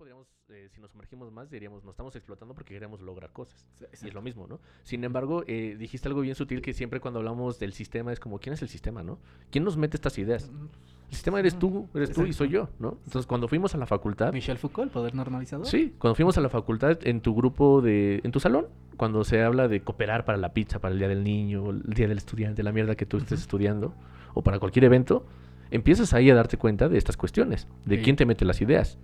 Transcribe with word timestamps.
podríamos, 0.00 0.28
eh, 0.48 0.66
si 0.72 0.80
nos 0.80 0.90
sumergimos 0.92 1.30
más, 1.30 1.50
diríamos, 1.50 1.84
nos 1.84 1.92
estamos 1.92 2.16
explotando 2.16 2.54
porque 2.54 2.72
queremos 2.72 3.02
lograr 3.02 3.32
cosas. 3.32 3.68
Y 3.78 3.84
es 3.84 3.90
exacto. 3.90 4.14
lo 4.14 4.22
mismo, 4.22 4.46
¿no? 4.46 4.58
Sin 4.82 5.04
embargo, 5.04 5.44
eh, 5.46 5.76
dijiste 5.78 6.08
algo 6.08 6.22
bien 6.22 6.34
sutil 6.34 6.62
que 6.62 6.72
siempre 6.72 7.00
cuando 7.00 7.18
hablamos 7.20 7.58
del 7.58 7.74
sistema 7.74 8.10
es 8.10 8.18
como, 8.18 8.38
¿quién 8.38 8.54
es 8.54 8.62
el 8.62 8.70
sistema, 8.70 9.02
no? 9.02 9.18
¿Quién 9.50 9.62
nos 9.62 9.76
mete 9.76 9.98
estas 9.98 10.16
ideas? 10.16 10.50
El 11.10 11.14
sistema 11.14 11.38
eres 11.38 11.58
tú, 11.58 11.86
eres 11.92 12.14
tú 12.14 12.24
y 12.24 12.32
soy 12.32 12.48
yo, 12.48 12.70
¿no? 12.78 12.96
Entonces, 13.04 13.26
cuando 13.26 13.46
fuimos 13.46 13.74
a 13.74 13.78
la 13.78 13.86
facultad, 13.86 14.32
Michel 14.32 14.56
Foucault, 14.56 14.86
el 14.86 14.90
poder 14.90 15.14
normalizador. 15.14 15.66
sí, 15.66 15.94
cuando 15.98 16.14
fuimos 16.14 16.38
a 16.38 16.40
la 16.40 16.48
facultad, 16.48 16.96
en 17.06 17.20
tu 17.20 17.34
grupo 17.34 17.82
de, 17.82 18.22
en 18.24 18.32
tu 18.32 18.40
salón, 18.40 18.68
cuando 18.96 19.22
se 19.24 19.42
habla 19.42 19.68
de 19.68 19.82
cooperar 19.82 20.24
para 20.24 20.38
la 20.38 20.54
pizza, 20.54 20.78
para 20.78 20.94
el 20.94 20.98
día 20.98 21.08
del 21.08 21.22
niño, 21.22 21.68
el 21.68 21.82
día 21.82 22.08
del 22.08 22.16
estudiante, 22.16 22.62
la 22.62 22.72
mierda 22.72 22.94
que 22.96 23.04
tú 23.04 23.18
estés 23.18 23.40
estudiando, 23.40 23.92
o 24.32 24.42
para 24.42 24.58
cualquier 24.60 24.84
evento, 24.84 25.26
empiezas 25.70 26.14
ahí 26.14 26.30
a 26.30 26.34
darte 26.34 26.56
cuenta 26.56 26.88
de 26.88 26.96
estas 26.96 27.18
cuestiones, 27.18 27.68
de 27.84 27.96
Sí. 27.98 28.02
quién 28.02 28.16
te 28.16 28.24
mete 28.24 28.46
las 28.46 28.62
ideas. 28.62 28.96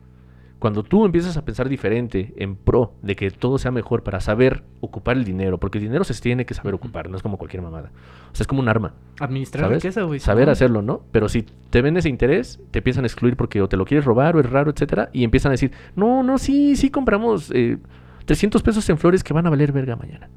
Cuando 0.66 0.82
tú 0.82 1.04
empiezas 1.04 1.36
a 1.36 1.44
pensar 1.44 1.68
diferente 1.68 2.34
en 2.38 2.56
pro 2.56 2.92
de 3.00 3.14
que 3.14 3.30
todo 3.30 3.56
sea 3.56 3.70
mejor 3.70 4.02
para 4.02 4.18
saber 4.18 4.64
ocupar 4.80 5.16
el 5.16 5.22
dinero, 5.22 5.58
porque 5.60 5.78
el 5.78 5.84
dinero 5.84 6.02
se 6.02 6.12
tiene 6.20 6.44
que 6.44 6.54
saber 6.54 6.74
ocupar, 6.74 7.08
no 7.08 7.16
es 7.16 7.22
como 7.22 7.38
cualquier 7.38 7.62
mamada. 7.62 7.92
O 8.32 8.34
sea, 8.34 8.42
es 8.42 8.48
como 8.48 8.62
un 8.62 8.68
arma. 8.68 8.92
Administrar 9.20 9.70
riqueza, 9.70 10.02
güey. 10.02 10.18
Saber 10.18 10.50
hacerlo, 10.50 10.82
¿no? 10.82 11.02
Pero 11.12 11.28
si 11.28 11.42
te 11.70 11.82
ven 11.82 11.96
ese 11.96 12.08
interés, 12.08 12.58
te 12.72 12.80
empiezan 12.80 13.04
a 13.04 13.06
excluir 13.06 13.36
porque 13.36 13.62
o 13.62 13.68
te 13.68 13.76
lo 13.76 13.84
quieres 13.84 14.04
robar 14.04 14.34
o 14.34 14.40
es 14.40 14.50
raro, 14.50 14.72
etcétera, 14.72 15.08
y 15.12 15.22
empiezan 15.22 15.50
a 15.50 15.52
decir, 15.52 15.70
no, 15.94 16.24
no, 16.24 16.36
sí, 16.36 16.74
sí 16.74 16.90
compramos 16.90 17.52
eh, 17.54 17.78
300 18.24 18.60
pesos 18.64 18.90
en 18.90 18.98
flores 18.98 19.22
que 19.22 19.32
van 19.32 19.46
a 19.46 19.50
valer 19.50 19.70
verga 19.70 19.94
mañana. 19.94 20.28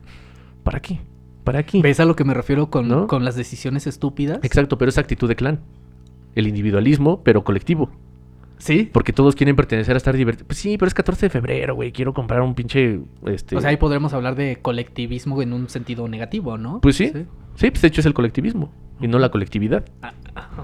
¿Para 0.63 0.79
qué? 0.79 0.99
¿Para 1.43 1.63
qué? 1.63 1.81
¿Ves 1.81 1.99
a 1.99 2.05
lo 2.05 2.15
que 2.15 2.23
me 2.23 2.35
refiero 2.35 2.69
con, 2.69 2.87
¿No? 2.87 3.07
con 3.07 3.25
las 3.25 3.35
decisiones 3.35 3.87
estúpidas? 3.87 4.41
Exacto, 4.43 4.77
pero 4.77 4.89
esa 4.89 5.01
actitud 5.01 5.27
de 5.27 5.35
clan. 5.35 5.61
El 6.35 6.45
individualismo, 6.45 7.23
pero 7.23 7.43
colectivo. 7.43 7.89
Sí. 8.59 8.89
Porque 8.91 9.13
todos 9.13 9.35
quieren 9.35 9.55
pertenecer 9.55 9.95
a 9.95 9.97
estar 9.97 10.15
divertidos. 10.15 10.47
Pues 10.47 10.59
sí, 10.59 10.77
pero 10.77 10.87
es 10.87 10.93
14 10.93 11.25
de 11.25 11.29
febrero, 11.29 11.75
güey. 11.75 11.91
Quiero 11.91 12.13
comprar 12.13 12.41
un 12.41 12.53
pinche. 12.53 12.99
Este... 13.25 13.55
O 13.55 13.61
sea, 13.61 13.71
ahí 13.71 13.77
podremos 13.77 14.13
hablar 14.13 14.35
de 14.35 14.57
colectivismo 14.61 15.41
en 15.41 15.53
un 15.53 15.69
sentido 15.69 16.07
negativo, 16.07 16.57
¿no? 16.57 16.81
Pues 16.81 16.97
sí. 16.97 17.11
Sí, 17.55 17.71
pues 17.71 17.81
de 17.81 17.87
hecho 17.87 18.01
es 18.01 18.05
el 18.05 18.13
colectivismo. 18.13 18.71
Y 19.01 19.07
no 19.07 19.17
la 19.17 19.29
colectividad. 19.29 19.85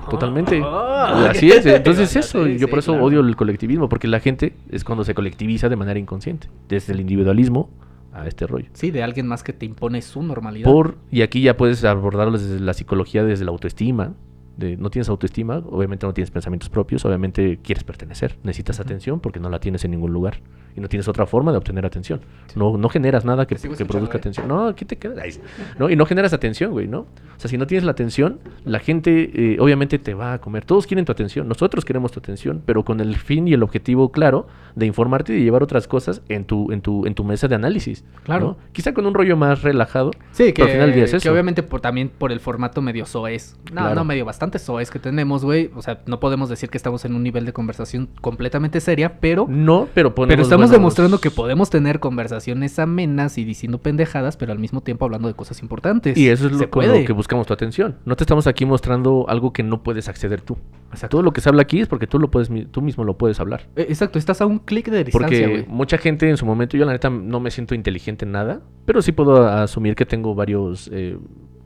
Totalmente. 0.09 0.61
Ah, 0.63 1.29
Así 1.31 1.49
es. 1.49 1.65
Entonces 1.65 2.15
es 2.15 2.27
eso. 2.27 2.45
Sí, 2.45 2.57
yo 2.57 2.69
por 2.69 2.79
eso 2.79 2.91
claro. 2.91 3.05
odio 3.05 3.19
el 3.21 3.35
colectivismo. 3.35 3.87
Porque 3.87 4.07
la 4.07 4.19
gente 4.19 4.53
es 4.69 4.83
cuando 4.83 5.05
se 5.05 5.15
colectiviza 5.15 5.69
de 5.69 5.77
manera 5.77 5.99
inconsciente. 5.99 6.49
Desde 6.67 6.93
el 6.93 6.99
individualismo 6.99 7.69
a 8.11 8.27
este 8.27 8.47
rollo. 8.47 8.67
Sí, 8.73 8.91
de 8.91 9.03
alguien 9.03 9.27
más 9.27 9.43
que 9.43 9.53
te 9.53 9.65
impone 9.65 10.01
su 10.01 10.21
normalidad. 10.21 10.69
Por, 10.69 10.97
y 11.11 11.21
aquí 11.21 11.41
ya 11.41 11.57
puedes 11.57 11.83
abordarlo 11.83 12.37
desde 12.37 12.59
la 12.59 12.73
psicología, 12.73 13.23
desde 13.23 13.45
la 13.45 13.51
autoestima. 13.51 14.13
De, 14.57 14.77
no 14.77 14.89
tienes 14.89 15.09
autoestima, 15.09 15.57
obviamente 15.69 16.05
no 16.05 16.13
tienes 16.13 16.31
pensamientos 16.31 16.69
propios, 16.69 17.03
obviamente 17.05 17.59
quieres 17.61 17.83
pertenecer, 17.83 18.37
necesitas 18.43 18.79
atención 18.79 19.19
porque 19.19 19.39
no 19.39 19.49
la 19.49 19.59
tienes 19.59 19.83
en 19.83 19.91
ningún 19.91 20.13
lugar 20.13 20.39
y 20.77 20.81
no 20.81 20.87
tienes 20.89 21.07
otra 21.07 21.25
forma 21.25 21.51
de 21.51 21.57
obtener 21.57 21.85
atención. 21.85 22.21
No, 22.55 22.77
no 22.77 22.89
generas 22.89 23.23
nada 23.25 23.45
que, 23.47 23.55
que 23.55 23.61
produzca 23.61 23.85
escuchando, 23.85 24.17
atención. 24.17 24.47
No, 24.47 24.67
aquí 24.67 24.83
te 24.85 24.97
quedas. 24.97 25.39
¿no? 25.79 25.89
Y 25.89 25.95
no 25.95 26.05
generas 26.05 26.33
atención, 26.33 26.71
güey, 26.71 26.87
¿no? 26.87 26.99
O 26.99 27.07
sea, 27.37 27.49
si 27.49 27.57
no 27.57 27.65
tienes 27.67 27.83
la 27.85 27.91
atención, 27.91 28.39
la 28.65 28.79
gente 28.79 29.31
eh, 29.53 29.57
obviamente 29.59 29.99
te 29.99 30.13
va 30.13 30.33
a 30.33 30.39
comer. 30.39 30.65
Todos 30.65 30.85
quieren 30.87 31.05
tu 31.05 31.11
atención, 31.11 31.47
nosotros 31.47 31.83
queremos 31.85 32.11
tu 32.11 32.19
atención, 32.19 32.61
pero 32.65 32.83
con 32.83 32.99
el 32.99 33.15
fin 33.15 33.47
y 33.47 33.53
el 33.53 33.63
objetivo 33.63 34.11
claro 34.11 34.47
de 34.75 34.85
informarte 34.85 35.33
y 35.33 35.37
de 35.37 35.43
llevar 35.43 35.63
otras 35.63 35.87
cosas 35.87 36.21
en 36.29 36.43
tu, 36.45 36.71
en 36.71 36.81
tu, 36.81 37.05
en 37.05 37.13
tu 37.15 37.23
mesa 37.23 37.47
de 37.47 37.55
análisis. 37.55 38.03
Claro. 38.23 38.45
¿no? 38.45 38.57
Quizá 38.73 38.93
con 38.93 39.05
un 39.05 39.13
rollo 39.13 39.37
más 39.37 39.61
relajado. 39.63 40.11
Sí, 40.31 40.45
que, 40.47 40.53
Pero 40.53 40.65
al 40.65 40.71
final 40.71 40.85
del 40.87 40.95
día 40.95 41.03
es 41.05 41.11
que 41.11 41.17
eso. 41.17 41.31
obviamente 41.31 41.63
por, 41.63 41.79
también 41.81 42.09
por 42.09 42.31
el 42.33 42.39
formato 42.41 42.81
medio 42.81 43.05
soez. 43.05 43.57
No, 43.71 43.81
Claro. 43.81 43.95
no 43.95 44.03
medio, 44.05 44.25
bastante 44.25 44.44
soez 44.59 44.91
que 44.91 44.99
tenemos, 44.99 45.43
güey. 45.43 45.69
O 45.75 45.81
sea, 45.81 46.01
no 46.05 46.19
podemos 46.19 46.49
decir 46.49 46.69
que 46.69 46.77
estamos 46.77 47.05
en 47.05 47.15
un 47.15 47.23
nivel 47.23 47.45
de 47.45 47.53
conversación 47.53 48.09
completamente 48.21 48.79
seria, 48.79 49.19
pero... 49.19 49.45
No, 49.49 49.87
pero 49.93 50.13
ponemos 50.15 50.33
Pero 50.33 50.41
estamos 50.43 50.65
buenos- 50.67 50.71
demostrando 50.71 51.19
que 51.19 51.31
podemos 51.31 51.69
tener 51.69 51.99
conversaciones 51.99 52.77
amenas 52.79 53.37
y 53.37 53.43
diciendo 53.45 53.77
pendejadas, 53.79 54.37
pero 54.37 54.51
al 54.51 54.59
mismo 54.59 54.81
tiempo 54.81 55.05
hablando 55.05 55.27
de 55.27 55.33
cosas 55.33 55.61
importantes. 55.61 56.17
Y 56.17 56.29
eso 56.29 56.47
es 56.47 56.53
lo, 56.53 56.69
con 56.69 56.87
lo 56.87 57.05
que 57.05 57.13
buscamos 57.13 57.47
tu 57.47 57.53
atención. 57.53 57.95
No 58.05 58.15
te 58.15 58.23
estamos 58.23 58.47
aquí 58.47 58.65
mostrando 58.65 59.25
algo 59.27 59.53
que 59.53 59.63
no 59.63 59.83
puedes 59.83 60.07
acceder 60.09 60.41
tú. 60.41 60.57
Exacto. 60.91 61.17
Todo 61.17 61.23
lo 61.23 61.33
que 61.33 61.41
se 61.41 61.49
habla 61.49 61.61
aquí 61.63 61.81
es 61.81 61.87
porque 61.87 62.07
tú 62.07 62.19
lo 62.19 62.31
puedes, 62.31 62.49
tú 62.71 62.81
mismo 62.81 63.03
lo 63.03 63.17
puedes 63.17 63.39
hablar. 63.39 63.67
Eh, 63.75 63.87
Exacto, 63.89 64.17
estás 64.19 64.41
a 64.41 64.45
un 64.45 64.59
clic 64.59 64.89
de 64.89 65.03
distancia, 65.03 65.47
Porque 65.47 65.65
mucha 65.67 65.97
gente 65.97 66.29
en 66.29 66.37
su 66.37 66.45
momento, 66.45 66.77
yo 66.77 66.85
la 66.85 66.91
neta 66.93 67.09
no 67.09 67.39
me 67.39 67.51
siento 67.51 67.75
inteligente 67.75 68.25
en 68.25 68.31
nada, 68.31 68.61
pero 68.85 69.01
sí 69.01 69.11
puedo 69.11 69.47
asumir 69.47 69.95
que 69.95 70.05
tengo 70.05 70.35
varios, 70.35 70.89
eh, 70.93 71.17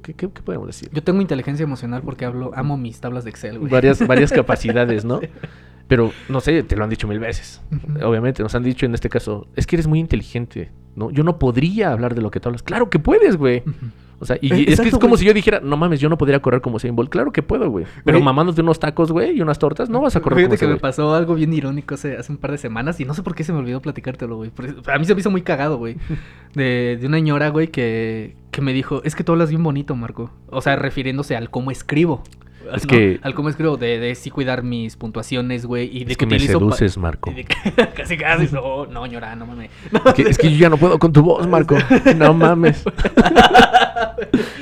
¿qué, 0.02 0.14
qué- 0.14 0.30
qué 0.32 0.42
podemos 0.42 0.68
decir? 0.68 0.90
Yo 0.94 1.04
tengo 1.04 1.22
inteligencia 1.22 1.64
emocional 1.64 2.02
porque 2.04 2.26
hablo, 2.26 2.52
amo 2.56 2.78
mis 2.78 3.00
tablas 3.00 3.24
de 3.24 3.30
Excel, 3.30 3.60
güey. 3.60 3.72
Varias, 3.72 4.06
varias 4.06 4.32
capacidades, 4.34 5.06
¿no? 5.06 5.20
Pero, 5.88 6.12
no 6.30 6.40
sé, 6.40 6.62
te 6.64 6.76
lo 6.76 6.84
han 6.84 6.90
dicho 6.92 7.08
mil 7.08 7.20
veces. 7.20 7.62
Obviamente, 8.04 8.44
nos 8.44 8.54
han 8.54 8.62
dicho 8.64 8.86
en 8.86 8.94
este 8.94 9.10
caso, 9.10 9.48
es 9.56 9.66
que 9.66 9.76
eres 9.76 9.88
muy 9.88 10.00
inteligente, 10.00 10.72
¿no? 10.96 11.10
Yo 11.10 11.24
no 11.24 11.40
podría 11.40 11.92
hablar 11.92 12.14
de 12.14 12.22
lo 12.22 12.30
que 12.30 12.40
tú 12.40 12.50
hablas. 12.50 12.62
Claro 12.62 12.90
que 12.92 13.00
puedes, 13.00 13.38
güey. 13.38 13.64
O 14.22 14.26
sea, 14.26 14.38
y 14.42 14.54
Eh, 14.54 14.66
es 14.68 14.82
que 14.82 14.90
es 14.90 14.94
como 14.96 15.12
güey. 15.12 15.20
si 15.20 15.26
yo 15.26 15.34
dijera, 15.34 15.62
no 15.64 15.78
mames, 15.78 16.00
yo 16.02 16.10
no 16.10 16.18
podría 16.18 16.42
correr 16.42 16.60
como 16.62 16.76
Usain 16.76 16.94
Bolt. 16.96 17.10
Claro 17.10 17.32
que 17.32 17.42
puedo, 17.42 17.70
güey. 17.72 17.86
Pero 18.04 18.18
Güey. 18.18 18.24
mamándote 18.26 18.62
unos 18.62 18.78
tacos, 18.78 19.12
güey, 19.14 19.38
y 19.38 19.42
unas 19.42 19.58
tortas, 19.58 19.90
no 19.90 20.02
vas 20.02 20.16
a 20.16 20.20
correr 20.22 20.40
Fíjate 20.40 20.58
como 20.58 20.70
que 20.70 20.74
me 20.76 20.80
pasó 20.80 21.16
algo 21.16 21.34
bien 21.36 21.54
irónico 21.54 21.96
hace, 21.96 22.18
hace 22.18 22.32
un 22.34 22.38
par 22.38 22.52
de 22.52 22.58
semanas 22.60 23.00
y 23.00 23.06
no 23.06 23.14
sé 23.16 23.24
por 23.24 23.34
qué 23.34 23.44
se 23.46 23.54
me 23.54 23.60
olvidó 23.60 23.82
platicártelo, 23.82 24.36
güey. 24.36 24.52
A 24.94 25.00
mí 25.00 25.06
se 25.06 25.16
me 25.16 25.22
hizo 25.22 25.32
muy 25.32 25.42
cagado, 25.42 25.78
güey. 25.78 25.96
De, 26.54 26.98
de 27.00 27.08
una 27.08 27.20
ñora, 27.20 27.50
güey, 27.50 27.68
que, 27.70 28.36
que 28.60 28.66
me 28.66 28.74
dijo, 28.74 29.02
es 29.06 29.16
que 29.16 29.24
tú 29.24 29.32
hablas 29.32 29.50
bien 29.50 29.64
bonito, 29.64 29.96
Marco. 29.96 30.32
O 30.48 30.62
sea, 30.62 30.76
refiriéndose 30.76 31.38
al 31.38 31.50
cómo 31.50 31.72
escribo. 31.72 32.24
Es 32.76 32.84
¿no? 32.86 32.90
que- 32.90 33.20
Al 33.24 33.34
cómo 33.34 33.50
escribo, 33.50 33.78
de, 33.78 34.00
de 34.00 34.16
sí 34.16 34.30
cuidar 34.30 34.64
mis 34.64 34.96
puntuaciones, 34.96 35.66
güey. 35.66 35.90
Y 35.96 36.06
de 36.06 36.12
Es 36.14 36.18
que 36.18 36.26
me 36.26 36.40
seduces, 36.40 36.98
Marco. 36.98 37.32
de 37.32 37.44
casi, 37.96 38.18
casi. 38.18 38.54
No, 38.54 38.86
no, 38.86 39.06
ñora, 39.08 39.36
no 39.36 39.46
mames. 39.46 39.70
Es 40.06 40.14
que, 40.14 40.22
es 40.24 40.38
que 40.38 40.52
yo 40.52 40.58
ya 40.58 40.70
no 40.70 40.78
puedo 40.78 40.98
con 41.00 41.12
tu 41.14 41.22
voz, 41.22 41.48
Marco. 41.48 41.78
No 42.16 42.34
mames. 42.34 42.84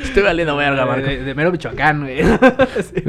Estoy 0.04 0.24
valiendo 0.24 0.56
verga, 0.56 0.86
Marco. 0.86 1.06
de- 1.08 1.24
de 1.24 1.36
mero 1.36 1.52
Michoacán, 1.52 2.02
güey. 2.02 2.24
Sí. 2.24 3.02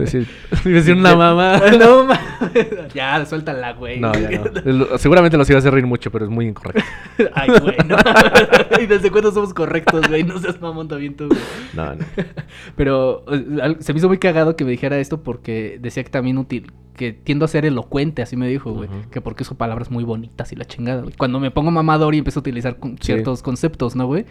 Decir- 0.70 0.96
una 0.96 1.14
mamá. 1.16 1.58
No 1.78 2.04
mames. 2.04 2.92
Ya, 2.94 3.24
suéltala, 3.24 3.72
güey. 3.72 4.00
No, 4.00 4.12
ya 4.14 4.30
no. 4.64 4.98
Seguramente 4.98 5.36
los 5.36 5.48
iba 5.48 5.56
a 5.58 5.60
hacer 5.60 5.72
reír 5.72 5.86
mucho, 5.86 6.10
pero 6.10 6.24
es 6.24 6.30
muy 6.30 6.46
incorrecto. 6.46 6.82
Ay, 7.34 7.48
güey, 7.60 7.76
no. 7.86 7.96
¿Y 8.80 8.86
desde 8.86 9.10
cuándo 9.10 9.32
somos 9.32 9.54
correctos, 9.54 10.06
güey? 10.08 10.22
No 10.24 10.38
seas 10.38 10.60
mamón 10.60 10.88
también 10.88 11.14
tú, 11.16 11.28
güey. 11.28 11.40
No, 11.74 11.94
no. 11.94 12.04
Pero 12.76 13.24
eh, 13.30 13.76
se 13.80 13.92
me 13.92 13.98
hizo 13.98 14.08
muy 14.08 14.18
cagado 14.18 14.56
que 14.56 14.64
me 14.64 14.70
dijera 14.88 15.00
esto 15.00 15.22
porque 15.22 15.78
decía 15.80 16.02
que 16.04 16.10
también 16.10 16.38
útil, 16.38 16.72
que 16.96 17.12
tiendo 17.12 17.44
a 17.44 17.48
ser 17.48 17.64
elocuente, 17.64 18.22
así 18.22 18.36
me 18.36 18.48
dijo, 18.48 18.72
güey. 18.72 18.88
Que 19.10 19.20
porque 19.20 19.42
uso 19.42 19.56
palabras 19.56 19.90
muy 19.90 20.04
bonitas 20.04 20.52
y 20.52 20.56
la 20.56 20.64
chingada, 20.64 21.02
güey. 21.02 21.14
Cuando 21.16 21.38
me 21.40 21.50
pongo 21.50 21.70
mamador 21.70 22.14
y 22.14 22.18
empiezo 22.18 22.40
a 22.40 22.42
utilizar 22.42 22.78
con- 22.78 22.92
Sí. 22.98 23.04
ciertos 23.06 23.42
conceptos, 23.42 23.94
¿no, 23.96 24.06
güey? 24.06 24.24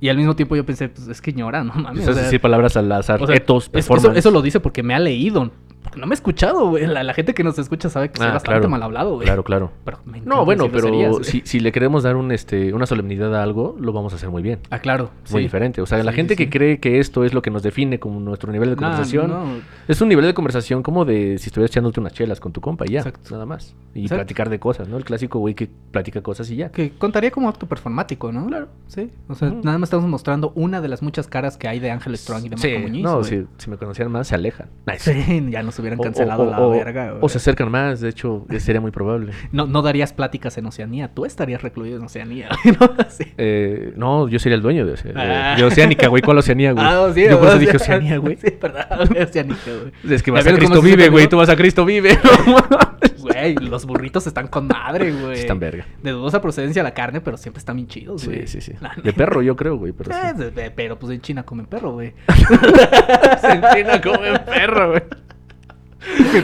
Y 0.00 0.08
al 0.08 0.16
mismo 0.16 0.34
tiempo 0.34 0.56
yo 0.56 0.64
pensé, 0.64 0.88
pues 0.88 1.08
es 1.08 1.20
que 1.20 1.32
ñora, 1.32 1.62
no 1.62 1.74
mames. 1.74 1.88
Empiezas 1.90 2.08
o 2.08 2.12
a 2.12 2.14
sea, 2.14 2.22
decir 2.24 2.40
palabras 2.40 2.76
al 2.76 2.90
azar. 2.90 3.22
o 3.22 3.26
sea, 3.26 3.36
etos, 3.36 3.64
es- 3.64 3.68
eso, 3.68 3.72
performance. 3.92 4.18
eso 4.18 4.30
lo 4.30 4.40
dice 4.42 4.58
porque 4.60 4.82
me 4.82 4.94
ha 4.94 4.98
leído. 4.98 5.50
Porque 5.90 6.00
no 6.00 6.06
me 6.06 6.12
ha 6.12 6.14
escuchado, 6.14 6.68
güey. 6.68 6.86
La, 6.86 7.02
la 7.02 7.14
gente 7.14 7.34
que 7.34 7.42
nos 7.44 7.58
escucha 7.58 7.88
sabe 7.88 8.10
que 8.10 8.18
soy 8.18 8.28
Ah, 8.28 8.32
bastante 8.34 8.60
claro. 8.60 8.68
mal 8.68 8.82
hablado, 8.82 9.14
güey. 9.16 9.24
Claro, 9.26 9.42
claro. 9.42 9.72
Pero 9.84 9.98
me 10.04 10.20
No, 10.20 10.44
bueno, 10.44 10.68
pero 10.70 11.22
si, 11.24 11.42
si 11.44 11.58
le 11.60 11.72
queremos 11.72 12.04
dar 12.04 12.16
un, 12.16 12.30
este, 12.32 12.72
una 12.72 12.86
solemnidad 12.86 13.34
a 13.34 13.42
algo, 13.42 13.76
lo 13.80 13.92
vamos 13.92 14.12
a 14.12 14.16
hacer 14.16 14.30
muy 14.30 14.42
bien. 14.42 14.60
Ah, 14.70 14.78
claro. 14.78 15.10
Muy 15.30 15.40
sí. 15.40 15.44
diferente. 15.44 15.80
O 15.82 15.86
sea, 15.86 16.02
la 16.04 16.12
gente 16.12 16.34
sí. 16.34 16.38
que 16.44 16.50
cree 16.50 16.78
que 16.78 17.00
esto 17.00 17.24
es 17.24 17.34
lo 17.34 17.42
que 17.42 17.50
nos 17.50 17.62
define 17.62 17.98
como 17.98 18.20
nuestro 18.20 18.52
nivel 18.52 18.70
de 18.70 18.76
No, 18.76 18.82
conversación, 18.82 19.28
no. 19.30 19.44
es 19.88 20.00
un 20.00 20.08
nivel 20.08 20.24
de 20.26 20.34
conversación 20.34 20.82
como 20.84 21.04
de 21.04 21.38
si 21.38 21.48
estuvieras 21.48 21.70
echándote 21.72 21.98
unas 22.00 22.12
chelas 22.12 22.38
con 22.40 22.52
tu 22.52 22.60
compa 22.60 22.84
y 22.86 22.92
ya, 22.92 22.98
Exacto. 23.00 23.30
nada 23.32 23.46
más. 23.46 23.74
Y 23.92 24.02
Exacto. 24.02 24.20
platicar 24.20 24.48
de 24.48 24.60
cosas, 24.60 24.86
¿no? 24.88 24.96
El 24.96 25.04
clásico 25.04 25.40
güey 25.40 25.54
que 25.54 25.68
platica 25.90 26.22
cosas 26.22 26.48
y 26.50 26.56
ya. 26.56 26.70
Que 26.70 26.90
contaría 26.92 27.32
como 27.32 27.48
acto 27.48 27.66
performático, 27.66 28.30
¿no? 28.30 28.46
Claro. 28.46 28.68
Sí. 28.86 29.10
O 29.28 29.34
sea, 29.34 29.48
nada 29.50 29.76
más 29.78 29.88
estamos 29.88 30.06
mostrando 30.08 30.52
una 30.54 30.80
de 30.80 30.86
las 30.88 31.02
muchas 31.02 31.26
caras 31.26 31.56
que 31.56 31.66
hay 31.66 31.80
de 31.80 31.90
Ángel 31.90 32.16
Strong 32.16 32.44
y 32.46 32.48
de 32.50 32.56
Marco 32.56 32.78
Muñiz. 32.88 33.02
no, 33.02 33.24
si, 33.24 33.44
si 33.58 33.68
me 33.70 33.76
conocieran 33.76 34.12
más, 34.12 34.28
se 34.28 34.36
alejan. 34.36 34.68
Nice. 34.86 35.12
Sí, 35.12 35.46
ya 35.50 35.62
nos 35.64 35.79
hubieran 35.80 35.98
cancelado 35.98 36.42
o- 36.44 36.50
la 36.50 36.60
o- 36.60 36.70
verga. 36.70 37.14
O 37.20 37.28
se 37.28 37.38
acercan 37.38 37.70
más, 37.70 38.00
de 38.00 38.08
hecho, 38.08 38.46
sería 38.58 38.80
muy 38.80 38.90
probable. 38.90 39.32
no, 39.52 39.66
no 39.66 39.82
darías 39.82 40.12
pláticas 40.12 40.56
en 40.58 40.66
Oceanía. 40.66 41.08
Tú 41.14 41.24
estarías 41.24 41.62
recluido 41.62 41.96
en 41.98 42.04
Oceanía. 42.04 42.48
güey, 42.64 42.76
¿no? 42.80 42.90
Sí. 43.08 43.24
Eh, 43.38 43.92
no, 43.96 44.28
yo 44.28 44.38
sería 44.38 44.56
el 44.56 44.62
dueño 44.62 44.86
de, 44.86 44.94
Oce- 44.94 45.12
de- 45.12 45.20
Ah. 45.20 45.54
de 45.56 45.64
Oceánica, 45.64 46.08
güey. 46.08 46.22
¿Cuál 46.22 46.38
Oceanía, 46.38 46.72
güey? 46.72 46.84
Ah, 46.86 47.10
sí, 47.14 47.24
yo 47.28 47.38
por 47.38 47.48
eso 47.48 47.58
dije 47.58 47.76
Oceanía, 47.76 48.18
güey. 48.18 48.36
Sí, 48.40 48.54
verdad, 48.60 49.06
güey, 49.08 49.22
Oceanica, 49.22 49.58
güey. 49.80 50.14
Es 50.14 50.22
que 50.22 50.30
¿Ya 50.30 50.34
vas 50.34 50.46
a 50.46 50.50
vieron 50.50 50.58
Cristo 50.58 50.82
Vive, 50.82 51.08
güey. 51.08 51.28
Tú 51.28 51.36
vas 51.36 51.48
a 51.48 51.56
Cristo 51.56 51.84
Vive. 51.84 52.18
Güey, 53.20 53.54
los 53.56 53.84
burritos 53.84 54.26
están 54.26 54.48
con 54.48 54.66
madre, 54.66 55.12
güey. 55.12 55.40
Están 55.40 55.58
verga. 55.60 55.86
De 56.02 56.10
dudosa 56.10 56.40
procedencia 56.40 56.82
la 56.82 56.92
carne, 56.94 57.20
pero 57.20 57.36
siempre 57.36 57.58
están 57.58 57.76
bien 57.76 57.86
chidos, 57.88 58.24
güey. 58.24 58.46
Sí, 58.46 58.60
sí, 58.60 58.72
sí. 58.72 58.78
La 58.80 58.90
De 58.96 59.02
neta. 59.04 59.16
perro, 59.16 59.42
yo 59.42 59.56
creo, 59.56 59.76
güey. 59.76 59.92
Pero 59.92 60.10
sí. 60.12 60.44
Eh, 60.56 60.72
pero 60.74 60.98
pues 60.98 61.12
en 61.12 61.20
China 61.20 61.42
comen 61.42 61.66
perro, 61.66 61.92
güey. 61.92 62.14
Se 63.40 63.52
entienda 63.52 64.00
como 64.00 64.20
un 64.20 64.38
perro, 64.46 64.90
güey. 64.90 65.02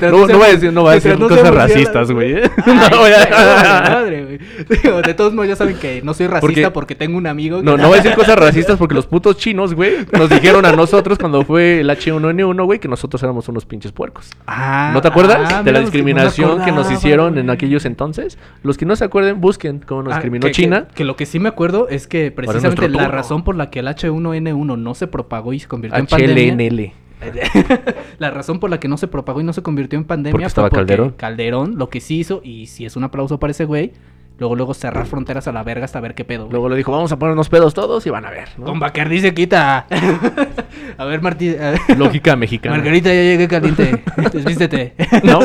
No, 0.03 0.27
no 0.27 0.39
voy 0.39 0.49
a 0.49 0.53
decir, 0.53 0.73
no 0.73 0.83
voy 0.83 0.91
a 0.93 0.95
decir 0.95 1.19
cosas 1.19 1.55
racistas, 1.55 2.11
güey. 2.11 2.35
No 2.67 2.99
voy 2.99 3.11
a- 3.13 3.89
madre, 3.91 4.25
güey. 4.25 4.39
Digo, 4.83 5.03
De 5.03 5.15
todos 5.15 5.33
modos 5.33 5.49
ya 5.49 5.57
saben 5.57 5.77
que 5.77 6.03
no 6.03 6.13
soy 6.15 6.27
racista 6.27 6.41
Porque- 6.41 6.71
porque 6.71 6.95
tengo 6.95 7.17
un 7.17 7.27
amigo 7.27 7.59
que... 7.61 7.65
No, 7.65 7.77
no 7.77 7.89
voy 7.89 7.99
a 7.99 8.03
decir 8.03 8.15
cosas 8.17 8.39
racistas 8.39 8.77
porque 8.79 8.95
los 8.95 9.07
putos 9.07 9.37
chinos, 9.39 9.75
güey, 9.75 9.95
nos 10.13 10.29
dijeron 10.29 10.65
a 10.67 10.73
nosotros 10.73 11.19
cuando 11.19 11.43
fue 11.45 11.81
el 11.81 11.89
H1N1, 11.91 12.65
güey, 12.65 12.79
que 12.79 12.89
nosotros 12.89 13.23
éramos 13.23 13.49
unos 13.49 13.65
pinches 13.65 13.93
puercos. 13.93 14.31
Ah, 14.47 14.91
¿No 14.93 15.01
te 15.01 15.09
acuerdas 15.09 15.53
ah, 15.53 15.63
de 15.63 15.73
la 15.73 15.79
me 15.79 15.85
discriminación 15.85 16.63
que 16.65 16.73
nos 16.73 16.91
hicieron 16.91 17.39
en 17.39 17.51
aquellos 17.51 17.85
entonces? 17.87 18.39
Los 18.63 18.77
que 18.77 18.85
no 18.85 18.95
se 18.97 19.05
acuerden, 19.05 19.41
busquen 19.41 19.81
cómo 19.87 20.03
nos 20.03 20.13
Ah, 20.13 20.17
discriminó 20.17 20.47
que- 20.47 20.53
China. 20.53 20.87
Que, 20.89 20.95
que 20.97 21.05
lo 21.05 21.17
que 21.17 21.27
sí 21.27 21.39
me 21.39 21.49
acuerdo 21.49 21.89
es 21.89 22.07
que 22.07 22.31
precisamente 22.31 22.89
la 22.89 23.09
razón 23.09 23.43
por 23.45 23.57
la 23.57 23.71
que 23.71 23.79
el 23.81 23.87
H1N1 23.89 24.79
no 24.79 24.95
se 24.95 25.07
propagó 25.07 25.53
y 25.53 25.61
se 25.61 25.69
convirtió 25.69 25.99
en 25.99 26.07
pandemia... 26.07 26.55
HLNL. 26.55 26.93
la 28.19 28.31
razón 28.31 28.61
por 28.61 28.71
la 28.71 28.79
que 28.81 28.89
no 28.89 28.97
se 28.97 29.09
propagó 29.09 29.41
y 29.41 29.45
no 29.45 29.53
se 29.53 29.63
convirtió 29.63 29.99
en 29.99 30.05
pandemia 30.05 30.33
Porque 30.33 30.49
fue 30.51 30.63
porque 30.65 30.77
Calderón. 30.77 31.11
Calderón 31.13 31.79
lo 31.79 31.89
que 31.89 32.01
sí 32.01 32.19
hizo, 32.19 32.41
y 32.45 32.67
si 32.67 32.85
es 32.87 32.97
un 32.97 33.05
aplauso 33.05 33.39
para 33.39 33.51
ese 33.53 33.65
güey, 33.65 33.93
luego 34.39 34.55
luego 34.55 34.75
cerrar 34.75 35.07
fronteras 35.07 35.49
a 35.49 35.53
la 35.53 35.63
verga 35.63 35.87
hasta 35.87 35.99
ver 36.01 36.15
qué 36.15 36.25
pedo. 36.25 36.43
güey. 36.45 36.53
Luego 36.53 36.69
le 36.69 36.77
dijo, 36.77 36.93
vamos 36.93 37.11
a 37.13 37.19
ponernos 37.19 37.49
pedos 37.49 37.73
todos 37.75 38.07
y 38.07 38.11
van 38.11 38.27
a 38.27 38.31
ver. 38.31 38.49
¿no? 38.59 38.67
Con 38.67 38.79
Bacardi 38.79 39.21
se 39.21 39.33
quita. 39.35 39.87
a 40.99 41.05
ver, 41.07 41.23
Martín. 41.23 41.57
a 41.61 41.71
ver. 41.71 41.81
Lógica 41.97 42.37
mexicana. 42.37 42.77
Margarita, 42.77 43.09
ya 43.09 43.23
llegué 43.23 43.49
caliente. 43.49 44.03
Desvístete. 44.33 44.95
No. 45.25 45.41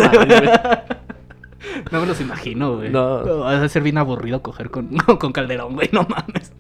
No 1.91 2.01
me 2.01 2.05
los 2.07 2.19
imagino, 2.21 2.75
güey. 2.77 2.89
No. 2.89 3.39
Va 3.41 3.63
a 3.63 3.69
ser 3.69 3.81
bien 3.83 3.97
aburrido 3.97 4.41
coger 4.41 4.69
con, 4.69 4.89
con 4.97 5.31
Calderón, 5.31 5.75
güey. 5.75 5.89
No 5.91 6.05
mames. 6.09 6.51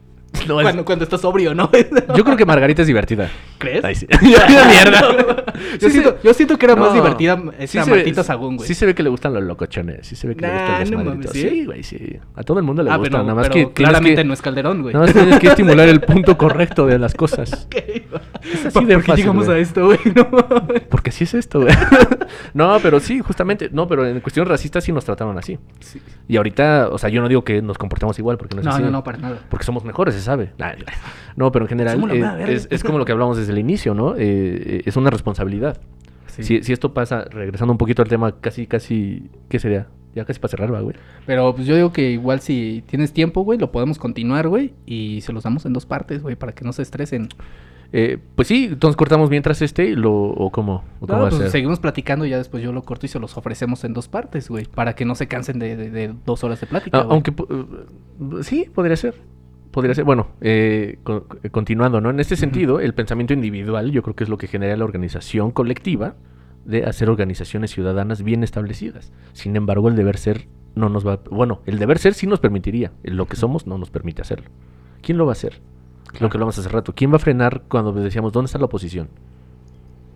No, 0.47 0.59
es- 0.59 0.65
cuando, 0.65 0.85
cuando 0.85 1.03
estás 1.03 1.21
sobrio, 1.21 1.53
¿no? 1.53 1.69
Yo 2.15 2.23
creo 2.23 2.35
que 2.37 2.45
Margarita 2.45 2.81
es 2.81 2.87
divertida. 2.87 3.29
¿Crees? 3.57 3.83
Ay, 3.83 3.95
sí. 3.95 4.07
mierda. 4.21 5.01
Yo, 5.79 5.87
Sí, 5.89 5.91
siento, 5.91 6.09
sí. 6.11 6.15
yo 6.23 6.33
siento 6.33 6.57
que 6.57 6.65
era 6.65 6.75
más 6.75 6.89
No. 6.89 6.95
divertida 6.95 7.37
Sí 7.37 7.51
esta 7.77 7.83
se 7.85 7.91
ve- 7.91 7.97
Martita 7.97 8.23
Sagún, 8.23 8.57
güey. 8.57 8.67
Sí 8.67 8.73
se 8.73 8.85
ve 8.87 8.95
que 8.95 9.03
le 9.03 9.09
gustan 9.09 9.33
los 9.33 9.43
locochones. 9.43 10.07
Sí 10.07 10.15
se 10.15 10.27
ve 10.27 10.35
que 10.35 10.41
le 10.47 10.51
Nah, 10.53 10.79
gustan 10.79 11.05
los 11.05 11.15
no 11.17 11.31
¿sí? 11.31 11.41
Sí, 11.41 11.65
güey, 11.65 11.83
sí. 11.83 12.19
A 12.35 12.43
todo 12.43 12.57
el 12.57 12.63
mundo 12.65 12.81
le 12.81 12.89
ah, 12.89 12.97
gusta. 12.97 13.11
pero, 13.11 13.23
nada 13.23 13.35
más 13.35 13.43
pero 13.49 13.53
que 13.53 13.59
tienes 13.59 13.73
claramente 13.75 14.21
que, 14.23 14.27
no 14.27 14.33
es 14.33 14.41
Calderón, 14.41 14.81
güey. 14.81 14.93
nada 14.93 15.05
más 15.05 15.13
tienes 15.13 15.39
que 15.39 15.47
estimular 15.47 15.87
el 15.87 16.01
punto 16.01 16.37
correcto 16.37 16.87
de 16.87 16.97
las 16.97 17.13
cosas. 17.13 17.67
Es 17.71 18.65
así 18.65 18.73
¿Por 18.73 18.87
de 18.87 18.95
qué 18.95 19.01
fácil, 19.03 19.15
llegamos 19.23 19.45
güey. 19.45 19.57
a 19.57 19.61
esto, 19.61 19.85
güey? 19.85 19.99
No 20.15 20.27
mames. 20.31 20.81
Porque 20.89 21.11
así 21.11 21.23
es 21.25 21.33
esto, 21.35 21.61
güey. 21.61 21.73
no, 22.55 22.77
pero 22.81 22.99
sí, 22.99 23.19
justamente. 23.19 23.69
No, 23.71 23.87
pero 23.87 24.07
en 24.07 24.19
cuestión 24.21 24.47
racista 24.47 24.81
sí 24.81 24.91
nos 24.91 25.05
trataron 25.05 25.37
así. 25.37 25.59
Sí. 25.79 26.01
Y 26.27 26.37
ahorita, 26.37 26.89
o 26.91 26.97
sea, 26.97 27.09
yo 27.09 27.21
no 27.21 27.27
digo 27.27 27.43
que 27.43 27.61
nos 27.61 27.77
comportemos 27.77 28.17
igual 28.17 28.37
porque 28.37 28.55
no 28.55 28.61
es 28.61 28.65
No, 28.65 28.73
así. 28.73 28.81
no, 28.81 28.89
no, 28.91 29.03
para 29.03 29.17
nada. 29.19 29.37
Porque 29.49 29.63
somos 29.65 29.83
mejores, 29.83 30.15
se 30.15 30.21
sabe. 30.31 30.51
No, 31.35 31.51
pero 31.51 31.65
en 31.65 31.69
general 31.69 32.03
eh, 32.11 32.45
es, 32.53 32.67
es 32.71 32.83
como 32.83 32.97
lo 32.97 33.05
que 33.05 33.11
hablamos 33.11 33.37
desde 33.37 33.51
el 33.51 33.59
inicio, 33.59 33.93
¿no? 33.93 34.15
Eh, 34.15 34.19
eh, 34.19 34.81
es 34.85 34.95
una 34.97 35.09
responsabilidad. 35.09 35.79
Sí. 36.27 36.43
Si, 36.43 36.63
si 36.63 36.71
esto 36.73 36.93
pasa, 36.93 37.25
regresando 37.29 37.73
un 37.73 37.77
poquito 37.77 38.01
al 38.01 38.07
tema, 38.07 38.39
casi, 38.39 38.65
casi, 38.67 39.29
¿qué 39.49 39.59
sería? 39.59 39.87
Ya 40.15 40.25
casi 40.25 40.39
para 40.39 40.51
cerrar, 40.51 40.73
va, 40.73 40.81
güey. 40.81 40.95
Pero 41.25 41.53
pues 41.55 41.67
yo 41.67 41.75
digo 41.75 41.91
que 41.93 42.11
igual 42.11 42.39
si 42.41 42.83
tienes 42.87 43.13
tiempo, 43.13 43.41
güey, 43.41 43.59
lo 43.59 43.71
podemos 43.71 43.97
continuar, 43.97 44.47
güey. 44.47 44.73
Y 44.85 45.21
se 45.21 45.33
los 45.33 45.43
damos 45.43 45.65
en 45.65 45.73
dos 45.73 45.85
partes, 45.85 46.21
güey, 46.21 46.35
para 46.35 46.53
que 46.53 46.63
no 46.65 46.73
se 46.73 46.81
estresen. 46.81 47.29
Eh, 47.93 48.17
pues 48.35 48.47
sí, 48.47 48.69
entonces 48.71 48.95
cortamos 48.95 49.29
mientras 49.29 49.61
este 49.61 49.85
y 49.89 49.95
lo, 49.95 50.13
o 50.13 50.49
cómo, 50.49 50.85
o 51.01 51.07
cómo 51.07 51.13
No, 51.17 51.21
va 51.23 51.27
a 51.27 51.29
pues 51.29 51.41
ser. 51.41 51.51
seguimos 51.51 51.79
platicando 51.81 52.25
y 52.25 52.29
ya 52.29 52.37
después 52.37 52.63
yo 52.63 52.71
lo 52.71 52.83
corto 52.83 53.05
y 53.05 53.09
se 53.09 53.19
los 53.19 53.35
ofrecemos 53.37 53.83
en 53.83 53.93
dos 53.93 54.07
partes, 54.07 54.47
güey. 54.47 54.63
Para 54.65 54.95
que 54.95 55.03
no 55.03 55.15
se 55.15 55.27
cansen 55.27 55.59
de, 55.59 55.75
de- 55.75 55.89
de 55.89 56.13
dos 56.25 56.41
horas 56.45 56.61
de 56.61 56.67
plática. 56.67 56.99
Ah, 56.99 57.07
aunque 57.09 57.31
eh, 57.31 58.43
sí, 58.43 58.67
podría 58.73 58.95
ser. 58.95 59.15
Podría 59.71 59.95
ser. 59.95 60.03
Bueno, 60.03 60.27
eh, 60.41 60.99
eh, 61.43 61.49
continuando, 61.49 62.01
¿no? 62.01 62.09
En 62.09 62.19
este 62.19 62.35
sentido, 62.35 62.79
el 62.79 62.93
pensamiento 62.93 63.33
individual 63.33 63.91
yo 63.91 64.03
creo 64.03 64.15
que 64.15 64.23
es 64.25 64.29
lo 64.29 64.37
que 64.37 64.47
genera 64.47 64.75
la 64.75 64.83
organización 64.83 65.51
colectiva 65.51 66.15
de 66.65 66.85
hacer 66.85 67.09
organizaciones 67.09 67.71
ciudadanas 67.71 68.21
bien 68.23 68.43
establecidas. 68.43 69.11
Sin 69.33 69.55
embargo, 69.55 69.87
el 69.87 69.95
deber 69.95 70.17
ser 70.17 70.47
no 70.75 70.89
nos 70.89 71.05
va... 71.07 71.19
Bueno, 71.29 71.61
el 71.65 71.79
deber 71.79 71.97
ser 71.99 72.13
sí 72.13 72.27
nos 72.27 72.39
permitiría. 72.39 72.91
Lo 73.03 73.25
que 73.27 73.35
somos 73.35 73.65
no 73.65 73.77
nos 73.77 73.89
permite 73.89 74.21
hacerlo. 74.21 74.49
¿Quién 75.01 75.17
lo 75.17 75.25
va 75.25 75.31
a 75.31 75.33
hacer? 75.33 75.53
Lo 75.53 76.11
Claro. 76.11 76.29
que 76.29 76.37
hablamos 76.37 76.59
hace 76.59 76.69
rato. 76.69 76.93
¿Quién 76.93 77.11
va 77.11 77.15
a 77.15 77.19
frenar 77.19 77.63
cuando 77.67 77.93
decíamos, 77.93 78.33
¿dónde 78.33 78.47
está 78.47 78.59
la 78.59 78.65
oposición? 78.65 79.09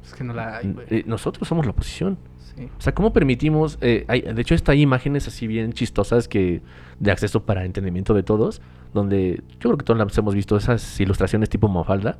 Es 0.06 0.14
que 0.14 0.24
no 0.24 0.34
la 0.34 0.58
hay, 0.58 0.72
güey. 0.72 0.86
Eh, 0.90 1.04
nosotros 1.08 1.48
somos 1.48 1.66
la 1.66 1.72
oposición. 1.72 2.18
Sí. 2.56 2.70
O 2.78 2.82
sea, 2.82 2.94
¿cómo 2.94 3.12
permitimos? 3.12 3.78
eh, 3.82 4.06
hay- 4.08 4.22
de 4.22 4.42
hecho, 4.42 4.56
está 4.56 4.72
hay 4.72 4.82
imágenes 4.82 5.28
así 5.28 5.46
bien 5.48 5.74
chistosas 5.74 6.28
que 6.28 6.62
de 7.00 7.12
acceso 7.12 7.44
para 7.46 7.66
entendimiento 7.66 8.14
de 8.14 8.24
todos, 8.24 8.62
donde 8.94 9.42
yo 9.60 9.70
creo 9.70 9.78
que 9.78 9.84
todos 9.86 9.98
las 10.00 10.18
hemos 10.18 10.34
visto 10.36 10.56
esas 10.56 11.00
ilustraciones 11.00 11.50
tipo 11.50 11.68
Mafalda, 11.68 12.18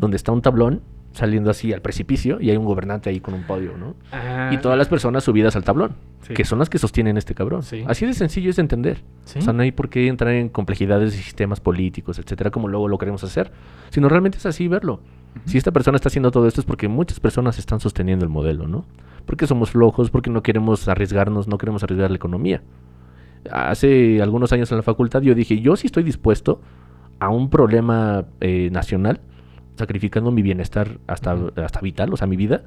donde 0.00 0.16
está 0.16 0.32
un 0.32 0.42
tablón 0.42 0.82
saliendo 1.12 1.50
así 1.50 1.72
al 1.72 1.80
precipicio 1.80 2.40
y 2.40 2.50
hay 2.50 2.56
un 2.56 2.64
gobernante 2.64 3.08
ahí 3.10 3.18
con 3.20 3.34
un 3.34 3.42
podio, 3.44 3.76
¿no? 3.76 3.94
Ah, 4.12 4.50
Y 4.52 4.58
todas 4.58 4.76
las 4.78 4.86
personas 4.88 5.24
subidas 5.24 5.56
al 5.56 5.64
tablón, 5.64 5.96
Sí. 6.22 6.34
que 6.34 6.44
son 6.44 6.58
las 6.60 6.68
que 6.70 6.78
sostienen 6.78 7.16
este 7.16 7.34
cabrón. 7.34 7.62
Sí. 7.64 7.82
Así 7.88 8.04
de 8.06 8.12
sencillo 8.14 8.50
es 8.50 8.56
de 8.56 8.62
entender. 8.62 9.02
Sí. 9.24 9.38
O 9.38 9.42
sea, 9.42 9.52
no 9.52 9.62
hay 9.62 9.72
por 9.72 9.88
qué 9.88 10.06
entrar 10.08 10.32
en 10.34 10.48
complejidades 10.50 11.12
de 11.12 11.18
sistemas 11.18 11.58
políticos, 11.60 12.18
etcétera, 12.18 12.50
como 12.50 12.68
luego 12.68 12.86
lo 12.86 12.98
queremos 12.98 13.24
hacer, 13.24 13.50
sino 13.90 14.08
realmente 14.08 14.38
es 14.38 14.46
así 14.46 14.68
verlo. 14.68 15.00
Si 15.44 15.58
esta 15.58 15.70
persona 15.70 15.96
está 15.96 16.08
haciendo 16.08 16.30
todo 16.30 16.46
esto 16.46 16.60
es 16.60 16.66
porque 16.66 16.88
muchas 16.88 17.20
personas 17.20 17.58
están 17.58 17.80
sosteniendo 17.80 18.24
el 18.24 18.30
modelo, 18.30 18.66
¿no? 18.68 18.84
Porque 19.26 19.46
somos 19.46 19.70
flojos, 19.70 20.10
porque 20.10 20.30
no 20.30 20.42
queremos 20.42 20.88
arriesgarnos, 20.88 21.48
no 21.48 21.58
queremos 21.58 21.82
arriesgar 21.82 22.10
la 22.10 22.16
economía. 22.16 22.62
Hace 23.50 24.20
algunos 24.20 24.52
años 24.52 24.70
en 24.70 24.78
la 24.78 24.82
facultad 24.82 25.22
yo 25.22 25.34
dije, 25.34 25.60
yo 25.60 25.76
sí 25.76 25.86
estoy 25.86 26.02
dispuesto 26.02 26.60
a 27.20 27.28
un 27.28 27.48
problema 27.48 28.26
eh, 28.40 28.70
nacional, 28.72 29.20
sacrificando 29.76 30.30
mi 30.30 30.42
bienestar 30.42 30.98
hasta, 31.06 31.36
hasta 31.56 31.80
vital, 31.80 32.12
o 32.12 32.16
sea, 32.16 32.26
mi 32.26 32.36
vida, 32.36 32.64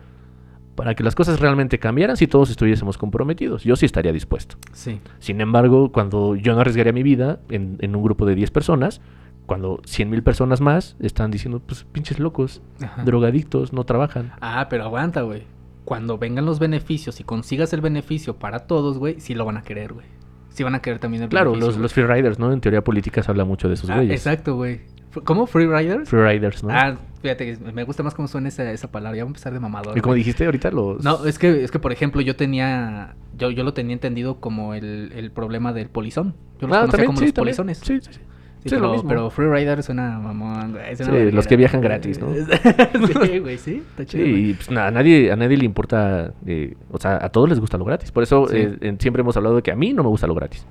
para 0.76 0.96
que 0.96 1.04
las 1.04 1.16
cosas 1.16 1.40
realmente 1.40 1.80
cambiaran 1.80 2.18
si 2.18 2.28
todos 2.28 2.50
estuviésemos 2.50 2.98
comprometidos. 2.98 3.64
Yo 3.64 3.76
sí 3.76 3.86
estaría 3.86 4.12
dispuesto. 4.12 4.56
Sí. 4.72 5.00
Sin 5.20 5.42
embargo, 5.42 5.92
cuando 5.92 6.36
yo 6.36 6.54
no 6.56 6.62
arriesgaría 6.62 6.94
mi 6.94 7.04
vida 7.04 7.40
en, 7.50 7.78
en 7.80 7.96
un 7.96 8.04
grupo 8.04 8.26
de 8.26 8.36
10 8.36 8.50
personas, 8.52 9.02
cuando 9.46 9.82
100 9.86 10.10
mil 10.10 10.24
personas 10.24 10.62
más 10.62 10.96
están 11.00 11.32
diciendo, 11.32 11.60
pues 11.60 11.84
pinches 11.86 12.20
locos, 12.20 12.62
Ajá. 12.82 13.04
drogadictos, 13.04 13.74
no 13.74 13.84
trabajan. 13.84 14.32
Ah, 14.42 14.68
pero 14.70 14.84
aguanta, 14.86 15.22
güey. 15.22 15.44
Cuando 15.86 16.18
vengan 16.18 16.46
los 16.46 16.60
beneficios 16.60 17.20
y 17.20 17.24
consigas 17.24 17.74
el 17.74 17.82
beneficio 17.82 18.38
para 18.38 18.60
todos, 18.68 18.98
güey, 18.98 19.20
sí 19.20 19.34
lo 19.36 19.44
van 19.46 19.58
a 19.58 19.62
querer, 19.64 19.94
güey. 19.94 20.06
Sí 20.50 20.64
van 20.64 20.76
a 20.76 20.82
querer 20.82 21.00
también 21.00 21.24
el 21.24 21.30
Claro, 21.30 21.52
beneficio. 21.52 21.68
los, 21.68 21.76
güey. 21.76 21.82
los 21.84 21.94
free 21.94 22.06
riders, 22.06 22.40
¿no? 22.40 22.54
En 22.54 22.62
teoría 22.62 22.84
política 22.84 23.22
se 23.24 23.30
habla 23.32 23.44
mucho 23.44 23.68
de 23.68 23.74
esos 23.74 23.90
Ah, 23.90 23.96
güeyes. 23.96 24.14
exacto, 24.16 24.56
güey. 24.56 24.82
¿Cómo? 25.26 25.46
¿Free 25.46 25.68
Riders? 25.68 26.10
Free 26.10 26.22
riders, 26.24 26.64
¿no? 26.64 26.72
Ah, 26.72 26.96
fíjate, 27.22 27.58
me 27.72 27.84
gusta 27.84 28.02
más 28.02 28.16
cómo 28.16 28.28
suena 28.28 28.48
esa, 28.48 28.72
esa 28.72 28.92
palabra. 28.92 29.16
Ya 29.18 29.24
voy 29.26 29.28
a 29.28 29.30
empezar 29.30 29.54
de 29.54 29.60
mamador. 29.60 29.96
y 29.96 30.02
como 30.02 30.16
dijiste 30.16 30.44
ahorita, 30.46 30.72
los... 30.72 31.04
No, 31.04 31.26
es 31.26 31.38
que, 31.38 31.64
es 31.64 31.70
que, 31.70 31.78
por 31.78 31.92
ejemplo, 31.92 32.20
yo 32.22 32.36
tenía... 32.36 33.14
Yo, 33.38 33.52
yo 33.52 33.64
lo 33.64 33.74
tenía 33.76 33.94
entendido 33.94 34.40
como 34.40 34.74
el, 34.74 35.12
el 35.16 35.30
problema 35.32 35.72
del 35.72 35.90
polizón. 35.90 36.34
Yo 36.60 36.68
los 36.68 36.76
Ah, 36.78 36.80
conocía 36.82 36.92
también, 36.92 37.06
como 37.08 37.20
sí, 37.20 37.26
los 37.26 37.34
también. 37.36 37.56
polizones. 37.58 37.78
Sí, 37.78 38.00
sí, 38.02 38.14
sí. 38.14 38.20
Sí, 38.64 38.70
Sí, 38.70 38.76
es 38.76 38.82
lo 38.82 38.88
pero, 38.88 38.94
mismo. 38.94 39.10
pero 39.10 39.30
Free 39.30 39.48
Rider 39.50 39.84
suena 39.84 40.20
mamón, 40.20 40.72
güey. 40.72 40.96
suena 40.96 41.12
Sí, 41.12 41.32
los 41.32 41.48
que 41.48 41.58
viajan 41.58 41.82
gratis, 41.82 42.20
¿no? 42.20 42.28
sí, 43.26 43.40
güey, 43.40 43.58
sí. 43.58 43.84
Está 43.92 44.04
Sí, 44.04 44.10
chido. 44.10 44.24
güey. 44.30 44.50
y 44.50 44.54
pues, 44.54 44.72
nada, 44.72 44.88
a, 44.88 44.92
nadie, 44.92 45.32
a 45.32 45.36
nadie 45.36 45.58
le 45.58 45.66
importa, 45.66 46.34
eh, 46.46 46.74
o 46.92 46.98
sea, 46.98 47.20
a 47.24 47.30
todos 47.30 47.50
les 47.50 47.60
gusta 47.60 47.78
lo 47.78 47.86
gratis. 47.86 48.12
Por 48.12 48.24
eso 48.24 48.48
eh, 48.52 48.96
siempre 49.00 49.22
hemos 49.22 49.36
hablado 49.38 49.58
de 49.58 49.62
que 49.64 49.72
a 49.72 49.76
mí 49.76 49.94
no 49.94 50.02
me 50.04 50.10
gusta 50.10 50.28
lo 50.28 50.34
gratis. 50.36 50.66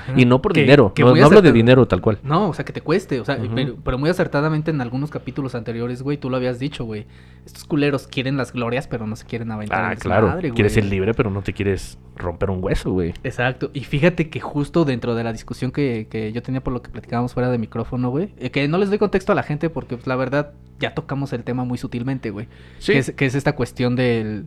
Ajá. 0.00 0.12
Y 0.20 0.24
no 0.24 0.42
por 0.42 0.52
Que- 0.52 0.60
dinero, 0.62 0.92
que 0.94 1.02
no, 1.02 1.14
no 1.14 1.24
hablo 1.24 1.42
de 1.42 1.52
dinero 1.52 1.86
tal 1.86 2.00
cual. 2.00 2.18
No, 2.22 2.48
o 2.50 2.54
sea, 2.54 2.64
que 2.64 2.72
te 2.72 2.80
cueste, 2.80 3.20
o 3.20 3.24
sea, 3.24 3.38
pero, 3.54 3.76
pero 3.84 3.98
muy 3.98 4.10
acertadamente 4.10 4.70
en 4.70 4.80
algunos 4.80 5.10
capítulos 5.10 5.54
anteriores, 5.54 6.02
güey, 6.02 6.16
tú 6.18 6.30
lo 6.30 6.36
habías 6.36 6.58
dicho, 6.58 6.84
güey. 6.84 7.06
Estos 7.46 7.64
culeros 7.64 8.06
quieren 8.06 8.36
las 8.36 8.52
glorias, 8.52 8.86
pero 8.86 9.06
no 9.06 9.16
se 9.16 9.24
quieren 9.24 9.50
aventar 9.50 9.84
Ah, 9.92 9.96
claro. 9.96 10.26
desmadre, 10.26 10.50
quieres 10.52 10.74
ser 10.74 10.84
libre, 10.84 11.14
pero 11.14 11.30
no 11.30 11.42
te 11.42 11.52
quieres 11.52 11.98
romper 12.16 12.50
un 12.50 12.62
hueso, 12.62 12.92
güey. 12.92 13.14
Exacto. 13.24 13.70
Y 13.72 13.80
fíjate 13.84 14.28
que 14.28 14.40
justo 14.40 14.84
dentro 14.84 15.14
de 15.14 15.24
la 15.24 15.32
discusión 15.32 15.70
que, 15.72 16.06
que 16.10 16.32
yo 16.32 16.42
tenía 16.42 16.62
por 16.62 16.72
lo 16.72 16.82
que 16.82 16.90
platicábamos 16.90 17.32
fuera 17.32 17.50
de 17.50 17.56
micrófono, 17.58 18.10
güey, 18.10 18.34
eh, 18.38 18.50
que 18.50 18.68
no 18.68 18.76
les 18.78 18.90
doy 18.90 18.98
contexto 18.98 19.32
a 19.32 19.34
la 19.34 19.42
gente 19.42 19.70
porque, 19.70 19.96
pues, 19.96 20.06
la 20.06 20.16
verdad, 20.16 20.52
ya 20.78 20.94
tocamos 20.94 21.32
el 21.32 21.44
tema 21.44 21.64
muy 21.64 21.78
sutilmente, 21.78 22.30
güey. 22.30 22.46
Sí. 22.78 22.92
Que, 22.92 22.98
es, 22.98 23.10
que 23.12 23.26
es 23.26 23.34
esta 23.34 23.54
cuestión 23.54 23.96
del, 23.96 24.46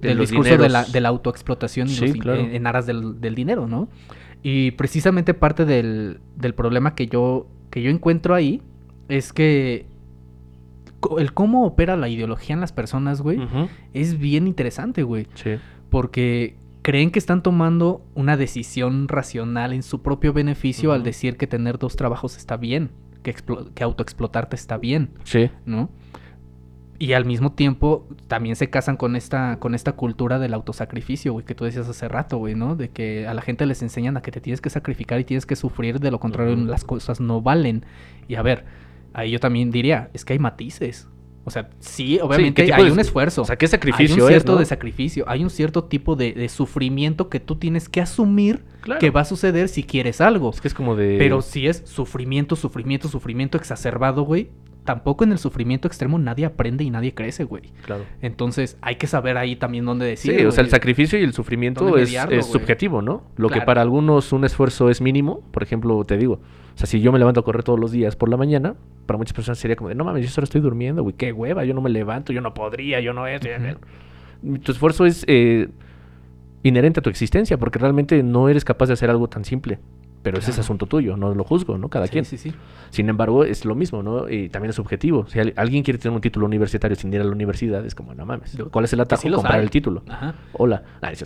De 0.00 0.08
del 0.08 0.18
discurso 0.20 0.56
de 0.56 0.68
la, 0.70 0.84
de 0.84 1.00
la 1.02 1.08
autoexplotación 1.10 1.88
y 1.88 1.92
Sí, 1.94 2.06
los 2.08 2.16
claro. 2.16 2.40
en, 2.40 2.54
en 2.54 2.66
aras 2.66 2.86
del, 2.86 3.20
del 3.20 3.34
dinero, 3.34 3.66
¿no? 3.68 3.88
Y 4.42 4.72
precisamente 4.72 5.34
parte 5.34 5.64
del, 5.64 6.20
del 6.36 6.54
problema 6.54 6.94
que 6.94 7.06
yo, 7.06 7.46
que 7.70 7.82
yo 7.82 7.90
encuentro 7.90 8.34
ahí 8.34 8.60
es 9.08 9.32
que 9.32 9.86
el 11.18 11.32
cómo 11.32 11.64
opera 11.66 11.96
la 11.96 12.08
ideología 12.08 12.54
en 12.54 12.60
las 12.60 12.72
personas, 12.72 13.20
güey, 13.22 13.40
es 13.92 14.18
bien 14.18 14.46
interesante, 14.46 15.02
güey. 15.02 15.26
Sí. 15.34 15.52
Porque 15.90 16.56
creen 16.82 17.10
que 17.10 17.18
están 17.18 17.42
tomando 17.42 18.04
una 18.14 18.36
decisión 18.36 19.08
racional 19.08 19.72
en 19.72 19.82
su 19.82 20.02
propio 20.02 20.32
beneficio 20.32 20.92
al 20.92 21.02
decir 21.04 21.36
que 21.36 21.46
tener 21.46 21.78
dos 21.78 21.96
trabajos 21.96 22.36
está 22.36 22.56
bien, 22.56 22.90
que, 23.22 23.34
que 23.74 23.84
autoexplotarte 23.84 24.56
está 24.56 24.78
bien, 24.78 25.10
Sí. 25.24 25.50
¿no? 25.66 25.90
Y 26.98 27.14
al 27.14 27.24
mismo 27.24 27.52
tiempo 27.52 28.06
también 28.28 28.54
se 28.54 28.70
casan 28.70 28.96
con 28.96 29.16
esta, 29.16 29.58
con 29.58 29.74
esta 29.74 29.92
cultura 29.92 30.38
del 30.38 30.54
autosacrificio, 30.54 31.32
güey, 31.32 31.44
que 31.44 31.54
tú 31.54 31.64
decías 31.64 31.88
hace 31.88 32.06
rato, 32.06 32.38
güey, 32.38 32.54
¿no? 32.54 32.76
De 32.76 32.90
que 32.90 33.26
a 33.26 33.34
la 33.34 33.42
gente 33.42 33.66
les 33.66 33.82
enseñan 33.82 34.16
a 34.16 34.22
que 34.22 34.30
te 34.30 34.40
tienes 34.40 34.60
que 34.60 34.70
sacrificar 34.70 35.18
y 35.18 35.24
tienes 35.24 35.44
que 35.44 35.56
sufrir, 35.56 35.98
de 35.98 36.10
lo 36.12 36.20
contrario 36.20 36.54
las 36.56 36.84
cosas 36.84 37.18
no 37.20 37.40
valen. 37.42 37.84
Y 38.28 38.36
a 38.36 38.42
ver, 38.42 38.64
ahí 39.14 39.32
yo 39.32 39.40
también 39.40 39.70
diría, 39.72 40.10
es 40.12 40.24
que 40.24 40.34
hay 40.34 40.38
matices. 40.38 41.08
O 41.44 41.50
sea, 41.50 41.70
sí, 41.80 42.20
obviamente 42.22 42.62
¿qué 42.62 42.66
tipo 42.68 42.76
hay 42.78 42.84
de- 42.84 42.92
un 42.92 43.00
esfuerzo. 43.00 43.42
O 43.42 43.44
sea, 43.44 43.56
¿qué 43.56 43.64
hay 43.66 43.70
sacrificio 43.70 44.14
un 44.24 44.30
es, 44.30 44.34
cierto 44.36 44.52
no? 44.52 44.58
de 44.60 44.64
sacrificio, 44.64 45.24
hay 45.26 45.42
un 45.42 45.50
cierto 45.50 45.82
tipo 45.84 46.14
de, 46.14 46.34
de 46.34 46.48
sufrimiento 46.48 47.28
que 47.28 47.40
tú 47.40 47.56
tienes 47.56 47.88
que 47.88 48.00
asumir 48.00 48.62
Claro. 48.80 49.00
que 49.00 49.10
va 49.10 49.22
a 49.22 49.24
suceder 49.24 49.68
si 49.68 49.82
quieres 49.82 50.20
algo. 50.20 50.50
Es 50.50 50.60
que 50.60 50.68
es 50.68 50.74
como 50.74 50.94
de... 50.94 51.16
Pero 51.18 51.42
si 51.42 51.66
es 51.66 51.82
sufrimiento, 51.84 52.54
sufrimiento, 52.54 53.08
sufrimiento 53.08 53.58
exacerbado, 53.58 54.22
güey, 54.22 54.50
tampoco 54.84 55.24
en 55.24 55.32
el 55.32 55.38
sufrimiento 55.38 55.88
extremo 55.88 56.18
nadie 56.18 56.44
aprende 56.44 56.84
y 56.84 56.90
nadie 56.90 57.14
crece, 57.14 57.44
güey. 57.44 57.64
Claro. 57.84 58.04
Entonces 58.20 58.76
hay 58.80 58.96
que 58.96 59.06
saber 59.06 59.36
ahí 59.36 59.56
también 59.56 59.84
dónde 59.84 60.06
decir. 60.06 60.38
Sí, 60.38 60.44
o 60.44 60.50
sea, 60.50 60.64
el 60.64 60.70
sacrificio 60.70 61.18
y 61.18 61.22
el 61.22 61.32
sufrimiento 61.32 61.84
¿Dónde 61.84 62.02
es, 62.02 62.08
mediarlo, 62.08 62.36
es 62.36 62.48
güey? 62.48 62.60
subjetivo, 62.60 63.02
¿no? 63.02 63.24
Lo 63.36 63.48
que 63.48 63.60
para 63.60 63.82
algunos 63.82 64.32
un 64.32 64.44
esfuerzo 64.44 64.90
es 64.90 65.00
mínimo, 65.00 65.40
por 65.52 65.62
ejemplo, 65.62 66.02
te 66.04 66.16
digo, 66.16 66.40
o 66.74 66.78
sea, 66.78 66.86
si 66.86 67.00
yo 67.00 67.12
me 67.12 67.18
levanto 67.18 67.40
a 67.40 67.44
correr 67.44 67.62
todos 67.62 67.78
los 67.78 67.92
días 67.92 68.16
por 68.16 68.28
la 68.28 68.36
mañana, 68.36 68.74
para 69.06 69.18
muchas 69.18 69.34
personas 69.34 69.58
sería 69.58 69.76
como 69.76 69.88
de, 69.88 69.94
no 69.94 70.04
mames, 70.04 70.24
yo 70.24 70.30
solo 70.30 70.44
estoy 70.44 70.60
durmiendo, 70.60 71.02
güey, 71.02 71.14
qué 71.14 71.32
hueva, 71.32 71.64
yo 71.64 71.74
no 71.74 71.80
me 71.80 71.90
levanto, 71.90 72.32
yo 72.32 72.40
no 72.40 72.54
podría, 72.54 73.00
yo 73.00 73.12
no 73.12 73.26
es... 73.26 73.40
Tu 74.64 74.72
esfuerzo 74.72 75.06
es 75.06 75.24
eh, 75.28 75.68
inherente 76.62 77.00
a 77.00 77.02
tu 77.02 77.10
existencia, 77.10 77.58
porque 77.58 77.78
realmente 77.78 78.22
no 78.22 78.48
eres 78.48 78.64
capaz 78.64 78.86
de 78.86 78.94
hacer 78.94 79.10
algo 79.10 79.28
tan 79.28 79.44
simple. 79.44 79.78
Pero 80.22 80.38
ese 80.38 80.52
es 80.52 80.58
asunto 80.60 80.86
tuyo, 80.86 81.16
no 81.16 81.34
lo 81.34 81.42
juzgo, 81.42 81.78
¿no? 81.78 81.88
Cada 81.88 82.06
Sí, 82.06 82.12
quien. 82.12 82.24
sí, 82.24 82.38
sí. 82.38 82.52
Sin 82.90 83.08
embargo, 83.08 83.44
es 83.44 83.64
lo 83.64 83.74
mismo, 83.74 84.02
¿no? 84.04 84.28
Y 84.28 84.48
también 84.50 84.70
es 84.70 84.76
subjetivo. 84.76 85.26
Si 85.28 85.40
al- 85.40 85.52
alguien 85.56 85.82
quiere 85.82 85.98
tener 85.98 86.14
un 86.14 86.20
título 86.20 86.46
universitario 86.46 86.96
sin 86.96 87.12
ir 87.12 87.20
a 87.20 87.24
la 87.24 87.32
universidad, 87.32 87.84
es 87.84 87.94
como, 87.96 88.14
no 88.14 88.24
mames. 88.24 88.56
¿Cuál 88.70 88.84
es 88.84 88.92
el 88.92 89.00
atajo? 89.00 89.22
sí 89.22 89.30
Comprar 89.30 89.60
el 89.60 89.70
título. 89.70 90.02
Ajá. 90.08 90.34
Hola. 90.52 90.84
Ah, 91.00 91.10
es. 91.10 91.24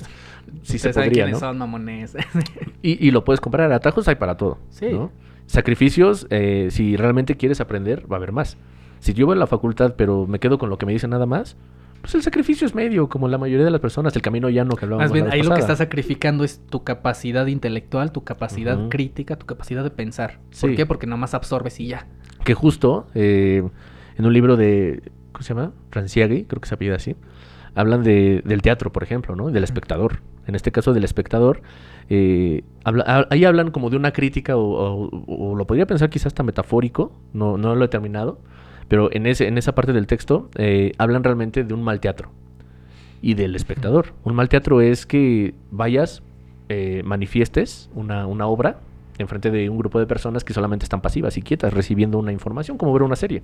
Sí 0.63 0.79
se 0.79 0.91
podría, 0.95 1.11
quiénes 1.25 1.33
¿no? 1.35 1.39
son, 1.41 1.59
mamones. 1.59 2.17
Y, 2.83 3.07
y 3.07 3.11
lo 3.11 3.25
puedes 3.25 3.41
comprar. 3.41 3.71
Atajos 3.73 4.09
hay 4.09 4.15
para 4.15 4.37
todo. 4.37 4.59
Sí. 4.71 4.87
¿no? 4.91 5.11
Sacrificios, 5.47 6.27
eh, 6.31 6.69
si 6.71 6.97
realmente 6.97 7.37
quieres 7.37 7.61
aprender, 7.61 8.11
va 8.11 8.17
a 8.17 8.19
haber 8.19 8.33
más. 8.33 8.57
Si 9.01 9.13
yo 9.15 9.27
voy 9.27 9.37
a 9.37 9.39
la 9.39 9.47
facultad, 9.47 9.95
pero 9.97 10.27
me 10.27 10.39
quedo 10.39 10.59
con 10.59 10.71
lo 10.71 10.79
que 10.79 10.87
me 10.87 10.93
dicen 10.93 11.11
nada 11.11 11.27
más, 11.27 11.57
pues 12.01 12.15
el 12.15 12.23
sacrificio 12.23 12.67
es 12.67 12.75
medio, 12.75 13.09
como 13.09 13.29
la 13.29 13.39
mayoría 13.39 13.65
de 13.65 13.71
las 13.71 13.81
personas, 13.81 14.15
el 14.17 14.23
camino 14.23 14.49
llano 14.49 14.77
que 14.77 14.85
hablábamos 14.85 15.07
Más 15.09 15.13
bien, 15.13 15.25
la 15.27 15.31
vez 15.33 15.35
ahí 15.35 15.43
lo 15.43 15.55
que 15.55 15.61
estás 15.61 15.79
sacrificando 15.79 16.45
es 16.45 16.61
tu 16.71 16.85
capacidad 16.85 17.47
intelectual, 17.47 18.13
tu 18.13 18.25
capacidad 18.25 18.89
crítica, 18.89 19.37
tu 19.37 19.47
capacidad 19.47 19.83
de 19.83 19.91
pensar. 19.91 20.39
¿Por 20.61 20.75
qué? 20.77 20.87
Porque 20.87 21.07
nomás 21.07 21.35
absorbes 21.35 21.79
y 21.81 21.89
ya. 21.89 22.07
Que 22.45 22.55
justo 22.55 23.07
eh, 23.15 23.63
en 24.17 24.27
un 24.27 24.33
libro 24.33 24.57
de, 24.57 25.03
¿cómo 25.33 25.43
se 25.43 25.55
llama? 25.55 25.73
Franciagui, 25.91 26.45
creo 26.45 26.61
que 26.61 26.69
se 26.69 26.75
apellida 26.75 26.97
así, 26.97 27.17
hablan 27.75 28.03
de, 28.03 28.43
del 28.45 28.63
teatro, 28.63 28.93
por 28.93 29.03
ejemplo, 29.03 29.35
¿no? 29.37 29.51
Del 29.51 29.65
espectador. 29.65 30.21
En 30.47 30.55
este 30.55 30.71
caso 30.71 30.93
del 30.95 31.03
espectador, 31.03 31.61
eh, 32.09 32.63
habla- 32.85 33.05
ha- 33.07 33.27
ahí 33.31 33.45
hablan 33.45 33.73
como 33.73 33.91
de 33.91 33.97
una 33.97 34.13
crítica, 34.13 34.57
o, 34.57 34.63
o- 35.09 35.25
o 35.27 35.57
lo 35.57 35.67
podría 35.67 35.87
pensar 35.87 36.09
quizás 36.09 36.27
hasta 36.29 36.45
metafórico, 36.45 37.13
no, 37.33 37.59
no 37.59 37.75
lo 37.75 37.85
he 37.85 37.89
terminado, 37.89 38.39
pero 38.89 39.09
en, 39.13 39.27
ese, 39.27 39.49
en 39.49 39.59
esa 39.59 39.75
parte 39.75 39.93
del 39.93 40.07
texto 40.07 40.49
eh, 40.57 40.93
hablan 40.99 41.25
realmente 41.25 41.65
de 41.65 41.75
un 41.75 41.83
mal 41.83 42.01
teatro 42.01 42.31
y 43.23 43.35
del 43.35 43.57
espectador. 43.57 44.13
Un 44.25 44.35
mal 44.35 44.49
teatro 44.49 44.81
es 44.81 45.07
que 45.07 45.55
vayas, 45.71 46.23
eh, 46.69 47.03
manifiestes 47.05 47.91
una, 47.95 48.27
una 48.27 48.47
obra 48.47 48.79
enfrente 49.19 49.51
de 49.51 49.71
un 49.71 49.79
grupo 49.79 49.99
de 49.99 50.07
personas 50.07 50.45
que 50.45 50.53
solamente 50.53 50.85
están 50.85 51.01
pasivas 51.01 51.39
y 51.39 51.43
quietas, 51.43 51.73
recibiendo 51.73 52.19
una 52.19 52.33
información, 52.33 52.77
como 52.77 52.93
ver 52.93 53.03
una 53.03 53.17
serie. 53.17 53.43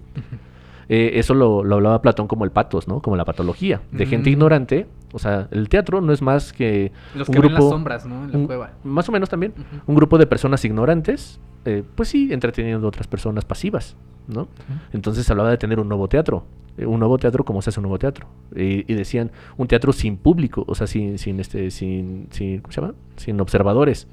Eh, 0.88 1.12
eso 1.14 1.32
lo, 1.34 1.64
lo 1.64 1.76
hablaba 1.76 2.02
Platón 2.02 2.26
como 2.28 2.44
el 2.44 2.50
patos, 2.50 2.88
¿no? 2.88 3.00
Como 3.00 3.16
la 3.16 3.24
patología. 3.24 3.80
De 3.92 4.04
gente 4.04 4.28
Mm. 4.28 4.32
ignorante. 4.32 4.86
O 5.12 5.18
sea, 5.18 5.48
el 5.50 5.68
teatro 5.68 6.00
no 6.00 6.12
es 6.12 6.22
más 6.22 6.52
que 6.52 6.90
Los 7.14 7.28
un 7.28 7.34
que 7.34 7.40
ven 7.40 7.52
las 7.52 7.60
grupo... 7.60 7.74
sombras, 7.74 8.06
¿no? 8.06 8.24
En 8.24 8.32
la 8.32 8.38
un- 8.38 8.46
cueva. 8.46 8.70
Más 8.84 9.08
o 9.08 9.12
menos 9.12 9.28
también. 9.28 9.52
Un 9.86 9.94
grupo 9.94 10.16
de 10.18 10.26
personas 10.26 10.64
ignorantes, 10.64 11.38
eh, 11.64 11.82
pues 11.94 12.08
sí, 12.08 12.32
entreteniendo 12.32 12.86
a 12.86 12.88
otras 12.88 13.06
personas 13.06 13.44
pasivas, 13.44 13.96
¿no? 14.26 14.48
Entonces 14.92 15.28
hablaba 15.30 15.50
de 15.50 15.58
tener 15.58 15.78
un 15.80 15.88
nuevo 15.88 16.08
teatro. 16.08 16.44
eh, 16.78 16.86
Un 16.86 16.98
nuevo 17.00 17.18
teatro, 17.18 17.44
como 17.44 17.60
se 17.62 17.70
hace 17.70 17.80
un 17.80 17.82
nuevo 17.82 17.98
teatro? 17.98 18.26
Y, 18.56 18.90
y 18.90 18.94
decían, 18.96 19.30
un 19.58 19.68
teatro 19.68 19.92
sin 19.92 20.16
público, 20.16 20.64
o 20.66 20.74
sea, 20.74 20.86
sin, 20.86 21.18
sin 21.18 21.38
este, 21.40 21.70
sin, 21.70 22.28
sin, 22.30 22.60
¿cómo 22.60 22.72
se 22.72 22.80
llama? 22.80 22.94
Sin 23.16 23.38
observadores. 23.40 24.08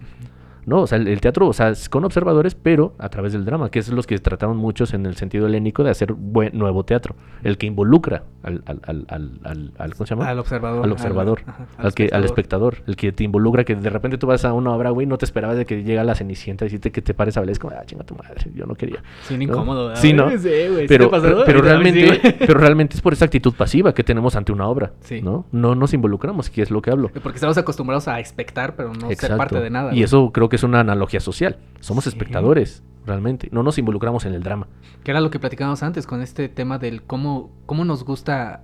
No, 0.66 0.82
o 0.82 0.88
sea, 0.88 0.98
el, 0.98 1.08
el 1.08 1.22
teatro, 1.22 1.48
o 1.48 1.54
sea, 1.54 1.74
con 1.89 2.06
observadores, 2.06 2.56
pero 2.56 2.94
a 3.00 3.10
través 3.10 3.34
del 3.34 3.46
drama, 3.46 3.70
que 3.70 3.80
es 3.80 3.89
los 3.89 4.06
que 4.08 4.18
trataron 4.20 4.58
muchos 4.58 4.94
en 4.94 5.06
el 5.06 5.16
sentido 5.16 5.48
helénico 5.48 5.84
de 5.84 5.92
hacer 5.92 6.13
buen 6.13 6.58
nuevo 6.58 6.84
teatro, 6.84 7.16
el 7.44 7.58
que 7.58 7.66
involucra 7.68 8.24
al, 8.44 8.63
al, 8.66 9.06
al, 9.08 9.72
al, 9.78 9.94
¿cómo 9.94 10.06
se 10.06 10.16
llama? 10.16 10.30
Al 10.30 10.39
observador. 10.39 10.84
Al 10.86 10.92
observador, 10.92 11.42
ajá, 11.46 11.68
al, 11.78 11.94
que, 11.94 12.10
al 12.12 12.24
espectador, 12.25 12.78
el 12.88 12.96
que 12.96 13.12
te 13.12 13.24
involucra, 13.24 13.63
que 13.63 13.75
de 13.75 13.89
repente 13.89 14.18
tú 14.18 14.28
vas 14.28 14.46
a 14.46 14.54
una 14.54 14.72
obra, 14.72 14.89
güey, 14.92 15.08
no 15.08 15.18
te 15.18 15.25
esperabas 15.25 15.58
de 15.58 15.66
que 15.66 15.84
llega 15.84 16.04
la 16.04 16.16
cenicienta 16.16 16.66
y 16.66 16.68
decirte 16.68 16.92
que 16.92 17.01
te 17.01 17.13
pares 17.13 17.38
a 17.38 17.39
hablar, 17.42 17.51
es 17.51 17.60
como, 17.60 17.74
ah, 17.75 17.84
chinga 17.86 18.04
tu 18.04 18.16
madre, 18.16 18.51
yo 18.54 18.66
no 18.66 18.75
quería. 18.75 19.01
Sí, 19.28 19.38
¿no? 19.38 19.44
incómodo. 19.44 19.88
¿verdad? 19.88 20.01
Sí, 20.01 20.13
¿no? 20.13 20.30
Sí, 20.30 20.38
güey. 20.38 20.82
¿Sí 20.82 20.86
Pero, 20.88 21.10
pasó? 21.10 21.44
pero, 21.46 21.60
sí, 21.60 21.66
realmente, 21.66 22.36
pero 22.39 22.60
realmente 22.60 22.96
es 22.96 23.01
por 23.01 23.13
esa 23.13 23.25
actitud 23.25 23.54
pasiva 23.54 23.94
que 23.94 24.04
tenemos 24.04 24.36
ante 24.36 24.51
una 24.51 24.68
obra, 24.68 24.92
Sí. 25.01 25.22
¿no? 25.22 25.46
No 25.51 25.75
nos 25.75 25.94
involucramos, 25.94 26.50
que 26.50 26.62
es 26.62 26.72
lo 26.72 26.82
que 26.82 26.92
hablo. 26.92 27.10
Porque 27.24 27.38
estamos 27.38 27.58
acostumbrados 27.58 28.08
a 28.08 28.20
expectar, 28.20 28.75
pero 28.75 28.94
no 28.94 29.10
ser 29.12 29.38
parte 29.38 29.60
de 29.60 29.70
nada. 29.70 29.94
Y 29.94 30.04
eso 30.04 30.32
creo 30.32 30.49
que 30.50 30.56
es 30.58 30.63
una 30.63 30.79
analogía 30.82 31.20
social. 31.20 31.58
Somos 31.79 32.03
Sí. 32.03 32.10
espectadores, 32.10 32.84
realmente. 33.06 33.50
No 33.51 33.63
nos 33.63 33.77
involucramos 33.77 34.25
en 34.25 34.34
el 34.34 34.44
drama. 34.44 34.68
Que 35.03 35.12
era 35.12 35.22
lo 35.22 35.29
que 35.29 35.39
platicábamos 35.39 35.84
antes 35.84 36.06
con 36.08 36.22
este 36.22 36.50
tema 36.50 36.77
del 36.79 37.03
cómo, 37.03 37.51
cómo 37.65 37.86
nos 37.86 38.03
gusta 38.03 38.63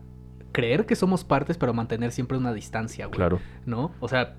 creer 0.51 0.86
que 0.86 0.96
somos 0.96 1.24
partes, 1.24 1.58
pero 1.58 1.74
mantener 1.74 2.12
siempre 2.12 2.38
una 2.38 2.54
distancia, 2.54 3.06
güey. 3.08 3.18
Claro. 3.18 3.39
¿No? 3.65 3.92
O 4.00 4.08
sea, 4.08 4.36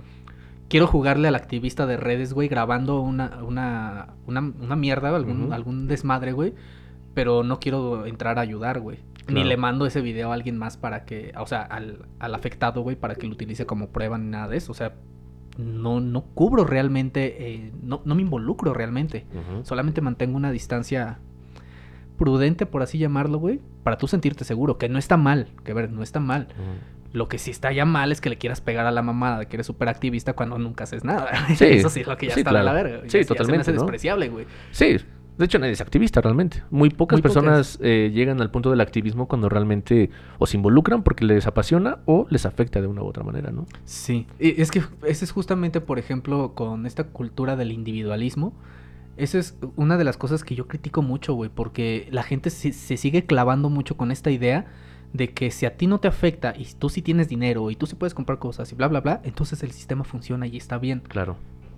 quiero 0.68 0.86
jugarle 0.86 1.28
al 1.28 1.34
activista 1.34 1.86
de 1.86 1.96
redes, 1.96 2.32
güey, 2.32 2.48
grabando 2.48 3.00
una, 3.00 3.38
una, 3.44 4.14
una, 4.26 4.40
una 4.40 4.76
mierda, 4.76 5.14
algún, 5.14 5.52
algún 5.52 5.86
desmadre, 5.88 6.32
güey. 6.32 6.54
Pero 7.14 7.42
no 7.44 7.60
quiero 7.60 8.06
entrar 8.06 8.38
a 8.38 8.42
ayudar, 8.42 8.80
güey. 8.80 8.98
Ni 9.28 9.42
le 9.42 9.56
mando 9.56 9.86
ese 9.86 10.00
video 10.02 10.30
a 10.30 10.34
alguien 10.34 10.56
más 10.56 10.76
para 10.76 11.04
que, 11.04 11.32
o 11.36 11.46
sea, 11.46 11.62
al, 11.62 12.06
al 12.20 12.34
afectado, 12.34 12.82
güey, 12.82 12.94
para 12.94 13.16
que 13.16 13.26
lo 13.26 13.32
utilice 13.32 13.66
como 13.66 13.88
prueba 13.88 14.16
ni 14.18 14.28
nada 14.28 14.48
de 14.48 14.56
eso. 14.58 14.70
O 14.70 14.74
sea, 14.74 14.94
no, 15.58 16.00
no 16.00 16.22
cubro 16.22 16.64
realmente, 16.64 17.54
eh, 17.54 17.72
no, 17.82 18.02
no 18.04 18.14
me 18.14 18.22
involucro 18.22 18.74
realmente. 18.74 19.26
Solamente 19.62 20.00
mantengo 20.00 20.36
una 20.36 20.50
distancia 20.50 21.18
prudente, 22.18 22.66
por 22.66 22.82
así 22.82 22.98
llamarlo, 22.98 23.38
güey, 23.38 23.60
para 23.82 23.98
tú 23.98 24.08
sentirte 24.08 24.44
seguro, 24.44 24.78
que 24.78 24.88
no 24.88 24.98
está 24.98 25.16
mal, 25.16 25.48
que 25.64 25.72
a 25.72 25.74
ver, 25.74 25.90
no 25.90 26.02
está 26.02 26.20
mal. 26.20 26.48
Lo 27.12 27.28
que 27.28 27.38
sí 27.38 27.50
está 27.50 27.72
ya 27.72 27.84
mal 27.84 28.12
es 28.12 28.20
que 28.20 28.28
le 28.28 28.36
quieras 28.36 28.60
pegar 28.60 28.84
a 28.86 28.90
la 28.90 29.00
mamada 29.02 29.38
de 29.38 29.46
que 29.46 29.56
eres 29.56 29.66
súper 29.66 29.88
activista 29.88 30.34
cuando 30.34 30.58
nunca 30.58 30.84
haces 30.84 31.04
nada. 31.04 31.30
Sí. 31.56 31.64
Eso 31.66 31.88
sí 31.88 32.00
es 32.00 32.06
lo 32.06 32.16
que 32.16 32.26
ya 32.28 32.34
Sí, 32.34 32.40
está 32.40 32.50
de 32.50 32.54
la 32.56 32.72
claro. 32.72 32.76
verga. 32.88 33.02
Sí, 33.02 33.02
Ya- 33.02 33.06
ya 33.06 33.10
se 33.10 33.18
me 33.18 33.24
totalmente, 33.26 33.60
hace 33.62 33.72
¿no? 33.72 33.82
despreciable, 33.82 34.28
güey. 34.28 34.46
Sí, 34.70 34.96
de 35.38 35.44
hecho 35.44 35.58
nadie 35.58 35.72
es 35.72 35.80
activista 35.80 36.20
realmente. 36.20 36.62
Muy 36.70 36.90
pocas 36.90 37.16
Muy 37.16 37.22
pocas. 37.22 37.34
personas 37.34 37.78
eh, 37.82 38.10
llegan 38.12 38.40
al 38.40 38.50
punto 38.50 38.70
del 38.70 38.80
activismo 38.80 39.28
cuando 39.28 39.48
realmente 39.48 40.10
o 40.38 40.46
se 40.46 40.56
involucran 40.56 41.02
porque 41.02 41.24
les 41.24 41.46
apasiona 41.46 41.98
o 42.06 42.26
les 42.30 42.46
afecta 42.46 42.80
de 42.80 42.86
una 42.86 43.02
u 43.02 43.06
otra 43.06 43.22
manera, 43.22 43.50
¿no? 43.50 43.66
Sí. 43.84 44.26
Y 44.38 44.60
es 44.60 44.70
que 44.70 44.82
ese 45.06 45.24
es 45.24 45.32
justamente, 45.32 45.80
por 45.80 45.98
ejemplo, 45.98 46.52
con 46.54 46.86
esta 46.86 47.04
cultura 47.04 47.56
del 47.56 47.72
individualismo. 47.72 48.54
Esa 49.16 49.38
es 49.38 49.56
una 49.76 49.96
de 49.96 50.04
las 50.04 50.16
cosas 50.16 50.44
que 50.44 50.54
yo 50.54 50.68
critico 50.68 51.00
mucho, 51.02 51.34
güey, 51.34 51.50
porque 51.54 52.08
la 52.10 52.22
gente 52.22 52.50
se, 52.50 52.72
se 52.72 52.96
sigue 52.96 53.24
clavando 53.24 53.70
mucho 53.70 53.96
con 53.96 54.10
esta 54.10 54.30
idea 54.30 54.66
de 55.12 55.30
que 55.32 55.50
si 55.50 55.64
a 55.66 55.76
ti 55.76 55.86
no 55.86 56.00
te 56.00 56.08
afecta 56.08 56.52
y 56.56 56.66
tú 56.78 56.88
sí 56.88 57.00
tienes 57.00 57.28
dinero 57.28 57.70
y 57.70 57.76
tú 57.76 57.86
sí 57.86 57.94
puedes 57.94 58.12
comprar 58.12 58.38
cosas 58.38 58.70
y 58.72 58.74
bla, 58.74 58.88
bla, 58.88 59.00
bla, 59.00 59.20
entonces 59.24 59.62
el 59.62 59.70
sistema 59.70 60.04
funciona 60.04 60.46
y 60.46 60.56
está 60.56 60.78
bien. 60.78 61.00
Claro. 61.08 61.36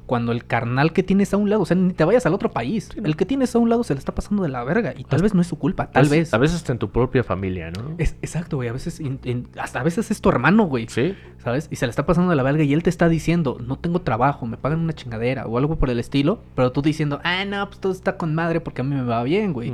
Cuando 0.08 0.32
el 0.32 0.44
carnal 0.46 0.92
que 0.92 1.02
tienes 1.04 1.32
a 1.34 1.36
un 1.36 1.50
lado, 1.50 1.62
o 1.62 1.66
sea, 1.66 1.76
ni 1.76 1.92
te 1.92 2.02
vayas 2.02 2.24
al 2.26 2.32
otro 2.32 2.50
país, 2.50 2.88
el 3.04 3.14
que 3.14 3.26
tienes 3.26 3.54
a 3.54 3.58
un 3.58 3.68
lado 3.68 3.84
se 3.84 3.92
le 3.94 3.98
está 3.98 4.14
pasando 4.14 4.42
de 4.42 4.48
la 4.48 4.64
verga 4.64 4.94
y 4.96 5.04
tal 5.04 5.20
vez 5.22 5.34
no 5.34 5.42
es 5.42 5.46
su 5.46 5.58
culpa, 5.58 5.90
tal 5.90 6.04
veces- 6.04 6.18
vez. 6.18 6.34
A 6.34 6.38
veces 6.38 6.56
hasta 6.56 6.72
en 6.72 6.78
tu 6.78 6.88
propia 6.90 7.22
familia, 7.22 7.70
¿no? 7.70 7.94
Es, 7.98 8.16
exacto, 8.22 8.56
güey, 8.56 8.70
a 8.70 8.72
veces, 8.72 8.98
in- 9.00 9.20
in- 9.24 9.46
hasta 9.60 9.80
a 9.80 9.82
veces 9.82 10.10
es 10.10 10.20
tu 10.20 10.30
hermano, 10.30 10.64
güey. 10.64 10.86
Sí. 10.88 11.14
¿sabes? 11.36 11.68
Y 11.70 11.76
se 11.76 11.86
le 11.86 11.90
está 11.90 12.04
pasando 12.06 12.30
de 12.30 12.36
la 12.36 12.42
verga 12.42 12.64
y 12.64 12.72
él 12.72 12.82
te 12.82 12.90
está 12.90 13.08
diciendo, 13.08 13.58
no 13.64 13.76
tengo 13.78 14.00
trabajo, 14.00 14.46
me 14.46 14.56
pagan 14.56 14.80
una 14.80 14.92
chingadera 14.94 15.46
o 15.46 15.58
algo 15.58 15.76
por 15.76 15.90
el 15.90 15.98
estilo, 16.00 16.40
pero 16.56 16.72
tú 16.72 16.80
diciendo, 16.82 17.20
ah, 17.22 17.44
no, 17.44 17.66
pues 17.68 17.78
todo 17.78 17.92
está 17.92 18.16
con 18.16 18.34
madre 18.34 18.60
porque 18.60 18.80
a 18.80 18.84
mí 18.84 18.94
me 18.96 19.04
va 19.04 19.22
bien, 19.22 19.52
güey. 19.52 19.72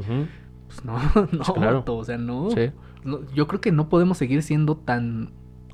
Pues 0.67 0.85
no, 0.85 0.99
no, 1.33 1.55
claro. 1.55 1.79
vato, 1.79 1.97
o 1.97 2.05
sea, 2.05 2.19
no. 2.19 2.51
Sí. 2.51 2.71
No, 3.05 3.21
Yo 3.35 3.47
creo 3.47 3.61
que 3.61 3.71
no 3.71 3.89
podemos 3.89 4.19
seguir 4.19 4.43
siendo 4.43 4.77
tan, 4.77 5.31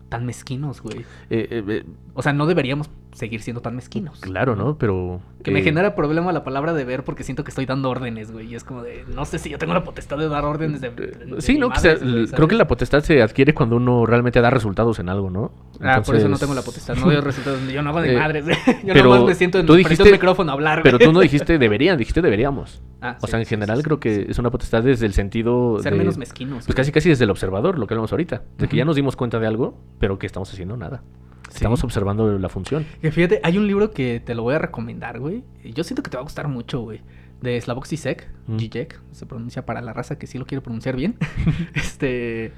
tan 0.08 0.26
mezquinos, 0.26 0.82
güey. 0.82 0.98
Eh, 1.30 1.48
eh, 1.50 1.64
eh, 1.68 1.84
O 2.20 2.22
sea, 2.22 2.32
no 2.32 2.46
deberíamos 2.46 2.88
seguir 3.12 3.42
siendo 3.42 3.60
tan 3.60 3.74
mezquinos. 3.74 4.20
claro, 4.20 4.54
¿no? 4.54 4.78
Pero... 4.78 5.20
Que 5.42 5.50
me 5.50 5.60
eh, 5.60 5.62
genera 5.62 5.94
problema 5.96 6.32
la 6.32 6.44
palabra 6.44 6.74
de 6.74 6.84
ver 6.84 7.02
porque 7.02 7.24
siento 7.24 7.44
que 7.44 7.48
estoy 7.48 7.64
dando 7.66 7.88
órdenes, 7.90 8.30
güey. 8.30 8.46
Y 8.52 8.54
es 8.54 8.62
como 8.62 8.82
de, 8.82 9.04
no 9.14 9.24
sé 9.24 9.38
si 9.38 9.48
yo 9.50 9.56
tengo 9.58 9.72
la 9.74 9.82
potestad 9.82 10.18
de 10.18 10.28
dar 10.28 10.44
órdenes 10.44 10.80
de... 10.82 10.90
de- 10.90 11.06
de 11.08 11.40
Sí, 11.40 11.54
mi 11.54 11.60
¿no? 11.60 11.70
Que 11.70 11.76
madre, 11.76 11.96
sea- 11.98 12.06
güey, 12.08 12.26
creo 12.28 12.46
que 12.48 12.54
la 12.56 12.66
potestad 12.66 13.02
se 13.02 13.22
adquiere 13.22 13.54
cuando 13.54 13.76
uno 13.76 14.04
realmente 14.06 14.40
da 14.40 14.50
resultados 14.50 14.98
en 14.98 15.08
algo, 15.08 15.30
¿no? 15.30 15.50
Ah, 15.80 16.02
por 16.04 16.14
eso 16.14 16.28
no 16.28 16.36
tengo 16.38 16.52
la 16.54 16.60
potestad, 16.62 16.94
no 16.96 17.06
doy 17.06 17.16
resultados, 17.20 17.58
yo 17.68 17.82
no 17.82 17.88
hago 17.90 18.02
de 18.02 18.12
Eh, 18.14 18.18
madres, 18.18 18.44
yo 18.84 18.92
pero 18.92 19.04
nomás 19.10 19.24
me 19.24 19.34
siento 19.34 19.58
en 19.58 19.66
tú 19.66 19.74
dijiste- 19.74 20.02
un 20.04 20.10
micrófono 20.12 20.50
a 20.50 20.54
hablar, 20.54 20.82
Pero 20.82 20.98
tú 20.98 21.10
no 21.12 21.20
dijiste 21.20 21.58
deberían, 21.58 21.96
dijiste 21.96 22.20
deberíamos. 22.22 22.82
Ah, 23.00 23.16
O 23.20 23.26
sí, 23.26 23.30
sea, 23.30 23.38
en 23.40 23.46
sí, 23.46 23.50
general 23.50 23.78
sí, 23.78 23.82
creo 23.82 23.98
que 23.98 24.26
es 24.28 24.38
una 24.38 24.50
potestad 24.50 24.82
desde 24.82 25.06
el 25.06 25.14
sentido 25.14 25.78
Ser 25.82 25.92
de... 25.94 25.98
menos 25.98 26.18
mezquinos. 26.18 26.56
Pues 26.58 26.66
güey. 26.66 26.76
casi 26.76 26.92
casi 26.92 27.08
desde 27.08 27.24
el 27.24 27.30
observador, 27.30 27.78
lo 27.78 27.86
que 27.86 27.94
hablamos 27.94 28.12
ahorita. 28.12 28.42
De 28.58 28.68
que 28.68 28.76
ya 28.76 28.84
nos 28.84 28.94
dimos 28.96 29.16
cuenta 29.16 29.38
de 29.38 29.46
algo, 29.46 29.78
pero 29.98 30.18
que 30.18 30.26
estamos 30.26 30.52
haciendo 30.52 30.76
nada. 30.76 31.02
Sí. 31.50 31.56
Estamos 31.56 31.84
observando 31.84 32.38
la 32.38 32.48
función. 32.48 32.86
Que 33.02 33.12
fíjate, 33.12 33.40
hay 33.42 33.58
un 33.58 33.66
libro 33.66 33.90
que 33.90 34.20
te 34.24 34.34
lo 34.34 34.42
voy 34.42 34.54
a 34.54 34.58
recomendar, 34.58 35.18
güey. 35.20 35.44
Yo 35.64 35.84
siento 35.84 36.02
que 36.02 36.08
te 36.10 36.16
va 36.16 36.22
a 36.22 36.24
gustar 36.24 36.48
mucho, 36.48 36.80
güey. 36.80 37.02
de 37.42 37.58
Slavoj 37.60 37.86
Zizek, 37.86 38.28
Mm. 38.48 38.58
Zizek, 38.58 39.00
se 39.12 39.24
pronuncia 39.26 39.64
para 39.64 39.80
la 39.80 39.92
raza 39.94 40.18
que 40.18 40.26
sí 40.26 40.36
lo 40.38 40.44
quiere 40.46 40.60
pronunciar 40.62 40.94
bien, 40.96 41.16
este, 41.74 42.52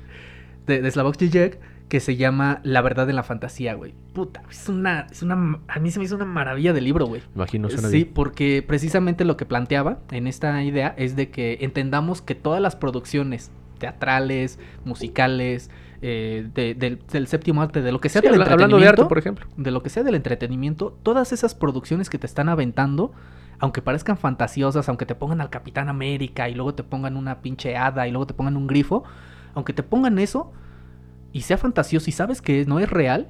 de, 0.66 0.82
de 0.82 0.90
Slavoj 0.90 1.16
Zizek, 1.16 1.60
que 1.88 2.00
se 2.00 2.16
llama 2.16 2.60
La 2.64 2.80
verdad 2.82 3.08
en 3.08 3.14
la 3.16 3.22
fantasía, 3.22 3.74
güey. 3.74 3.94
Puta, 4.12 4.42
es 4.50 4.68
una, 4.68 5.06
es 5.10 5.22
una, 5.22 5.60
a 5.68 5.78
mí 5.78 5.90
se 5.90 5.98
me 6.00 6.04
hizo 6.06 6.16
una 6.16 6.24
maravilla 6.24 6.72
de 6.72 6.80
libro, 6.80 7.06
güey. 7.06 7.22
Imagino, 7.36 7.70
suena 7.70 7.88
Sí, 7.90 7.96
bien. 8.04 8.10
porque 8.14 8.64
precisamente 8.66 9.24
lo 9.24 9.36
que 9.36 9.44
planteaba 9.46 10.00
en 10.10 10.26
esta 10.26 10.62
idea 10.64 10.94
es 10.98 11.14
de 11.16 11.30
que 11.30 11.58
entendamos 11.60 12.20
que 12.22 12.34
todas 12.34 12.60
las 12.60 12.74
producciones 12.74 13.50
teatrales, 13.78 14.58
musicales, 14.84 15.70
eh, 16.02 16.48
de- 16.54 16.74
del, 16.74 16.98
del 17.10 17.26
séptimo 17.28 17.62
arte, 17.62 17.80
de 17.80 17.92
lo 17.92 18.00
que 18.00 18.08
sea 18.08 18.20
Sí, 18.20 18.26
del 18.28 18.40
habla- 18.42 18.52
hablando 18.52 18.78
de 18.78 18.88
arte, 18.88 19.02
entretenimiento, 19.02 19.08
por 19.08 19.18
ejemplo. 19.18 19.46
de 19.56 19.70
lo 19.70 19.82
que 19.82 19.88
sea 19.90 20.02
del 20.02 20.14
entretenimiento, 20.16 20.98
todas 21.02 21.32
esas 21.32 21.54
producciones 21.54 22.10
que 22.10 22.18
te 22.18 22.26
están 22.26 22.48
aventando, 22.48 23.12
aunque 23.60 23.80
parezcan 23.82 24.16
fantasiosas, 24.18 24.88
aunque 24.88 25.06
te 25.06 25.14
pongan 25.14 25.40
al 25.40 25.48
Capitán 25.50 25.88
América 25.88 26.48
y 26.48 26.54
luego 26.54 26.74
te 26.74 26.82
pongan 26.82 27.16
una 27.16 27.40
pinche 27.40 27.76
hada 27.76 28.08
y 28.08 28.10
luego 28.10 28.26
te 28.26 28.34
pongan 28.34 28.56
un 28.56 28.66
grifo, 28.66 29.04
aunque 29.54 29.72
te 29.72 29.82
pongan 29.84 30.18
eso 30.18 30.52
y 31.32 31.42
sea 31.42 31.56
fantasioso 31.58 32.10
y 32.10 32.12
sabes 32.12 32.42
que 32.42 32.64
no 32.66 32.80
es 32.80 32.90
real, 32.90 33.28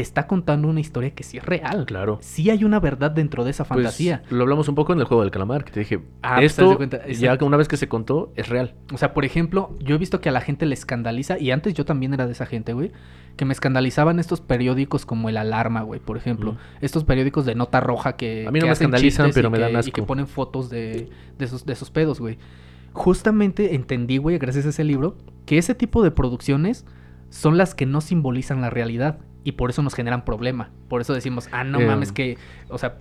te 0.00 0.02
está 0.02 0.26
contando 0.26 0.66
una 0.66 0.80
historia 0.80 1.10
que 1.10 1.22
sí 1.24 1.36
es 1.36 1.44
real. 1.44 1.84
Claro. 1.84 2.16
Sí 2.22 2.48
hay 2.48 2.64
una 2.64 2.80
verdad 2.80 3.10
dentro 3.10 3.44
de 3.44 3.50
esa 3.50 3.64
Pues, 3.64 3.76
fantasía. 3.80 4.22
lo 4.30 4.40
hablamos 4.44 4.66
un 4.66 4.74
poco 4.74 4.94
en 4.94 4.98
el 4.98 5.04
juego 5.04 5.20
del 5.22 5.30
calamar, 5.30 5.62
que 5.62 5.72
te 5.72 5.80
dije, 5.80 6.00
Ah, 6.22 6.36
pues, 6.36 6.52
esto 6.58 6.78
ya 7.18 7.36
que 7.36 7.44
una 7.44 7.58
vez 7.58 7.68
que 7.68 7.76
se 7.76 7.86
contó, 7.86 8.32
es 8.34 8.48
real. 8.48 8.74
O 8.94 8.96
sea, 8.96 9.12
por 9.12 9.26
ejemplo, 9.26 9.76
yo 9.78 9.96
he 9.96 9.98
visto 9.98 10.22
que 10.22 10.30
a 10.30 10.32
la 10.32 10.40
gente 10.40 10.64
le 10.64 10.72
escandaliza, 10.72 11.38
y 11.38 11.50
antes 11.50 11.74
yo 11.74 11.84
también 11.84 12.14
era 12.14 12.24
de 12.24 12.32
esa 12.32 12.46
gente, 12.46 12.72
güey, 12.72 12.92
que 13.36 13.44
me 13.44 13.52
escandalizaban 13.52 14.18
estos 14.18 14.40
periódicos 14.40 15.04
como 15.04 15.28
El 15.28 15.36
Alarma, 15.36 15.82
güey, 15.82 16.00
por 16.00 16.16
ejemplo. 16.16 16.52
Mm. 16.54 16.56
Estos 16.80 17.04
periódicos 17.04 17.44
de 17.44 17.54
nota 17.54 17.80
roja 17.80 18.16
que... 18.16 18.46
A 18.46 18.50
mí 18.50 18.58
no 18.58 18.66
me 18.66 18.72
escandalizan, 18.72 19.30
pero 19.34 19.48
y 19.48 19.50
me 19.50 19.58
que- 19.58 19.62
dan 19.64 19.72
Y 19.72 19.76
asco. 19.76 19.92
que 19.92 20.02
ponen 20.02 20.26
fotos 20.26 20.70
de, 20.70 21.10
de, 21.38 21.44
esos, 21.44 21.66
de 21.66 21.74
esos 21.74 21.90
pedos, 21.90 22.20
güey. 22.20 22.38
Justamente 22.92 23.74
entendí, 23.74 24.16
güey, 24.18 24.38
gracias 24.38 24.66
a 24.66 24.70
ese 24.70 24.84
libro, 24.84 25.16
que 25.46 25.58
ese 25.58 25.74
tipo 25.74 26.02
de 26.02 26.10
producciones 26.10 26.86
son 27.28 27.56
las 27.56 27.74
que 27.74 27.86
no 27.86 28.00
simbolizan 28.00 28.60
la 28.60 28.70
realidad. 28.70 29.18
Y 29.42 29.52
por 29.52 29.70
eso 29.70 29.82
nos 29.82 29.94
generan 29.94 30.24
problema. 30.24 30.68
Por 30.88 31.00
eso 31.00 31.14
decimos, 31.14 31.48
ah, 31.50 31.64
no 31.64 31.80
Eh, 31.80 31.86
mames, 31.86 32.12
que. 32.12 32.36
O 32.68 32.76
sea, 32.76 32.96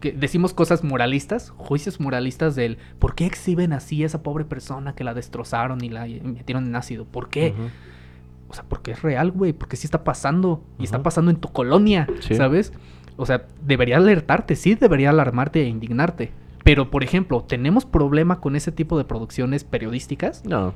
que 0.00 0.12
decimos 0.12 0.52
cosas 0.52 0.84
moralistas, 0.84 1.50
juicios 1.56 1.98
moralistas 1.98 2.54
del 2.54 2.76
por 2.98 3.14
qué 3.14 3.24
exhiben 3.24 3.72
así 3.72 4.02
a 4.02 4.06
esa 4.06 4.22
pobre 4.22 4.44
persona 4.44 4.94
que 4.94 5.02
la 5.04 5.14
destrozaron 5.14 5.82
y 5.82 5.88
la 5.88 6.06
metieron 6.06 6.66
en 6.66 6.76
ácido. 6.76 7.06
¿Por 7.06 7.30
qué? 7.30 7.54
O 8.50 8.54
sea, 8.54 8.64
porque 8.68 8.90
es 8.90 9.00
real, 9.02 9.30
güey. 9.30 9.52
Porque 9.54 9.76
sí 9.76 9.86
está 9.86 10.04
pasando. 10.04 10.62
Y 10.78 10.84
está 10.84 11.02
pasando 11.02 11.30
en 11.30 11.38
tu 11.38 11.48
colonia, 11.52 12.06
Sí. 12.20 12.34
¿sabes? 12.34 12.72
O 13.16 13.24
sea, 13.26 13.46
debería 13.64 13.96
alertarte, 13.96 14.56
sí 14.56 14.74
debería 14.74 15.10
alarmarte 15.10 15.62
e 15.62 15.68
indignarte. 15.68 16.32
Pero, 16.64 16.90
por 16.90 17.02
ejemplo, 17.02 17.42
¿tenemos 17.42 17.86
problema 17.86 18.40
con 18.40 18.56
ese 18.56 18.72
tipo 18.72 18.98
de 18.98 19.04
producciones 19.04 19.64
periodísticas? 19.64 20.44
No. 20.44 20.74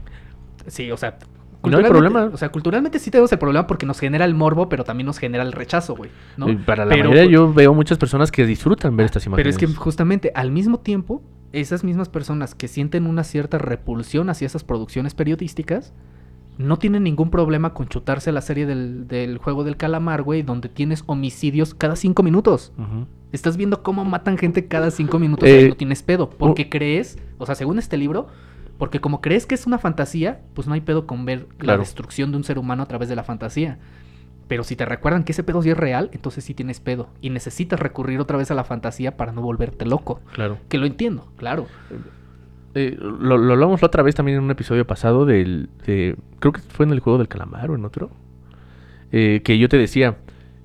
Sí, 0.66 0.90
o 0.90 0.96
sea... 0.96 1.18
No 1.64 1.78
hay 1.78 1.84
problema. 1.84 2.30
O 2.32 2.36
sea, 2.36 2.50
culturalmente 2.50 2.98
sí 2.98 3.10
tenemos 3.10 3.30
el 3.32 3.38
problema 3.38 3.66
porque 3.66 3.86
nos 3.86 3.98
genera 4.00 4.24
el 4.24 4.34
morbo, 4.34 4.68
pero 4.68 4.84
también 4.84 5.06
nos 5.06 5.18
genera 5.18 5.42
el 5.44 5.52
rechazo, 5.52 5.94
güey. 5.94 6.10
¿no? 6.36 6.48
Y 6.50 6.56
Para 6.56 6.84
la 6.84 6.94
Pero- 6.94 7.10
mayoría 7.10 7.30
yo 7.30 7.52
veo 7.52 7.72
muchas 7.74 7.98
personas 7.98 8.30
que 8.32 8.44
disfrutan 8.46 8.96
ver 8.96 9.06
estas 9.06 9.24
Pero 9.24 9.34
imágenes. 9.36 9.54
es 9.54 9.58
que 9.58 9.66
justamente 9.68 10.32
al 10.34 10.50
mismo 10.50 10.80
tiempo, 10.80 11.22
esas 11.52 11.84
mismas 11.84 12.08
personas 12.08 12.54
que 12.54 12.66
sienten 12.68 13.06
una 13.06 13.24
cierta 13.24 13.58
repulsión 13.58 14.28
hacia 14.30 14.46
esas 14.46 14.64
producciones 14.64 15.14
periodísticas, 15.14 15.92
no 16.58 16.78
tienen 16.78 17.02
ningún 17.04 17.30
problema 17.30 17.72
con 17.72 17.88
chutarse 17.88 18.30
la 18.30 18.42
serie 18.42 18.66
del, 18.66 19.08
del 19.08 19.38
juego 19.38 19.64
del 19.64 19.76
calamar, 19.78 20.22
güey, 20.22 20.42
donde 20.42 20.68
tienes 20.68 21.02
homicidios 21.06 21.74
cada 21.74 21.96
cinco 21.96 22.22
minutos. 22.22 22.72
Estás 23.32 23.56
viendo 23.56 23.82
cómo 23.82 24.04
matan 24.04 24.36
gente 24.36 24.66
cada 24.68 24.90
cinco 24.90 25.18
minutos 25.18 25.48
Eh, 25.48 25.62
y 25.64 25.68
no 25.70 25.74
tienes 25.76 26.02
pedo. 26.02 26.28
Porque 26.28 26.68
crees, 26.68 27.18
o 27.38 27.46
sea, 27.46 27.54
según 27.54 27.78
este 27.78 27.96
libro, 27.96 28.26
porque 28.82 29.00
como 29.00 29.20
crees 29.20 29.46
que 29.46 29.54
es 29.54 29.64
una 29.64 29.78
fantasía, 29.78 30.40
pues 30.54 30.66
no 30.66 30.74
hay 30.74 30.80
pedo 30.80 31.06
con 31.06 31.24
ver 31.24 31.46
la 31.60 31.76
destrucción 31.78 32.32
de 32.32 32.36
un 32.38 32.42
ser 32.42 32.58
humano 32.58 32.82
a 32.82 32.86
través 32.86 33.08
de 33.08 33.14
la 33.14 33.22
fantasía. 33.22 33.78
Pero 34.48 34.64
si 34.64 34.74
te 34.74 34.84
recuerdan 34.84 35.22
que 35.22 35.30
ese 35.30 35.44
pedo 35.44 35.62
sí 35.62 35.70
es 35.70 35.76
real, 35.76 36.10
entonces 36.12 36.42
sí 36.42 36.52
tienes 36.52 36.80
pedo. 36.80 37.08
Y 37.20 37.30
necesitas 37.30 37.78
recurrir 37.78 38.18
otra 38.18 38.36
vez 38.36 38.50
a 38.50 38.54
la 38.54 38.64
fantasía 38.64 39.16
para 39.16 39.30
no 39.30 39.40
volverte 39.40 39.86
loco. 39.86 40.20
Claro. 40.32 40.58
Que 40.68 40.78
lo 40.78 40.86
entiendo, 40.86 41.28
claro. 41.36 41.68
Eh, 42.74 42.96
lo, 43.00 43.38
lo 43.38 43.52
hablamos 43.52 43.80
la 43.82 43.86
otra 43.86 44.02
vez 44.02 44.16
también 44.16 44.38
en 44.38 44.44
un 44.44 44.50
episodio 44.50 44.84
pasado 44.84 45.26
del... 45.26 45.68
de- 45.86 46.16
creo 46.40 46.52
que 46.52 46.60
fue 46.60 46.84
en 46.84 46.90
el 46.90 46.98
juego 46.98 47.18
del 47.18 47.28
calamar 47.28 47.70
o 47.70 47.76
en 47.76 47.84
otro. 47.84 48.10
eh, 49.12 49.42
que 49.44 49.58
yo 49.58 49.68
te 49.68 49.78
decía, 49.78 50.16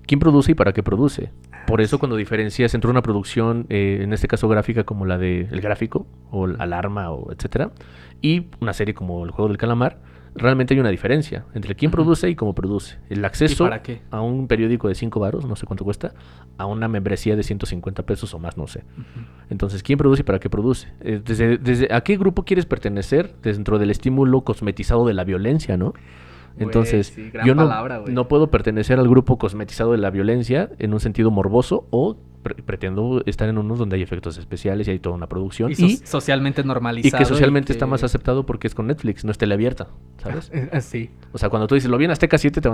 ¿quién 0.08 0.20
produce 0.20 0.54
y 0.54 0.56
para 0.56 0.74
qué 0.74 0.82
produce? 0.82 1.30
Por 1.68 1.82
eso 1.82 2.00
cuando 2.00 2.16
diferencias 2.16 2.74
entre 2.74 2.90
una 2.90 3.02
producción, 3.02 3.66
eh, 3.68 4.00
en 4.02 4.14
este 4.14 4.30
caso 4.30 4.48
gráfica 4.48 4.86
como 4.86 5.06
la 5.06 5.18
de 5.18 5.42
El 5.52 5.60
Gráfico, 5.60 6.08
o 6.32 6.46
el 6.46 6.56
Alarma, 6.62 7.12
o 7.12 7.30
etcétera, 7.34 7.72
y 8.22 8.48
una 8.62 8.72
serie 8.72 8.94
como 8.94 9.26
El 9.26 9.32
Juego 9.32 9.50
del 9.50 9.58
Calamar, 9.58 10.00
realmente 10.34 10.74
hay 10.74 10.80
una 10.80 10.90
diferencia 10.90 11.44
entre 11.54 11.76
quién 11.76 11.92
produce 11.92 12.30
y 12.30 12.36
cómo 12.36 12.56
produce. 12.56 13.00
El 13.10 13.26
acceso 13.26 13.66
para 13.66 13.82
qué? 13.82 14.02
a 14.12 14.22
un 14.22 14.48
periódico 14.48 14.88
de 14.88 14.96
5 14.96 15.20
varos, 15.20 15.46
no 15.46 15.58
sé 15.58 15.66
cuánto 15.66 15.84
cuesta, 15.84 16.14
a 16.58 16.66
una 16.66 16.88
membresía 16.88 17.36
de 17.36 17.44
150 17.44 18.04
pesos 18.04 18.34
o 18.34 18.40
más, 18.40 18.56
no 18.56 18.68
sé. 18.68 18.86
Entonces, 19.50 19.84
¿quién 19.84 19.98
produce 19.98 20.22
y 20.22 20.24
para 20.24 20.40
qué 20.40 20.50
produce? 20.50 20.88
Eh, 21.02 21.22
desde, 21.22 21.58
desde, 21.58 21.94
¿A 21.94 22.00
qué 22.00 22.16
grupo 22.16 22.46
quieres 22.46 22.66
pertenecer 22.66 23.36
dentro 23.44 23.78
del 23.78 23.92
estímulo 23.92 24.42
cosmetizado 24.42 25.06
de 25.06 25.14
la 25.14 25.26
violencia, 25.26 25.76
no? 25.76 25.94
Entonces, 26.60 27.08
sí, 27.08 27.32
yo 27.46 27.56
no, 27.56 27.64
palabra, 27.64 28.04
no 28.08 28.28
puedo 28.28 28.50
pertenecer 28.50 29.00
al 29.00 29.08
grupo 29.08 29.38
cosmetizado 29.38 29.92
de 29.92 29.98
la 29.98 30.10
violencia 30.10 30.70
en 30.80 30.94
un 30.94 31.00
sentido 31.00 31.32
morboso 31.32 31.86
o 31.90 32.18
pre- 32.48 32.64
pretendo 32.64 33.22
estar 33.26 33.48
en 33.50 33.58
unos 33.58 33.78
donde 33.80 33.96
hay 33.98 34.02
efectos 34.02 34.38
especiales 34.38 34.88
y 34.88 34.92
hay 34.92 35.00
toda 35.00 35.16
una 35.16 35.28
producción 35.28 35.72
Y, 35.72 35.74
y, 35.84 35.96
so- 35.98 36.06
socialmente 36.06 36.62
y 36.62 36.66
normalizado. 36.66 37.18
que 37.20 37.26
socialmente 37.26 37.72
está 37.74 37.86
que- 37.86 37.92
más 37.92 38.04
aceptado 38.04 38.46
porque 38.46 38.68
es 38.68 38.76
con 38.76 38.88
Netflix, 38.88 39.26
no 39.26 39.32
es 39.32 39.38
teleabierta, 39.38 39.88
¿sabes? 40.18 40.50
Eh, 40.54 40.70
eh, 40.74 40.82
sí. 40.82 41.10
O 41.34 41.38
sea, 41.38 41.50
cuando 41.50 41.68
tú 41.68 41.76
dices, 41.76 41.90
lo 41.90 41.98
vi 41.98 42.06
en 42.06 42.12
Azteca 42.12 42.38
7, 42.38 42.62
te 42.62 42.70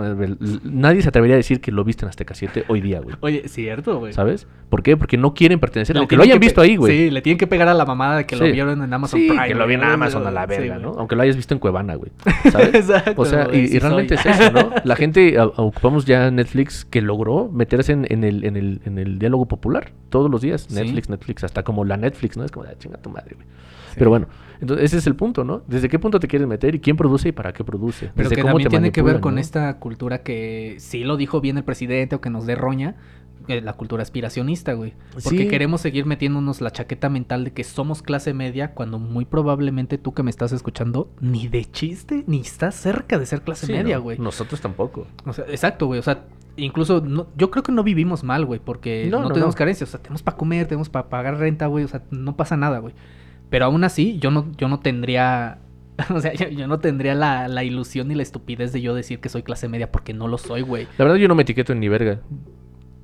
nadie 0.64 1.02
se 1.02 1.10
atrevería 1.10 1.36
a 1.36 1.38
decir 1.38 1.62
que 1.62 1.72
lo 1.72 1.84
viste 1.84 2.06
en 2.06 2.10
Azteca 2.10 2.34
7 2.36 2.66
hoy 2.68 2.82
día, 2.82 3.00
güey. 3.02 3.16
Oye, 3.22 3.48
cierto, 3.48 4.00
güey. 4.00 4.14
¿sabes? 4.14 4.48
¿Por 4.70 4.84
qué? 4.84 4.98
Porque 4.98 5.18
no 5.18 5.34
quieren 5.34 5.60
pertenecer, 5.60 5.96
Le 5.96 6.00
aunque 6.00 6.16
lo 6.18 6.24
hayan 6.24 6.40
visto 6.40 6.62
ahí, 6.62 6.76
güey. 6.76 6.98
Sí, 6.98 7.12
le 7.12 7.22
tienen 7.22 7.38
que 7.38 7.48
pegar 7.48 7.68
a 7.68 7.74
la 7.74 7.86
mamada 7.86 8.18
de 8.18 8.26
que 8.26 8.36
lo 8.36 8.46
vieron 8.46 8.82
en 8.84 8.94
Amazon 8.94 9.20
Sí, 9.20 9.28
Prime. 9.28 9.48
que 9.48 9.56
lo 9.56 9.68
vi 9.68 9.74
en. 9.76 9.84
Amazon 9.84 10.26
a 10.28 10.32
la 10.32 10.46
verga. 10.46 10.78
¿no? 10.80 10.90
Aunque 10.98 11.16
lo 11.16 11.22
hayas 11.24 11.36
visto 11.36 11.54
en 11.54 11.60
Cuevana, 11.60 11.96
güey. 11.96 12.12
¿Sabes? 12.52 12.74
Exacto. 12.74 13.22
O 13.22 13.26
sea, 13.26 13.48
y, 13.54 13.76
y 13.76 13.80
realmente 13.80 14.18
soy. 14.18 14.32
es 14.32 14.40
eso, 14.40 14.52
¿no? 14.52 14.72
La 14.84 14.96
gente 14.96 15.38
a- 15.38 15.46
ocupamos 15.46 16.06
ya 16.06 16.32
Netflix 16.32 16.86
que 16.86 17.02
logró 17.02 17.50
meterse 17.52 17.92
en, 17.94 18.06
en 18.10 18.24
el, 18.24 18.44
en, 18.44 18.56
el, 18.58 18.82
en 18.86 18.98
el 18.98 19.20
diálogo 19.20 19.46
popular 19.48 19.63
todos 20.10 20.30
los 20.30 20.42
días. 20.42 20.68
Sí. 20.70 20.76
Netflix, 20.76 21.10
Netflix, 21.10 21.44
hasta 21.44 21.64
como 21.64 21.86
la 21.86 21.98
Netflix, 21.98 22.38
¿no? 22.38 22.44
Es 22.44 22.52
como, 22.52 22.66
ah, 22.66 22.74
chinga 22.78 22.98
tu 22.98 23.10
madre, 23.10 23.36
güey. 23.36 23.48
Sí. 23.90 23.96
Pero 23.98 24.10
bueno, 24.10 24.28
entonces 24.60 24.86
ese 24.86 24.98
es 24.98 25.08
el 25.08 25.16
punto, 25.16 25.44
¿no? 25.44 25.64
¿Desde 25.68 25.90
qué 25.90 26.00
punto 26.00 26.20
te 26.20 26.28
quieres 26.28 26.48
meter 26.48 26.76
y 26.76 26.80
quién 26.80 26.98
produce 26.98 27.30
y 27.30 27.32
para 27.32 27.54
qué 27.54 27.64
produce? 27.64 28.12
Pero 28.16 28.30
Desde 28.30 28.36
que 28.36 28.42
cómo 28.42 28.54
también 28.54 28.70
te 28.70 28.70
tiene 28.72 28.92
que 28.92 29.02
ver 29.02 29.20
con 29.20 29.36
¿no? 29.36 29.42
esta 29.42 29.78
cultura 29.80 30.24
que 30.24 30.76
sí 30.80 31.04
lo 31.04 31.18
dijo 31.18 31.42
bien 31.42 31.58
el 31.58 31.64
presidente 31.64 32.16
o 32.16 32.22
que 32.22 32.30
nos 32.30 32.46
dé 32.46 32.56
roña, 32.56 32.96
eh, 33.50 33.60
la 33.62 33.74
cultura 33.74 34.02
aspiracionista, 34.04 34.72
güey. 34.74 34.94
Porque 35.12 35.38
Sí. 35.40 35.48
queremos 35.50 35.82
seguir 35.82 36.06
metiéndonos 36.06 36.62
la 36.62 36.72
chaqueta 36.72 37.10
mental 37.10 37.44
de 37.44 37.52
que 37.52 37.64
somos 37.66 38.02
clase 38.02 38.34
media 38.34 38.74
cuando 38.74 39.00
muy 39.00 39.26
probablemente 39.26 39.98
tú 39.98 40.14
que 40.14 40.24
me 40.24 40.30
estás 40.30 40.54
escuchando 40.54 41.12
ni 41.20 41.50
de 41.50 41.66
chiste 41.66 42.24
ni 42.26 42.40
estás 42.40 42.76
cerca 42.76 43.20
de 43.20 43.26
ser 43.26 43.42
clase 43.42 43.66
Sí, 43.66 43.74
media, 43.74 43.98
no, 43.98 44.04
güey. 44.04 44.18
Nosotros 44.18 44.62
tampoco. 44.62 45.08
O 45.26 45.34
sea, 45.34 45.44
exacto, 45.50 45.88
güey. 45.88 46.00
O 46.00 46.04
sea, 46.04 46.24
incluso 46.58 47.02
no- 47.02 47.28
yo 47.38 47.50
creo 47.52 47.64
que 47.64 47.72
no 47.72 47.84
vivimos 47.84 48.24
mal, 48.24 48.46
güey, 48.46 48.60
porque 48.64 49.08
No, 49.10 49.20
no, 49.22 49.28
no, 49.30 49.34
tenemos 49.34 49.56
carencias. 49.56 49.90
O 49.90 49.92
sea, 49.92 50.02
tenemos 50.02 50.22
para 50.24 50.38
comer, 50.38 50.68
tenemos 50.68 50.90
para 50.90 51.10
pagar 51.10 51.38
renta, 51.38 51.68
güey. 51.68 51.84
O 51.84 51.88
sea, 51.88 52.04
no 52.12 52.36
pasa 52.36 52.58
nada, 52.58 52.80
güey. 52.80 52.94
Pero 53.50 53.66
aún 53.66 53.84
así, 53.84 54.18
yo 54.20 54.32
no, 54.32 54.52
yo 54.58 54.68
no 54.68 54.80
tendría. 54.80 55.60
O 56.10 56.20
sea, 56.20 56.34
yo, 56.34 56.48
yo 56.50 56.68
no 56.68 56.80
tendría 56.80 57.14
la, 57.14 57.48
la 57.48 57.64
ilusión 57.64 58.08
ni 58.08 58.16
la 58.16 58.24
estupidez 58.24 58.74
de 58.74 58.82
yo 58.82 58.96
decir 58.96 59.20
que 59.20 59.30
soy 59.30 59.44
clase 59.44 59.68
media 59.68 59.92
porque 59.92 60.12
no 60.14 60.28
lo 60.28 60.40
soy, 60.40 60.62
güey. 60.62 60.88
La 60.98 61.06
verdad 61.06 61.18
yo 61.20 61.28
no 61.28 61.36
me 61.36 61.44
etiqueto 61.44 61.72
en 61.74 61.80
ni 61.82 61.88
verga. 61.88 62.20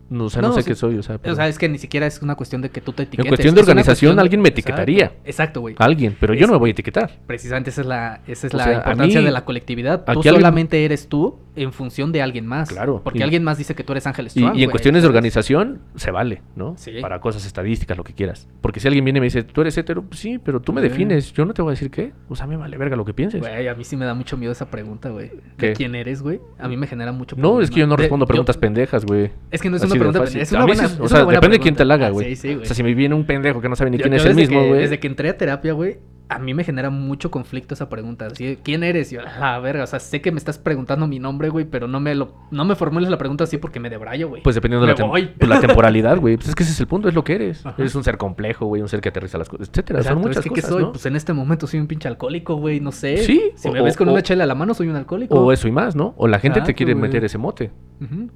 No, 0.09 0.23
o 0.25 0.29
sea, 0.31 0.41
no, 0.41 0.51
sé 0.53 0.63
sí. 0.63 0.69
qué 0.69 0.75
soy, 0.75 0.97
o 0.97 1.03
sea... 1.03 1.19
pero- 1.19 1.33
O 1.33 1.35
sea, 1.35 1.47
es 1.47 1.59
que 1.59 1.69
ni 1.69 1.77
siquiera 1.77 2.07
es 2.07 2.19
una 2.23 2.33
cuestión 2.33 2.63
de 2.63 2.71
que 2.71 2.81
tú 2.81 2.93
te 2.93 3.03
etiquetes. 3.03 3.29
cuestión 3.29 3.53
de 3.53 3.61
organización, 3.61 4.09
cuestión 4.15 4.19
alguien 4.19 4.41
me 4.41 4.49
etiquetaría. 4.49 5.11
Exacto, 5.23 5.61
güey. 5.61 5.75
Alguien, 5.77 6.17
pero 6.19 6.33
yo 6.33 6.47
no 6.47 6.53
me 6.53 6.57
voy 6.59 6.69
a 6.69 6.73
etiquetar. 6.73 7.11
Precisamente 7.27 7.69
esa 7.69 7.81
es 7.81 7.87
la, 7.87 8.21
esa 8.25 8.47
es 8.47 8.53
O 8.55 8.57
la 8.57 8.63
sea, 8.63 8.73
importancia 8.77 9.19
mí- 9.19 9.25
de 9.27 9.31
la 9.31 9.45
colectividad. 9.45 10.03
Tú 10.05 10.11
alguien- 10.13 10.33
solamente 10.33 10.83
eres 10.83 11.07
tú 11.09 11.37
en 11.61 11.73
función 11.73 12.11
de 12.11 12.21
alguien 12.21 12.45
más. 12.45 12.69
Claro, 12.69 13.01
Porque 13.03 13.19
y- 13.19 13.21
alguien 13.23 13.43
más 13.43 13.57
dice 13.57 13.75
que 13.75 13.83
tú 13.83 13.91
eres 13.93 14.07
Ángel 14.07 14.27
Y, 14.27 14.29
Strong. 14.29 14.45
y 14.45 14.47
en 14.47 14.53
güey, 14.55 14.69
cuestiones 14.69 15.01
de 15.03 15.07
organización, 15.07 15.81
se 15.95 16.11
vale, 16.11 16.41
¿no? 16.55 16.75
Sí. 16.77 16.93
Para 17.01 17.19
cosas 17.19 17.45
estadísticas, 17.45 17.97
lo 17.97 18.03
que 18.03 18.13
quieras. 18.13 18.47
Porque 18.61 18.79
si 18.79 18.87
alguien 18.87 19.03
viene 19.05 19.17
y 19.17 19.21
me 19.21 19.25
dice, 19.25 19.43
tú 19.43 19.61
eres 19.61 19.77
hetero, 19.77 20.01
pues 20.03 20.19
sí, 20.19 20.39
pero 20.39 20.61
tú 20.61 20.73
me 20.73 20.81
Sí. 20.81 20.89
defines, 20.89 21.33
yo 21.33 21.45
no 21.45 21.53
te 21.53 21.61
voy 21.61 21.71
a 21.71 21.73
decir 21.73 21.91
qué. 21.91 22.13
O 22.29 22.35
sea, 22.35 22.47
me 22.47 22.57
vale 22.57 22.77
verga 22.77 22.95
lo 22.95 23.05
que 23.05 23.13
pienses. 23.13 23.41
Güey, 23.41 23.67
a 23.67 23.75
mí 23.75 23.83
sí 23.83 23.95
me 23.97 24.05
da 24.05 24.13
mucho 24.13 24.37
miedo 24.37 24.51
esa 24.51 24.69
pregunta, 24.69 25.09
güey. 25.09 25.31
¿De 25.57 25.73
quién 25.73 25.95
eres, 25.95 26.21
güey? 26.21 26.39
A 26.57 26.67
mí 26.67 26.77
me 26.77 26.87
genera 26.87 27.11
mucho 27.11 27.35
No, 27.37 27.61
es 27.61 27.69
que 27.69 27.79
yo 27.81 27.87
no 27.87 27.95
De- 27.95 28.03
respondo 28.03 28.25
preguntas 28.25 28.55
yo- 28.55 28.61
pendejas, 28.61 29.05
güey. 29.05 29.31
Es 29.51 29.61
que 29.61 29.69
no 29.69 29.75
es 29.77 29.83
Así 29.83 29.91
una 29.91 29.99
pregunta 29.99 30.23
pendeja, 30.23 30.43
es 30.43 30.51
una 30.51 30.65
buena 30.65 30.87
sí, 30.87 30.93
es 30.95 30.99
O 31.01 31.07
sea, 31.07 31.23
buena 31.23 31.39
depende 31.39 31.57
de 31.57 31.61
quién 31.63 31.75
te 31.75 31.85
la 31.85 31.93
haga, 31.95 32.07
Ah, 32.07 32.11
güey. 32.11 32.29
sí, 32.29 32.35
sí, 32.35 32.47
güey. 32.53 32.63
O 32.63 32.65
sea, 32.65 32.75
si 32.75 32.83
me 32.83 32.93
viene 32.93 33.15
un 33.15 33.25
pendejo 33.25 33.61
que 33.61 33.69
no 33.69 33.75
sabe 33.75 33.91
ni 33.91 33.97
Yo- 33.97 34.03
quién 34.03 34.13
yo 34.13 34.17
es 34.17 34.25
el 34.25 34.35
mismo, 34.35 34.65
güey. 34.65 34.81
Desde 34.81 34.99
que 34.99 35.07
entré 35.07 35.29
a 35.29 35.37
terapia, 35.37 35.73
güey, 35.73 35.97
a 36.31 36.37
mí 36.37 36.53
me 36.53 36.63
genera 36.63 36.91
mucho 36.91 37.31
conflicto 37.31 37.73
esa 37.73 37.89
pregunta. 37.89 38.27
Así, 38.27 38.59
¿Quién 38.63 38.83
eres? 38.83 39.09
Yo, 39.09 39.21
la 39.21 39.57
verga, 39.59 39.83
o 39.83 39.87
sea, 39.87 39.99
sé 39.99 40.21
que 40.21 40.31
me 40.31 40.37
estás 40.37 40.59
preguntando 40.59 41.07
mi 41.07 41.17
nombre, 41.17 41.49
güey, 41.49 41.65
pero 41.65 41.87
no 41.87 41.99
me 41.99 42.13
lo, 42.13 42.35
no 42.51 42.65
me 42.65 42.75
formules 42.75 43.09
la 43.09 43.17
pregunta 43.17 43.45
así 43.45 43.57
porque 43.57 43.79
me 43.79 43.89
debrayo, 43.89 44.29
güey. 44.29 44.43
Pues 44.43 44.53
dependiendo 44.55 44.85
de 44.85 44.93
la, 44.93 44.97
tem- 44.97 45.33
pues, 45.37 45.49
la 45.49 45.59
temporalidad, 45.67 46.17
güey. 46.19 46.35
Pues 46.37 46.49
es 46.49 46.55
que 46.55 46.61
ese 46.63 46.71
es 46.73 46.79
el 46.79 46.85
punto, 46.87 47.09
es 47.09 47.15
lo 47.15 47.23
que 47.23 47.33
eres. 47.33 47.65
Ajá. 47.65 47.75
Eres 47.79 47.95
un 47.95 48.03
ser 48.03 48.17
complejo, 48.17 48.67
güey, 48.67 48.81
un 48.81 48.87
ser 48.87 49.01
que 49.01 49.09
aterriza 49.09 49.37
las 49.39 49.49
cosas, 49.49 49.69
etcétera. 49.69 49.99
Exacto, 49.99 50.15
Son 50.21 50.27
muchas 50.27 50.37
es 50.37 50.43
que, 50.43 50.49
¿qué 50.55 50.61
cosas, 50.61 50.69
soy? 50.75 50.83
¿no? 50.83 50.91
Pues 50.91 51.05
en 51.07 51.15
este 51.15 51.33
momento 51.33 51.65
soy 51.65 51.79
un 51.79 51.87
pinche 51.87 52.07
alcohólico, 52.07 52.55
güey, 52.57 52.79
no 52.79 52.91
sé. 52.91 53.17
Sí, 53.17 53.51
Si 53.55 53.69
me 53.71 53.81
o- 53.81 53.83
ves 53.83 53.97
con 53.97 54.07
o- 54.07 54.13
una 54.13 54.21
chela 54.21 54.43
a 54.43 54.47
la 54.47 54.55
mano, 54.55 54.73
soy 54.75 54.87
un 54.87 54.95
alcohólico. 54.95 55.33
O 55.33 55.51
eso 55.51 55.67
y 55.67 55.71
más, 55.71 55.95
¿no? 55.95 56.13
O 56.17 56.27
la 56.27 56.37
gente 56.39 56.61
te 56.61 56.75
quiere 56.75 56.93
güey. 56.93 57.01
meter 57.03 57.23
ese 57.23 57.37
mote 57.39 57.71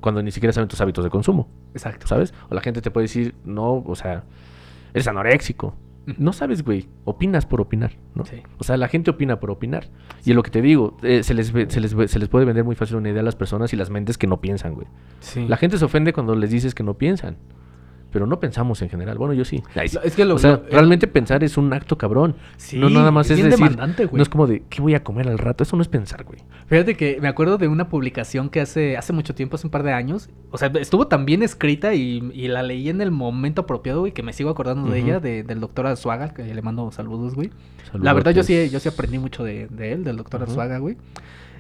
cuando 0.01 0.21
ni 0.23 0.32
siquiera 0.32 0.51
saben 0.51 0.67
tus 0.67 0.82
hábitos 0.82 1.03
de 1.03 1.10
consumo, 1.10 1.47
Exacto. 1.73 2.08
¿sabes? 2.08 2.34
O 2.49 2.56
la 2.56 2.62
gente 2.62 2.82
te 2.82 2.89
puede 2.91 3.03
decir, 3.06 3.36
no, 3.45 3.75
o 3.86 3.95
sea, 3.95 4.23
eres 4.93 5.08
anoréxico. 5.08 5.75
No 6.18 6.34
sabes, 6.34 6.63
güey. 6.63 6.88
Opinas 7.06 7.46
por 7.46 7.62
opinar, 7.62 7.94
¿no? 8.16 8.26
Sí. 8.26 8.38
O 8.58 8.63
sea, 8.63 8.76
la 8.78 8.88
gente 8.89 9.10
opina 9.12 9.39
por 9.39 9.52
opinar. 9.52 9.88
Y 10.26 10.32
es 10.32 10.36
lo 10.36 10.44
que 10.44 10.52
te 10.52 10.62
digo, 10.62 10.98
eh, 11.02 11.24
se, 11.24 11.34
les 11.34 11.52
ve- 11.52 11.68
se, 11.70 11.80
les 11.80 11.92
se 12.12 12.20
les 12.20 12.28
puede 12.30 12.46
vender 12.46 12.63
muy 12.66 12.76
fácil 12.76 12.98
una 12.98 13.10
idea 13.10 13.22
a 13.22 13.24
las 13.24 13.36
personas 13.36 13.72
y 13.74 13.78
las 13.78 13.89
mentes 13.89 14.18
que 14.18 14.28
no 14.28 14.42
piensan, 14.42 14.74
güey. 14.76 14.88
Sí. 15.22 15.48
La 15.48 15.56
gente 15.58 15.78
se 15.78 15.86
ofende 15.86 16.12
cuando 16.13 16.36
les 16.36 16.52
dices 16.52 16.76
que 16.76 16.84
no 16.84 16.96
piensan. 16.96 17.38
Pero 18.13 18.28
no 18.28 18.39
pensamos 18.39 18.80
en 18.84 18.89
general. 18.89 19.17
Bueno, 19.17 19.34
yo 19.34 19.43
sí. 19.43 19.62
Ay, 19.76 19.89
sí. 19.89 19.97
Es 20.04 20.15
que 20.15 20.23
lo- 20.23 20.36
o 20.36 20.38
sea, 20.39 20.52
lo- 20.52 20.63
realmente 20.69 21.08
pensar 21.08 21.43
es 21.43 21.58
un 21.58 21.73
acto 21.73 21.97
cabrón. 21.97 22.36
Sí, 22.58 22.78
no 22.78 22.89
nada 22.89 23.10
más 23.12 23.30
es 23.30 23.38
decir, 23.38 23.52
demandante, 23.52 24.06
güey. 24.06 24.17
no 24.17 24.23
es 24.23 24.30
como 24.30 24.45
de, 24.47 24.63
¿qué 24.69 24.82
voy 24.82 24.93
a 24.93 25.04
comer 25.04 25.28
al 25.28 25.39
rato? 25.39 25.63
Eso 25.63 25.76
no 25.76 25.82
es 25.82 25.88
pensar, 25.88 26.23
güey. 26.23 26.39
Fíjate 26.67 26.95
que 26.95 27.17
me 27.19 27.28
acuerdo 27.28 27.58
de 27.58 27.67
una 27.67 27.89
publicación 27.89 28.49
que 28.49 28.62
hace, 28.62 28.95
hace 28.97 29.12
mucho 29.13 29.34
tiempo, 29.36 29.56
hace 29.56 29.67
un 29.67 29.71
par 29.71 29.82
de 29.84 29.91
años. 29.93 30.30
O 30.52 30.58
sea, 30.60 30.71
estuvo 30.80 31.08
tan 31.08 31.26
bien 31.26 31.41
escrita 31.43 31.95
y, 31.95 32.32
y 32.34 32.47
la 32.47 32.62
leí 32.63 32.88
en 32.89 33.02
el 33.02 33.10
momento 33.12 33.63
apropiado, 33.63 34.02
güey, 34.02 34.12
que 34.13 34.21
me 34.23 34.32
sigo 34.32 34.52
acordando 34.52 34.89
de 34.91 34.99
ella, 34.99 35.19
de- 35.19 35.41
del 35.43 35.60
doctor 35.60 35.88
Azuaga, 35.88 36.34
que 36.36 36.43
le 36.54 36.62
mando 36.62 36.91
saludos, 36.91 37.34
güey. 37.34 37.49
La 37.93 38.13
verdad, 38.13 38.32
yo 38.32 38.43
sí, 38.43 38.69
yo 38.69 38.80
sí 38.80 38.89
aprendí 38.89 39.17
mucho 39.17 39.43
de, 39.43 39.67
de 39.67 39.91
él, 39.93 40.04
del 40.04 40.17
doctor 40.17 40.41
Ujú. 40.41 40.52
Arzuaga, 40.52 40.78
güey. 40.78 40.97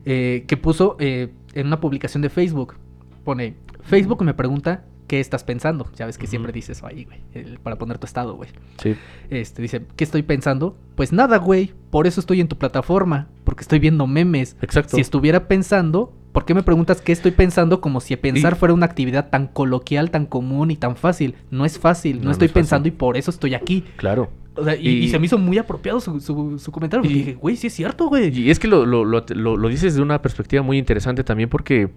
eh, 0.05 0.43
que 0.47 0.57
puso 0.57 0.97
eh, 0.99 1.31
en 1.53 1.67
una 1.67 1.79
publicación 1.79 2.21
de 2.21 2.29
Facebook. 2.29 2.75
Pone, 3.23 3.55
Facebook 3.83 4.23
me 4.23 4.33
pregunta 4.33 4.83
qué 5.13 5.19
estás 5.19 5.43
pensando. 5.43 5.87
Ya 5.95 6.07
ves 6.07 6.17
que 6.17 6.25
siempre 6.25 6.51
dices 6.51 6.81
ahí, 6.83 7.05
güey. 7.05 7.57
Para 7.61 7.75
poner 7.77 7.99
tu 7.99 8.07
estado, 8.07 8.33
güey. 8.35 8.49
Sí. 8.81 8.95
Este, 9.29 9.61
dice, 9.61 9.83
¿qué 9.95 10.03
estoy 10.03 10.23
pensando? 10.23 10.75
Pues 10.95 11.13
nada, 11.13 11.37
güey. 11.37 11.71
Por 11.91 12.07
eso 12.07 12.19
estoy 12.19 12.41
en 12.41 12.47
tu 12.47 12.57
plataforma. 12.57 13.27
Porque 13.43 13.61
estoy 13.61 13.77
viendo 13.77 14.07
memes. 14.07 14.57
Exacto. 14.63 14.95
Si 14.95 15.01
estuviera 15.01 15.47
pensando, 15.47 16.11
¿por 16.31 16.45
qué 16.45 16.55
me 16.55 16.63
preguntas 16.63 16.99
qué 16.99 17.11
estoy 17.11 17.29
pensando 17.29 17.79
como 17.79 18.01
si 18.01 18.15
pensar 18.15 18.53
Y- 18.53 18.55
fuera 18.55 18.73
una 18.73 18.87
actividad 18.87 19.29
tan 19.29 19.45
coloquial, 19.45 20.09
tan 20.09 20.25
común 20.25 20.71
y 20.71 20.77
tan 20.77 20.95
fácil? 20.95 21.35
No 21.51 21.63
es 21.63 21.77
fácil, 21.77 22.15
no, 22.15 22.21
No, 22.21 22.25
no 22.25 22.31
estoy 22.31 22.47
fácil. 22.47 22.61
pensando 22.61 22.87
y 22.87 22.91
por 22.91 23.15
eso 23.15 23.29
estoy 23.29 23.53
aquí. 23.53 23.83
Claro. 23.97 24.31
O 24.55 24.63
sea, 24.63 24.75
y, 24.75 24.87
Y- 24.87 25.03
y 25.03 25.09
se 25.09 25.19
me 25.19 25.27
hizo 25.27 25.37
muy 25.37 25.59
apropiado 25.59 25.99
su, 25.99 26.19
su, 26.19 26.57
su 26.57 26.71
comentario. 26.71 27.03
Porque 27.03 27.13
Y- 27.15 27.19
dije, 27.19 27.33
güey, 27.35 27.55
sí 27.55 27.67
es 27.67 27.73
cierto, 27.73 28.07
güey. 28.07 28.35
Y 28.35 28.49
es 28.49 28.57
que 28.57 28.67
lo, 28.67 28.83
lo, 28.87 29.05
lo- 29.05 29.57
lo 29.57 29.67
dices 29.69 29.93
de 29.93 30.01
una 30.01 30.23
perspectiva 30.23 30.63
muy 30.63 30.79
interesante 30.79 31.23
también 31.23 31.49
porque 31.49 31.89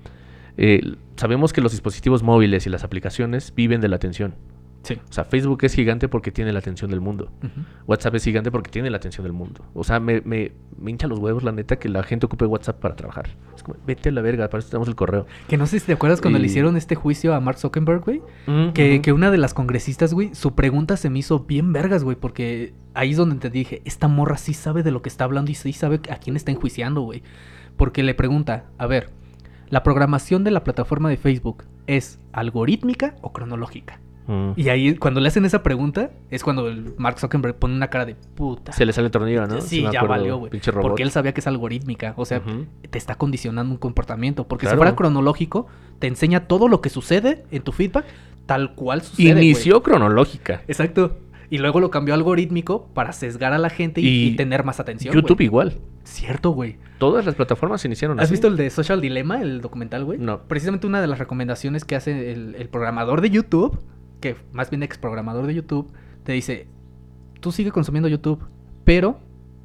eh, 0.57 0.97
sabemos 1.16 1.53
que 1.53 1.61
los 1.61 1.73
dispositivos 1.73 2.23
móviles 2.23 2.66
y 2.66 2.71
las 2.71 2.85
aplicaciones 2.85 3.53
viven 3.55 3.81
de 3.81 3.88
la 3.88 3.97
atención. 3.97 4.35
Sí. 4.83 4.95
O 4.95 5.12
sea, 5.12 5.25
Facebook 5.25 5.59
es 5.62 5.75
gigante 5.75 6.09
porque 6.09 6.31
tiene 6.31 6.53
la 6.53 6.61
atención 6.61 6.88
del 6.92 7.01
mundo. 7.01 7.33
WhatsApp 7.88 8.14
es 8.14 8.25
gigante 8.25 8.53
porque 8.53 8.71
tiene 8.71 8.88
la 8.88 8.99
atención 8.99 9.25
del 9.25 9.33
mundo. 9.33 9.64
O 9.75 9.83
sea, 9.83 9.99
me, 9.99 10.21
me, 10.21 10.53
me 10.79 10.92
hincha 10.92 11.09
los 11.09 11.19
huevos, 11.19 11.42
la 11.42 11.51
neta, 11.51 11.77
que 11.77 11.88
la 11.88 12.05
gente 12.05 12.27
ocupe 12.27 12.47
WhatsApp 12.47 12.79
para 12.79 12.95
trabajar. 12.95 13.31
Es 13.57 13.64
como, 13.64 13.77
vete 13.85 14.11
a 14.11 14.12
la 14.12 14.21
verga, 14.21 14.49
para 14.49 14.61
eso 14.61 14.71
tenemos 14.71 14.87
el 14.87 14.95
correo. 14.95 15.27
Que 15.49 15.57
no 15.57 15.66
sé 15.66 15.81
si 15.81 15.87
te 15.87 15.95
acuerdas 15.95 16.21
cuando 16.21 16.38
le 16.38 16.47
hicieron 16.47 16.77
este 16.77 16.95
juicio 16.95 17.35
a 17.35 17.40
Mark 17.40 17.59
Zuckerberg, 17.59 18.05
güey. 18.05 18.23
Que, 18.75 19.03
que 19.03 19.12
una 19.12 19.33
de 19.33 19.38
las 19.38 19.55
congresistas, 19.55 20.14
güey, 20.14 20.33
su 20.37 20.55
pregunta 20.55 20.97
se 20.97 21.11
me 21.11 21.19
hizo 21.19 21.40
bien 21.40 21.73
vergas, 21.73 22.05
güey, 22.05 22.16
porque 22.16 22.73
ahí 22.95 23.11
es 23.11 23.16
donde 23.16 23.37
te 23.37 23.51
dije, 23.51 23.83
esta 23.85 24.07
morra 24.07 24.37
sí 24.37 24.55
sabe 24.55 24.85
de 24.85 24.92
lo 24.92 25.03
que 25.03 25.09
está 25.09 25.25
hablando 25.25 25.51
y 25.51 25.55
sí 25.55 25.73
sabe 25.73 26.01
a 26.11 26.19
quién 26.19 26.37
está 26.37 26.53
enjuiciando, 26.53 27.01
güey. 27.01 27.25
Porque 27.77 28.05
le 28.05 28.14
pregunta, 28.14 28.66
a 28.79 28.87
ver, 28.87 29.11
¿la 29.68 29.83
programación 29.83 30.44
de 30.44 30.50
la 30.50 30.64
plataforma 30.64 31.09
de 31.09 31.16
Facebook 31.16 31.64
es 31.87 32.18
algorítmica 32.33 33.16
o 33.22 33.33
cronológica? 33.33 34.00
Mm. 34.26 34.52
Y 34.57 34.68
ahí, 34.70 34.96
cuando 34.96 35.20
le 35.20 35.29
hacen 35.29 35.44
esa 35.44 35.62
pregunta, 35.62 36.11
es 36.31 36.42
cuando 36.42 36.68
el 36.68 36.94
Mark 36.98 37.18
Zuckerberg 37.18 37.57
pone 37.57 37.74
una 37.74 37.88
cara 37.88 38.05
de 38.05 38.14
puta. 38.14 38.72
Se 38.72 38.85
le 38.85 38.92
sale 38.92 39.07
el 39.07 39.12
tornillo, 39.12 39.46
¿no? 39.46 39.61
Sí, 39.61 39.85
ya 39.92 40.02
valió, 40.02 40.38
güey. 40.38 40.50
Porque 40.83 41.02
él 41.02 41.11
sabía 41.11 41.33
que 41.33 41.40
es 41.40 41.46
algorítmica. 41.46 42.14
O 42.16 42.24
sea, 42.24 42.42
te 42.90 42.98
está 42.98 43.14
condicionando 43.14 43.72
un 43.72 43.79
comportamiento. 43.79 44.46
Porque 44.46 44.68
si 44.68 44.76
fuera 44.76 44.94
cronológico, 44.94 45.66
te 45.98 46.07
enseña 46.07 46.46
todo 46.46 46.68
lo 46.68 46.81
que 46.81 46.90
sucede 46.90 47.44
en 47.50 47.62
tu 47.62 47.72
feedback, 47.72 48.07
tal 48.46 48.74
cual 48.74 49.02
sucede. 49.02 49.31
Inició 49.31 49.83
cronológica. 49.83 50.62
Exacto. 50.66 51.18
Y 51.48 51.59
luego 51.59 51.79
lo 51.79 51.90
cambió 51.90 52.12
a 52.14 52.16
algorítmico 52.16 52.88
para 52.92 53.12
sesgar 53.12 53.52
a 53.52 53.59
la 53.59 53.70
gente 53.70 54.00
y, 54.00 54.35
tener 54.35 54.64
más 54.64 54.81
atención. 54.81 55.14
YouTube 55.14 55.40
igual. 55.42 55.74
Cierto, 56.02 56.50
güey. 56.50 56.79
Todas 56.99 57.27
las 57.27 57.35
plataformas 57.35 57.85
iniciaron 57.85 58.19
¿Has 58.21 58.25
así. 58.25 58.33
visto 58.33 58.47
el 58.49 58.57
de 58.57 58.71
Social 58.71 59.01
Dilemma, 59.01 59.41
el 59.43 59.61
documental, 59.61 60.05
güey? 60.05 60.19
No. 60.19 60.43
Precisamente 60.49 60.87
una 60.87 61.01
de 61.01 61.07
las 61.07 61.19
recomendaciones 61.19 61.85
que 61.85 61.95
hace 61.97 62.33
el, 62.33 62.55
el 62.55 62.69
programador 62.69 63.21
de 63.21 63.31
YouTube, 63.31 63.79
que 64.21 64.37
más 64.53 64.71
bien 64.71 64.83
ex 64.83 64.97
programador 64.99 65.47
de 65.47 65.55
YouTube, 65.55 65.93
te 66.25 66.33
dice, 66.33 66.69
tú 67.41 67.53
sigue 67.53 67.71
consumiendo 67.71 68.09
YouTube, 68.09 68.43
pero 68.85 69.21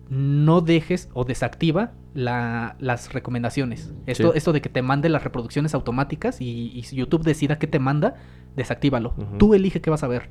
no 0.09 0.59
dejes 0.61 1.09
o 1.13 1.23
desactiva 1.23 1.93
la- 2.13 2.75
las 2.79 3.13
recomendaciones. 3.13 3.93
Esto, 4.07 4.31
Sí. 4.33 4.37
esto 4.37 4.51
de 4.51 4.59
que 4.61 4.67
te 4.67 4.81
mande 4.81 5.07
las 5.07 5.23
reproducciones 5.23 5.73
automáticas 5.73 6.41
y, 6.41 6.71
y 6.77 6.83
si 6.83 6.97
YouTube 6.97 7.23
decida 7.23 7.57
qué 7.59 7.67
te 7.67 7.79
manda, 7.79 8.15
desactívalo. 8.57 9.13
Tú 9.39 9.53
elige 9.53 9.79
qué 9.79 9.89
vas 9.89 10.03
a 10.03 10.07
ver. 10.09 10.29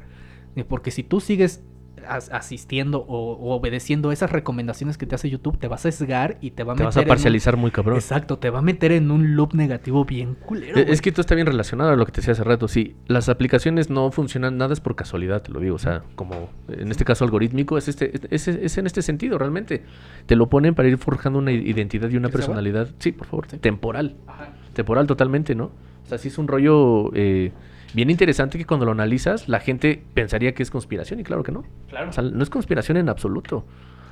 Eh, 0.57 0.65
Porque 0.65 0.91
si 0.91 1.03
tú 1.03 1.21
sigues 1.21 1.65
as- 2.09 2.31
asistiendo 2.31 3.01
o, 3.01 3.33
o 3.33 3.55
obedeciendo 3.55 4.13
esas 4.13 4.31
recomendaciones 4.33 4.99
que 4.99 5.07
te 5.07 5.15
hace 5.15 5.31
YouTube, 5.31 5.59
te 5.59 5.69
vas 5.69 5.85
a 5.87 5.91
sesgar 5.91 6.39
y 6.41 6.51
te 6.53 6.65
va 6.65 6.73
a 6.73 6.77
Te 6.77 6.81
meter 6.83 6.87
vas 6.87 6.97
a 6.97 7.01
un- 7.01 7.07
parcializar 7.07 7.57
muy 7.57 7.71
cabrón. 7.71 7.97
Exacto, 7.97 8.39
te 8.39 8.51
va 8.51 8.61
a 8.61 8.63
meter 8.63 8.93
en 8.93 9.11
un 9.11 9.37
loop 9.37 9.55
negativo 9.55 10.05
bien 10.05 10.35
culero. 10.35 10.75
Güey. 10.75 10.91
Es 10.93 11.01
que 11.03 11.11
esto 11.11 11.21
está 11.21 11.35
bien 11.35 11.47
relacionado 11.47 11.91
a 11.91 11.97
lo 11.97 12.07
que 12.07 12.13
te 12.13 12.21
decía 12.21 12.33
hace 12.33 12.45
rato. 12.45 12.69
Sí, 12.69 12.97
las 13.07 13.29
aplicaciones 13.29 13.91
no 13.91 14.11
funcionan 14.11 14.57
nada 14.59 14.73
es 14.73 14.81
por 14.81 14.97
casualidad, 14.97 15.43
te 15.43 15.53
lo 15.53 15.61
digo. 15.61 15.77
O 15.77 15.79
sea, 15.79 16.03
como 16.15 16.49
en 16.69 16.91
este 16.91 17.05
caso 17.05 17.25
algorítmico, 17.25 17.79
es, 17.79 17.89
este, 17.89 18.13
es, 18.35 18.49
es 18.49 18.79
en 18.79 18.87
este 18.87 19.03
sentido 19.03 19.39
realmente. 19.39 19.83
Te 20.27 20.37
lo 20.37 20.49
ponen 20.49 20.75
para 20.75 20.89
ir 20.89 20.99
forjando 20.99 21.39
una 21.39 21.53
identidad 21.53 22.09
y 22.11 22.17
una 22.17 22.29
personalidad. 22.29 22.89
Sí, 22.99 23.13
por 23.13 23.27
favor. 23.27 23.47
Sí. 23.51 23.59
Temporal. 23.59 24.17
Ajá. 24.27 24.51
Temporal 24.73 25.07
totalmente, 25.07 25.55
¿no? 25.55 25.65
O 26.05 26.07
sea, 26.09 26.19
sí 26.19 26.29
es 26.29 26.39
un 26.39 26.49
rollo 26.49 27.11
eh, 27.15 27.53
bien 27.95 28.11
interesante 28.11 28.59
que 28.59 28.65
cuando 28.65 28.87
lo 28.87 28.93
analizas, 28.93 29.49
la 29.49 29.61
gente 29.61 30.03
pensaría 30.15 30.55
que 30.55 30.63
es 30.63 30.71
conspiración 30.71 31.21
y 31.21 31.25
claro 31.25 31.43
que 31.43 31.53
no. 31.53 31.65
Claro. 31.89 32.11
O 32.11 32.13
sea, 32.13 32.23
no 32.25 32.43
es 32.43 32.51
conspiración 32.51 32.97
en 32.97 33.09
absoluto. 33.09 33.65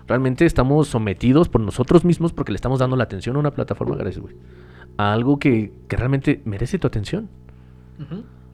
Realmente 0.07 0.47
estamos 0.47 0.89
sometidos 0.89 1.49
por 1.49 1.61
nosotros 1.61 2.05
mismos 2.05 2.33
porque 2.33 2.53
le 2.53 2.57
estamos 2.57 2.79
dando 2.79 2.97
la 2.97 3.05
atención 3.05 3.37
a 3.37 3.39
una 3.41 3.51
plataforma, 3.51 3.95
gracias, 3.97 4.23
güey. 4.23 4.35
A 4.97 5.13
algo 5.13 5.39
que, 5.39 5.73
que 5.87 5.97
realmente 5.97 6.41
merece 6.45 6.79
tu 6.79 6.87
atención. 6.87 7.29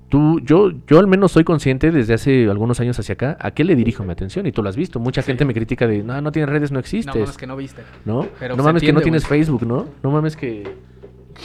Tú, 0.08 0.38
yo, 0.40 0.70
yo 0.86 0.98
al 1.00 1.06
menos 1.06 1.32
soy 1.32 1.42
consciente 1.44 1.90
desde 1.90 2.14
hace 2.14 2.48
algunos 2.48 2.78
años 2.78 2.98
hacia 2.98 3.14
acá 3.14 3.36
a 3.40 3.50
qué 3.50 3.64
le 3.64 3.74
dirijo 3.74 4.04
mi 4.04 4.12
atención 4.12 4.46
y 4.46 4.52
tú 4.52 4.62
lo 4.62 4.68
has 4.68 4.76
visto. 4.76 5.00
Mucha 5.00 5.22
Sí. 5.22 5.26
gente 5.28 5.44
me 5.44 5.54
critica 5.54 5.86
de, 5.88 6.02
no, 6.04 6.20
no 6.20 6.30
tienes 6.30 6.48
redes, 6.50 6.70
no 6.70 6.76
No 6.76 6.80
existes. 6.80 7.14
mames 7.14 7.36
que 7.36 7.46
no 7.46 7.56
viste. 7.56 7.82
¿no? 8.04 8.26
Pero 8.38 8.54
no 8.56 8.62
mames 8.62 8.82
que 8.82 8.92
no 8.92 9.00
tienes. 9.00 9.26
Facebook, 9.26 9.66
¿no? 9.66 9.86
No 10.02 10.10
mames 10.10 10.36
que... 10.36 10.62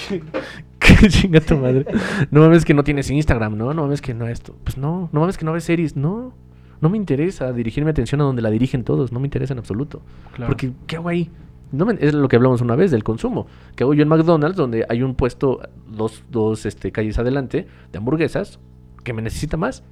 que 0.80 1.08
chinga 1.10 1.40
tu 1.42 1.58
madre. 1.58 1.86
No 2.32 2.42
mames 2.42 2.66
que 2.66 2.74
no 2.74 2.84
tienes 2.84 3.10
Instagram, 3.10 3.58
¿no? 3.58 3.74
No 3.74 3.84
mames 3.84 4.02
que 4.02 4.14
no 4.14 4.28
esto. 4.28 4.56
Pues 4.64 4.78
no, 4.78 5.10
no 5.12 5.20
mames 5.22 5.38
que 5.38 5.46
no 5.46 5.54
ves 5.54 5.64
series, 5.64 5.96
no. 5.96 6.34
No 6.82 6.90
me 6.90 6.98
interesa 6.98 7.52
dirigir 7.52 7.84
mi 7.84 7.90
atención 7.92 8.22
a 8.22 8.24
donde 8.24 8.42
la 8.42 8.50
dirigen 8.50 8.84
todos, 8.86 9.12
no 9.12 9.20
me 9.20 9.28
interesa 9.28 9.54
en 9.54 9.60
absoluto. 9.60 10.02
Claro. 10.34 10.48
Porque, 10.50 10.72
¿qué 10.88 10.96
hago 10.96 11.10
ahí? 11.10 11.30
No 11.72 11.86
me- 11.86 11.98
es 12.00 12.14
lo 12.14 12.28
que 12.30 12.38
hablamos 12.38 12.62
una 12.62 12.76
vez 12.76 12.90
del 12.90 13.04
consumo. 13.04 13.48
¿Qué 13.76 13.84
hago 13.84 13.94
yo 13.94 14.02
en 14.04 14.08
McDonald's 14.08 14.56
donde 14.58 14.86
hay 14.90 15.04
un 15.04 15.14
puesto 15.16 15.60
dos, 15.88 16.24
dos 16.32 16.66
este, 16.66 16.92
calles 16.92 17.20
adelante 17.20 17.68
de 17.92 17.98
hamburguesas 17.98 18.60
que 19.04 19.12
me 19.14 19.22
necesita 19.22 19.58
más 19.58 19.84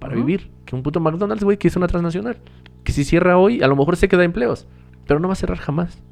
para 0.00 0.14
vivir 0.16 0.50
que 0.64 0.74
un 0.74 0.82
puto 0.82 0.98
McDonald's, 1.00 1.44
güey, 1.44 1.58
que 1.58 1.68
es 1.68 1.76
una 1.76 1.86
transnacional? 1.86 2.38
Que 2.82 2.92
si 2.92 3.04
cierra 3.04 3.36
hoy, 3.38 3.62
a 3.62 3.68
lo 3.68 3.76
mejor 3.76 3.96
se 3.96 4.08
queda 4.08 4.24
empleos, 4.24 4.66
pero 5.06 5.20
no 5.20 5.28
va 5.28 5.32
a 5.34 5.36
cerrar 5.36 5.58
jamás. 5.58 6.02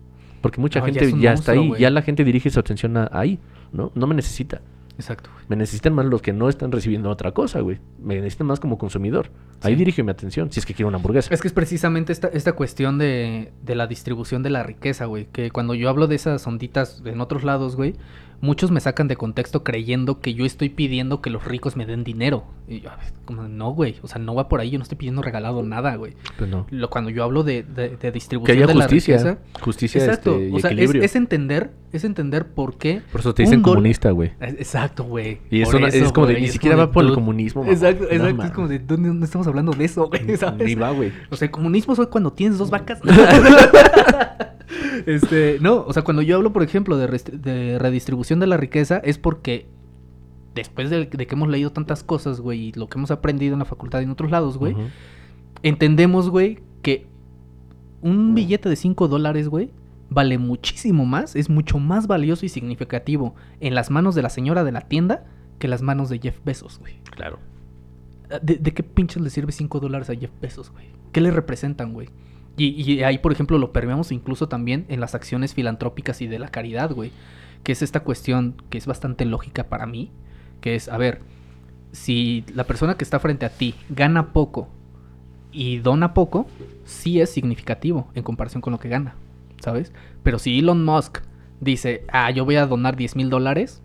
Porque 0.43 0.61
mucha 0.61 0.81
No, 0.81 0.89
ya 0.89 0.93
gente 1.01 1.05
es 1.07 1.21
ya, 1.23 1.33
está 1.33 1.55
monstruo, 1.55 1.77
ahí, 1.77 1.81
ya 1.83 1.91
la 1.91 2.03
gente 2.03 2.25
dirige 2.25 2.51
su 2.51 2.61
atención 2.61 2.97
a- 2.99 3.09
ahí, 3.13 3.39
¿no? 3.73 3.91
No 3.95 4.07
me 4.07 4.15
necesita. 4.15 4.61
Exacto. 4.99 5.31
Me 5.49 5.57
necesitan 5.57 5.95
más 5.95 6.05
los 6.05 6.21
que 6.21 6.35
no 6.35 6.51
están 6.51 6.71
recibiendo 6.71 7.09
otra 7.09 7.33
cosa, 7.33 7.61
güey. 7.61 7.79
Me 7.99 8.17
necesitan 8.17 8.47
más 8.47 8.61
como 8.61 8.77
consumidor. 8.77 9.31
Ahí 9.63 9.75
dirijo 9.75 10.05
mi 10.05 10.11
atención, 10.11 10.53
si 10.53 10.61
es 10.61 10.67
que 10.67 10.75
quiero 10.75 10.89
una 10.89 10.97
hamburguesa. 10.99 11.33
Es 11.33 11.41
que 11.41 11.49
es 11.49 11.55
precisamente 11.55 12.13
esta, 12.13 12.29
esta 12.29 12.53
cuestión 12.53 12.99
de, 12.99 13.53
de 13.65 13.75
la 13.75 13.87
distribución 13.87 14.43
de 14.43 14.51
la 14.51 14.63
riqueza, 14.63 15.07
güey. 15.07 15.27
Que 15.33 15.51
cuando 15.51 15.75
yo 15.75 15.89
hablo 15.89 16.09
de 16.09 16.17
esas 16.17 16.47
onditas 16.47 17.03
en 17.07 17.21
otros 17.23 17.43
lados, 17.43 17.75
güey, 17.75 17.95
muchos 18.43 18.71
me 18.71 18.81
sacan 18.81 19.09
de 19.09 19.17
contexto 19.17 19.65
creyendo 19.65 20.21
que 20.21 20.35
yo 20.35 20.45
estoy 20.45 20.69
pidiendo 20.69 21.23
que 21.23 21.31
los 21.31 21.45
ricos 21.45 21.77
me 21.77 21.87
den 21.87 22.05
dinero. 22.05 22.45
Y 22.69 22.81
yo, 22.81 22.91
como, 23.25 23.45
no, 23.49 23.71
güey. 23.71 23.97
O 24.03 24.09
sea, 24.09 24.19
no 24.21 24.35
va 24.35 24.49
por 24.49 24.61
ahí. 24.61 24.71
Yo 24.71 24.79
no 24.79 24.83
estoy 24.83 24.99
pidiendo 24.99 25.23
regalado 25.23 25.63
nada, 25.63 25.95
güey. 25.97 26.13
Pues 26.37 26.51
no. 26.51 26.67
Lo, 26.71 26.91
cuando 26.91 27.09
yo 27.11 27.23
hablo 27.25 27.43
de, 27.45 27.63
de- 27.63 27.91
de 27.91 27.97
Que 27.97 28.13
distribución 28.13 28.57
haya 28.59 28.67
de 28.67 28.75
la 28.75 28.85
justicia. 28.85 29.17
riqueza. 29.17 29.39
Justicia 29.61 30.05
Exacto. 30.05 30.33
este, 30.33 30.49
y 30.49 30.53
o 30.55 30.59
sea, 30.59 30.71
es, 30.71 30.75
equilibrio. 30.77 31.03
es 31.03 31.17
entender, 31.17 31.71
es 31.93 32.05
entender 32.05 32.47
por 32.49 32.77
qué. 32.79 33.01
Por 33.13 33.21
eso 33.21 33.33
te 33.33 33.45
dicen 33.45 33.63
comunista, 33.63 34.11
güey. 34.11 34.33
Exacto, 34.41 35.05
güey. 35.05 35.39
Y 35.51 35.63
eso 35.63 35.79
no- 35.79 35.87
es 35.87 36.13
como 36.13 36.27
de, 36.27 36.41
ni 36.41 36.49
siquiera 36.49 36.77
va 36.77 36.91
por 36.91 37.05
el 37.05 37.15
comunismo, 37.15 37.63
mamá. 37.63 37.73
Exacto, 37.73 38.05
No 38.05 38.11
exacto. 38.11 38.43
es 38.45 38.51
como 38.51 38.69
de, 38.69 38.79
¿dónde, 38.81 39.25
estamos 39.25 39.47
hablando 39.47 39.73
de 39.73 39.85
eso, 39.85 40.09
güey. 40.09 40.23
Ni 40.65 40.75
va, 40.75 40.91
güey. 40.91 41.13
O 41.31 41.37
sea, 41.37 41.49
comunismo 41.51 41.95
es 41.95 42.01
cuando 42.09 42.33
tienes 42.33 42.59
dos 42.59 42.71
vacas. 42.71 42.99
este, 45.07 45.59
no, 45.61 45.85
o 45.87 45.93
sea, 45.93 46.03
cuando 46.03 46.23
yo 46.23 46.37
hablo, 46.37 46.53
por 46.53 46.63
ejemplo, 46.63 46.97
de, 46.97 47.79
redistribución 47.79 48.41
de 48.41 48.47
la 48.47 48.57
riqueza, 48.57 48.99
es 48.99 49.19
porque 49.19 49.67
después 50.55 50.91
de, 50.91 51.07
de 51.07 51.27
que 51.27 51.35
hemos 51.35 51.49
leído 51.49 51.73
tantas 51.73 52.03
cosas, 52.03 52.41
güey, 52.41 52.69
y 52.69 52.73
lo 52.73 52.89
que 52.89 52.99
hemos 52.99 53.11
aprendido 53.11 53.55
en 53.55 53.61
la 53.61 53.65
facultad 53.65 54.01
y 54.01 54.05
en 54.05 54.11
otros 54.11 54.31
lados, 54.31 54.59
güey, 54.59 54.77
entendemos, 55.63 56.29
güey, 56.31 56.61
que 56.83 57.07
un 58.01 58.35
billete 58.35 58.69
de 58.69 58.77
5 58.77 59.09
dólares, 59.09 59.49
güey, 59.49 59.71
vale 60.11 60.39
muchísimo 60.39 61.07
más, 61.07 61.37
es 61.37 61.49
mucho 61.49 61.79
más 61.79 62.07
valioso 62.07 62.45
y 62.45 62.49
significativo 62.49 63.35
en 63.61 63.75
las 63.75 63.91
manos 63.91 64.15
de 64.15 64.23
la 64.23 64.29
señora 64.29 64.65
de 64.65 64.73
la 64.73 64.83
tienda 64.83 65.25
que 65.59 65.67
en 65.67 65.71
las 65.71 65.83
manos 65.83 66.09
de 66.09 66.19
Jeff 66.19 66.39
Bezos, 66.45 66.79
güey. 66.79 67.01
Claro. 67.11 67.39
¿De, 68.43 68.57
de 68.57 68.73
qué 68.73 68.83
pinches 68.83 69.23
le 69.23 69.31
sirve 69.31 69.53
5 69.53 69.81
dólares 69.81 70.11
a 70.11 70.15
Jeff 70.15 70.31
Bezos, 70.41 70.71
güey? 70.71 70.87
¿Qué 71.13 71.21
le 71.21 71.31
representan, 71.31 71.93
güey? 71.93 72.09
Y, 72.57 72.93
y 72.93 73.03
ahí, 73.03 73.19
por 73.19 73.33
ejemplo, 73.33 73.59
lo 73.59 73.73
permeamos 73.73 74.13
incluso 74.13 74.49
también 74.49 74.85
en 74.89 75.01
las 75.01 75.15
acciones 75.15 75.55
filantrópicas 75.55 76.21
y 76.21 76.27
de 76.27 76.39
la 76.39 76.49
caridad, 76.49 76.93
güey. 76.93 77.11
Que 77.63 77.73
es 77.73 77.83
esta 77.83 78.01
cuestión 78.01 78.57
que 78.71 78.79
es 78.79 78.87
bastante 78.87 79.25
lógica 79.25 79.65
para 79.65 79.87
mí. 79.87 80.11
Que 80.61 80.75
es, 80.75 80.89
a 80.89 80.99
ver, 80.99 81.21
si 81.93 82.45
la 82.55 82.65
persona 82.65 82.97
que 82.97 83.05
está 83.05 83.21
frente 83.21 83.47
a 83.47 83.51
ti 83.51 83.75
gana 83.91 84.33
poco 84.33 84.69
y 85.53 85.79
dona 85.79 86.15
poco, 86.15 86.47
sí 86.85 87.21
es 87.21 87.31
significativo 87.31 88.09
en 88.15 88.23
comparación 88.23 88.63
con 88.63 88.73
lo 88.73 88.81
que 88.81 88.89
gana, 88.89 89.15
¿sabes? 89.61 89.93
Pero 90.23 90.39
si 90.39 90.59
Elon 90.59 90.85
Musk 90.85 91.19
dice, 91.61 92.05
ah, 92.09 92.31
yo 92.31 92.45
voy 92.45 92.57
a 92.57 92.67
donar 92.67 92.97
10 92.97 93.17
mil 93.17 93.31
dólares, 93.31 93.83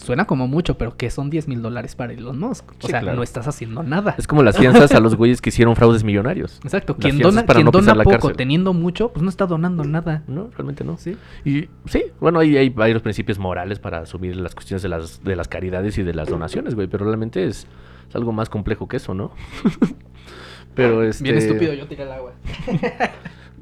suena 0.00 0.26
como 0.26 0.48
mucho, 0.48 0.76
pero 0.78 0.96
¿qué 0.96 1.10
son 1.10 1.30
10 1.30 1.48
mil 1.48 1.62
dólares 1.62 1.94
para 1.94 2.12
Elon 2.12 2.38
Musk? 2.38 2.70
O 2.70 2.74
Sí, 2.80 2.88
sea, 2.88 3.00
claro. 3.00 3.16
no 3.16 3.22
estás 3.22 3.46
haciendo 3.46 3.82
nada. 3.82 4.14
Es 4.18 4.26
como 4.26 4.42
las 4.42 4.56
fianzas 4.58 4.92
a 4.92 5.00
los 5.00 5.14
güeyes 5.16 5.40
que 5.40 5.50
hicieron 5.50 5.76
fraudes 5.76 6.02
millonarios. 6.04 6.60
Exacto, 6.64 6.94
Las 6.98 7.04
quien 7.04 7.18
dona, 7.22 7.44
para 7.46 7.58
quien 7.58 7.66
no 7.66 7.70
dona 7.70 7.94
la 7.94 8.04
poco 8.04 8.16
cárcel. 8.16 8.36
teniendo 8.36 8.72
mucho, 8.72 9.12
pues 9.12 9.22
no 9.22 9.28
está 9.28 9.46
donando 9.46 9.84
nada. 9.84 10.22
No, 10.26 10.48
realmente 10.56 10.84
no. 10.84 10.96
¿Sí? 10.96 11.16
Y 11.44 11.68
sí, 11.86 12.04
bueno, 12.20 12.38
hay, 12.40 12.56
hay 12.56 12.70
varios 12.70 13.02
principios 13.02 13.38
morales 13.38 13.78
para 13.78 13.98
asumir 14.00 14.36
las 14.36 14.54
cuestiones 14.54 14.82
de 14.82 14.88
las, 14.88 15.22
de 15.22 15.36
las 15.36 15.48
caridades 15.48 15.98
y 15.98 16.02
de 16.02 16.14
las 16.14 16.28
donaciones, 16.28 16.74
güey, 16.74 16.88
pero 16.88 17.04
realmente 17.04 17.44
es, 17.44 17.66
es 18.08 18.16
algo 18.16 18.32
más 18.32 18.48
complejo 18.48 18.88
que 18.88 18.96
eso, 18.96 19.14
¿no? 19.14 19.32
pero 20.74 21.02
este... 21.02 21.24
Bien 21.24 21.36
estúpido, 21.36 21.74
yo 21.74 21.86
tiré 21.86 22.04
el 22.04 22.12
agua. 22.12 22.32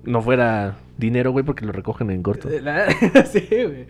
No 0.05 0.23
fuera 0.23 0.77
dinero, 0.97 1.33
güey, 1.33 1.45
porque 1.45 1.67
lo 1.67 1.73
recogen 1.73 2.11
en 2.11 2.23
corto. 2.23 2.49
sí, 3.31 3.47
güey. 3.51 3.87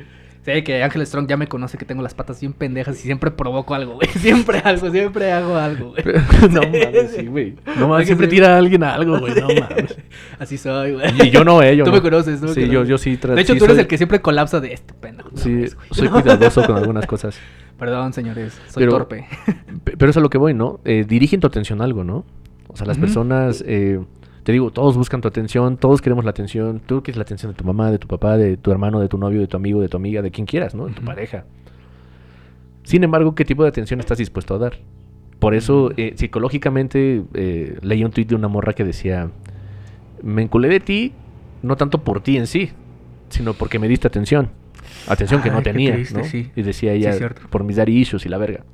Sí, 0.56 0.62
que 0.62 0.82
Ángel 0.82 1.06
Strong 1.06 1.26
ya 1.28 1.37
me 1.37 1.46
conoce 1.46 1.76
que 1.78 1.84
tengo 1.84 2.02
las 2.02 2.14
patas 2.14 2.40
bien 2.40 2.52
pendejas 2.52 2.98
y 2.98 3.02
siempre 3.02 3.30
provoco 3.30 3.74
algo, 3.74 3.94
güey. 3.94 4.08
Siempre 4.18 4.61
algo, 4.64 4.90
siempre 4.90 5.30
hago 5.32 5.56
algo, 5.56 5.90
güey. 5.92 6.04
no 6.50 6.62
mames, 6.62 7.11
sí, 7.16 7.26
güey. 7.26 7.54
No 7.78 7.88
mames, 7.88 8.06
siempre 8.06 8.28
tira 8.28 8.54
a 8.54 8.58
alguien 8.58 8.82
a 8.82 8.94
algo, 8.94 9.18
güey, 9.18 9.34
no 9.34 9.48
mames. 9.48 9.96
Así 10.38 10.56
soy, 10.58 10.92
güey. 10.94 11.06
Y 11.26 11.30
yo 11.30 11.44
no, 11.44 11.62
eh, 11.62 11.76
yo 11.76 11.84
Tú 11.84 11.90
no. 11.90 11.96
me 11.96 12.02
conoces, 12.02 12.40
me 12.40 12.48
Sí, 12.48 12.54
conoces. 12.54 12.70
yo, 12.70 12.84
yo 12.84 12.98
sí. 12.98 13.16
De 13.16 13.40
hecho, 13.40 13.52
sí 13.52 13.58
tú 13.58 13.64
eres 13.64 13.76
soy- 13.76 13.82
el 13.82 13.87
que 13.88 13.96
siempre 13.96 14.20
colapsa 14.20 14.61
de 14.61 14.72
este 14.72 14.94
pendejo. 14.94 15.30
No 15.32 15.37
Sí, 15.38 15.50
mames, 15.50 15.76
soy 15.90 16.08
cuidadoso 16.08 16.64
con 16.66 16.76
algunas 16.76 17.06
cosas. 17.06 17.38
Perdón, 17.78 18.12
señores, 18.12 18.54
soy 18.68 18.80
Pero- 18.82 18.92
torpe. 18.92 19.26
Pe- 19.84 19.96
Pero 19.96 20.11
eso 20.11 20.11
es 20.11 20.16
a 20.16 20.20
lo 20.20 20.30
que 20.30 20.38
voy, 20.38 20.54
¿no? 20.54 20.80
Eh, 20.84 21.04
dirigen 21.06 21.40
tu 21.40 21.46
atención 21.46 21.80
a 21.80 21.84
algo, 21.84 22.04
¿no? 22.04 22.24
O 22.68 22.76
sea, 22.76 22.87
las 22.87 22.98
personas, 22.98 23.62
eh, 23.66 24.00
te 24.48 24.52
digo, 24.52 24.70
todos 24.70 24.96
buscan 24.96 25.20
tu 25.20 25.28
atención, 25.28 25.76
todos 25.76 26.00
queremos 26.00 26.24
la 26.24 26.30
atención. 26.30 26.80
Tú 26.80 27.02
quieres 27.02 27.18
la 27.18 27.22
atención 27.24 27.52
de 27.52 27.54
tu 27.58 27.64
mamá, 27.64 27.90
de 27.90 27.98
tu 27.98 28.08
papá, 28.08 28.38
de 28.38 28.56
tu 28.56 28.70
hermano, 28.70 28.98
de 28.98 29.06
tu 29.06 29.18
novio, 29.18 29.42
de 29.42 29.46
tu 29.46 29.58
amigo, 29.58 29.82
de 29.82 29.90
tu 29.90 29.98
amiga, 29.98 30.22
de 30.22 30.30
quien 30.30 30.46
quieras, 30.46 30.74
¿no? 30.74 30.87
De 30.87 30.94
tu 30.94 31.04
pareja. 31.04 31.44
Sin 32.82 33.04
embargo, 33.04 33.34
¿qué 33.34 33.44
tipo 33.44 33.62
de 33.62 33.68
atención 33.68 34.00
estás 34.00 34.16
dispuesto 34.16 34.54
a 34.54 34.58
dar? 34.58 34.78
Por 35.38 35.54
eso, 35.54 35.90
eh, 35.98 36.14
psicológicamente, 36.16 37.24
eh, 37.34 37.76
leí 37.82 38.02
un 38.02 38.11
tuit 38.11 38.26
de 38.26 38.37
una 38.37 38.48
morra 38.48 38.72
que 38.72 38.84
decía, 38.84 39.30
me 40.22 40.40
enculé 40.40 40.68
de 40.68 40.80
ti, 40.80 41.12
no 41.62 41.76
tanto 41.76 42.02
por 42.02 42.22
ti 42.22 42.38
en 42.38 42.46
sí, 42.46 42.70
sino 43.28 43.52
porque 43.52 43.78
me 43.78 43.87
diste 43.87 44.06
atención. 44.06 44.48
Atención 45.08 45.42
que 45.42 45.50
no 45.50 45.58
Ay, 45.58 45.62
tenía, 45.64 45.92
triste, 45.92 46.16
¿no? 46.16 46.24
sí. 46.24 46.50
Y 46.56 46.62
decía 46.62 46.94
ella, 46.94 47.12
Sí, 47.12 47.24
por 47.50 47.64
mis 47.64 47.76
daddy 47.76 47.98
issues 47.98 48.24
y 48.24 48.30
la 48.30 48.38
verga. 48.38 48.64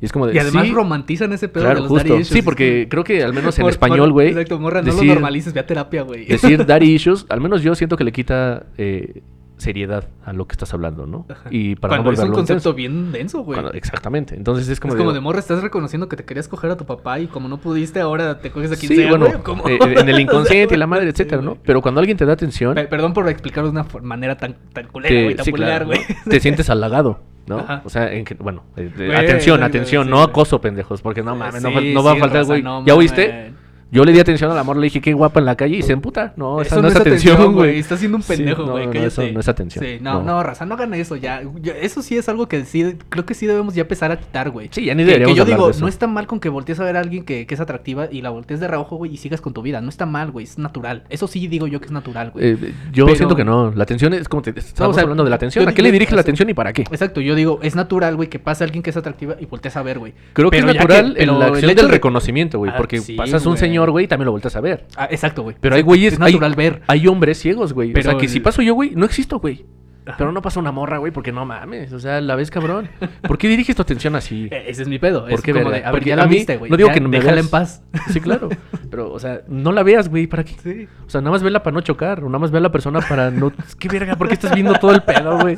Y 0.00 0.04
es 0.06 0.12
como 0.12 0.26
de, 0.26 0.34
Y 0.34 0.38
además 0.38 0.66
sí, 0.66 0.72
romantizan 0.72 1.32
ese 1.32 1.48
pedo 1.48 1.64
Claro, 1.64 1.76
de 1.76 1.80
los 1.82 1.88
justo. 1.90 2.08
daddy 2.08 2.20
issues. 2.20 2.36
Sí, 2.38 2.42
porque 2.42 2.86
creo 2.90 3.04
que 3.04 3.22
al 3.22 3.32
menos 3.32 3.56
en 3.58 3.62
Por- 3.62 3.70
español, 3.70 4.12
güey. 4.12 4.28
Exacto, 4.28 4.58
morra, 4.58 4.82
no 4.82 4.86
decir- 4.92 5.06
lo 5.08 5.14
normalices, 5.14 5.52
ve 5.54 5.60
a 5.60 5.66
terapia, 5.66 6.02
güey. 6.02 6.26
Decir 6.26 6.64
daddy 6.66 6.92
issues, 6.94 7.26
al 7.28 7.40
menos 7.40 7.62
yo 7.62 7.74
siento 7.74 7.96
que 7.96 8.04
le 8.04 8.12
quita 8.12 8.66
eh, 8.76 9.22
seriedad 9.56 10.08
a 10.24 10.32
lo 10.32 10.46
que 10.46 10.52
estás 10.52 10.74
hablando, 10.74 11.06
¿no? 11.06 11.26
Ajá. 11.30 11.48
Y 11.50 11.76
para 11.76 11.92
Cuando 11.96 12.10
no 12.10 12.14
es 12.14 12.18
un 12.28 12.34
concepto 12.34 12.70
intenso. 12.70 12.74
bien 12.74 13.12
denso, 13.12 13.40
güey. 13.44 13.56
Cuando- 13.60 13.72
exactamente. 13.76 14.34
Entonces 14.34 14.68
es 14.68 14.80
como 14.80 14.94
es 14.94 14.98
como 14.98 15.10
de- 15.10 15.14
de 15.14 15.20
morra, 15.20 15.38
estás 15.38 15.62
reconociendo 15.62 16.08
que 16.08 16.16
te 16.16 16.24
querías 16.24 16.48
coger 16.48 16.70
a 16.72 16.76
tu 16.76 16.84
papá 16.86 17.18
y 17.20 17.26
como 17.28 17.48
no 17.48 17.58
pudiste, 17.58 18.00
ahora 18.00 18.40
te 18.40 18.50
coges 18.50 18.72
a 18.72 18.76
quien 18.76 18.88
Sí, 18.88 18.96
sea, 18.96 19.10
bueno, 19.10 19.26
eh, 19.26 19.78
en 19.98 20.08
el 20.08 20.18
inconsciente 20.20 20.74
y 20.74 20.78
la 20.78 20.86
madre, 20.86 21.08
etcétera, 21.08 21.40
¿no? 21.40 21.56
Pero 21.64 21.80
cuando 21.82 22.00
alguien 22.00 22.16
te 22.16 22.26
da 22.26 22.32
atención, 22.32 22.74
Pe- 22.74 22.84
Perdón 22.86 23.12
por 23.12 23.28
explicarlo 23.28 23.70
de 23.70 23.78
una 23.80 23.86
manera 24.02 24.36
tan, 24.36 24.56
tan 24.72 24.88
culera, 24.88 25.14
güey, 25.22 25.34
tan 25.36 25.44
sí, 25.44 25.52
claro, 25.52 25.86
güey. 25.86 26.00
¿no? 26.00 26.04
te 26.30 26.40
sientes 26.40 26.68
halagado, 26.70 27.20
¿no? 27.46 27.58
Ajá. 27.60 27.82
O 27.84 27.88
sea, 27.90 28.12
en 28.12 28.24
que, 28.24 28.34
bueno, 28.34 28.64
eh, 28.76 28.90
eh, 28.92 29.06
Güey, 29.06 29.14
atención, 29.16 29.62
atención, 29.62 30.10
no 30.10 30.22
acoso, 30.22 30.60
pendejos, 30.60 31.00
porque 31.02 31.22
no 31.22 31.36
mames, 31.36 31.62
no, 31.62 31.70
Sí, 31.80 31.92
no 31.94 32.02
va 32.02 32.12
a 32.12 32.16
faltar, 32.16 32.44
güey. 32.44 32.62
¿Ya 32.84 32.94
oíste? 32.94 33.52
Yo 33.94 34.04
le 34.04 34.12
di 34.12 34.18
atención 34.18 34.50
al 34.50 34.58
amor, 34.58 34.76
le 34.76 34.84
dije 34.84 35.00
qué 35.00 35.12
guapa 35.12 35.38
en 35.38 35.46
la 35.46 35.54
calle 35.56 35.76
y 35.76 35.82
se 35.82 35.92
emputa. 35.92 36.32
No, 36.36 36.60
esa 36.60 36.74
Eso 36.74 36.82
no 36.82 36.88
es 36.88 36.96
atención, 36.96 37.52
güey. 37.54 37.78
Estás 37.78 38.00
siendo 38.00 38.16
un 38.18 38.22
pendejo, 38.24 38.64
no, 38.64 38.72
güey. 38.72 38.86
no, 38.86 38.92
cállate. 38.92 39.06
eso 39.08 39.22
no 39.32 39.38
es 39.40 39.48
atención. 39.48 39.84
Sí, 39.84 39.98
no, 40.00 40.14
No. 40.14 40.22
no, 40.24 40.42
raza, 40.42 40.66
no 40.66 40.74
hagan 40.74 40.92
eso 40.94 41.14
ya. 41.16 41.42
Eso 41.80 42.02
sí 42.02 42.16
es 42.16 42.28
algo 42.28 42.48
que 42.48 42.64
sí, 42.64 42.96
creo 43.08 43.24
que 43.24 43.34
sí 43.34 43.46
debemos 43.46 43.74
ya 43.74 43.82
empezar 43.82 44.10
a 44.10 44.18
quitar, 44.18 44.50
güey. 44.50 44.68
Sí, 44.72 44.84
ya 44.84 44.94
ni 44.94 45.04
Que- 45.04 45.22
que, 45.22 45.34
yo 45.34 45.44
digo, 45.44 45.66
de 45.66 45.70
eso. 45.70 45.80
no 45.80 45.88
está 45.88 46.06
mal 46.08 46.26
con 46.26 46.40
que 46.40 46.48
voltees 46.48 46.80
a 46.80 46.84
ver 46.84 46.96
a 46.96 47.00
alguien 47.00 47.24
que, 47.24 47.46
que 47.46 47.54
es 47.54 47.60
atractiva 47.60 48.08
y 48.10 48.20
la 48.22 48.30
voltees 48.30 48.58
de 48.58 48.66
reojo, 48.66 48.96
güey, 48.96 49.14
y 49.14 49.16
sigas 49.16 49.40
con 49.40 49.52
tu 49.54 49.62
vida. 49.62 49.80
No 49.80 49.88
está 49.90 50.06
mal, 50.06 50.32
güey, 50.32 50.44
es 50.44 50.58
natural. 50.58 51.04
Eso 51.08 51.28
sí 51.28 51.46
digo 51.46 51.66
yo 51.68 51.78
que 51.80 51.86
es 51.86 51.92
natural, 51.92 52.32
güey. 52.32 52.46
Eh, 52.52 52.56
yo 52.92 53.06
Pero- 53.06 53.16
siento 53.16 53.36
que 53.36 53.44
no. 53.44 53.70
La 53.76 53.84
atención 53.84 54.12
es 54.12 54.28
como 54.28 54.42
te 54.42 54.50
estamos 54.50 54.80
No, 54.80 54.88
o 54.88 54.92
sea, 54.94 55.02
hablando 55.04 55.22
de 55.24 55.30
la 55.30 55.36
atención. 55.36 55.68
¿A 55.68 55.72
qué 55.72 55.82
le 55.82 55.92
diriges 55.92 56.14
la 56.14 56.20
atención 56.22 56.50
y 56.50 56.54
para 56.54 56.72
qué? 56.72 56.82
Exacto, 56.82 57.20
yo 57.20 57.36
digo, 57.36 57.60
es 57.62 57.76
natural, 57.76 58.16
güey, 58.16 58.28
que 58.28 58.40
pase 58.40 58.64
alguien 58.64 58.82
que 58.82 58.90
es 58.90 58.96
atractiva 58.96 59.36
y 59.38 59.46
voltees 59.46 59.76
a 59.76 59.82
ver, 59.82 60.00
güey. 60.00 60.14
Creo 60.32 60.50
que 60.50 60.58
es 60.58 60.64
natural 60.64 61.14
en 61.16 61.38
la 61.38 61.46
acción 61.46 61.74
del 61.74 61.86
de- 61.86 61.92
reconocimiento, 61.92 62.58
güey. 62.58 62.72
Ah, 62.72 62.76
porque 62.76 63.00
pasas 63.16 63.46
un 63.46 63.52
güey. 63.52 63.60
Señor, 63.84 63.90
güey, 63.92 64.06
también 64.08 64.26
lo 64.26 64.32
volteas 64.32 64.56
a 64.56 64.60
ver. 64.60 64.86
Ah, 64.96 65.08
exacto, 65.10 65.42
güey. 65.42 65.56
Pero 65.60 65.76
hay 65.76 65.82
güeyes. 65.82 66.14
Es 66.14 66.20
hay- 66.20 66.32
natural 66.32 66.54
ver. 66.54 66.82
Hay 66.86 67.06
hombres 67.06 67.38
ciegos, 67.38 67.72
güey. 67.72 67.90
O 67.90 67.94
sea, 67.94 68.02
Pero 68.02 68.18
que 68.18 68.28
si 68.28 68.40
paso 68.40 68.62
yo, 68.62 68.74
güey, 68.74 68.92
no 68.94 69.04
existo, 69.04 69.38
güey. 69.38 69.64
Ajá. 70.06 70.16
Pero 70.18 70.32
no 70.32 70.42
pasa 70.42 70.60
una 70.60 70.70
morra, 70.70 70.98
güey, 70.98 71.12
porque 71.12 71.32
no 71.32 71.46
mames. 71.46 71.92
O 71.94 71.98
sea, 71.98 72.20
la 72.20 72.36
ves 72.36 72.50
cabrón. 72.50 72.88
¿Por 73.26 73.38
qué 73.38 73.48
diriges 73.48 73.74
tu 73.74 73.80
atención 73.80 74.14
así? 74.16 74.48
Ese 74.52 74.82
es 74.82 74.88
mi 74.88 74.98
pedo. 74.98 75.22
¿Por 75.22 75.32
es 75.32 75.40
qué, 75.40 75.52
como 75.52 75.64
verga? 75.70 75.78
de, 75.78 75.84
a 75.84 75.90
ver, 75.90 75.98
Porque 76.00 76.10
ya 76.10 76.16
la 76.16 76.26
viste, 76.26 76.56
güey. 76.58 76.70
no 76.70 76.76
digo 76.76 76.88
ya, 76.88 76.94
que 76.94 77.00
no 77.00 77.08
me 77.08 77.16
déjala 77.16 77.36
veas. 77.36 77.46
en 77.46 77.50
paz. 77.50 77.82
Sí, 78.12 78.20
claro. 78.20 78.50
Pero, 78.90 79.10
o 79.12 79.18
sea, 79.18 79.40
no 79.48 79.72
la 79.72 79.82
veas, 79.82 80.10
güey, 80.10 80.26
¿para 80.26 80.44
qué? 80.44 80.54
Sí. 80.62 80.86
O 81.06 81.10
sea, 81.10 81.20
nada 81.22 81.30
más 81.30 81.42
vela 81.42 81.62
para 81.62 81.72
no 81.74 81.80
chocar. 81.80 82.20
O 82.22 82.26
nada 82.26 82.38
más 82.38 82.50
ve 82.50 82.58
a 82.58 82.60
la 82.60 82.70
persona 82.70 83.00
para 83.00 83.30
no. 83.30 83.50
¿Qué 83.78 83.88
verga? 83.88 84.16
¿Por 84.16 84.28
qué 84.28 84.34
estás 84.34 84.52
viendo 84.54 84.74
todo 84.74 84.92
el 84.92 85.02
pedo, 85.02 85.38
güey? 85.40 85.56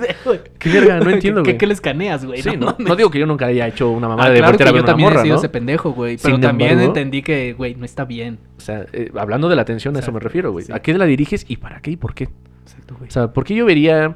¿Qué 0.58 0.68
verga? 0.70 1.00
No 1.00 1.10
entiendo, 1.10 1.42
¿Qué, 1.42 1.50
güey. 1.50 1.58
qué 1.58 1.66
le 1.66 1.74
escaneas, 1.74 2.24
güey? 2.24 2.40
Sí, 2.40 2.56
no, 2.56 2.76
no 2.78 2.94
digo 2.96 3.10
que 3.10 3.18
yo 3.18 3.26
nunca 3.26 3.46
haya 3.46 3.66
hecho 3.66 3.90
una 3.90 4.06
mamada 4.08 4.28
Ah, 4.28 4.32
de 4.32 4.38
claro 4.38 4.56
que 4.56 4.62
a 4.62 4.66
ver 4.66 4.74
yo 4.74 4.78
una 4.80 4.86
también 4.86 5.08
morra, 5.08 5.20
he 5.20 5.24
sido 5.24 5.34
¿no? 5.34 5.40
ese 5.40 5.48
pendejo, 5.48 5.90
güey. 5.90 6.18
Pero 6.22 6.36
Sin 6.36 6.40
también 6.40 6.70
embargo- 6.70 6.90
entendí 6.90 7.22
que, 7.22 7.52
güey, 7.54 7.74
no 7.74 7.84
está 7.84 8.04
bien. 8.04 8.38
O 8.56 8.60
sea, 8.60 8.86
eh, 8.92 9.10
hablando 9.18 9.48
de 9.48 9.56
la 9.56 9.62
atención, 9.62 9.96
a 9.96 9.98
eso 9.98 10.12
me 10.12 10.20
refiero, 10.20 10.52
güey. 10.52 10.66
¿A 10.72 10.78
qué 10.80 10.94
la 10.94 11.04
diriges 11.04 11.44
y 11.48 11.56
para 11.56 11.80
qué 11.80 11.90
y 11.90 11.96
por 11.96 12.14
qué? 12.14 12.28
Exacto, 12.62 12.94
güey. 12.96 13.08
O 13.08 13.12
sea, 13.12 13.32
¿por 13.32 13.44
qué 13.44 13.54
yo 13.54 13.64
vería 13.66 14.14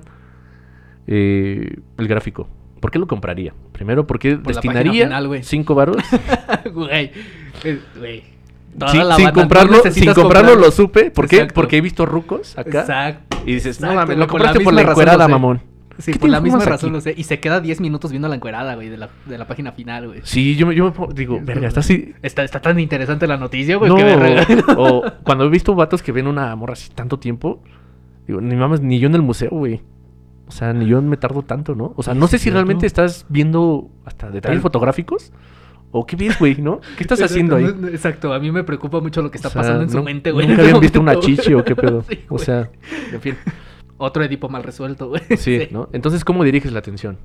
eh, 1.07 1.77
el 1.99 2.09
gráfico? 2.09 2.49
¿Por 2.81 2.91
qué 2.91 2.99
lo 2.99 3.07
compraría? 3.07 3.53
Primero, 3.73 4.07
¿por 4.07 4.19
qué 4.19 4.37
Por 4.37 4.55
destinaría 4.55 5.05
final, 5.05 5.29
güey. 5.29 5.43
cinco 5.43 5.75
varos? 5.75 5.97
güey. 6.73 7.11
Güey. 7.99 8.23
Sin 8.91 9.09
la 9.09 9.33
comprarlo, 9.33 9.83
sin 9.91 10.07
comprarlo 10.15 10.53
comprar- 10.53 10.57
lo 10.57 10.71
supe. 10.71 11.11
¿Por 11.11 11.29
qué? 11.29 11.37
Exacto. 11.37 11.55
Porque 11.55 11.77
he 11.77 11.81
visto 11.81 12.07
rucos 12.07 12.57
acá. 12.57 12.81
Exacto. 12.81 13.39
Y 13.45 13.55
dices, 13.55 13.81
no 13.81 13.93
mames, 13.95 14.17
lo 14.17 14.27
por 14.27 14.41
la 14.41 14.47
compraste 14.49 14.61
por 14.61 14.75
la 14.75 14.83
encuerada, 14.83 15.29
mamón. 15.29 15.61
Sí, 15.99 16.13
¿Qué 16.13 16.19
por 16.19 16.31
la 16.31 16.41
misma 16.41 16.65
razón 16.65 16.91
aquí? 16.91 16.95
lo 16.95 17.01
sé. 17.03 17.15
Y 17.15 17.25
se 17.25 17.41
queda 17.41 17.61
10 17.61 17.81
minutos 17.83 18.11
viendo 18.11 18.29
la 18.29 18.35
encuerada, 18.37 18.75
güey, 18.75 18.89
de 18.89 18.97
la, 18.97 19.11
de 19.27 19.37
la 19.37 19.47
página 19.47 19.73
final, 19.73 20.07
güey. 20.09 20.21
Sí, 20.23 20.57
yo, 20.57 20.67
me- 20.67 20.75
yo 20.75 20.87
me 20.97 21.15
digo, 21.15 21.39
verga, 21.43 21.69
está 21.69 21.81
así. 21.81 22.15
Está, 22.23 22.43
está 22.43 22.61
tan 22.63 22.79
interesante 22.81 23.27
la 23.27 23.37
noticia, 23.37 23.77
güey, 23.77 23.91
No, 23.91 23.97
que 23.97 24.05
verga. 24.05 24.47
o 24.79 25.03
cuando 25.25 25.45
he 25.45 25.49
visto 25.51 25.75
vatos 25.75 26.03
que 26.03 26.13
ven 26.13 26.27
una 26.27 26.55
morra 26.57 26.73
así 26.73 26.91
tanto 26.95 27.19
tiempo, 27.19 27.63
digo, 28.27 28.41
ni 28.41 28.55
mames, 28.57 28.81
ni 28.81 28.99
yo 28.99 29.09
en 29.09 29.15
el 29.17 29.23
museo, 29.23 29.51
güey. 29.51 29.83
O 30.51 30.53
sea, 30.53 30.73
ni 30.73 30.85
yo 30.87 31.01
me 31.01 31.17
tardo 31.17 31.43
tanto, 31.43 31.77
¿no? 31.77 31.93
O 31.97 32.03
sea, 32.03 32.13
no 32.13 32.27
sé 32.27 32.39
si 32.41 32.51
realmente 32.51 32.85
estás 32.87 33.25
viendo 33.29 33.89
hasta 34.05 34.27
detalles 34.27 34.57
Tal- 34.57 34.61
fotográficos 34.63 35.33
o 35.93 36.05
qué 36.07 36.17
ves, 36.17 36.39
güey, 36.41 36.57
¿no? 36.61 36.81
¿Qué 36.97 37.05
estás 37.05 37.23
haciendo 37.23 37.55
ahí? 37.55 37.67
Exacto, 37.93 38.33
a 38.33 38.41
mí 38.41 38.51
me 38.51 38.65
preocupa 38.65 39.01
mucho 39.01 39.23
lo 39.23 39.31
que 39.31 39.39
está 39.39 39.47
O 39.47 39.53
sea, 39.53 39.63
pasando 39.63 39.85
en 39.85 39.91
su 39.91 40.03
mente, 40.03 40.33
güey. 40.33 40.49
Nunca 40.49 40.63
habían 40.63 40.81
visto 40.81 41.01
una 41.01 41.19
chichi 41.21 41.55
o 41.55 41.65
qué 41.65 41.77
pedo. 41.77 42.03
Sí, 42.09 42.25
o 42.29 42.39
sea, 42.39 42.69
en 43.13 43.21
fin. 43.21 43.37
Otro 43.97 44.25
Edipo 44.25 44.49
mal 44.49 44.65
resuelto, 44.65 45.09
güey. 45.09 45.23
Sí, 45.37 45.69
¿no? 45.71 45.89
Entonces, 45.93 46.25
¿cómo 46.25 46.43
diriges 46.43 46.73
la 46.73 46.81
atención? 46.81 47.17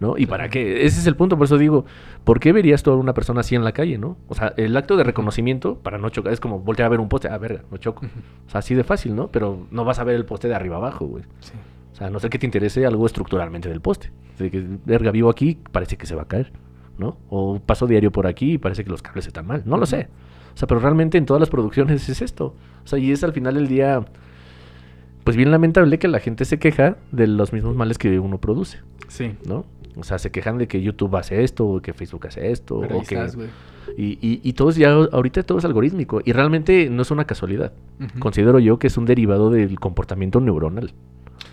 ¿No? 0.00 0.18
¿Y 0.18 0.26
para 0.26 0.50
qué? 0.50 0.84
Ese 0.84 1.00
es 1.00 1.06
el 1.06 1.16
punto, 1.16 1.38
por 1.38 1.46
eso 1.46 1.56
digo, 1.56 1.86
¿por 2.24 2.40
qué 2.40 2.52
verías 2.52 2.82
tú 2.82 2.90
a 2.90 2.96
una 2.96 3.14
persona 3.14 3.40
así 3.40 3.54
en 3.54 3.64
la 3.64 3.72
calle, 3.72 3.96
no? 3.96 4.18
O 4.28 4.34
sea, 4.34 4.52
el 4.56 4.76
acto 4.76 4.96
de 4.98 5.04
reconocimiento 5.04 5.76
para 5.78 5.96
no 5.98 6.10
chocar 6.10 6.32
es 6.32 6.40
como 6.40 6.58
voltear 6.60 6.86
a 6.86 6.88
ver 6.90 7.00
un 7.00 7.08
poste, 7.08 7.28
ah, 7.28 7.38
verga, 7.38 7.62
no 7.70 7.76
choco. 7.78 8.04
O 8.46 8.50
sea, 8.50 8.58
así 8.58 8.74
de 8.74 8.82
fácil, 8.82 9.14
¿no? 9.14 9.28
Pero 9.28 9.66
no 9.70 9.84
vas 9.84 10.00
a 10.00 10.04
ver 10.04 10.16
el 10.16 10.24
poste 10.26 10.48
de 10.48 10.54
arriba 10.56 10.76
abajo, 10.76 11.06
güey. 11.06 11.22
Sí. 11.40 11.52
O 11.94 11.96
sea, 11.96 12.08
a 12.08 12.10
no 12.10 12.18
sé 12.20 12.28
que 12.28 12.38
te 12.38 12.46
interese 12.46 12.84
algo 12.84 13.06
estructuralmente 13.06 13.68
del 13.70 13.80
poste. 13.80 14.10
Así 14.34 14.50
que, 14.50 14.66
verga, 14.84 15.10
vivo 15.12 15.30
aquí, 15.30 15.56
parece 15.72 15.96
que 15.96 16.06
se 16.06 16.14
va 16.14 16.22
a 16.22 16.28
caer, 16.28 16.52
¿no? 16.98 17.16
O 17.30 17.60
paso 17.60 17.86
diario 17.86 18.10
por 18.12 18.26
aquí 18.26 18.54
y 18.54 18.58
parece 18.58 18.84
que 18.84 18.90
los 18.90 19.00
cables 19.00 19.26
están 19.26 19.46
mal. 19.46 19.62
No 19.64 19.76
lo 19.78 19.86
sé. 19.86 20.08
O 20.54 20.56
sea, 20.56 20.68
pero 20.68 20.80
realmente 20.80 21.18
en 21.18 21.24
todas 21.26 21.40
las 21.40 21.48
producciones 21.50 22.08
es 22.08 22.20
esto. 22.20 22.54
O 22.84 22.86
sea, 22.86 22.98
y 22.98 23.10
es 23.12 23.22
al 23.24 23.32
final 23.32 23.54
del 23.54 23.68
día, 23.68 24.04
pues 25.22 25.36
bien 25.36 25.50
lamentable 25.50 25.98
que 25.98 26.08
la 26.08 26.18
gente 26.20 26.44
se 26.44 26.58
queja 26.58 26.96
de 27.12 27.26
los 27.28 27.52
mismos 27.52 27.76
males 27.76 27.96
que 27.98 28.18
uno 28.18 28.38
produce, 28.38 28.78
Sí. 29.08 29.34
¿no? 29.46 29.64
O 29.96 30.02
sea, 30.02 30.18
se 30.18 30.32
quejan 30.32 30.58
de 30.58 30.66
que 30.66 30.82
YouTube 30.82 31.14
hace 31.16 31.44
esto, 31.44 31.64
o 31.66 31.80
que 31.80 31.92
Facebook 31.92 32.26
hace 32.26 32.50
esto, 32.50 32.80
Pero 32.80 32.98
o 32.98 33.02
que... 33.02 33.14
estás, 33.14 33.38
y, 33.96 34.18
y, 34.20 34.40
y 34.42 34.52
todo 34.54 34.70
es 34.70 34.76
ya, 34.76 34.90
ahorita 34.92 35.44
todo 35.44 35.58
es 35.58 35.64
algorítmico. 35.64 36.20
Y 36.24 36.32
realmente 36.32 36.90
no 36.90 37.02
es 37.02 37.10
una 37.12 37.26
casualidad. 37.26 37.72
Considero 38.18 38.58
yo 38.58 38.78
que 38.80 38.88
es 38.88 38.96
un 38.96 39.04
derivado 39.04 39.50
del 39.50 39.78
comportamiento 39.78 40.40
neuronal, 40.40 40.92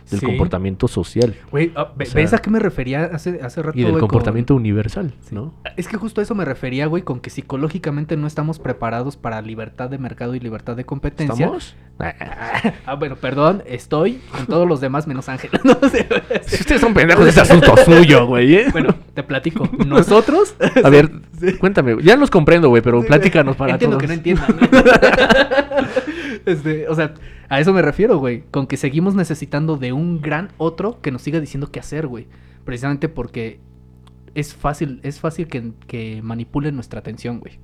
del 0.10 0.20
Sí. 0.20 0.26
comportamiento 0.26 0.88
social 0.88 1.36
Güey, 1.52 1.72
ah, 1.76 1.92
sea, 2.04 2.16
¿ves 2.16 2.34
a 2.34 2.38
qué 2.40 2.50
me 2.50 2.60
refería 2.60 3.06
hace, 3.14 3.40
hace 3.42 3.62
rato? 3.62 3.78
y 3.78 3.84
del 3.84 3.92
con- 3.92 4.02
comportamiento 4.02 4.56
universal, 4.56 5.14
Sí. 5.22 5.36
¿no? 5.36 5.54
Es 5.78 5.88
que 5.88 5.98
justo 5.98 6.22
a 6.22 6.24
eso 6.24 6.36
me 6.36 6.46
refería, 6.46 6.86
güey, 6.88 7.04
con 7.04 7.20
que 7.20 7.30
psicológicamente 7.30 8.18
no 8.18 8.28
estamos 8.28 8.60
preparados 8.60 9.18
para 9.18 9.42
libertad 9.42 9.90
de 9.90 9.98
mercado 9.98 10.36
y 10.36 10.40
libertad 10.40 10.76
de 10.76 10.86
competencia. 10.86 11.46
¿Estamos? 11.46 11.76
Ah, 12.88 12.96
bueno, 12.96 13.16
perdón, 13.16 13.62
estoy 13.68 14.20
con 14.36 14.48
todos 14.48 14.68
los 14.68 14.82
demás 14.82 15.06
menos 15.06 15.30
Ángel. 15.30 15.52
No 15.64 15.78
sé. 15.88 16.08
Si 16.48 16.56
ustedes 16.62 16.82
son 16.82 16.96
pendejos, 16.96 17.28
es 17.28 17.38
asunto 17.38 17.76
suyo, 17.86 18.26
güey. 18.26 18.56
¿eh? 18.56 18.66
Bueno, 18.72 18.96
te 19.14 19.22
platico. 19.22 19.70
Nosotros. 19.86 20.56
A 20.84 20.90
ver, 20.90 21.12
Sí. 21.40 21.54
cuéntame. 21.58 21.98
Ya 22.02 22.16
los 22.16 22.32
comprendo, 22.32 22.70
güey, 22.70 22.82
pero 22.82 23.04
platícanos 23.04 23.56
para 23.56 23.74
Entiendo 23.74 23.98
todos. 23.98 24.02
que 24.02 24.08
no 24.08 24.14
entiendan. 24.14 24.58
este, 26.46 26.88
o 26.88 26.96
sea, 26.96 27.14
a 27.50 27.60
eso 27.60 27.74
me 27.74 27.82
refiero, 27.82 28.18
güey. 28.18 28.44
Con 28.52 28.66
que 28.68 28.78
seguimos 28.78 29.14
necesitando 29.16 29.78
de 29.78 29.94
un 29.94 30.01
gran 30.22 30.50
otro 30.58 31.00
que 31.02 31.12
nos 31.12 31.22
siga 31.22 31.40
diciendo 31.40 31.72
qué 31.72 31.80
hacer, 31.80 32.08
güey. 32.08 32.28
Precisamente 32.66 33.10
porque 33.10 33.60
es 34.36 34.54
fácil, 34.54 35.00
es 35.04 35.20
fácil 35.20 35.48
que, 35.48 35.72
que 35.88 36.22
manipule 36.22 36.72
nuestra 36.72 37.00
atención, 37.00 37.40
güey. 37.40 37.60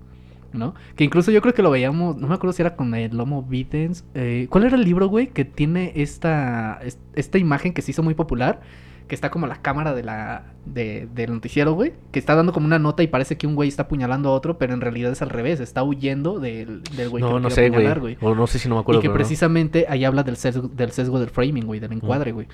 ¿No? 0.54 0.73
Que 0.95 1.04
incluso 1.04 1.30
yo 1.30 1.41
creo 1.41 1.54
que 1.54 1.62
lo 1.62 1.69
veíamos, 1.69 2.15
no 2.17 2.28
me 2.28 2.34
acuerdo 2.34 2.54
si 2.54 2.62
era 2.62 2.76
con 2.78 2.95
el 2.95 3.15
Lomo 3.15 3.43
Videns. 3.43 4.06
eh, 4.15 4.47
¿Cuál 4.50 4.63
era 4.63 4.78
el 4.78 4.84
libro, 4.84 5.08
güey? 5.08 5.28
Que 5.28 5.43
tiene 5.43 5.91
esta, 5.95 6.80
es- 6.84 7.00
esta 7.15 7.38
imagen 7.38 7.73
que 7.73 7.82
se 7.82 7.91
hizo 7.91 8.02
muy 8.02 8.13
popular. 8.13 8.62
Que 9.08 9.15
está 9.15 9.32
como 9.32 9.48
la 9.48 9.62
cámara 9.62 9.93
de 9.93 10.04
la, 10.04 10.43
de- 10.65 11.08
del 11.13 11.32
noticiero, 11.34 11.74
güey. 11.74 11.93
Que 12.12 12.20
está 12.20 12.36
dando 12.36 12.52
como 12.54 12.65
una 12.65 12.78
nota 12.80 13.04
y 13.04 13.08
parece 13.08 13.38
que 13.38 13.48
un 13.48 13.56
güey 13.56 13.70
está 13.70 13.84
apuñalando 13.84 14.30
a 14.30 14.34
otro, 14.34 14.58
pero 14.58 14.74
en 14.74 14.82
realidad 14.82 15.12
es 15.13 15.22
al 15.22 15.30
revés. 15.30 15.60
Está 15.62 15.82
huyendo 15.84 16.39
del, 16.39 16.84
del 16.96 17.10
güey 17.10 17.24
que 17.24 17.28
No, 17.30 17.36
lo 17.36 17.39
no 17.39 17.48
quiere 17.48 17.63
sé, 17.63 17.67
apuñalar, 17.67 18.00
güey. 18.02 18.17
O 18.22 18.36
no 18.36 18.48
sé 18.48 18.60
si 18.60 18.67
no 18.67 18.76
me 18.76 18.82
acuerdo. 18.82 19.00
y 19.00 19.02
que 19.04 19.08
no. 19.08 19.13
precisamente 19.13 19.86
ahí 19.89 20.04
habla 20.04 20.24
del 20.24 20.36
sesgo, 20.38 20.67
del 20.67 20.91
sesgo 20.91 21.20
del 21.20 21.30
framing, 21.30 21.65
güey, 21.65 21.80
del 21.80 21.93
encuadre, 21.93 22.32
güey. 22.34 22.48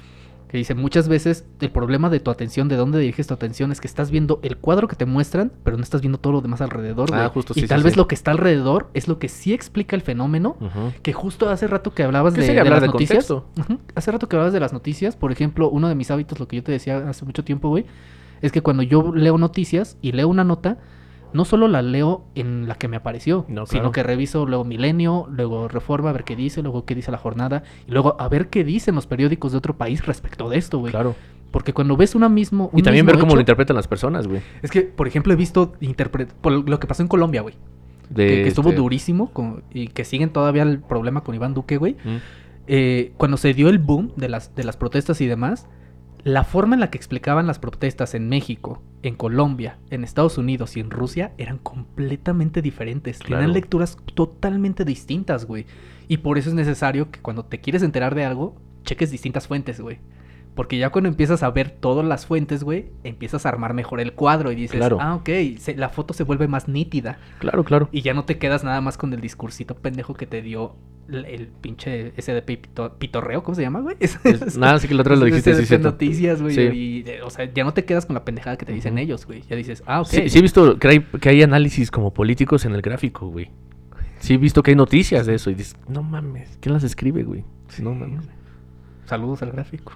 Que 0.54 0.60
dice, 0.60 0.76
muchas 0.76 1.08
veces 1.08 1.46
el 1.62 1.72
problema 1.72 2.12
de 2.12 2.20
tu 2.20 2.30
atención, 2.30 2.68
de 2.68 2.76
dónde 2.76 3.00
diriges 3.00 3.26
tu 3.26 3.34
atención, 3.34 3.72
es 3.72 3.82
que 3.82 3.88
estás 3.88 4.12
viendo 4.12 4.40
el 4.44 4.56
cuadro 4.58 4.88
que 4.88 4.96
te 4.96 5.08
muestran, 5.08 5.52
pero 5.64 5.78
no 5.78 5.84
estás 5.84 6.02
viendo 6.02 6.20
todo 6.20 6.32
lo 6.32 6.42
demás 6.42 6.62
alrededor, 6.62 7.10
Ah, 7.12 7.32
justo, 7.34 7.54
y 7.56 7.62
sí, 7.62 7.68
tal 7.68 7.80
sí, 7.80 7.86
vez 7.86 7.94
sí. 7.94 7.98
lo 7.98 8.08
que 8.08 8.14
está 8.14 8.30
alrededor 8.30 8.92
es 8.94 9.08
lo 9.08 9.18
que 9.18 9.30
sí 9.30 9.52
explica 9.52 9.96
el 9.96 10.04
fenómeno. 10.04 10.56
Que 11.02 11.12
justo 11.12 11.50
hace 11.50 11.66
rato 11.66 11.96
que 11.96 12.04
hablabas 12.04 12.36
¿Qué 12.36 12.42
de, 12.42 12.54
de 12.54 12.70
las 12.70 12.82
de 12.82 12.88
noticias. 12.88 13.34
Hace 13.96 14.12
rato 14.12 14.30
que 14.30 14.36
hablabas 14.36 14.54
de 14.54 14.60
las 14.60 14.74
noticias, 14.74 15.16
por 15.16 15.32
ejemplo, 15.32 15.72
uno 15.72 15.90
de 15.90 15.96
mis 15.96 16.12
hábitos, 16.12 16.40
lo 16.40 16.48
que 16.48 16.58
yo 16.58 16.64
te 16.64 16.72
decía 16.72 17.10
hace 17.10 17.26
mucho 17.26 17.44
tiempo, 17.44 17.70
güey, 17.70 17.88
es 18.44 18.52
que 18.52 18.62
cuando 18.62 18.84
yo 18.84 19.12
leo 19.12 19.40
noticias 19.40 19.98
y 20.04 20.12
leo 20.12 20.28
una 20.28 20.44
nota, 20.44 20.78
no 21.34 21.46
solo 21.46 21.68
la 21.68 21.82
leo 21.82 22.26
en 22.36 22.68
la 22.68 22.76
que 22.76 22.88
me 22.88 22.98
apareció, 22.98 23.46
No, 23.48 23.66
sino 23.66 23.92
que 23.92 24.04
reviso 24.04 24.46
luego 24.46 24.64
Milenio, 24.66 25.28
luego 25.30 25.68
Reforma, 25.68 26.10
a 26.10 26.14
ver 26.14 26.24
qué 26.24 26.36
dice, 26.36 26.62
luego 26.62 26.86
qué 26.86 26.96
dice 26.96 27.12
la 27.12 27.18
jornada, 27.18 27.64
y 27.88 27.92
luego 27.92 28.16
a 28.20 28.28
ver 28.30 28.50
qué 28.50 28.64
dicen 28.64 28.96
los 28.96 29.08
periódicos 29.08 29.52
de 29.52 29.58
otro 29.58 29.76
país 29.78 30.06
respecto 30.06 30.50
de 30.50 30.58
esto, 30.58 30.80
güey. 30.80 30.92
Claro. 30.92 31.16
Porque 31.52 31.74
cuando 31.74 31.96
ves 31.98 32.16
una 32.16 32.30
mismo, 32.30 32.70
Y 32.74 32.78
un 32.78 32.84
también 32.84 33.06
mismo 33.06 33.14
ver 33.16 33.20
cómo 33.20 33.32
hecho- 33.32 33.36
lo 33.36 33.42
interpretan 33.42 33.76
las 33.76 33.88
personas, 33.88 34.28
güey. 34.28 34.42
Es 34.62 34.72
que, 34.72 34.82
por 34.82 35.08
ejemplo, 35.08 35.34
he 35.34 35.36
visto 35.36 35.74
interpre- 35.82 36.28
por 36.42 36.68
lo 36.68 36.80
que 36.80 36.88
pasó 36.88 37.02
en 37.04 37.08
Colombia, 37.08 37.42
güey. 37.42 37.56
De, 38.10 38.28
Que, 38.28 38.34
que 38.44 38.48
estuvo 38.48 38.70
este, 38.70 38.82
durísimo 38.82 39.32
con- 39.32 39.64
y 39.72 39.88
que 39.88 40.04
siguen 40.04 40.30
todavía 40.32 40.64
el 40.64 40.80
problema 40.80 41.22
con 41.22 41.36
Iván 41.36 41.54
Duque, 41.54 41.78
güey 41.78 41.94
mm. 42.04 42.18
eh, 42.68 43.12
cuando 43.18 43.38
se 43.38 43.54
dio 43.54 43.70
el 43.70 43.80
boom 43.80 44.12
de 44.16 44.30
las, 44.30 44.54
de 44.56 44.64
las 44.64 44.78
protestas 44.78 45.20
y 45.22 45.28
demás, 45.28 45.68
la 46.24 46.44
forma 46.46 46.76
en 46.76 46.80
la 46.80 46.90
que 46.90 46.98
explicaban 46.98 47.48
las 47.48 47.60
protestas 47.60 48.14
en 48.14 48.30
México, 48.30 48.82
en 49.02 49.16
Colombia, 49.16 49.80
en 49.90 50.04
Estados 50.04 50.38
Unidos 50.38 50.78
y 50.78 50.80
en 50.80 50.90
Rusia 50.90 51.34
eran 51.38 51.58
completamente 51.58 52.62
diferentes. 52.62 53.20
Claro. 53.20 53.42
Tenían 53.42 53.54
lecturas 53.54 53.98
totalmente 54.16 54.86
distintas, 54.86 55.46
güey. 55.46 55.66
Y 56.08 56.18
por 56.18 56.38
eso 56.38 56.50
es 56.50 56.56
necesario 56.56 57.12
que 57.12 57.20
cuando 57.20 57.46
te 57.46 57.60
quieres 57.60 57.84
enterar 57.84 58.16
de 58.16 58.24
algo, 58.24 58.56
cheques 58.84 59.12
distintas 59.12 59.48
fuentes, 59.48 59.82
güey. 59.82 60.00
Porque 60.56 60.78
ya 60.78 60.92
cuando 60.92 61.08
empiezas 61.10 61.42
a 61.42 61.50
ver 61.50 61.72
todas 61.72 62.06
las 62.06 62.28
fuentes, 62.28 62.64
güey, 62.64 62.92
empiezas 63.04 63.46
a 63.46 63.50
armar 63.50 63.74
mejor 63.74 64.00
el 64.00 64.14
cuadro 64.14 64.52
y 64.52 64.56
dices, 64.56 64.78
Claro. 64.78 64.98
ah, 65.02 65.16
ok, 65.16 65.30
se- 65.58 65.76
la 65.76 65.90
foto 65.90 66.14
se 66.14 66.24
vuelve 66.24 66.48
más 66.48 66.68
nítida. 66.68 67.18
Claro, 67.40 67.64
claro. 67.64 67.90
Y 67.92 68.02
ya 68.02 68.14
no 68.14 68.26
te 68.26 68.38
quedas 68.38 68.64
nada 68.64 68.80
más 68.80 68.98
con 68.98 69.12
el 69.14 69.20
discursito 69.22 69.74
pendejo 69.76 70.14
que 70.14 70.28
te 70.28 70.44
dio 70.44 70.76
el, 71.10 71.26
el 71.26 71.48
pinche 71.48 72.14
SDP 72.22 72.62
pito- 72.62 72.94
pitorreo, 73.00 73.42
¿cómo 73.44 73.56
se 73.56 73.64
llama, 73.64 73.82
güey? 73.82 73.98
Nada, 74.58 74.78
sí 74.78 74.88
que 74.88 74.94
la 74.94 75.02
otra 75.02 75.16
lo 75.16 75.26
dijiste, 75.26 75.56
sí, 75.56 75.66
SDP 75.66 75.80
noticias, 75.82 76.42
güey. 76.42 76.54
Sí. 76.54 76.62
y, 76.62 77.10
eh, 77.10 77.22
o 77.24 77.32
sea, 77.32 77.52
ya 77.52 77.64
no 77.64 77.74
te 77.74 77.84
quedas 77.86 78.06
con 78.06 78.14
la 78.14 78.24
pendejada 78.24 78.56
que 78.56 78.66
te 78.68 78.74
dicen 78.74 78.94
Ujú. 78.94 79.02
ellos, 79.02 79.26
güey. 79.26 79.42
Ya 79.50 79.56
dices, 79.56 79.82
ah, 79.88 80.02
ok. 80.02 80.08
Sí, 80.08 80.30
sí 80.30 80.38
he 80.38 80.42
visto 80.44 80.78
que 80.78 80.88
hay, 80.88 81.00
que 81.00 81.30
hay 81.30 81.42
análisis 81.42 81.90
como 81.90 82.14
políticos 82.14 82.64
en 82.66 82.74
el 82.76 82.82
gráfico, 82.84 83.28
güey. 83.28 83.50
Sí 84.20 84.36
he 84.36 84.38
visto 84.38 84.62
que 84.62 84.70
hay 84.72 84.76
noticias 84.78 85.26
de 85.26 85.34
eso 85.34 85.50
y 85.50 85.56
dices, 85.56 85.76
no 85.88 86.04
mames, 86.04 86.58
¿quién 86.62 86.74
las 86.74 86.84
escribe, 86.84 87.24
güey? 87.24 87.44
No 87.82 87.96
mames. 87.96 88.30
Saludos 89.06 89.42
al 89.42 89.52
gráfico. 89.52 89.94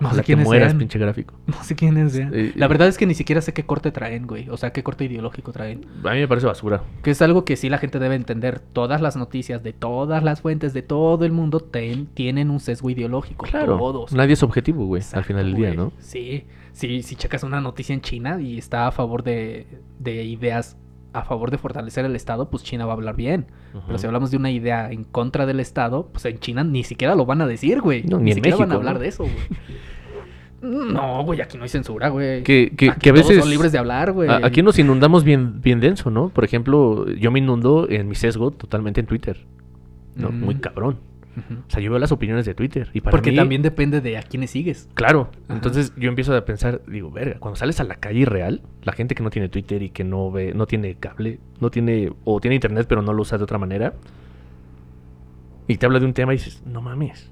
No 0.00 0.12
sé 0.14 0.22
quiénes 0.22 0.46
mueras, 0.46 0.68
sean. 0.70 0.78
pinche 0.78 0.98
gráfico. 0.98 1.34
No 1.46 1.62
sé 1.64 1.74
quiénes 1.74 2.12
sean. 2.12 2.30
Eh, 2.34 2.52
la 2.56 2.68
verdad 2.68 2.88
es 2.88 2.96
que 2.98 3.06
ni 3.06 3.14
siquiera 3.14 3.40
sé 3.40 3.52
qué 3.52 3.64
corte 3.64 3.90
traen, 3.90 4.26
güey. 4.26 4.48
O 4.50 4.56
sea, 4.56 4.72
qué 4.72 4.82
corte 4.82 5.04
ideológico 5.04 5.52
traen. 5.52 5.86
A 6.04 6.12
mí 6.12 6.20
me 6.20 6.28
parece 6.28 6.46
basura. 6.46 6.82
Que 7.02 7.10
es 7.10 7.22
algo 7.22 7.44
que 7.44 7.56
sí 7.56 7.68
la 7.68 7.78
gente 7.78 7.98
debe 7.98 8.14
entender. 8.14 8.60
Todas 8.60 9.00
las 9.00 9.16
noticias 9.16 9.62
de 9.62 9.72
todas 9.72 10.22
las 10.22 10.40
fuentes 10.40 10.72
de 10.74 10.82
todo 10.82 11.24
el 11.24 11.32
mundo 11.32 11.60
ten- 11.60 12.06
tienen 12.06 12.50
un 12.50 12.60
sesgo 12.60 12.90
ideológico. 12.90 13.46
Claro. 13.46 13.76
Todos. 13.78 14.12
Nadie 14.12 14.34
es 14.34 14.42
objetivo, 14.42 14.86
güey, 14.86 15.02
al 15.12 15.24
final 15.24 15.44
del 15.46 15.54
día, 15.54 15.66
güey. 15.68 15.76
¿no? 15.76 15.92
Sí, 15.98 16.44
sí, 16.72 17.02
si 17.02 17.16
checas 17.16 17.42
una 17.42 17.60
noticia 17.60 17.92
en 17.94 18.00
China 18.00 18.40
y 18.40 18.58
está 18.58 18.86
a 18.86 18.92
favor 18.92 19.22
de, 19.22 19.66
de 19.98 20.24
ideas 20.24 20.76
a 21.12 21.24
favor 21.24 21.50
de 21.50 21.58
fortalecer 21.58 22.04
el 22.04 22.14
Estado, 22.16 22.50
pues 22.50 22.62
China 22.62 22.86
va 22.86 22.92
a 22.92 22.96
hablar 22.96 23.16
bien. 23.16 23.46
Pero 23.86 23.98
si 23.98 24.06
hablamos 24.06 24.30
de 24.30 24.36
una 24.36 24.50
idea 24.50 24.90
en 24.90 25.04
contra 25.04 25.46
del 25.46 25.60
Estado, 25.60 26.08
pues 26.12 26.24
en 26.24 26.38
China 26.38 26.64
ni 26.64 26.84
siquiera 26.84 27.14
lo 27.14 27.26
van 27.26 27.40
a 27.40 27.46
decir, 27.46 27.80
güey. 27.80 28.04
No, 28.04 28.18
ni 28.18 28.24
ni 28.24 28.30
en 28.30 28.34
siquiera 28.36 28.56
van 28.56 28.72
a 28.72 28.74
hablar 28.74 28.94
¿no? 28.94 29.00
de 29.00 29.08
eso, 29.08 29.24
güey. 29.24 29.36
No, 30.62 31.24
güey, 31.24 31.40
aquí 31.40 31.56
no 31.56 31.62
hay 31.62 31.70
censura, 31.70 32.10
güey. 32.10 32.42
Que, 32.42 32.72
que, 32.76 32.90
Aquí 32.90 33.00
que 33.00 33.10
a 33.10 33.14
todos 33.14 33.28
veces... 33.28 33.42
son 33.42 33.50
libres 33.50 33.72
de 33.72 33.78
hablar, 33.78 34.12
güey. 34.12 34.28
Aquí 34.28 34.62
nos 34.62 34.78
inundamos 34.78 35.24
bien, 35.24 35.62
bien 35.62 35.80
denso, 35.80 36.10
¿no? 36.10 36.28
Por 36.28 36.44
ejemplo, 36.44 37.08
yo 37.12 37.30
me 37.30 37.38
inundo 37.38 37.88
en 37.88 38.08
mi 38.08 38.14
sesgo 38.14 38.50
totalmente 38.50 39.00
en 39.00 39.06
Twitter. 39.06 39.46
¿no? 40.16 40.30
Mm. 40.30 40.40
Muy 40.40 40.54
cabrón. 40.56 40.98
Ujú. 41.36 41.60
O 41.66 41.70
sea, 41.70 41.80
yo 41.80 41.90
veo 41.90 41.98
las 42.00 42.10
opiniones 42.12 42.44
de 42.44 42.54
Twitter. 42.54 42.90
Y 42.92 43.00
para 43.02 43.12
Porque 43.12 43.30
mí- 43.30 43.36
también 43.36 43.62
depende 43.62 44.00
de 44.00 44.18
a 44.18 44.22
quiénes 44.22 44.50
sigues. 44.50 44.88
Claro, 44.94 45.30
Ajá. 45.44 45.54
entonces 45.54 45.92
yo 45.96 46.08
empiezo 46.08 46.34
a 46.36 46.44
pensar, 46.44 46.82
digo, 46.88 47.10
verga, 47.10 47.38
cuando 47.38 47.56
sales 47.56 47.78
a 47.80 47.84
la 47.84 47.94
calle 47.96 48.24
real, 48.24 48.62
la 48.82 48.92
gente 48.92 49.14
que 49.14 49.22
no 49.22 49.30
tiene 49.30 49.48
Twitter 49.48 49.82
y 49.82 49.90
que 49.90 50.02
no 50.04 50.30
ve, 50.32 50.52
no 50.54 50.66
tiene 50.66 50.96
cable, 50.96 51.38
no 51.60 51.70
tiene, 51.70 52.12
o 52.24 52.40
tiene 52.40 52.56
internet 52.56 52.86
pero 52.88 53.00
no 53.02 53.12
lo 53.12 53.22
usa 53.22 53.38
de 53.38 53.44
otra 53.44 53.58
manera, 53.58 53.94
y 55.68 55.76
te 55.76 55.86
habla 55.86 56.00
de 56.00 56.06
un 56.06 56.14
tema 56.14 56.34
y 56.34 56.36
dices, 56.38 56.62
no 56.66 56.82
mames, 56.82 57.30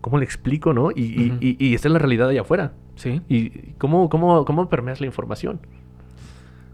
¿cómo 0.00 0.18
le 0.18 0.24
explico, 0.24 0.72
no? 0.72 0.90
Y, 0.90 1.02
y- 1.24 1.30
Ujú. 1.30 1.38
y- 1.40 1.56
y 1.58 1.74
está 1.74 1.88
en 1.88 1.92
la 1.94 1.98
realidad 1.98 2.28
allá 2.28 2.40
afuera. 2.40 2.72
Sí. 2.94 3.20
¿Y 3.28 3.50
cómo, 3.78 4.08
cómo, 4.08 4.44
cómo 4.46 4.68
permeas 4.70 5.00
la 5.00 5.06
información? 5.06 5.60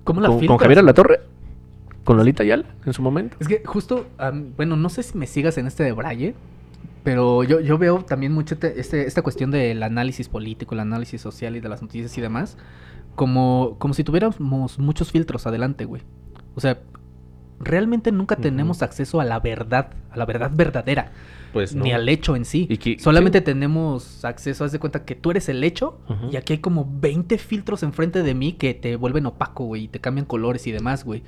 ¿Cómo 0.04 0.20
la 0.20 0.28
¿Con, 0.28 0.46
con 0.46 0.58
Javier? 0.58 0.84
La 0.84 0.94
Torre? 0.94 1.20
¿Con 2.04 2.16
Lolita 2.16 2.42
Ayala 2.42 2.64
en 2.84 2.92
su 2.92 3.02
momento? 3.02 3.36
Es 3.40 3.48
que 3.48 3.62
justo, 3.64 4.06
bueno, 4.56 4.76
no 4.76 4.88
sé 4.88 5.02
si 5.02 5.16
me 5.16 5.26
sigas 5.26 5.56
en 5.58 5.66
este 5.66 5.84
de 5.84 5.92
Braille, 5.92 6.34
pero 7.04 7.44
yo, 7.44 7.60
yo 7.60 7.78
veo 7.78 8.04
también 8.04 8.32
mucho 8.32 8.58
te- 8.58 8.78
este, 8.80 9.06
esta 9.06 9.22
cuestión 9.22 9.50
del 9.50 9.82
análisis 9.82 10.28
político, 10.28 10.74
el 10.74 10.80
análisis 10.80 11.20
social 11.20 11.56
y 11.56 11.60
de 11.60 11.68
las 11.68 11.82
noticias 11.82 12.16
y 12.16 12.20
demás, 12.20 12.58
como, 13.14 13.76
como 13.78 13.94
si 13.94 14.04
tuviéramos 14.04 14.40
muchos 14.78 15.10
filtros 15.12 15.46
adelante, 15.46 15.84
güey. 15.84 16.02
O 16.54 16.60
sea, 16.60 16.80
realmente 17.60 18.10
nunca 18.12 18.36
tenemos 18.36 18.82
acceso 18.82 19.20
a 19.20 19.24
la 19.24 19.38
verdad, 19.40 19.90
a 20.10 20.16
la 20.16 20.24
verdad 20.26 20.50
verdadera, 20.52 21.12
Pues 21.52 21.74
ni 21.74 21.92
al 21.92 22.08
hecho 22.08 22.34
en 22.34 22.44
sí. 22.44 22.66
Y 22.68 22.78
que- 22.78 22.98
Solamente 22.98 23.38
sí. 23.38 23.44
tenemos 23.44 24.24
acceso, 24.24 24.64
haz 24.64 24.72
de 24.72 24.78
cuenta 24.78 25.04
que 25.04 25.14
tú 25.14 25.30
eres 25.30 25.48
el 25.48 25.62
hecho 25.62 26.00
y 26.32 26.36
aquí 26.36 26.54
hay 26.54 26.58
como 26.58 26.88
20 27.00 27.38
filtros 27.38 27.82
enfrente 27.84 28.22
de 28.22 28.34
mí 28.34 28.54
que 28.54 28.74
te 28.74 28.96
vuelven 28.96 29.26
opaco, 29.26 29.64
güey, 29.66 29.84
y 29.84 29.88
te 29.88 30.00
cambian 30.00 30.24
colores 30.26 30.66
y 30.66 30.72
demás, 30.72 31.04
güey. 31.04 31.22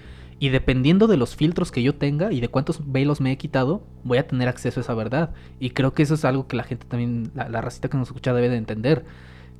Y 0.44 0.50
dependiendo 0.50 1.06
de 1.06 1.16
los 1.16 1.36
filtros 1.36 1.70
que 1.72 1.82
yo 1.82 1.94
tenga 1.94 2.30
y 2.32 2.40
de 2.40 2.48
cuántos 2.48 2.80
velos 2.92 3.20
me 3.22 3.32
he 3.32 3.36
quitado, 3.38 3.82
voy 4.02 4.18
a 4.18 4.26
tener 4.26 4.46
acceso 4.48 4.78
a 4.78 4.82
esa 4.82 4.94
verdad. 4.94 5.30
Y 5.58 5.70
creo 5.70 5.94
que 5.94 6.02
eso 6.02 6.14
es 6.14 6.24
algo 6.26 6.46
que 6.46 6.56
la 6.56 6.64
gente 6.64 6.84
también, 6.86 7.30
la, 7.34 7.48
la 7.48 7.60
racita 7.62 7.88
que 7.88 7.96
nos 7.96 8.08
escucha 8.08 8.34
debe 8.34 8.50
de 8.50 8.56
entender. 8.56 9.04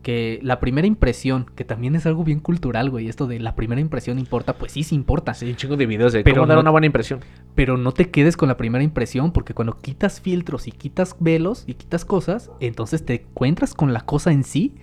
Que 0.02 0.38
la 0.42 0.60
primera 0.60 0.86
impresión, 0.86 1.46
que 1.54 1.64
también 1.64 1.94
es 1.96 2.04
algo 2.04 2.24
bien 2.24 2.38
cultural, 2.40 2.90
güey, 2.90 3.08
esto 3.08 3.26
de 3.26 3.40
la 3.40 3.54
primera 3.56 3.80
impresión 3.80 4.18
importa, 4.18 4.58
pues 4.58 4.72
sí, 4.72 4.82
sí 4.82 4.94
importa. 4.94 5.32
Sí, 5.32 5.48
un 5.48 5.56
chingo 5.56 5.78
de 5.78 5.86
videos 5.86 6.12
de 6.12 6.22
Pero 6.22 6.42
cómo 6.42 6.46
dar 6.48 6.56
no- 6.56 6.60
una 6.60 6.70
buena 6.70 6.86
impresión. 6.86 7.20
Pero 7.54 7.78
no 7.78 7.92
te 7.92 8.10
quedes 8.10 8.36
con 8.36 8.48
la 8.50 8.58
primera 8.58 8.84
impresión, 8.84 9.32
porque 9.32 9.54
cuando 9.54 9.78
quitas 9.78 10.20
filtros 10.20 10.68
y 10.68 10.72
quitas 10.72 11.16
velos 11.20 11.64
y 11.66 11.72
quitas 11.74 12.04
cosas, 12.04 12.50
entonces 12.60 13.06
te 13.06 13.22
encuentras 13.22 13.72
con 13.72 13.94
la 13.94 14.02
cosa 14.02 14.30
en 14.32 14.44
sí. 14.44 14.74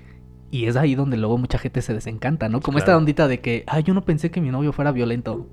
Y 0.50 0.66
es 0.66 0.76
ahí 0.76 0.96
donde 0.96 1.18
luego 1.18 1.38
mucha 1.38 1.60
gente 1.60 1.84
se 1.84 1.94
desencanta, 1.94 2.50
¿no? 2.50 2.60
Como 2.60 2.80
esta 2.80 2.98
ondita 2.98 3.28
de 3.28 3.40
que, 3.42 3.64
ah, 3.68 3.80
yo 3.80 3.94
no 3.94 4.02
pensé 4.04 4.32
que 4.32 4.42
mi 4.42 4.50
novio 4.50 4.74
fuera 4.74 4.92
violento. 4.92 5.48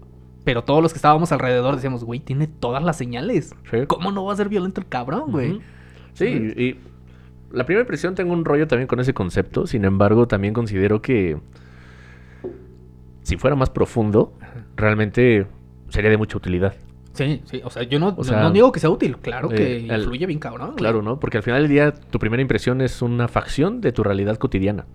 Pero 0.49 0.65
todos 0.65 0.83
los 0.83 0.95
que 0.95 0.97
estábamos 0.97 1.31
alrededor 1.31 1.75
decíamos, 1.75 2.05
güey, 2.05 2.21
tiene 2.21 2.47
todas 2.47 2.83
las 2.83 2.97
señales. 2.97 3.55
Sí. 3.71 3.81
¿Cómo 3.87 4.13
no 4.13 4.25
va 4.25 4.33
a 4.33 4.37
ser 4.37 4.49
violento 4.49 4.81
el 4.81 4.89
cabrón, 4.89 5.31
güey? 5.31 5.61
Sí, 6.15 6.25
y 6.25 6.79
la 7.55 7.67
primera 7.67 7.83
impresión 7.83 8.15
tengo 8.15 8.33
un 8.33 8.47
rollo 8.47 8.67
también 8.67 8.87
con 8.87 8.99
ese 8.99 9.13
concepto. 9.13 9.67
Sin 9.67 9.85
embargo, 9.85 10.27
también 10.27 10.55
considero 10.55 11.03
que 11.03 11.37
si 13.25 13.37
fuera 13.37 13.57
más 13.57 13.69
profundo, 13.69 14.33
realmente 14.75 15.47
sería 15.91 16.09
de 16.09 16.17
mucha 16.17 16.39
utilidad. 16.39 16.73
Sí, 17.13 17.43
sí, 17.45 17.61
o 17.63 17.69
sea, 17.69 17.83
yo 17.83 17.99
no, 17.99 18.09
O 18.09 18.17
no- 18.17 18.25
sea, 18.25 18.41
no 18.41 18.51
digo 18.51 18.73
que 18.73 18.81
sea 18.81 18.89
útil, 18.89 19.19
claro 19.19 19.51
que 19.51 19.77
eh, 19.77 19.87
el- 19.91 20.01
influye 20.01 20.25
bien 20.25 20.39
cabrón. 20.39 20.69
güey. 20.69 20.79
Claro, 20.79 21.03
¿no? 21.03 21.21
Porque 21.21 21.37
al 21.37 21.43
final 21.43 21.61
del 21.61 21.71
día 21.71 21.93
tu 21.93 22.19
primera 22.19 22.41
impresión 22.41 22.81
es 22.81 23.03
una 23.03 23.29
facción 23.29 23.83
de 23.83 23.93
tu 23.93 24.03
realidad 24.03 24.39
cotidiana. 24.39 24.87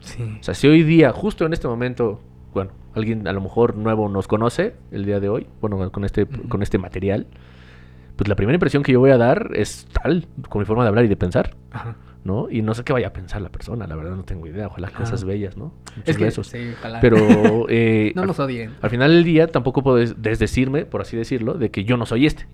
Sí. 0.00 0.36
O 0.40 0.42
sea, 0.42 0.54
si 0.54 0.66
hoy 0.66 0.82
día, 0.82 1.12
justo 1.12 1.46
en 1.46 1.52
este 1.52 1.68
momento, 1.68 2.20
bueno, 2.56 2.70
alguien 2.94 3.28
a 3.28 3.32
lo 3.34 3.40
mejor 3.42 3.76
nuevo 3.76 4.08
nos 4.08 4.26
conoce 4.26 4.74
el 4.90 5.04
día 5.04 5.20
de 5.20 5.28
hoy, 5.28 5.46
bueno, 5.60 5.92
con 5.92 6.04
este, 6.06 6.26
con 6.26 6.62
este 6.62 6.78
material, 6.78 7.26
pues 8.16 8.28
la 8.28 8.34
primera 8.34 8.54
impresión 8.56 8.82
que 8.82 8.92
yo 8.92 8.98
voy 9.00 9.10
a 9.10 9.18
dar 9.18 9.50
es 9.54 9.86
tal, 10.02 10.26
con 10.48 10.60
mi 10.60 10.64
forma 10.64 10.82
de 10.84 10.88
hablar 10.88 11.04
y 11.04 11.08
de 11.08 11.16
pensar, 11.16 11.54
Ajá. 11.70 11.96
¿no? 12.24 12.48
Y 12.50 12.62
no 12.62 12.72
sé 12.72 12.82
qué 12.82 12.94
vaya 12.94 13.08
a 13.08 13.12
pensar 13.12 13.42
la 13.42 13.50
persona, 13.50 13.86
la 13.86 13.94
verdad 13.94 14.16
no 14.16 14.24
tengo 14.24 14.46
idea. 14.46 14.68
Ojalá 14.68 14.88
Ajá. 14.88 15.00
cosas 15.00 15.24
bellas, 15.24 15.58
¿no? 15.58 15.74
Muchos 15.96 16.08
Es 16.08 16.16
que, 16.16 16.24
besos. 16.24 16.46
sí, 16.48 16.72
ojalá. 16.78 17.00
Pero 17.00 17.18
eh, 17.68 18.12
no 18.16 18.22
al, 18.22 18.28
nos 18.28 18.40
odien. 18.40 18.72
al 18.80 18.88
final 18.88 19.10
del 19.12 19.22
día 19.24 19.46
tampoco 19.48 19.82
puedes 19.82 20.20
desdecirme, 20.22 20.86
por 20.86 21.02
así 21.02 21.14
decirlo, 21.16 21.54
de 21.54 21.70
que 21.70 21.84
yo 21.84 21.98
no 21.98 22.06
soy 22.06 22.24
este. 22.24 22.46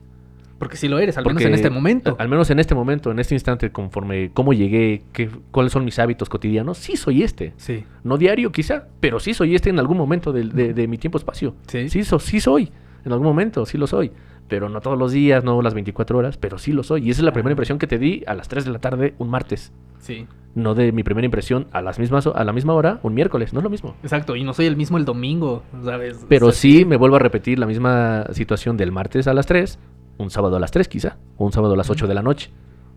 Porque 0.62 0.76
si 0.76 0.86
lo 0.86 1.00
eres, 1.00 1.18
al 1.18 1.24
menos 1.26 1.42
en 1.42 1.54
este 1.54 1.70
momento. 1.70 2.14
Al 2.20 2.28
menos 2.28 2.48
en 2.50 2.60
este 2.60 2.72
momento, 2.72 3.10
en 3.10 3.18
este 3.18 3.34
instante, 3.34 3.72
conforme 3.72 4.30
cómo 4.32 4.52
llegué, 4.52 5.02
qué, 5.12 5.28
cuáles 5.50 5.72
son 5.72 5.84
mis 5.84 5.98
hábitos 5.98 6.28
cotidianos, 6.28 6.78
sí 6.78 6.94
soy 6.96 7.24
este. 7.24 7.52
Sí. 7.56 7.84
No 8.04 8.16
diario 8.16 8.52
quizá, 8.52 8.86
pero 9.00 9.18
sí 9.18 9.34
soy 9.34 9.56
este 9.56 9.70
en 9.70 9.80
algún 9.80 9.96
momento 9.98 10.32
de, 10.32 10.44
de 10.72 10.86
mi 10.86 10.98
tiempo-espacio. 10.98 11.56
Sí. 11.66 11.88
Sí, 11.88 12.04
so- 12.04 12.20
sí 12.20 12.38
soy. 12.38 12.70
En 13.04 13.10
algún 13.10 13.26
momento, 13.26 13.66
sí 13.66 13.76
lo 13.76 13.88
soy. 13.88 14.12
Pero 14.46 14.68
no 14.68 14.80
todos 14.80 14.96
los 14.96 15.10
días, 15.10 15.42
no 15.42 15.60
las 15.62 15.74
24 15.74 16.16
horas, 16.18 16.36
pero 16.36 16.58
sí 16.58 16.70
lo 16.72 16.84
soy. 16.84 17.08
Y 17.08 17.10
esa 17.10 17.22
es 17.22 17.24
la 17.24 17.32
primera 17.32 17.48
Ajá. 17.48 17.54
impresión 17.54 17.78
que 17.80 17.88
te 17.88 17.98
di 17.98 18.22
a 18.28 18.34
las 18.34 18.46
3 18.46 18.64
de 18.64 18.70
la 18.70 18.78
tarde 18.78 19.14
un 19.18 19.30
martes. 19.30 19.72
Sí. 19.98 20.26
No 20.54 20.74
de 20.74 20.92
mi 20.92 21.02
primera 21.02 21.24
impresión 21.24 21.66
a, 21.72 21.80
las 21.80 21.98
mismas, 21.98 22.26
a 22.26 22.44
la 22.44 22.52
misma 22.52 22.74
hora 22.74 23.00
un 23.02 23.14
miércoles. 23.14 23.52
No 23.52 23.60
es 23.60 23.64
lo 23.64 23.70
mismo. 23.70 23.96
Exacto, 24.02 24.36
y 24.36 24.44
no 24.44 24.52
soy 24.52 24.66
el 24.66 24.76
mismo 24.76 24.98
el 24.98 25.04
domingo, 25.06 25.62
¿sabes? 25.82 26.24
Pero 26.28 26.48
O 26.48 26.52
sea, 26.52 26.60
sí 26.60 26.84
me 26.84 26.96
vuelvo 26.96 27.16
a 27.16 27.18
repetir 27.18 27.58
la 27.58 27.66
misma 27.66 28.26
situación 28.32 28.76
del 28.76 28.92
martes 28.92 29.26
a 29.26 29.32
las 29.34 29.46
3, 29.46 29.78
un 30.18 30.30
sábado 30.30 30.56
a 30.56 30.60
las 30.60 30.70
3 30.70 30.88
quizá, 30.88 31.16
o 31.36 31.44
un 31.46 31.52
sábado 31.52 31.74
a 31.74 31.76
las 31.76 31.90
8 31.90 32.06
de 32.06 32.14
la 32.14 32.22
noche. 32.22 32.50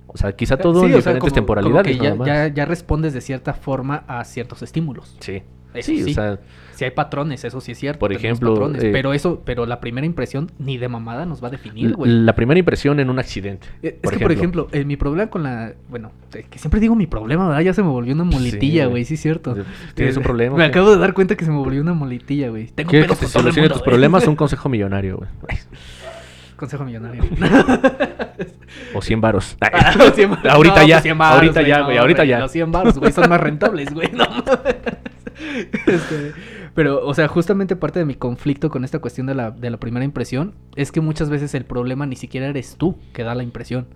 O 0.07 0.17
sea, 0.17 0.31
quizá 0.33 0.57
todo 0.57 0.79
Sí, 0.81 0.85
en 0.85 0.91
sea, 0.91 0.97
diferentes 0.97 1.21
como- 1.29 1.33
temporalidades. 1.33 1.97
como 1.97 2.03
que 2.03 2.09
ya, 2.09 2.15
más. 2.15 2.27
ya, 2.27 2.47
ya 2.47 2.65
respondes 2.65 3.13
de 3.13 3.21
cierta 3.21 3.53
forma 3.53 4.03
a 4.07 4.23
ciertos 4.23 4.61
estímulos. 4.61 5.17
Sí. 5.19 5.41
Eso 5.73 5.87
sí, 5.91 6.03
sí. 6.05 6.11
o 6.11 6.13
sea, 6.13 6.39
Si 6.73 6.85
hay 6.85 6.91
patrones, 6.91 7.43
eso 7.43 7.59
sí 7.59 7.73
es 7.73 7.77
cierto. 7.77 7.99
Por 7.99 8.13
ejemplo, 8.13 8.53
patrones, 8.53 8.81
eh, 8.81 8.91
pero 8.93 9.13
eso, 9.13 9.41
pero 9.43 9.65
la 9.65 9.81
primera 9.81 10.05
impresión 10.07 10.49
ni 10.57 10.77
de 10.77 10.87
mamada 10.87 11.25
nos 11.25 11.43
va 11.43 11.49
a 11.49 11.51
definir, 11.51 11.95
güey. 11.95 12.09
la 12.09 12.33
primera 12.33 12.57
impresión 12.57 13.01
en 13.01 13.09
un 13.09 13.19
accidente. 13.19 13.67
Eh, 13.83 13.99
Es 14.01 14.09
que, 14.11 14.19
por 14.19 14.31
ejemplo, 14.31 14.69
eh, 14.71 14.85
mi 14.85 14.95
problema 14.95 15.29
con 15.29 15.43
la. 15.43 15.73
Bueno, 15.89 16.11
que 16.31 16.59
siempre 16.59 16.79
digo 16.79 16.95
mi 16.95 17.07
problema, 17.07 17.47
¿verdad? 17.49 17.61
Ya 17.61 17.73
se 17.73 17.81
me 17.83 17.89
volvió 17.89 18.13
una 18.13 18.23
muletilla, 18.23 18.85
Sí, 18.85 18.89
güey, 18.89 19.03
sí, 19.03 19.15
es 19.15 19.21
cierto. 19.21 19.53
¿Tienes 19.95 20.15
un 20.15 20.23
problema? 20.23 20.55
Me 20.55 20.63
qué? 20.63 20.69
acabo 20.69 20.91
de 20.91 20.97
dar 20.97 21.13
cuenta 21.13 21.35
que 21.35 21.43
se 21.43 21.51
me 21.51 21.57
volvió 21.57 21.81
una 21.81 21.93
muletilla, 21.93 22.47
güey. 22.49 22.67
Tengo 22.67 22.89
¿Quieres 22.91 23.09
que 23.11 23.15
te 23.17 23.27
solucione 23.27 23.67
tus 23.67 23.81
problemas? 23.81 24.25
Un 24.27 24.37
consejo 24.37 24.69
millonario, 24.69 25.17
güey. 25.17 25.29
Consejo 26.55 26.83
millonario. 26.85 27.23
O 28.93 29.01
100 29.01 29.21
varos. 29.21 29.57
Ah, 29.61 29.93
los 29.97 30.13
100 30.15 30.29
varos. 30.31 30.45
ahorita 30.53 30.81
No, 30.81 30.87
ya. 30.87 30.95
pues 30.95 31.03
100 31.03 31.17
varos, 31.17 31.35
ahorita 31.35 31.61
ya, 31.61 31.81
güey. 31.81 31.95
no, 31.95 32.01
ahorita 32.01 32.25
ya. 32.25 32.39
Los 32.39 32.51
100 32.51 32.71
baros, 32.71 32.97
güey, 32.97 33.11
son 33.11 33.29
más 33.29 33.39
rentables, 33.39 33.93
güey. 33.93 34.11
No. 34.11 34.25
Este, 35.87 36.33
pero, 36.73 37.05
o 37.05 37.13
sea, 37.13 37.27
justamente 37.27 37.75
parte 37.75 37.99
de 37.99 38.05
mi 38.05 38.15
conflicto 38.15 38.69
con 38.69 38.83
esta 38.83 38.99
cuestión 38.99 39.27
de 39.27 39.35
la, 39.35 39.51
de 39.51 39.69
la 39.69 39.77
primera 39.77 40.03
impresión 40.05 40.55
es 40.75 40.91
que 40.91 41.01
muchas 41.01 41.29
veces 41.29 41.53
el 41.55 41.65
problema 41.65 42.05
ni 42.05 42.15
siquiera 42.15 42.47
eres 42.47 42.75
tú 42.77 42.97
que 43.13 43.23
da 43.23 43.35
la 43.35 43.43
impresión. 43.43 43.87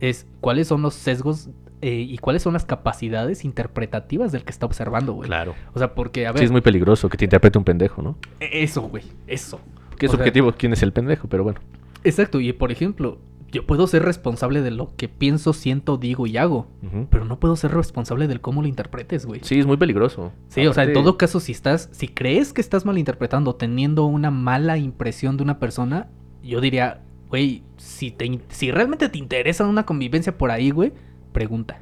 Es 0.00 0.26
cuáles 0.40 0.68
son 0.68 0.82
los 0.82 0.94
sesgos 0.94 1.48
eh, 1.82 2.04
y 2.08 2.18
cuáles 2.18 2.42
son 2.42 2.52
las 2.52 2.64
capacidades 2.64 3.44
interpretativas 3.44 4.30
del 4.32 4.44
que 4.44 4.50
está 4.50 4.66
observando, 4.66 5.12
güey. 5.14 5.26
Claro. 5.28 5.54
O 5.72 5.78
sea, 5.78 5.94
porque, 5.94 6.26
a 6.26 6.32
ver, 6.32 6.40
Sí, 6.40 6.44
es 6.44 6.52
muy 6.52 6.60
peligroso 6.60 7.08
que 7.08 7.16
te 7.16 7.24
interprete 7.24 7.58
un 7.58 7.64
pendejo, 7.64 8.02
¿no? 8.02 8.16
eso, 8.40 8.82
güey, 8.82 9.04
eso. 9.26 9.60
Que 9.96 10.06
es 10.06 10.12
O 10.12 10.16
sea, 10.16 10.22
objetivo 10.22 10.52
quién 10.52 10.72
es 10.72 10.82
el 10.82 10.92
pendejo, 10.92 11.28
pero 11.28 11.44
bueno. 11.44 11.60
Exacto, 12.04 12.40
y 12.40 12.52
por 12.52 12.70
ejemplo, 12.70 13.18
yo 13.50 13.66
puedo 13.66 13.86
ser 13.86 14.02
responsable 14.02 14.60
de 14.60 14.70
lo 14.70 14.94
que 14.96 15.08
pienso, 15.08 15.52
siento, 15.52 15.96
digo 15.96 16.26
y 16.26 16.36
hago. 16.36 16.66
Pero 17.10 17.24
no 17.24 17.38
puedo 17.40 17.56
ser 17.56 17.72
responsable 17.72 18.28
del 18.28 18.40
cómo 18.40 18.62
lo 18.62 18.68
interpretes, 18.68 19.26
güey. 19.26 19.40
Sí, 19.40 19.56
Sí, 19.56 19.60
es 19.60 19.66
muy 19.66 19.76
peligroso. 19.76 20.32
o 20.68 20.72
sea, 20.72 20.84
en 20.84 20.92
todo 20.92 21.16
caso, 21.16 21.40
si 21.40 21.52
estás, 21.52 21.88
si 21.92 22.08
crees 22.08 22.52
que 22.52 22.60
estás 22.60 22.84
malinterpretando, 22.84 23.54
teniendo 23.54 24.04
una 24.04 24.30
mala 24.30 24.76
impresión 24.78 25.36
de 25.36 25.42
una 25.42 25.58
persona, 25.58 26.08
yo 26.42 26.60
diría, 26.60 27.00
güey, 27.28 27.62
si, 27.76 28.10
te 28.10 28.40
si 28.48 28.70
realmente 28.70 29.08
te 29.08 29.18
interesa 29.18 29.66
una 29.66 29.86
convivencia 29.86 30.36
por 30.36 30.50
ahí, 30.50 30.70
güey, 30.70 30.92
pregunta. 31.32 31.80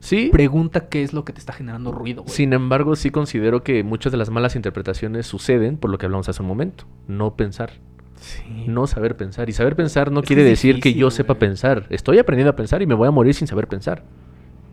Sí, 0.00 0.30
Pregunta 0.32 0.88
qué 0.88 1.02
es 1.02 1.12
lo 1.12 1.24
que 1.24 1.32
te 1.32 1.38
está 1.38 1.52
generando 1.52 1.92
ruido, 1.92 2.22
güey. 2.22 2.34
sin 2.34 2.52
embargo, 2.52 2.96
sí 2.96 3.10
considero 3.10 3.62
que 3.62 3.84
muchas 3.84 4.10
de 4.10 4.18
las 4.18 4.30
malas 4.30 4.56
interpretaciones 4.56 5.26
suceden 5.26 5.76
por 5.76 5.90
lo 5.90 5.98
que 5.98 6.06
hablamos 6.06 6.28
hace 6.28 6.42
un 6.42 6.48
momento. 6.48 6.84
No 7.06 7.36
pensar. 7.36 7.72
Sí. 8.16 8.64
No 8.66 8.86
saber 8.86 9.16
pensar. 9.16 9.48
Y 9.48 9.52
saber 9.52 9.76
pensar 9.76 10.10
no 10.10 10.20
Es 10.20 10.26
quiere 10.26 10.42
decir 10.42 10.80
que 10.80 10.94
yo 10.94 11.10
sepa 11.10 11.34
pensar. 11.34 11.86
Estoy 11.90 12.18
aprendiendo 12.18 12.50
a 12.50 12.56
pensar 12.56 12.82
y 12.82 12.86
me 12.86 12.94
voy 12.94 13.08
a 13.08 13.10
morir 13.10 13.34
sin 13.34 13.46
saber 13.46 13.68
pensar. 13.68 14.02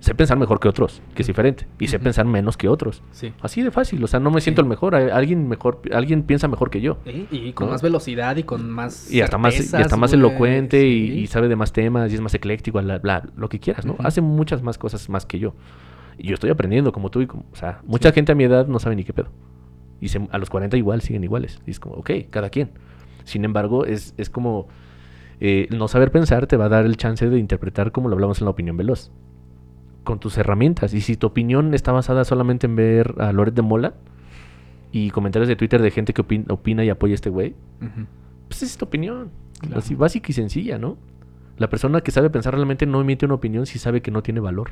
Sé 0.08 0.16
pensar 0.16 0.38
mejor 0.39 0.62
que 0.62 0.70
otros, 0.70 1.01
que 1.16 1.22
es 1.24 1.28
diferente. 1.28 1.68
Y 1.80 1.88
sé 1.88 1.99
pensar 1.99 2.26
menos 2.26 2.55
que 2.55 2.70
otros. 2.70 3.03
Sí. 3.12 3.34
Así 3.41 3.62
de 3.62 3.72
fácil. 3.72 4.01
O 4.01 4.08
sea, 4.08 4.22
no 4.22 4.32
me 4.32 4.39
siento 4.39 4.62
Sí. 4.62 4.66
el 4.66 4.70
mejor. 4.70 4.95
Hay- 4.95 5.10
Alguien 5.10 5.49
mejor, 5.49 5.82
alguien 5.93 6.24
piensa 6.24 6.47
mejor 6.47 6.70
que 6.70 6.80
yo. 6.80 6.97
Y 7.30 7.51
con 7.51 7.68
¿No? 7.68 7.74
más 7.74 7.82
velocidad 7.82 8.38
y 8.38 8.43
con 8.43 8.70
más. 8.70 9.12
Y 9.12 9.20
hasta 9.20 9.38
más, 9.38 9.53
y 9.60 9.76
hasta 9.76 9.97
más 9.97 10.12
güey. 10.16 10.20
elocuente 10.22 10.88
y, 10.88 11.08
Sí. 11.12 11.20
y 11.20 11.28
sabe 11.28 11.49
de 11.49 11.58
más 11.58 11.74
temas 11.74 12.10
y 12.12 12.16
es 12.16 12.22
más 12.22 12.34
ecléctico, 12.34 12.82
bla, 12.82 12.99
bla, 12.99 13.24
lo 13.36 13.49
que 13.49 13.60
quieras, 13.60 13.86
¿no? 13.86 13.97
Hace 13.99 14.22
muchas 14.22 14.64
más 14.64 14.78
cosas 14.78 15.10
más 15.10 15.26
que 15.26 15.39
yo. 15.39 15.55
Y 16.18 16.28
yo 16.30 16.36
estoy 16.36 16.51
aprendiendo 16.51 16.93
como 16.93 17.10
tú 17.12 17.20
y 17.22 17.28
como, 17.28 17.43
o 17.51 17.55
sea, 17.58 17.82
mucha 17.86 18.14
gente 18.14 18.32
a 18.32 18.36
mi 18.36 18.45
edad 18.45 18.66
no 18.68 18.80
sabe 18.80 18.95
ni 18.95 19.03
qué 19.03 19.12
pedo. 19.12 19.28
Y 19.99 20.08
se- 20.08 20.26
a 20.32 20.38
los 20.38 20.49
40 20.49 20.78
igual 20.78 21.01
siguen 21.01 21.26
iguales. 21.26 21.60
Y 21.68 21.72
es 21.72 21.82
como, 21.82 21.95
ok, 21.95 22.12
cada 22.30 22.49
quien. 22.49 22.72
Sin 23.26 23.43
embargo, 23.43 23.84
es, 23.86 24.14
es 24.18 24.30
como 24.30 24.70
eh, 25.41 25.68
no 25.70 25.88
saber 25.88 26.12
pensar 26.12 26.47
te 26.47 26.55
va 26.58 26.66
a 26.66 26.70
dar 26.70 26.86
el 26.86 26.97
chance 26.97 27.30
de 27.30 27.38
interpretar 27.38 27.91
como 27.91 28.08
lo 28.10 28.16
hablamos 28.16 28.39
en 28.39 28.45
la 28.45 28.51
opinión 28.51 28.78
veloz. 28.78 29.12
Con 30.08 30.20
tus 30.20 30.38
herramientas. 30.38 30.93
Y 30.93 31.01
si 31.01 31.18
tu 31.18 31.28
opinión 31.28 31.74
está 31.74 31.91
basada 31.91 32.24
solamente 32.24 32.66
en 32.66 32.76
ver 32.78 33.16
a 33.20 33.34
Loret 33.34 33.53
de 33.53 33.62
Mola 33.62 33.93
y 34.93 35.10
comentarios 35.12 35.49
de 35.49 35.58
Twitter 35.58 35.82
de 35.82 35.91
gente 35.91 36.14
que 36.14 36.22
opin- 36.24 36.49
opina 36.49 36.86
y 36.86 36.89
apoya 36.89 37.14
a 37.14 37.16
este 37.16 37.30
güey, 37.30 37.55
pues 38.47 38.64
es 38.64 38.78
tu 38.78 38.86
opinión. 38.86 39.30
Claro. 39.60 39.80
Así 39.80 39.95
básica 39.95 40.28
y 40.30 40.34
sencilla, 40.34 40.78
¿no? 40.78 40.97
La 41.58 41.70
persona 41.70 41.99
que 42.01 42.12
sabe 42.12 42.30
pensar 42.30 42.53
realmente 42.53 42.86
no 42.86 43.01
emite 43.01 43.26
una 43.26 43.36
opinión 43.36 43.66
si 43.66 43.80
sabe 43.80 44.01
que 44.01 44.12
no 44.12 44.24
tiene 44.24 44.39
valor. 44.39 44.72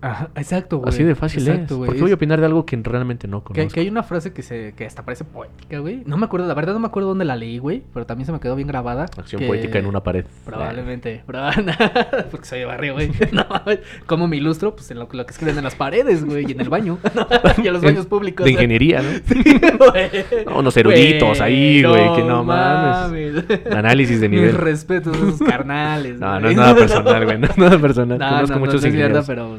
Ajá, 0.00 0.28
exacto, 0.36 0.78
güey. 0.78 0.88
Así 0.90 1.02
de 1.02 1.16
fácil 1.16 1.46
Exacto, 1.48 1.74
es. 1.82 1.86
Porque 1.86 2.00
voy 2.00 2.12
a 2.12 2.14
opinar 2.14 2.38
de 2.38 2.46
algo 2.46 2.64
que 2.64 2.76
realmente 2.76 3.26
no 3.26 3.42
conozco. 3.42 3.74
que 3.74 3.80
hay 3.80 3.88
una 3.88 4.04
frase 4.04 4.32
que 4.32 4.42
se 4.42 4.72
que 4.76 4.86
hasta 4.86 5.04
parece 5.04 5.24
poética, 5.24 5.80
güey. 5.80 6.02
No 6.06 6.16
me 6.16 6.26
acuerdo, 6.26 6.46
la 6.46 6.54
verdad 6.54 6.72
no 6.74 6.78
me 6.78 6.86
acuerdo 6.86 7.08
dónde 7.08 7.24
la 7.24 7.34
leí, 7.34 7.58
güey, 7.58 7.82
pero 7.92 8.06
también 8.06 8.24
se 8.26 8.30
me 8.32 8.38
quedó 8.38 8.54
bien 8.54 8.68
grabada. 8.68 9.06
Acción 9.16 9.40
que- 9.40 9.48
poética 9.48 9.78
en 9.80 9.86
una 9.86 10.02
pared. 10.04 10.24
Probablemente, 10.44 11.22
probablemente. 11.26 11.90
porque 12.30 12.46
soy 12.46 12.60
de 12.60 12.64
barrio, 12.66 12.94
güey. 12.94 13.10
No. 13.32 13.44
¿Cómo 14.06 14.28
me 14.28 14.36
ilustro? 14.36 14.74
Pues 14.76 14.88
en 14.92 14.98
lo, 15.00 15.08
lo 15.10 15.26
que 15.26 15.32
escriben 15.32 15.58
en 15.58 15.64
las 15.64 15.74
paredes, 15.74 16.24
güey, 16.24 16.46
y 16.48 16.52
en 16.52 16.60
el 16.60 16.68
baño. 16.68 16.98
y 17.62 17.66
en 17.66 17.72
los 17.72 17.82
baños 17.82 18.06
públicos. 18.06 18.44
De 18.44 18.52
ingeniería, 18.52 19.02
¿no? 19.02 19.08
Sí. 19.26 19.60
No, 20.46 20.58
unos 20.60 20.76
eruditos 20.76 21.40
ahí, 21.40 21.82
güey, 21.82 22.14
que 22.14 22.22
no 22.22 22.44
mames. 22.44 23.44
Análisis 23.74 24.20
de 24.20 24.28
Mis 24.28 24.40
nivel. 24.40 24.54
respetos 24.56 25.16
a 25.16 25.18
esos 25.26 25.40
carnales. 25.40 26.18
No, 26.20 26.38
no 26.40 26.48
es 26.50 26.56
nada 26.56 26.74
personal, 26.76 27.24
güey. 27.24 27.38
No 27.38 27.46
es 27.48 27.58
nada 27.58 27.78
personal. 27.78 28.18
No, 28.18 28.28
Conozco 28.28 28.54
no, 28.54 28.60
muchos 28.60 28.82
no 28.82 28.88
es 28.88 28.94
mierda, 28.94 29.20
ingenieros. 29.20 29.26
pero 29.26 29.58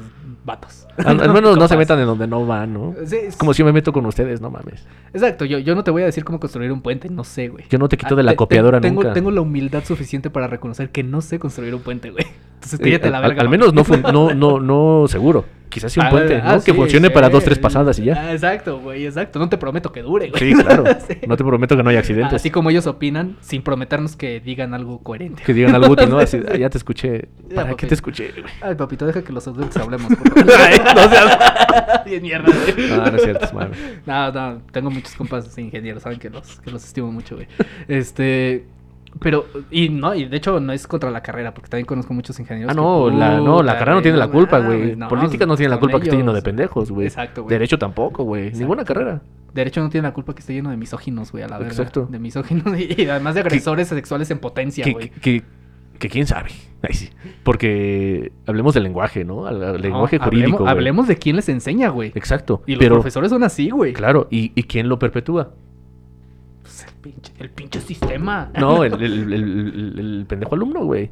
vatos. 0.49 0.85
Al, 0.97 1.21
al 1.21 1.31
menos 1.33 1.57
no 1.57 1.67
se 1.67 1.77
metan 1.77 1.97
en 1.99 2.05
donde 2.07 2.27
no 2.27 2.45
van, 2.45 2.73
¿no? 2.73 2.93
Sí, 3.05 3.15
Es 3.15 3.37
como 3.37 3.53
si 3.53 3.59
yo 3.59 3.65
me 3.65 3.71
meto 3.71 3.93
con 3.93 4.05
ustedes, 4.05 4.41
no 4.41 4.49
mames. 4.49 4.85
Exacto, 5.13 5.45
yo, 5.45 5.59
yo 5.59 5.73
no 5.75 5.83
te 5.83 5.91
voy 5.91 6.01
a 6.01 6.05
decir 6.05 6.25
cómo 6.25 6.39
construir 6.39 6.71
un 6.71 6.81
puente, 6.81 7.07
no 7.09 7.23
sé, 7.23 7.47
güey. 7.47 7.63
Yo 7.69 7.77
no 7.79 7.87
te 7.87 7.95
quito 7.95 8.15
Ah, 8.15 8.17
de 8.17 8.23
la 8.23 8.31
te- 8.31 8.35
copiadora 8.37 8.81
tengo, 8.81 9.01
nunca. 9.03 9.13
Tengo 9.13 9.31
la 9.31 9.39
humildad 9.41 9.83
suficiente 9.85 10.29
para 10.29 10.47
reconocer 10.47 10.89
que 10.89 11.03
no 11.03 11.21
sé 11.21 11.39
construir 11.39 11.73
un 11.73 11.81
puente, 11.81 12.09
güey. 12.11 12.25
Entonces 12.59 12.79
Eh, 12.79 12.83
cállate 12.83 13.09
la 13.09 13.21
verga. 13.21 13.41
al 13.41 13.49
menos 13.49 13.73
no, 13.73 13.83
no, 14.11 14.33
no, 14.33 14.59
no 14.59 15.07
seguro. 15.07 15.45
Quizás 15.69 15.91
sí 15.93 15.99
un 15.99 16.07
Ah, 16.07 16.09
puente, 16.09 16.35
¿no? 16.39 16.43
ah, 16.49 16.59
que 16.65 16.73
funcione 16.73 17.09
sí. 17.09 17.13
para 17.13 17.29
dos, 17.29 17.43
tres 17.43 17.59
pasadas 17.59 17.99
y 17.99 18.05
ya. 18.05 18.15
Ah, 18.19 18.31
exacto, 18.33 18.79
güey, 18.79 19.05
exacto. 19.05 19.37
No 19.37 19.49
te 19.49 19.57
prometo 19.59 19.91
que 19.91 20.01
dure, 20.01 20.29
güey. 20.31 20.39
Sí, 20.55 20.55
claro. 20.63 20.83
Sí. 21.07 21.17
No 21.27 21.37
te 21.37 21.43
prometo 21.43 21.77
que 21.77 21.83
no 21.83 21.91
haya 21.91 21.99
accidentes. 21.99 22.33
Así 22.33 22.49
como 22.49 22.71
ellos 22.71 22.87
opinan, 22.87 23.37
sin 23.41 23.61
prometernos 23.61 24.15
que 24.15 24.39
digan 24.39 24.73
algo 24.73 24.97
coherente. 25.03 25.43
Que 25.45 25.53
digan 25.53 25.75
algo 25.75 25.91
útil, 25.93 26.09
¿no? 26.09 26.17
Así, 26.17 26.39
"Ah, 26.51 26.57
ya 26.57 26.71
te 26.71 26.79
escuché. 26.79 27.27
¿Para 27.53 27.75
qué 27.75 27.85
te 27.85 27.93
escuché? 27.93 28.31
güey? 28.31 28.45
Ay, 28.61 28.73
papito, 28.73 29.05
deja 29.05 29.21
que 29.23 29.31
los 29.31 29.47
adultos 29.47 29.77
hablemos, 29.77 30.07
por. 30.15 30.51
Ay, 30.59 30.79
no 30.95 31.07
seas- 31.07 32.03
Bien 32.05 32.21
mierda, 32.23 32.47
güey. 32.51 32.89
No, 32.89 32.97
no 33.05 33.15
es 33.17 33.21
cierto, 33.23 33.45
es 33.45 33.53
mame. 33.53 33.75
No, 34.07 34.31
no, 34.31 34.61
tengo 34.71 34.89
muchos 34.89 35.13
compas 35.13 35.55
ingenieros, 35.55 36.01
saben 36.01 36.17
que 36.17 36.31
los, 36.31 36.59
que 36.61 36.71
los 36.71 36.83
estimo 36.83 37.11
mucho, 37.11 37.35
güey. 37.35 37.47
Este, 37.87 38.65
pero, 39.19 39.45
y 39.71 39.89
no, 39.89 40.13
y 40.13 40.25
de 40.25 40.37
hecho 40.37 40.59
no 40.59 40.71
es 40.71 40.87
contra 40.87 41.09
la 41.09 41.21
carrera, 41.21 41.53
porque 41.53 41.69
también 41.69 41.85
conozco 41.85 42.13
muchos 42.13 42.39
ingenieros. 42.39 42.71
Ah, 42.71 42.75
que, 42.75 42.81
no, 42.81 43.09
la, 43.09 43.37
no, 43.39 43.63
la 43.63 43.73
carrera 43.73 43.95
no 43.95 44.01
tiene 44.01 44.17
la 44.17 44.27
culpa, 44.27 44.59
güey. 44.59 44.95
no, 44.95 45.07
Política 45.07 45.45
no 45.45 45.57
tiene 45.57 45.71
la 45.71 45.79
culpa 45.79 45.99
que 45.99 46.05
esté 46.05 46.17
lleno 46.17 46.33
de 46.33 46.41
pendejos, 46.41 46.91
güey. 46.91 47.07
Exacto, 47.07 47.43
güey. 47.43 47.49
Derecho 47.49 47.77
tampoco, 47.79 48.23
güey. 48.23 48.51
Ninguna 48.51 48.83
carrera. 48.85 49.21
derecho 49.53 49.81
no 49.81 49.89
tiene 49.89 50.07
la 50.07 50.13
culpa 50.13 50.33
que 50.33 50.41
esté 50.41 50.53
lleno 50.53 50.69
de 50.69 50.77
misóginos, 50.77 51.31
güey, 51.31 51.43
a 51.43 51.47
la 51.47 51.57
verdad. 51.57 51.73
Exacto. 51.73 52.07
De 52.09 52.19
misóginos 52.19 52.77
y, 52.77 53.01
y 53.01 53.07
además 53.07 53.35
de 53.35 53.41
agresores 53.41 53.87
sexuales 53.87 54.29
en 54.31 54.39
potencia, 54.39 54.85
güey. 54.91 55.09
que, 55.09 55.43
que 55.97 56.09
quién 56.09 56.27
sabe. 56.27 56.49
Ay, 56.81 56.93
sí. 56.93 57.09
Porque 57.43 58.31
hablemos 58.45 58.73
del 58.73 58.83
lenguaje, 58.83 59.25
¿no? 59.25 59.45
Al, 59.45 59.81
lenguaje 59.81 60.17
jurídico. 60.17 60.67
hablemos 60.67 61.07
de 61.07 61.17
quién 61.17 61.35
les 61.35 61.49
enseña, 61.49 61.89
güey. 61.89 62.11
Exacto. 62.15 62.63
Y 62.65 62.73
los 62.73 62.79
pero, 62.79 62.95
profesores 62.95 63.29
son 63.29 63.43
así, 63.43 63.69
güey. 63.69 63.93
claro, 63.93 64.27
¿y, 64.31 64.51
¿y 64.55 64.63
quién 64.63 64.87
lo 64.87 64.97
perpetúa? 64.99 65.51
El, 67.03 67.11
pinche, 67.13 67.33
el 67.39 67.49
pinche 67.49 67.79
sistema. 67.81 68.51
No, 68.59 68.83
el, 68.83 68.93
el- 69.01 69.33
el- 69.33 70.25
pendejo 70.27 70.55
alumno, 70.55 70.83
güey. 70.83 71.11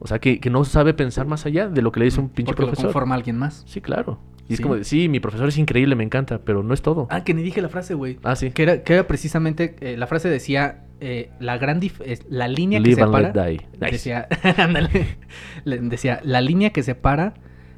O 0.00 0.06
sea, 0.06 0.18
que, 0.18 0.40
que 0.40 0.50
no 0.50 0.64
sabe 0.64 0.94
pensar 0.94 1.26
más 1.26 1.46
allá 1.46 1.68
de 1.68 1.82
lo 1.82 1.90
que 1.92 2.00
le 2.00 2.06
dice 2.06 2.20
un 2.20 2.28
pinche 2.28 2.50
Porque 2.50 2.62
lo 2.62 2.66
profesor. 2.68 2.86
conforma 2.86 3.14
alguien 3.14 3.36
más. 3.36 3.62
Sí, 3.66 3.80
claro. 3.80 4.18
Y 4.48 4.54
es 4.54 4.60
como 4.60 4.76
de, 4.76 4.84
sí, 4.84 5.08
mi 5.08 5.20
profesor 5.20 5.48
es 5.48 5.58
increíble, 5.58 5.94
me 5.94 6.04
encanta, 6.04 6.38
pero 6.38 6.62
no 6.62 6.72
es 6.72 6.80
todo. 6.82 7.06
Ah, 7.10 7.22
que 7.22 7.34
ni 7.34 7.42
dije 7.42 7.60
la 7.60 7.68
frase, 7.68 7.94
güey. 7.94 8.18
Ah, 8.22 8.34
sí. 8.34 8.50
Que 8.50 8.62
era, 8.62 8.82
que 8.82 8.94
era 8.94 9.06
precisamente, 9.06 9.76
eh, 9.80 9.96
la 9.98 10.06
frase 10.06 10.28
decía, 10.30 10.84
eh, 11.00 11.30
la 11.38 11.58
gran 11.58 11.80
dif- 11.80 12.24
la 12.30 12.48
línea 12.48 12.78
que 12.80 12.88
Live 12.88 13.02
separa. 13.04 13.32
Nice. 13.46 13.66
decía, 13.78 14.26
ándale, 14.56 15.18
Le- 15.64 15.78
decía, 15.80 16.20
la 16.24 16.40
línea 16.40 16.70
que 16.70 16.82
separa 16.82 17.34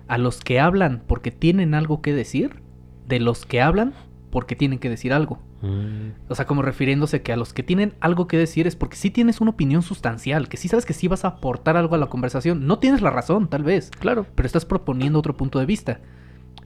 a 0.07 0.17
los 0.19 0.41
que 0.41 0.61
hablan 0.61 1.03
porque 1.07 1.31
tienen 1.33 1.75
algo 1.75 2.01
que 2.03 2.13
decir, 2.13 2.63
de 3.09 3.19
los 3.19 3.45
que 3.47 3.61
hablan 3.61 3.93
porque 4.31 4.55
tienen 4.57 4.79
que 4.79 4.89
decir 4.91 5.13
algo. 5.13 5.41
Mm, 5.63 6.13
O 6.29 6.35
sea, 6.35 6.47
como 6.47 6.63
refiriéndose 6.63 7.23
que 7.23 7.33
a 7.33 7.37
los 7.37 7.53
que 7.53 7.63
tienen 7.63 7.95
algo 8.01 8.27
que 8.27 8.37
decir 8.39 8.67
es 8.67 8.77
porque 8.77 8.97
sí 8.97 9.11
tienes 9.11 9.41
una 9.41 9.51
opinión 9.51 9.83
sustancial, 9.83 10.49
que 10.49 10.57
sí 10.57 10.69
sabes 10.69 10.87
que 10.87 10.93
sí 10.95 11.07
vas 11.09 11.25
a 11.25 11.29
aportar 11.29 11.77
algo 11.77 11.95
a 11.95 11.99
la 11.99 12.07
conversación. 12.07 12.67
No 12.67 12.79
tienes 12.79 13.03
la 13.03 13.11
razón, 13.11 13.49
tal 13.49 13.63
vez, 13.65 13.91
claro. 13.91 14.27
pero 14.35 14.47
estás 14.47 14.65
proponiendo 14.65 15.19
otro 15.19 15.37
punto 15.37 15.59
de 15.59 15.67
vista. 15.67 16.01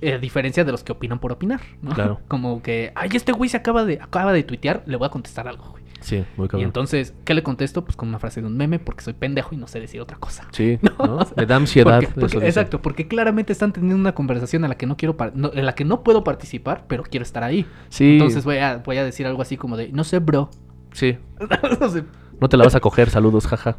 Eh, 0.01 0.15
A 0.15 0.19
diferencia 0.19 0.65
de 0.65 0.73
los 0.73 0.85
que 0.85 0.93
opinan 0.93 1.19
por 1.19 1.33
opinar, 1.33 1.61
¿no? 1.83 1.93
Claro. 1.93 2.21
Como 2.29 2.63
que, 2.63 2.93
ay, 2.95 3.11
este 3.15 3.33
güey 3.33 3.49
se 3.49 3.57
acaba 3.57 3.85
de, 3.85 4.01
acaba 4.01 4.33
de 4.33 4.43
tuitear, 4.43 4.83
le 4.87 4.97
voy 4.97 5.07
a 5.07 5.11
contestar 5.11 5.49
algo, 5.49 5.71
güey. 5.71 5.84
Sí, 6.05 6.23
muy 6.37 6.45
Y 6.45 6.49
cabrón. 6.49 6.67
entonces, 6.67 7.15
¿qué 7.25 7.33
le 7.33 7.43
contesto? 7.43 7.83
Pues 7.83 7.97
con 7.97 8.09
una 8.11 8.19
frase 8.19 8.43
de 8.43 8.47
un 8.47 8.57
meme, 8.59 8.79
porque 8.79 9.03
soy 9.03 9.15
pendejo 9.15 9.55
y 9.55 9.57
no 9.59 9.67
sé 9.67 9.81
decir 9.81 10.03
otra 10.03 10.19
cosa. 10.19 10.47
Sí, 10.53 10.79
No, 10.99 11.07
¿no? 11.07 11.17
o 11.17 11.25
sea, 11.25 11.33
Me 11.37 11.47
da 11.47 11.57
ansiedad. 11.57 11.95
Porque- 12.01 12.09
porque- 12.09 12.27
eso 12.27 12.37
dice. 12.41 12.47
exacto, 12.49 12.83
porque 12.83 13.09
claramente 13.09 13.53
están 13.55 13.73
teniendo 13.73 13.97
una 13.97 14.15
conversación 14.15 14.65
en 14.65 14.69
la 14.69 14.77
que 14.77 14.87
no 14.87 14.97
quiero 14.99 15.17
no- 15.35 15.51
en 15.55 15.65
la 15.65 15.75
que 15.75 15.85
no 15.87 16.03
puedo 16.03 16.23
participar, 16.23 16.85
pero 16.89 17.03
quiero 17.05 17.23
estar 17.25 17.43
ahí. 17.43 17.67
Sí, 17.89 18.13
Entonces 18.13 18.45
voy 18.45 18.59
a, 18.59 18.77
voy 18.85 18.99
a 18.99 19.05
decir 19.05 19.27
algo 19.27 19.41
así 19.41 19.57
como 19.57 19.77
de, 19.79 19.89
no 19.93 20.05
sé, 20.05 20.19
bro. 20.19 20.51
sí. 20.93 21.17
no 21.81 21.89
sé. 21.89 22.05
No 22.41 22.49
te 22.49 22.57
la 22.59 22.65
vas 22.65 22.75
a 22.75 22.81
coger, 22.81 23.09
saludos, 23.11 23.47
jaja. 23.47 23.79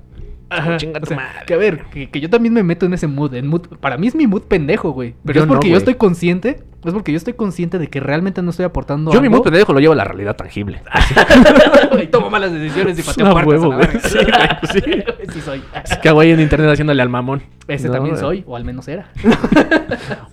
Ajá, 0.50 0.78
chinga 0.78 0.98
o 0.98 1.02
tu 1.02 1.08
sea, 1.08 1.18
madre. 1.18 1.40
Que 1.46 1.54
a 1.56 1.58
ver, 1.58 1.86
que, 1.92 2.10
que 2.10 2.22
yo 2.22 2.30
también 2.30 2.54
me 2.54 2.64
meto 2.64 2.86
en 2.86 2.94
ese 2.94 3.08
mood, 3.08 3.34
en 3.34 3.48
mood. 3.48 3.62
Para 3.80 3.98
mí 3.98 4.08
es 4.08 4.16
mi 4.16 4.28
mood 4.28 4.44
pendejo, 4.44 4.92
güey. 4.92 5.16
Pero 5.26 5.36
Yo 5.38 5.42
es 5.44 5.48
no, 5.48 5.54
porque 5.54 5.70
yo 5.70 5.78
estoy 5.78 5.96
consciente. 5.96 6.64
Es 6.86 6.94
porque 6.94 7.12
yo 7.12 7.18
estoy 7.18 7.34
consciente 7.34 7.80
de 7.80 7.88
que 7.88 8.00
realmente 8.00 8.42
no 8.42 8.52
estoy 8.52 8.66
aportando 8.66 9.12
Yo 9.12 9.20
mi 9.22 9.28
algo. 9.28 9.38
mood 9.38 9.44
pendejo 9.46 9.74
lo 9.74 9.80
llevo 9.80 9.94
a 9.94 9.96
la 9.96 10.04
realidad 10.04 10.36
tangible. 10.36 10.82
y 12.04 12.08
tomo 12.08 12.30
malas 12.30 12.52
decisiones 12.52 12.98
y 12.98 13.02
Es 13.02 13.08
pateo 13.08 13.26
una 13.26 13.34
puertas 13.44 13.54
huevo, 13.64 13.74
a 13.74 13.78
la 13.78 13.86
güey. 13.86 13.88
verga. 13.98 14.10
Sí, 14.10 14.18
güey, 14.20 14.60
pues 14.60 14.72
sí. 14.72 14.82
Sí 15.36 15.42
soy. 15.42 15.62
Es 15.84 15.98
que 15.98 16.08
hago 16.10 16.20
ahí 16.20 16.32
en 16.32 16.40
internet 16.40 16.70
haciéndole 16.72 17.02
al 17.02 17.10
mamón. 17.10 17.42
Ese 17.68 17.88
No, 17.88 17.94
también 17.96 18.14
güey. 18.16 18.22
soy, 18.22 18.44
o 18.46 18.56
al 18.56 18.64
menos 18.64 18.88
era. 18.88 19.10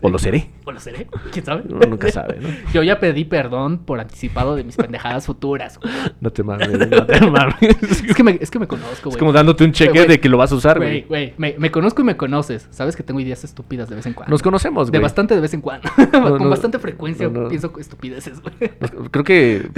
O 0.03 0.11
lo 0.11 0.18
seré. 0.18 0.50
O 0.66 0.70
lo 0.72 0.78
seré, 0.78 1.07
quién 1.32 1.44
sabe. 1.44 1.62
Uno 1.68 1.80
nunca 1.88 2.11
sabe, 2.11 2.38
¿no? 2.40 2.48
Yo 2.74 2.82
ya 2.82 3.00
pedí 3.00 3.24
perdón 3.24 3.78
por 3.78 4.00
anticipado 4.00 4.55
de 4.55 4.64
mis 4.64 4.76
pendejadas 4.76 5.24
futuras. 5.26 5.78
güey. 5.80 5.92
No 6.20 6.30
te 6.30 6.42
mames, 6.42 6.68
no 6.90 7.07
te 7.07 7.20
mames. 7.26 7.82
Es 8.07 8.14
que 8.14 8.22
me, 8.22 8.36
es 8.40 8.50
que 8.50 8.59
me 8.59 8.66
conozco, 8.66 8.94
Es 8.96 9.05
güey. 9.05 9.18
como 9.18 9.32
dándote 9.32 9.64
un 9.64 9.72
cheque 9.72 9.92
Güey, 9.92 10.09
de 10.09 10.20
que 10.20 10.28
lo 10.28 10.36
vas 10.36 10.53
a 10.53 10.57
usar, 10.57 10.76
Güey, 10.76 11.03
güey. 11.03 11.30
güey, 11.30 11.34
me, 11.38 11.55
me 11.59 11.70
conozco 11.70 12.03
y 12.03 12.05
me 12.05 12.16
conoces. 12.18 12.68
Sabes 12.70 12.96
que 12.96 13.03
tengo 13.03 13.18
ideas 13.20 13.42
estúpidas 13.44 13.88
de 13.88 13.96
vez 13.96 14.05
en 14.07 14.12
cuando. 14.12 14.30
Nos 14.30 14.42
conocemos, 14.42 14.88
de 14.88 14.98
güey. 14.98 15.03
bastante 15.03 15.34
de 15.34 15.40
vez 15.40 15.55
en 15.55 15.62
cuando. 15.62 15.88
No, 16.12 16.36
Con 16.43 16.51
bastante 16.51 16.78
frecuencia 16.78 17.30
pienso 17.49 17.72
estupideces, 17.78 18.40
güey. 18.40 18.55
Nos- 18.80 19.11
Creo 19.11 19.24
que 19.24 19.68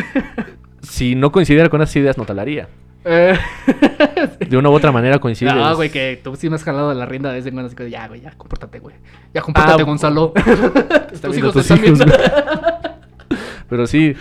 si 0.83 1.15
no 1.15 1.33
coincidiera 1.33 1.69
con 1.69 1.81
esas 1.83 1.95
ideas, 1.97 2.19
no 2.19 2.25
te 2.25 2.35
la 2.35 2.43
haría. 2.43 2.69
Eh, 3.07 3.37
De 4.49 4.57
una 4.57 4.71
u 4.71 4.73
otra 4.73 4.91
manera 4.91 5.19
coincides. 5.19 5.55
No, 5.55 5.77
güey, 5.77 5.91
que 5.91 6.19
tú 6.25 6.35
sí 6.37 6.49
me 6.49 6.57
has 6.57 6.65
jalado 6.65 6.89
de 6.89 6.95
la 6.95 7.05
rienda 7.07 7.29
de 7.31 7.37
vez 7.37 7.47
en 7.47 7.53
cuando. 7.53 7.67
Así 7.67 7.77
que 7.77 7.91
ya, 7.91 8.09
güey, 8.09 8.21
ya, 8.23 8.31
compórtate, 8.33 8.79
güey. 8.79 8.97
Ya, 9.35 9.43
compórtate, 9.43 9.83
Ah, 9.83 9.85
Gonzalo. 9.85 10.33
Está 11.13 11.29
Tus 11.29 11.37
hijos 11.39 11.53
tus 11.53 11.71
hijos. 11.71 11.99
Pero 13.69 13.87
sí. 13.87 14.15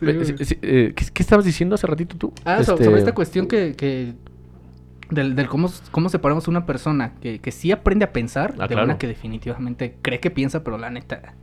Sí, 0.00 0.44
sí, 0.44 0.58
eh, 0.62 0.92
¿qué, 0.94 1.04
qué 1.12 1.22
estabas 1.22 1.44
diciendo 1.44 1.74
hace 1.74 1.86
ratito 1.86 2.16
tú? 2.16 2.32
Ah, 2.44 2.62
so- 2.62 2.72
Este, 2.74 2.84
sobre 2.84 2.98
esta 2.98 3.12
cuestión 3.12 3.46
que, 3.46 3.74
que 3.76 4.14
del, 5.10 5.34
del 5.36 5.46
cómo, 5.48 5.70
cómo 5.90 6.08
separamos 6.08 6.46
a 6.46 6.50
una 6.50 6.64
persona 6.66 7.12
que, 7.20 7.38
que 7.40 7.50
sí 7.52 7.72
aprende 7.72 8.04
a 8.04 8.12
pensar 8.12 8.54
Ah, 8.58 8.62
de 8.62 8.68
claro. 8.74 8.84
una 8.84 8.98
que 8.98 9.06
definitivamente 9.06 9.96
cree 10.00 10.20
que 10.20 10.30
piensa, 10.30 10.64
pero 10.64 10.78
la 10.78 10.90
neta 10.90 11.34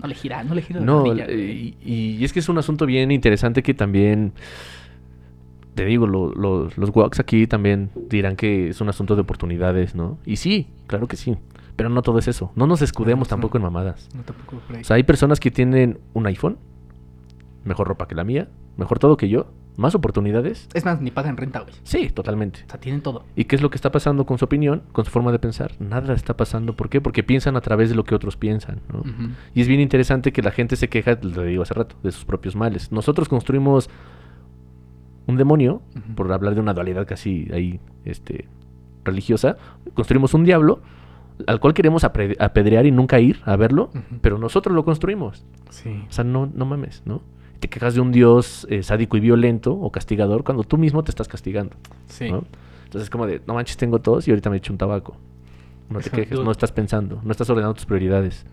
no 0.00 0.06
le 0.08 0.14
gira, 0.14 0.42
no 0.44 0.54
le 0.54 0.62
gira 0.62 0.80
la 0.80 0.86
No, 0.86 1.04
rodilla, 1.04 1.24
güey. 1.26 1.76
y, 1.84 2.16
y 2.18 2.24
es 2.24 2.32
que 2.32 2.38
es 2.40 2.48
un 2.48 2.58
asunto 2.58 2.86
bien 2.86 3.10
interesante 3.10 3.62
que 3.62 3.74
también. 3.74 4.32
Te 5.74 5.84
digo, 5.84 6.06
lo- 6.08 6.32
lo- 6.34 6.68
los 6.76 6.90
walks 6.94 7.20
aquí 7.20 7.46
también 7.46 7.90
dirán 8.10 8.34
que 8.34 8.68
es 8.70 8.80
un 8.80 8.88
asunto 8.88 9.14
de 9.14 9.22
oportunidades, 9.22 9.94
¿no? 9.94 10.18
Y 10.26 10.36
sí, 10.36 10.66
claro 10.88 11.06
que 11.06 11.16
sí. 11.16 11.36
Pero 11.76 11.88
no 11.88 12.02
todo 12.02 12.18
es 12.18 12.26
eso. 12.26 12.50
No 12.56 12.66
nos 12.66 12.82
escudemos 12.82 13.28
No, 13.28 13.30
tampoco 13.30 13.58
no. 13.58 13.66
en 13.66 13.72
mamadas. 13.72 14.08
No 14.14 14.22
tampoco 14.22 14.60
ahí. 14.74 14.80
O 14.80 14.84
sea, 14.84 14.96
hay 14.96 15.04
personas 15.04 15.38
que 15.38 15.52
tienen 15.52 16.00
un 16.14 16.26
iPhone, 16.26 16.58
mejor 17.64 17.86
ropa 17.86 18.08
que 18.08 18.16
la 18.16 18.24
mía, 18.24 18.48
mejor 18.76 18.98
todo 18.98 19.16
que 19.16 19.28
yo, 19.28 19.46
más 19.78 19.94
oportunidades. 19.94 20.68
es 20.74 20.84
más, 20.84 21.00
ni 21.00 21.12
pagan 21.12 21.36
renta, 21.36 21.60
güey. 21.60 21.72
Sí, 21.84 22.10
totalmente. 22.10 22.64
O 22.66 22.70
sea, 22.70 22.80
tienen 22.80 23.00
todo. 23.00 23.24
¿Y 23.36 23.44
qué 23.44 23.54
es 23.54 23.62
lo 23.62 23.70
que 23.70 23.76
está 23.76 23.92
pasando 23.92 24.26
con 24.26 24.36
su 24.36 24.44
opinión, 24.44 24.82
con 24.90 25.04
su 25.04 25.10
forma 25.12 25.30
de 25.30 25.38
pensar? 25.38 25.70
Nada 25.78 26.14
está 26.14 26.36
pasando. 26.36 26.74
¿Por 26.74 26.88
qué? 26.88 27.00
Porque 27.00 27.22
piensan 27.22 27.56
a 27.56 27.60
través 27.60 27.88
de 27.88 27.94
lo 27.94 28.02
que 28.02 28.16
otros 28.16 28.36
piensan, 28.36 28.80
¿no? 28.92 29.04
Y 29.54 29.60
es 29.60 29.68
bien 29.68 29.80
interesante 29.80 30.32
que 30.32 30.42
la 30.42 30.50
gente 30.50 30.74
se 30.74 30.88
queja, 30.88 31.16
lo 31.22 31.44
digo 31.44 31.62
hace 31.62 31.74
rato, 31.74 31.94
de 32.02 32.10
sus 32.10 32.24
propios 32.24 32.56
males. 32.56 32.90
Nosotros 32.90 33.28
construimos 33.28 33.88
un 35.28 35.36
demonio, 35.36 35.80
por 36.16 36.32
hablar 36.32 36.56
de 36.56 36.60
una 36.60 36.74
dualidad 36.74 37.06
casi 37.06 37.48
ahí, 37.52 37.78
este, 38.04 38.48
religiosa, 39.04 39.58
construimos 39.94 40.34
un 40.34 40.42
diablo 40.42 40.82
al 41.46 41.60
cual 41.60 41.72
queremos 41.72 42.02
apedrear 42.02 42.84
y 42.84 42.90
nunca 42.90 43.20
ir 43.20 43.40
a 43.44 43.54
verlo, 43.54 43.90
pero 44.22 44.38
nosotros 44.38 44.74
lo 44.74 44.84
construimos. 44.84 45.46
Sí. 45.70 46.04
O 46.08 46.12
sea, 46.12 46.24
no, 46.24 46.50
no 46.52 46.66
mames, 46.66 47.02
¿no? 47.04 47.22
Te 47.60 47.68
quejas 47.68 47.94
de 47.94 48.00
un 48.00 48.12
dios 48.12 48.66
eh, 48.70 48.82
sádico 48.82 49.16
y 49.16 49.20
violento 49.20 49.72
o 49.74 49.90
castigador 49.90 50.44
cuando 50.44 50.62
tú 50.64 50.78
mismo 50.78 51.02
te 51.02 51.10
estás 51.10 51.26
castigando, 51.28 51.76
Sí. 52.06 52.30
¿no? 52.30 52.44
Entonces 52.84 53.02
es 53.02 53.10
como 53.10 53.26
de, 53.26 53.40
no 53.46 53.54
manches, 53.54 53.76
tengo 53.76 53.98
tos 54.00 54.26
y 54.28 54.30
ahorita 54.30 54.48
me 54.50 54.58
echo 54.58 54.72
un 54.72 54.78
tabaco. 54.78 55.16
No 55.90 56.00
te 56.00 56.10
quejes, 56.10 56.38
no 56.38 56.50
estás 56.50 56.70
pensando, 56.70 57.20
no 57.24 57.30
estás 57.32 57.48
ordenando 57.50 57.74
tus 57.74 57.86
prioridades. 57.86 58.44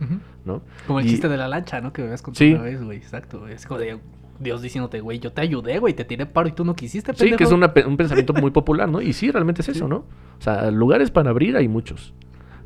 ¿no? 0.46 0.62
Como 0.88 1.00
el 1.00 1.06
Y- 1.06 1.10
chiste 1.10 1.28
de 1.30 1.38
la 1.38 1.48
lancha, 1.48 1.82
¿no? 1.82 1.92
Que 1.94 2.02
me 2.02 2.08
habías 2.08 2.22
contado 2.22 2.46
Sí. 2.46 2.54
una 2.54 2.64
vez, 2.64 2.82
güey. 2.84 2.98
Exacto. 2.98 3.48
Es 3.48 3.66
como 3.66 3.80
de 3.80 4.00
Dios 4.40 4.62
diciéndote, 4.62 5.00
güey, 5.02 5.20
yo 5.20 5.32
te 5.32 5.42
ayudé, 5.42 5.80
güey, 5.80 5.94
te 5.94 6.04
tiré 6.06 6.26
paro 6.26 6.48
y 6.50 6.52
tú 6.54 6.66
no 6.66 6.76
quisiste, 6.76 7.14
Sí, 7.14 7.20
pendejo. 7.20 7.38
que 7.38 7.44
es 7.46 7.52
una 7.52 7.74
un 7.88 7.98
pensamiento 7.98 8.34
muy 8.34 8.52
popular, 8.52 8.90
¿no? 8.90 9.02
Y 9.02 9.14
sí, 9.14 9.32
realmente 9.32 9.62
es 9.62 9.70
eso, 9.70 9.86
Sí. 9.86 9.90
¿no? 9.90 9.98
O 9.98 10.42
sea, 10.42 10.72
lugares 10.72 11.12
para 11.12 11.30
abrir 11.30 11.56
hay 11.58 11.68
muchos. 11.68 12.14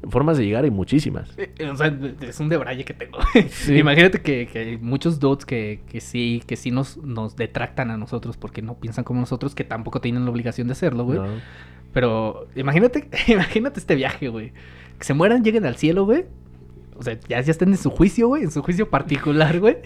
Formas 0.10 0.38
de 0.38 0.46
llegar 0.46 0.64
hay 0.64 0.72
muchísimas. 0.72 1.30
O 1.72 1.76
sea, 1.76 1.98
es 2.22 2.40
un 2.40 2.50
debraye 2.50 2.84
que 2.86 2.94
tengo. 2.94 3.20
Sí. 3.50 3.78
Imagínate 3.78 4.22
que, 4.22 4.48
que 4.48 4.60
hay 4.60 4.78
muchos 4.78 5.20
dudes 5.20 5.46
que, 5.46 5.82
que 5.88 6.02
sí, 6.02 6.44
que 6.48 6.56
sí 6.56 6.72
nos, 6.72 6.98
nos 6.98 7.36
detractan 7.36 7.92
a 7.92 7.98
nosotros 7.98 8.38
porque 8.38 8.62
no 8.62 8.76
piensan 8.80 9.04
como 9.04 9.20
nosotros, 9.20 9.56
que 9.56 9.64
tampoco 9.64 10.02
tienen 10.02 10.26
la 10.26 10.32
obligación 10.32 10.68
de 10.68 10.74
hacerlo, 10.74 11.04
güey. 11.04 11.20
¿no? 11.20 11.28
Pero 11.94 12.48
imagínate, 12.56 13.08
imagínate 13.28 13.80
este 13.80 13.96
viaje, 13.96 14.30
güey. 14.30 14.52
Que 14.98 15.06
se 15.06 15.14
mueran, 15.14 15.44
lleguen 15.44 15.66
al 15.66 15.76
cielo, 15.76 16.06
güey. 16.06 16.26
O 16.96 17.04
sea, 17.04 17.18
ya, 17.28 17.40
ya 17.42 17.52
estén 17.52 17.70
en 17.70 17.78
su 17.78 17.90
juicio, 17.90 18.28
güey, 18.28 18.44
en 18.44 18.52
su 18.52 18.62
juicio 18.62 18.90
particular, 18.90 19.60
güey. 19.60 19.78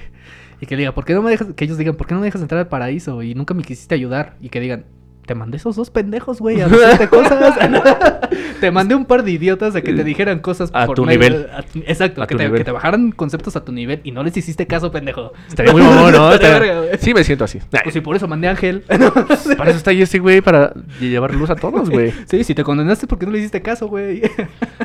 Y 0.59 0.65
que 0.65 0.76
diga, 0.76 0.93
¿por 0.93 1.05
qué 1.05 1.13
no 1.13 1.21
me 1.21 1.30
dejas? 1.30 1.53
Que 1.53 1.65
ellos 1.65 1.78
digan, 1.78 1.95
¿por 1.95 2.07
qué 2.07 2.13
no 2.13 2.21
me 2.21 2.26
dejas 2.26 2.41
entrar 2.41 2.59
al 2.59 2.67
paraíso? 2.67 3.21
Y 3.21 3.36
nunca 3.36 3.53
me 3.53 3.63
quisiste 3.63 3.93
ayudar. 3.93 4.38
Y 4.41 4.49
que 4.49 4.59
digan, 4.59 4.86
te 5.26 5.36
mandé 5.36 5.57
esos 5.57 5.76
dos 5.76 5.89
pendejos, 5.89 6.39
güey, 6.39 6.61
a 6.61 6.67
decirte 6.67 7.07
cosas. 7.07 7.55
te 8.59 8.71
mandé 8.71 8.95
un 8.95 9.05
par 9.05 9.24
de 9.24 9.32
idiotas 9.32 9.76
a 9.76 9.82
que 9.82 9.93
te 9.93 10.03
dijeran 10.03 10.39
cosas 10.39 10.69
A 10.74 10.88
tu 10.88 11.05
medio- 11.05 11.19
nivel. 11.30 11.47
a 11.55 11.61
tu- 11.63 11.80
exacto, 11.80 12.21
A 12.21 12.28
que 12.28 12.36
tu 12.36 12.38
te, 12.39 12.43
nivel. 12.45 12.59
que 12.59 12.65
te 12.65 12.71
bajaran 12.71 13.11
conceptos 13.11 13.55
a 13.55 13.63
tu 13.63 13.71
nivel 13.71 14.01
y 14.03 14.11
no 14.11 14.24
les 14.24 14.36
hiciste 14.36 14.67
caso, 14.67 14.91
pendejo. 14.91 15.32
Estaría 15.47 15.71
muy 15.71 15.82
mamón, 15.82 16.11
¿no? 16.11 16.32
Estaría 16.34 16.76
Estaría-. 16.76 16.97
Sí, 16.99 17.13
me 17.13 17.24
siento 17.24 17.45
así. 17.45 17.59
Pues 17.69 17.93
sí, 17.93 18.01
por 18.01 18.15
eso 18.15 18.28
mandé 18.28 18.47
a 18.47 18.51
Ángel. 18.51 18.82
Para 19.57 19.69
eso 19.69 19.78
está 19.78 19.91
ahí 19.91 20.01
ese 20.01 20.19
güey, 20.19 20.41
para 20.41 20.74
llevar 20.99 21.34
luz 21.34 21.49
a 21.49 21.55
todos, 21.55 21.89
güey. 21.89 22.11
sí, 22.26 22.43
si 22.43 22.53
te 22.55 22.63
condenaste, 22.63 23.07
¿por 23.07 23.17
qué 23.19 23.26
no 23.26 23.32
le 23.32 23.39
hiciste 23.39 23.61
caso, 23.61 23.88
güey? 23.88 24.21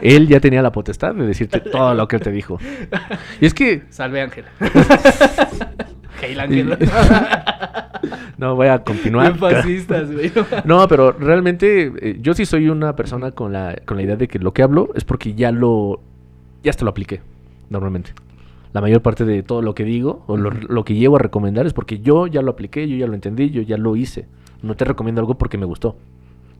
Él 0.02 0.28
ya 0.28 0.40
tenía 0.40 0.62
la 0.62 0.72
potestad 0.72 1.14
de 1.14 1.26
decirte 1.26 1.60
todo 1.60 1.94
lo 1.94 2.06
que 2.08 2.16
él 2.16 2.22
te 2.22 2.30
dijo. 2.30 2.58
Y 3.40 3.46
es 3.46 3.54
que 3.54 3.82
Salve 3.90 4.20
Ángel. 4.20 4.44
No 8.38 8.54
voy 8.54 8.68
a 8.68 8.84
continuar. 8.84 9.32
Bien 9.38 9.38
fascistas, 9.38 10.12
güey. 10.12 10.30
No, 10.64 10.86
pero 10.88 11.12
realmente 11.12 11.92
eh, 12.00 12.18
yo 12.20 12.34
sí 12.34 12.46
soy 12.46 12.68
una 12.68 12.94
persona 12.94 13.32
con 13.32 13.52
la, 13.52 13.76
con 13.84 13.96
la 13.96 14.04
idea 14.04 14.16
de 14.16 14.28
que 14.28 14.38
lo 14.38 14.52
que 14.52 14.62
hablo 14.62 14.90
es 14.94 15.04
porque 15.04 15.34
ya 15.34 15.50
lo, 15.50 16.00
ya 16.62 16.70
hasta 16.70 16.84
lo 16.84 16.92
apliqué, 16.92 17.20
normalmente. 17.68 18.12
La 18.72 18.80
mayor 18.80 19.02
parte 19.02 19.24
de 19.24 19.42
todo 19.42 19.60
lo 19.62 19.74
que 19.74 19.84
digo 19.84 20.22
o 20.26 20.36
lo, 20.36 20.50
lo 20.50 20.84
que 20.84 20.94
llevo 20.94 21.16
a 21.16 21.18
recomendar 21.18 21.66
es 21.66 21.72
porque 21.72 21.98
yo 21.98 22.26
ya 22.26 22.42
lo 22.42 22.52
apliqué, 22.52 22.86
yo 22.88 22.96
ya 22.96 23.08
lo 23.08 23.14
entendí, 23.14 23.50
yo 23.50 23.62
ya 23.62 23.76
lo 23.76 23.96
hice. 23.96 24.26
No 24.62 24.76
te 24.76 24.84
recomiendo 24.84 25.20
algo 25.20 25.36
porque 25.36 25.58
me 25.58 25.66
gustó. 25.66 25.96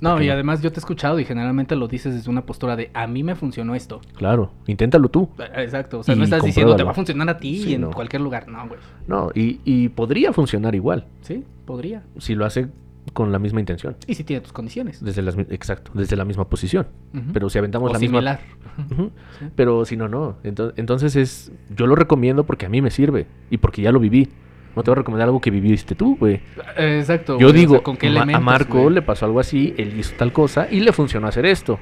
No, 0.01 0.11
¿Por 0.11 0.19
qué 0.21 0.27
y 0.27 0.31
además 0.31 0.63
yo 0.63 0.71
te 0.71 0.77
he 0.79 0.81
escuchado 0.81 1.19
y 1.19 1.25
generalmente 1.25 1.75
lo 1.77 1.89
dices 1.89 2.15
desde 2.15 2.31
una 2.31 2.43
postura 2.47 2.77
de 2.77 2.91
a 2.95 3.07
mí 3.07 3.23
me 3.25 3.35
funcionó 3.35 3.75
esto. 3.75 4.01
Claro, 4.17 4.53
inténtalo 4.67 5.09
tú. 5.09 5.29
Eh, 5.39 5.63
Exacto, 5.65 6.01
o 6.01 6.03
sea, 6.05 6.15
Y 6.15 6.19
no 6.19 6.25
estás 6.25 6.43
diciendo 6.43 6.77
te 6.77 6.85
va 6.85 6.93
a 6.93 6.95
funcionar 6.95 7.29
a 7.29 7.39
ti 7.39 7.59
Sí, 7.65 7.75
en 7.75 7.81
no. 7.83 7.91
cualquier 7.91 8.23
lugar. 8.23 8.47
No, 8.49 8.67
güey. 8.69 8.81
No, 9.07 9.31
y, 9.35 9.61
y 9.65 9.89
podría 9.89 10.33
funcionar 10.33 10.75
igual 10.75 11.07
Sí, 11.23 11.45
podría. 11.65 12.03
si 12.19 12.35
lo 12.35 12.45
hace 12.45 12.69
con 13.15 13.33
la 13.33 13.39
misma 13.39 13.59
intención. 13.61 13.97
Y 14.07 14.15
si 14.15 14.23
tiene 14.23 14.43
tus 14.43 14.53
condiciones. 14.53 15.03
Desde 15.03 15.23
las, 15.23 15.37
exacto, 15.39 15.91
desde 15.95 16.15
la 16.15 16.25
misma 16.27 16.45
posición. 16.49 16.87
Pero 17.33 17.49
si 17.49 17.59
aventamos 17.59 17.91
o 17.91 17.93
la 17.95 17.99
similar. 17.99 18.41
misma... 18.87 19.11
Sí. 19.41 19.47
Pero 19.57 19.85
si 19.85 19.97
no, 19.97 20.07
no. 20.09 20.37
Ento- 20.45 20.73
Entonces 20.77 21.17
es... 21.17 21.51
Yo 21.75 21.87
lo 21.89 21.97
recomiendo 21.97 22.45
porque 22.45 22.67
a 22.67 22.69
mí 22.69 22.81
me 22.83 22.91
sirve. 22.93 23.27
Y 23.51 23.57
porque 23.59 23.83
ya 23.83 23.91
lo 23.93 23.99
viví. 23.99 24.29
No 24.77 24.83
te 24.83 24.91
voy 24.91 24.97
a 24.97 24.99
recomendar 24.99 25.27
algo 25.29 25.41
que 25.41 25.51
viviste 25.51 25.95
tú, 25.95 26.17
güey. 26.17 26.41
Exacto. 26.77 27.33
Yo 27.39 27.49
güey, 27.49 27.51
o 27.51 27.53
digo, 27.53 27.75
sea, 27.75 27.83
¿con 27.83 27.97
qué 27.97 28.09
a 28.09 28.25
Marco 28.41 28.83
güey? 28.83 28.95
le 28.95 29.03
pasó 29.03 29.27
algo 29.27 29.41
así, 29.41 29.75
él 29.77 29.99
hizo 29.99 30.15
tal 30.17 30.33
cosa 30.33 30.69
y 30.71 30.81
le 30.81 30.93
funcionó 30.93 31.27
hacer 31.27 31.47
esto. 31.47 31.79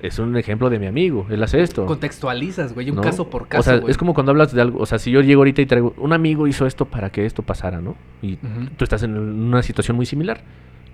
Es 0.00 0.20
un 0.20 0.36
ejemplo 0.36 0.70
de 0.70 0.78
mi 0.78 0.86
amigo, 0.86 1.26
él 1.28 1.42
hace 1.42 1.60
esto. 1.60 1.84
Contextualizas, 1.84 2.72
güey, 2.72 2.88
un 2.90 2.96
¿no? 2.96 3.02
caso 3.02 3.28
por 3.28 3.48
caso. 3.48 3.60
O 3.60 3.62
sea, 3.64 3.78
güey. 3.78 3.90
es 3.90 3.98
como 3.98 4.14
cuando 4.14 4.30
hablas 4.30 4.52
de 4.52 4.60
algo, 4.62 4.78
o 4.78 4.86
sea, 4.86 5.00
si 5.00 5.10
yo 5.10 5.22
llego 5.22 5.40
ahorita 5.40 5.60
y 5.60 5.66
traigo, 5.66 5.92
un 5.98 6.12
amigo 6.12 6.46
hizo 6.46 6.66
esto 6.66 6.84
para 6.84 7.10
que 7.10 7.26
esto 7.26 7.42
pasara, 7.42 7.80
¿no? 7.80 7.96
Y 8.22 8.34
Ujú. 8.34 8.70
tú 8.76 8.84
estás 8.84 9.02
en 9.02 9.16
una 9.16 9.60
situación 9.62 9.96
muy 9.96 10.06
similar. 10.06 10.40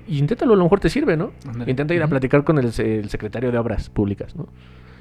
Y 0.09 0.19
inténtalo, 0.19 0.55
a 0.55 0.57
lo 0.57 0.63
mejor 0.65 0.81
te 0.81 0.89
sirve, 0.89 1.17
¿no? 1.17 1.33
Intenta 1.67 1.95
ir 1.95 2.03
a 2.03 2.09
platicar 2.09 2.45
con 2.45 2.59
el, 2.59 2.73
se- 2.73 2.99
el 2.99 3.09
secretario 3.11 3.51
de 3.53 3.59
Obras 3.59 3.89
Públicas, 3.91 4.37
¿no? 4.37 4.49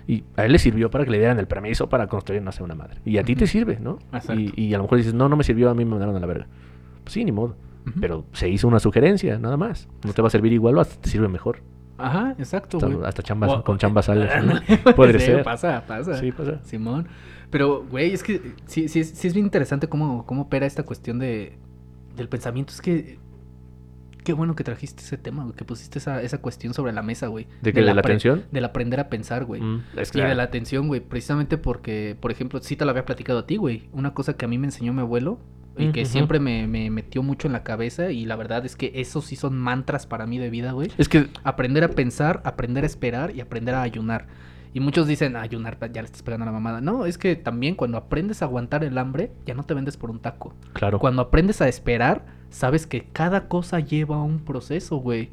Y 0.07 0.23
a 0.35 0.45
él 0.45 0.51
le 0.51 0.59
sirvió 0.59 0.89
para 0.89 1.05
que 1.05 1.11
le 1.11 1.17
dieran 1.19 1.39
el 1.39 1.47
permiso 1.47 1.87
para 1.89 2.07
construir, 2.07 2.41
no 2.41 2.51
sé, 2.51 2.61
una 2.63 2.75
madre. 2.75 2.97
Y 3.05 3.17
a 3.17 3.23
ti 3.23 3.35
te 3.35 3.47
sirve, 3.47 3.79
¿no? 3.79 3.99
Y, 4.37 4.61
y 4.61 4.73
a 4.73 4.77
lo 4.77 4.83
mejor 4.83 4.97
dices, 4.97 5.13
no, 5.13 5.29
no 5.29 5.35
me 5.37 5.43
sirvió, 5.43 5.69
a 5.69 5.73
mí 5.73 5.85
me 5.85 5.91
mandaron 5.91 6.15
a 6.15 6.19
la 6.19 6.25
verga. 6.27 6.47
Pues 7.03 7.13
sí, 7.13 7.23
ni 7.23 7.31
modo. 7.31 7.55
Pero 7.99 8.25
se 8.33 8.49
hizo 8.49 8.67
una 8.67 8.79
sugerencia, 8.79 9.37
nada 9.39 9.57
más. 9.57 9.89
No 10.05 10.13
te 10.13 10.21
va 10.21 10.27
a 10.29 10.31
servir 10.31 10.53
igual 10.53 10.77
o 10.77 10.81
hasta 10.81 10.99
te 11.01 11.09
sirve 11.09 11.27
mejor. 11.27 11.59
Ajá, 11.97 12.33
exacto, 12.39 12.77
Hasta, 12.77 12.87
güey. 12.89 13.07
hasta 13.07 13.23
chambas, 13.23 13.51
O- 13.51 13.63
con 13.63 13.77
chambas 13.77 14.05
sales. 14.05 14.29
¿no? 14.43 14.55
Podría 14.95 15.19
sí, 15.19 15.25
ser. 15.27 15.43
Pasa, 15.43 15.83
pasa. 15.87 16.15
Sí, 16.15 16.31
pasa. 16.31 16.59
Simón. 16.63 17.07
Pero, 17.49 17.85
güey, 17.89 18.13
es 18.13 18.23
que 18.23 18.41
sí, 18.65 18.87
sí, 18.87 19.03
sí 19.03 19.27
es 19.27 19.33
bien 19.33 19.45
interesante 19.45 19.87
cómo, 19.87 20.25
cómo 20.25 20.43
opera 20.43 20.65
esta 20.65 20.83
cuestión 20.83 21.19
de, 21.19 21.53
del 22.15 22.27
pensamiento. 22.29 22.73
Es 22.73 22.81
que. 22.81 23.19
Qué 24.23 24.33
bueno 24.33 24.55
que 24.55 24.63
trajiste 24.63 25.03
ese 25.03 25.17
tema, 25.17 25.43
güey. 25.43 25.55
Que 25.55 25.65
pusiste 25.65 25.99
esa, 25.99 26.21
esa 26.21 26.39
cuestión 26.39 26.73
sobre 26.73 26.93
la 26.93 27.01
mesa, 27.01 27.27
güey. 27.27 27.47
¿De 27.61 27.73
qué? 27.73 27.81
¿De 27.81 27.93
la 27.93 28.01
atención? 28.01 28.43
Del 28.51 28.65
aprender 28.65 28.99
a 28.99 29.09
pensar, 29.09 29.45
güey. 29.45 29.61
Mm, 29.61 29.83
es 29.97 30.15
Y 30.15 30.21
de 30.21 30.35
la 30.35 30.43
atención, 30.43 30.87
güey. 30.87 31.01
Precisamente 31.01 31.57
porque, 31.57 32.15
por 32.19 32.31
ejemplo, 32.31 32.61
sí 32.61 32.75
te 32.75 32.85
lo 32.85 32.91
había 32.91 33.05
platicado 33.05 33.39
a 33.39 33.47
ti, 33.47 33.57
güey. 33.57 33.89
Una 33.91 34.13
cosa 34.13 34.35
que 34.35 34.45
a 34.45 34.47
mí 34.47 34.57
me 34.57 34.67
enseñó 34.67 34.93
mi 34.93 35.01
abuelo 35.01 35.39
y 35.77 35.91
que 35.91 36.05
siempre 36.05 36.39
me, 36.39 36.67
me 36.67 36.91
metió 36.91 37.23
mucho 37.23 37.47
en 37.47 37.53
la 37.53 37.63
cabeza. 37.63 38.11
Y 38.11 38.25
la 38.25 38.35
verdad 38.35 38.65
es 38.65 38.75
que 38.75 38.91
esos 38.95 39.25
sí 39.25 39.35
son 39.35 39.57
mantras 39.57 40.05
para 40.05 40.25
mí 40.25 40.37
de 40.37 40.49
vida, 40.49 40.71
güey. 40.71 40.91
Es 40.97 41.09
que 41.09 41.27
Aprender 41.43 41.83
a 41.83 41.89
pensar, 41.89 42.41
aprender 42.45 42.83
a 42.83 42.87
esperar 42.87 43.35
y 43.35 43.41
aprender 43.41 43.75
a 43.75 43.81
ayunar. 43.81 44.27
Y 44.73 44.79
muchos 44.79 45.07
dicen, 45.07 45.35
ayunar, 45.35 45.77
ya 45.91 46.01
le 46.01 46.07
estás 46.07 46.23
pegando 46.23 46.43
a 46.43 46.47
la 46.47 46.51
mamada. 46.51 46.81
No, 46.81 47.05
es 47.05 47.17
que 47.17 47.35
también 47.35 47.75
cuando 47.75 47.97
aprendes 47.97 48.41
a 48.41 48.45
aguantar 48.45 48.83
el 48.83 48.97
hambre, 48.97 49.31
ya 49.45 49.53
no 49.53 49.63
te 49.63 49.73
vendes 49.75 49.97
por 49.97 50.09
un 50.09 50.19
taco. 50.19 50.53
Claro. 50.73 50.97
Cuando 50.97 51.21
aprendes 51.21 51.61
a 51.61 51.67
esperar, 51.67 52.25
sabes 52.49 52.87
que 52.87 53.05
cada 53.13 53.47
cosa 53.47 53.79
lleva 53.79 54.21
un 54.21 54.39
proceso, 54.39 54.97
güey. 54.97 55.29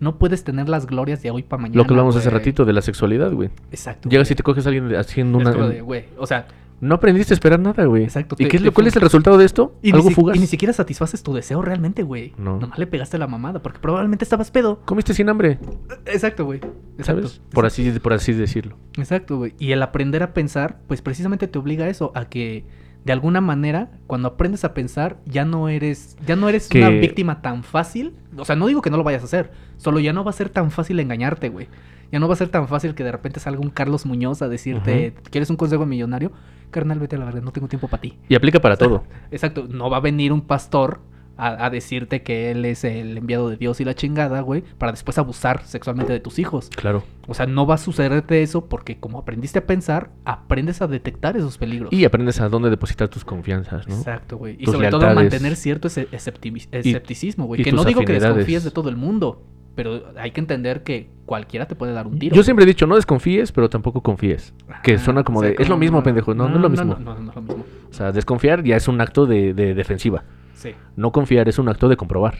No 0.00 0.18
puedes 0.18 0.44
tener 0.44 0.68
las 0.68 0.86
glorias 0.86 1.22
de 1.22 1.30
hoy 1.30 1.42
para 1.42 1.62
mañana. 1.62 1.78
Lo 1.78 1.86
que 1.86 1.94
hablamos 1.94 2.14
hace 2.16 2.28
ratito 2.28 2.66
de 2.66 2.74
la 2.74 2.82
sexualidad, 2.82 3.32
güey. 3.32 3.48
Exacto. 3.70 4.08
Llegas 4.08 4.28
güey. 4.28 4.32
y 4.34 4.36
te 4.36 4.42
coges 4.42 4.66
a 4.66 4.68
alguien 4.68 4.94
haciendo 4.96 5.40
Es 5.40 5.56
una... 5.56 5.68
de, 5.68 5.80
güey, 5.80 6.04
o 6.18 6.26
sea, 6.26 6.46
No 6.84 6.96
aprendiste 6.96 7.32
a 7.32 7.36
esperar 7.36 7.58
nada, 7.60 7.84
güey. 7.86 8.04
Exacto, 8.04 8.34
¿Y 8.38 8.44
te- 8.44 8.48
qué 8.50 8.56
es 8.58 8.62
lo, 8.62 8.72
cuál 8.72 8.86
es 8.86 8.96
el 8.96 9.02
resultado 9.02 9.38
de 9.38 9.44
esto? 9.44 9.74
y 9.82 9.90
ni, 9.92 9.96
¿Algo 9.98 10.08
si- 10.10 10.14
fugaz? 10.14 10.36
y 10.36 10.40
ni 10.40 10.46
siquiera 10.46 10.72
satisfaces 10.72 11.22
tu 11.22 11.32
deseo 11.34 11.62
realmente, 11.62 12.02
güey. 12.02 12.32
No. 12.36 12.58
Nomás 12.60 12.78
le 12.78 12.86
pegaste 12.86 13.18
la 13.18 13.26
mamada, 13.26 13.62
porque 13.62 13.78
probablemente 13.78 14.24
estabas 14.24 14.50
pedo. 14.50 14.80
Comiste 14.84 15.14
sin 15.14 15.28
hambre, 15.28 15.58
Exacto, 16.06 16.44
güey. 16.44 16.60
Exacto. 16.98 17.28
¿sabes? 17.28 17.40
Por 17.50 17.66
así, 17.66 17.90
por 18.00 18.12
así 18.12 18.32
decirlo. 18.32 18.76
Exacto, 18.98 19.38
güey. 19.38 19.54
Y 19.58 19.72
el 19.72 19.82
aprender 19.82 20.22
a 20.22 20.34
pensar, 20.34 20.80
pues 20.86 21.00
precisamente 21.02 21.48
te 21.48 21.58
obliga 21.58 21.86
a 21.86 21.88
eso, 21.88 22.12
a 22.14 22.26
que 22.26 22.64
de 23.04 23.12
alguna 23.12 23.40
manera, 23.40 23.90
cuando 24.06 24.28
aprendes 24.28 24.64
a 24.64 24.72
pensar, 24.72 25.18
ya 25.26 25.44
no 25.44 25.68
eres, 25.68 26.16
ya 26.26 26.36
no 26.36 26.48
eres 26.48 26.68
Que- 26.68 26.78
una 26.78 26.88
víctima 26.90 27.42
tan 27.42 27.62
fácil. 27.64 28.14
O 28.36 28.44
sea, 28.44 28.56
no 28.56 28.66
digo 28.66 28.80
que 28.82 28.90
no 28.90 28.96
lo 28.96 29.04
vayas 29.04 29.22
a 29.22 29.26
hacer, 29.26 29.50
solo 29.76 30.00
ya 30.00 30.12
no 30.12 30.24
va 30.24 30.30
a 30.30 30.34
ser 30.34 30.48
tan 30.48 30.70
fácil 30.70 30.98
engañarte, 31.00 31.48
güey. 31.50 31.68
Ya 32.14 32.20
no 32.20 32.28
va 32.28 32.34
a 32.34 32.36
ser 32.36 32.48
tan 32.48 32.68
fácil 32.68 32.94
que 32.94 33.02
de 33.02 33.10
repente 33.10 33.40
salga 33.40 33.60
un 33.60 33.70
Carlos 33.70 34.06
Muñoz 34.06 34.40
a 34.40 34.48
decirte, 34.48 35.14
¿quieres 35.32 35.50
un 35.50 35.56
consejo 35.56 35.84
millonario? 35.84 36.30
Carnal, 36.70 37.00
vete 37.00 37.16
a 37.16 37.18
la 37.18 37.24
verdad, 37.24 37.42
no 37.42 37.50
tengo 37.50 37.66
tiempo 37.66 37.88
para 37.88 38.02
ti. 38.02 38.16
Y 38.28 38.36
aplica 38.36 38.60
para 38.60 38.76
todo. 38.76 39.02
Exacto, 39.32 39.66
no 39.68 39.90
va 39.90 39.96
a 39.96 40.00
venir 40.00 40.32
un 40.32 40.42
pastor 40.42 41.00
a, 41.36 41.66
a 41.66 41.70
decirte 41.70 42.22
que 42.22 42.52
él 42.52 42.66
es 42.66 42.84
el 42.84 43.18
enviado 43.18 43.50
de 43.50 43.56
Dios 43.56 43.80
y 43.80 43.84
la 43.84 43.94
chingada, 43.96 44.42
güey, 44.42 44.62
para 44.78 44.92
después 44.92 45.18
abusar 45.18 45.64
sexualmente 45.64 46.12
de 46.12 46.20
tus 46.20 46.38
hijos. 46.38 46.70
Claro. 46.76 47.02
O 47.26 47.34
sea, 47.34 47.46
no 47.46 47.66
va 47.66 47.74
a 47.74 47.78
sucederte 47.78 48.42
eso 48.42 48.66
porque 48.66 49.00
como 49.00 49.18
aprendiste 49.18 49.58
a 49.58 49.66
pensar, 49.66 50.10
aprendes 50.24 50.82
a 50.82 50.86
detectar 50.86 51.36
esos 51.36 51.58
peligros. 51.58 51.92
Y 51.92 52.04
aprendes 52.04 52.40
a 52.40 52.48
dónde 52.48 52.70
depositar 52.70 53.08
tus 53.08 53.24
confianzas, 53.24 53.88
¿no? 53.88 53.96
Exacto, 53.96 54.36
güey. 54.36 54.54
Y 54.60 54.66
sobre 54.66 54.88
todo 54.88 55.00
a 55.00 55.06
lealtades. 55.06 55.32
mantener 55.32 55.56
cierto 55.56 55.88
escepticismo, 55.88 57.46
güey. 57.46 57.64
Que 57.64 57.72
no 57.72 57.82
digo 57.82 58.04
que 58.04 58.12
desconfíes 58.12 58.62
de 58.62 58.70
todo 58.70 58.88
el 58.88 58.94
mundo, 58.94 59.42
pero 59.74 60.02
hay 60.16 60.30
que 60.30 60.40
entender 60.40 60.82
que 60.82 61.10
cualquiera 61.26 61.66
te 61.66 61.74
puede 61.74 61.92
dar 61.92 62.06
un 62.06 62.18
tiro. 62.18 62.34
Yo 62.36 62.42
siempre 62.42 62.64
he 62.64 62.66
dicho, 62.66 62.86
no 62.86 62.96
desconfíes, 62.96 63.50
pero 63.52 63.68
tampoco 63.68 64.02
confíes. 64.02 64.54
Que 64.82 64.98
suena 64.98 65.24
como 65.24 65.38
o 65.40 65.42
sea, 65.42 65.50
de, 65.50 65.56
es 65.58 65.68
lo 65.68 65.76
mismo, 65.76 66.02
pendejo. 66.02 66.34
No, 66.34 66.48
no, 66.48 66.56
es 66.56 66.60
lo 66.62 66.68
mismo. 66.70 66.96
No, 66.98 67.14
no, 67.14 67.20
no 67.20 67.30
es 67.30 67.36
lo 67.36 67.42
mismo. 67.42 67.64
O 67.90 67.92
sea, 67.92 68.12
desconfiar 68.12 68.62
ya 68.62 68.76
es 68.76 68.88
un 68.88 69.00
acto 69.00 69.26
de, 69.26 69.54
de 69.54 69.74
defensiva. 69.74 70.24
Sí. 70.54 70.70
No 70.96 71.12
confiar 71.12 71.48
es 71.48 71.58
un 71.58 71.68
acto 71.68 71.88
de 71.88 71.96
comprobar. 71.96 72.34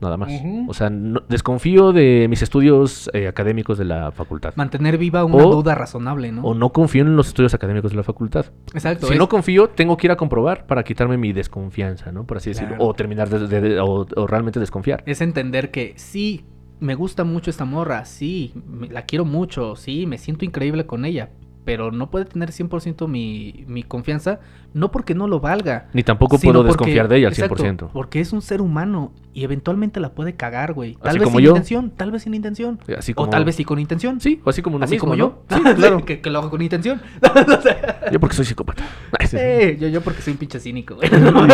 Nada 0.00 0.16
más. 0.16 0.32
O 0.66 0.72
sea, 0.72 0.88
no- 0.88 1.20
desconfío 1.28 1.92
de 1.92 2.26
mis 2.30 2.40
estudios 2.40 3.10
eh, 3.12 3.28
académicos 3.28 3.76
de 3.76 3.84
la 3.84 4.10
facultad. 4.12 4.54
Mantener 4.56 4.96
viva 4.96 5.26
una 5.26 5.44
O- 5.44 5.50
duda 5.56 5.74
razonable, 5.74 6.32
¿no? 6.32 6.40
O 6.42 6.54
no 6.54 6.72
confío 6.72 7.02
en 7.02 7.16
los 7.16 7.28
estudios 7.28 7.52
académicos 7.52 7.90
de 7.90 7.98
la 7.98 8.02
facultad. 8.02 8.46
Exacto. 8.72 9.08
Si 9.08 9.12
es- 9.12 9.18
no 9.18 9.28
confío, 9.28 9.68
tengo 9.68 9.98
que 9.98 10.06
ir 10.06 10.10
a 10.12 10.16
comprobar 10.16 10.64
para 10.66 10.84
quitarme 10.84 11.18
mi 11.18 11.34
desconfianza, 11.34 12.12
¿no? 12.12 12.24
Por 12.24 12.38
así 12.38 12.48
decirlo. 12.48 12.76
O 12.78 12.94
terminar 12.94 13.28
de, 13.28 13.46
de- 13.46 13.60
de- 13.60 13.80
o, 13.80 14.06
o 14.16 14.26
realmente 14.26 14.58
desconfiar. 14.58 15.02
es 15.04 15.20
entender 15.20 15.70
que 15.70 15.92
sí, 15.96 16.46
me 16.80 16.94
gusta 16.94 17.24
mucho 17.24 17.50
esta 17.50 17.64
morra, 17.64 18.04
sí, 18.04 18.52
me- 18.66 18.88
la 18.88 19.04
quiero 19.06 19.24
mucho, 19.24 19.76
sí, 19.76 20.06
me 20.06 20.18
siento 20.18 20.44
increíble 20.44 20.86
con 20.86 21.04
ella, 21.04 21.30
pero 21.64 21.90
no 21.92 22.10
puede 22.10 22.24
tener 22.24 22.50
100% 22.50 23.06
mi, 23.08 23.64
mi 23.68 23.82
confianza, 23.82 24.40
no 24.72 24.90
porque 24.90 25.14
no 25.14 25.26
lo 25.28 25.40
valga. 25.40 25.88
Ni 25.92 26.02
tampoco 26.02 26.38
puedo 26.38 26.60
porque- 26.60 26.68
desconfiar 26.68 27.08
de 27.08 27.16
ella 27.18 27.26
al 27.28 27.32
exacto, 27.34 27.56
100%. 27.62 27.88
porque 27.92 28.20
es 28.20 28.32
un 28.32 28.40
ser 28.42 28.60
humano 28.60 29.12
y 29.32 29.44
eventualmente 29.44 30.00
la 30.00 30.12
puede 30.14 30.34
cagar, 30.34 30.72
güey. 30.72 30.94
Tal 30.94 31.08
Así 31.10 31.18
vez 31.18 31.24
como 31.26 31.38
sin 31.38 31.44
yo. 31.44 31.50
intención, 31.52 31.90
tal 31.90 32.10
vez 32.10 32.22
sin 32.22 32.34
intención. 32.34 32.78
Así 32.96 33.12
O 33.16 33.28
tal 33.28 33.44
vez 33.44 33.54
sí 33.56 33.64
con 33.64 33.78
intención. 33.78 34.20
Sí, 34.20 34.40
o 34.44 34.50
así 34.50 34.62
como 34.62 34.76
uno 34.76 34.84
Así 34.84 34.94
mismo, 34.94 35.10
como 35.10 35.16
¿no? 35.16 35.42
yo. 35.50 35.56
Sí, 35.56 35.62
claro. 35.76 36.04
que, 36.04 36.20
que 36.20 36.30
lo 36.30 36.38
hago 36.40 36.50
con 36.50 36.62
intención. 36.62 37.00
Yo 38.12 38.18
porque 38.18 38.34
soy 38.36 38.44
psicópata. 38.44 38.82
Sí. 39.30 39.36
Eh, 39.38 39.76
yo, 39.80 39.86
yo 39.86 40.00
porque 40.00 40.22
soy 40.22 40.32
un 40.32 40.38
pinche 40.40 40.58
cínico, 40.58 40.96
güey. 40.96 41.08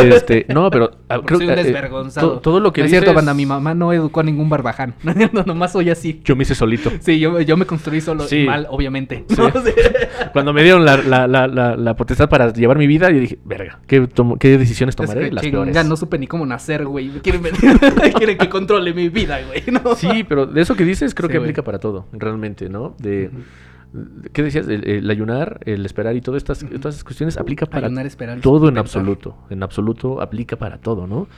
Este, 0.08 0.46
no, 0.48 0.70
pero 0.70 0.92
ah, 1.10 1.16
Porque 1.16 1.34
soy 1.36 1.44
un 1.44 1.50
eh, 1.52 1.56
desvergonzado. 1.56 2.34
to- 2.34 2.40
todo 2.40 2.58
lo 2.60 2.72
que 2.72 2.80
No 2.80 2.84
es 2.86 2.90
cierto, 2.90 3.12
banda, 3.12 3.34
mi 3.34 3.44
mamá 3.44 3.74
no 3.74 3.92
educó 3.92 4.20
a 4.20 4.22
ningún 4.22 4.48
barbaján. 4.48 4.94
No, 5.02 5.42
nomás 5.44 5.72
soy 5.72 5.90
así. 5.90 6.22
Yo 6.24 6.36
me 6.36 6.44
hice 6.44 6.54
solito. 6.54 6.90
Sí, 7.00 7.18
yo, 7.18 7.38
yo 7.42 7.58
me 7.58 7.66
construí 7.66 8.00
solo 8.00 8.24
Sí. 8.26 8.44
mal, 8.46 8.66
obviamente. 8.70 9.26
Sí. 9.28 9.36
Cuando 10.32 10.52
me 10.52 10.62
dieron 10.62 10.84
la, 10.84 10.96
la, 10.96 11.26
la, 11.26 11.76
la, 11.76 11.96
potestad 11.96 12.28
para 12.28 12.52
llevar 12.52 12.78
mi 12.78 12.86
vida, 12.86 13.10
yo 13.10 13.20
dije, 13.20 13.38
verga, 13.44 13.80
¿qué, 13.86 14.02
tomo- 14.08 14.38
qué 14.38 14.58
decisiones 14.58 14.94
Es 14.94 14.96
tomaré? 14.96 15.28
que 15.28 15.34
Las 15.34 15.46
peores. 15.46 15.86
no 15.86 15.96
supe 15.96 16.18
ni 16.18 16.26
cómo 16.26 16.44
nacer, 16.46 16.84
güey. 16.86 17.08
Quieren, 17.20 17.42
quieren 18.16 18.38
que 18.38 18.48
controle 18.48 18.92
mi 18.94 19.08
vida, 19.08 19.38
güey. 19.46 19.62
¿no? 19.72 19.94
Sí, 19.94 20.24
pero 20.28 20.46
de 20.46 20.60
eso 20.60 20.74
que 20.76 20.84
dices 20.84 21.14
creo 21.14 21.28
Sí, 21.28 21.32
que 21.32 21.38
güey. 21.38 21.48
aplica 21.50 21.62
para 21.62 21.78
todo, 21.78 22.06
realmente, 22.12 22.68
¿no? 22.68 22.94
De. 22.98 23.30
¿Qué 24.32 24.42
decías? 24.42 24.68
El, 24.68 24.86
el 24.88 25.10
ayunar, 25.10 25.60
el 25.64 25.86
esperar 25.86 26.16
y 26.16 26.20
todas 26.20 26.38
estas, 26.42 26.58
todas 26.58 26.96
esas 26.96 27.04
cuestiones 27.04 27.38
aplica 27.38 27.64
para 27.66 27.86
Ayunar, 27.86 28.04
esperar 28.04 28.40
todo 28.40 28.68
en 28.68 28.76
absoluto. 28.78 29.36
En 29.48 29.62
absoluto 29.62 30.20
aplica 30.20 30.56
para 30.56 30.78
todo, 30.78 31.06
¿no? 31.06 31.28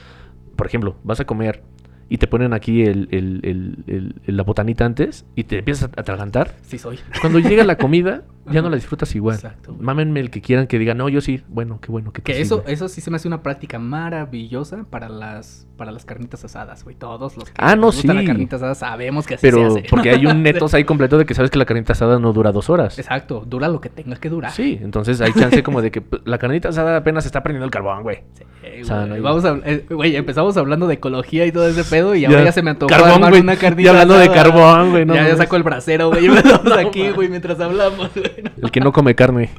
Por 0.57 0.67
ejemplo, 0.67 0.97
vas 1.05 1.21
a 1.21 1.25
comer 1.25 1.63
y 2.09 2.17
te 2.19 2.27
ponen 2.27 2.55
aquí 2.55 2.83
el, 2.83 3.07
el- 3.13 3.41
el- 3.45 3.85
el- 3.87 4.15
el- 4.27 4.37
la 4.37 4.43
botanita 4.43 4.85
antes 4.87 5.25
y 5.37 5.45
te 5.45 5.59
empiezas 5.59 5.91
a 5.97 6.01
atragantar. 6.01 6.57
Sí 6.63 6.79
soy. 6.79 6.99
Cuando 7.21 7.39
llega 7.39 7.63
la 7.65 7.77
comida, 7.77 8.23
ya 8.53 8.63
no 8.63 8.71
la 8.71 8.77
disfrutas 8.77 9.15
igual. 9.15 9.37
Exacto, 9.37 9.73
güey. 9.73 9.85
Mámenme 9.85 10.21
el 10.21 10.31
que 10.31 10.41
quieran 10.41 10.67
que 10.67 10.79
diga, 10.79 10.95
no, 10.95 11.09
yo 11.09 11.21
sí. 11.21 11.43
Bueno, 11.49 11.79
qué 11.81 11.91
bueno 11.91 12.13
que 12.13 12.23
Que 12.23 12.41
eso, 12.41 12.59
sirve". 12.59 12.73
eso 12.73 12.89
sí 12.89 13.01
se 13.01 13.11
me 13.11 13.17
hace 13.17 13.29
una 13.29 13.43
práctica 13.43 13.79
maravillosa 13.79 14.85
para 14.91 15.09
las, 15.09 15.67
para 15.77 15.93
las 15.93 16.05
carnitas 16.05 16.45
asadas, 16.45 16.85
güey. 16.85 16.97
Todos 16.97 17.37
los 17.37 17.45
que 17.47 17.53
Ah, 17.59 17.77
no, 17.77 17.93
sí. 17.93 18.07
la 18.07 18.25
carnita 18.25 18.57
asada 18.57 18.75
sabemos 18.75 19.27
que 19.27 19.35
así 19.35 19.43
Pero 19.47 19.71
se 19.73 19.81
hace. 19.81 19.89
porque 19.89 20.11
hay 20.11 20.27
un 20.27 20.43
netos 20.43 20.75
ahí 20.75 20.85
completo 20.85 21.19
de 21.19 21.25
que 21.27 21.35
sabes 21.35 21.51
que 21.51 21.59
la 21.59 21.65
carnita 21.65 21.93
asada 21.93 22.19
no 22.19 22.33
dura 22.33 22.53
dos 22.53 22.71
horas. 22.71 22.99
Exacto, 22.99 23.45
dura 23.47 23.69
lo 23.69 23.81
que 23.81 23.89
tenga 23.89 24.17
que 24.17 24.29
durar. 24.29 24.53
Sí, 24.53 24.79
entonces 24.83 25.21
hay 25.21 25.33
chance 25.33 25.63
como 25.63 25.83
de 25.83 25.91
que 25.91 26.01
pues, 26.01 26.23
la 26.25 26.39
carnita 26.39 26.69
asada 26.71 26.97
apenas 26.97 27.27
está 27.27 27.43
prendiendo 27.43 27.65
el 27.65 27.71
carbón, 27.71 28.03
güey. 28.03 28.23
Sí, 28.61 28.83
O 28.83 28.85
sea, 28.85 28.97
güey. 28.99 29.09
no 29.09 29.15
hay- 29.15 29.21
Vamos 29.21 29.45
a, 29.45 29.57
eh, 29.65 29.87
güey, 29.89 30.17
empezamos 30.17 30.57
hablando 30.57 30.87
de 30.87 30.95
ecología 30.95 31.47
y 31.47 31.53
todo 31.53 31.69
ese 31.69 31.85
pedo 31.85 32.15
y 32.15 32.23
Ya. 32.23 32.29
ahora 32.29 32.45
ya 32.45 32.53
se 32.53 32.63
me 32.63 32.71
antojó 32.71 32.89
Carbón, 32.91 33.11
armar 33.13 33.31
güey. 33.31 33.43
una 33.43 33.57
carnita 33.57 33.85
Ya 33.87 33.91
hablando 33.91 34.19
de 34.19 34.29
carbón, 34.31 34.91
güey, 34.91 35.05
no 35.07 35.15
ya, 35.15 35.29
ya 35.29 35.37
saco 35.37 35.57
el 35.57 35.63
brasero, 35.63 36.09
güey. 36.11 36.27
Y 36.29 36.73
aquí, 36.87 37.11
güey, 37.11 37.29
mientras 37.29 37.61
hablamos, 37.61 38.11
güey. 38.15 38.38
El 38.63 38.71
que 38.71 38.81
no 38.81 38.93
come 38.93 39.15
carne. 39.15 39.51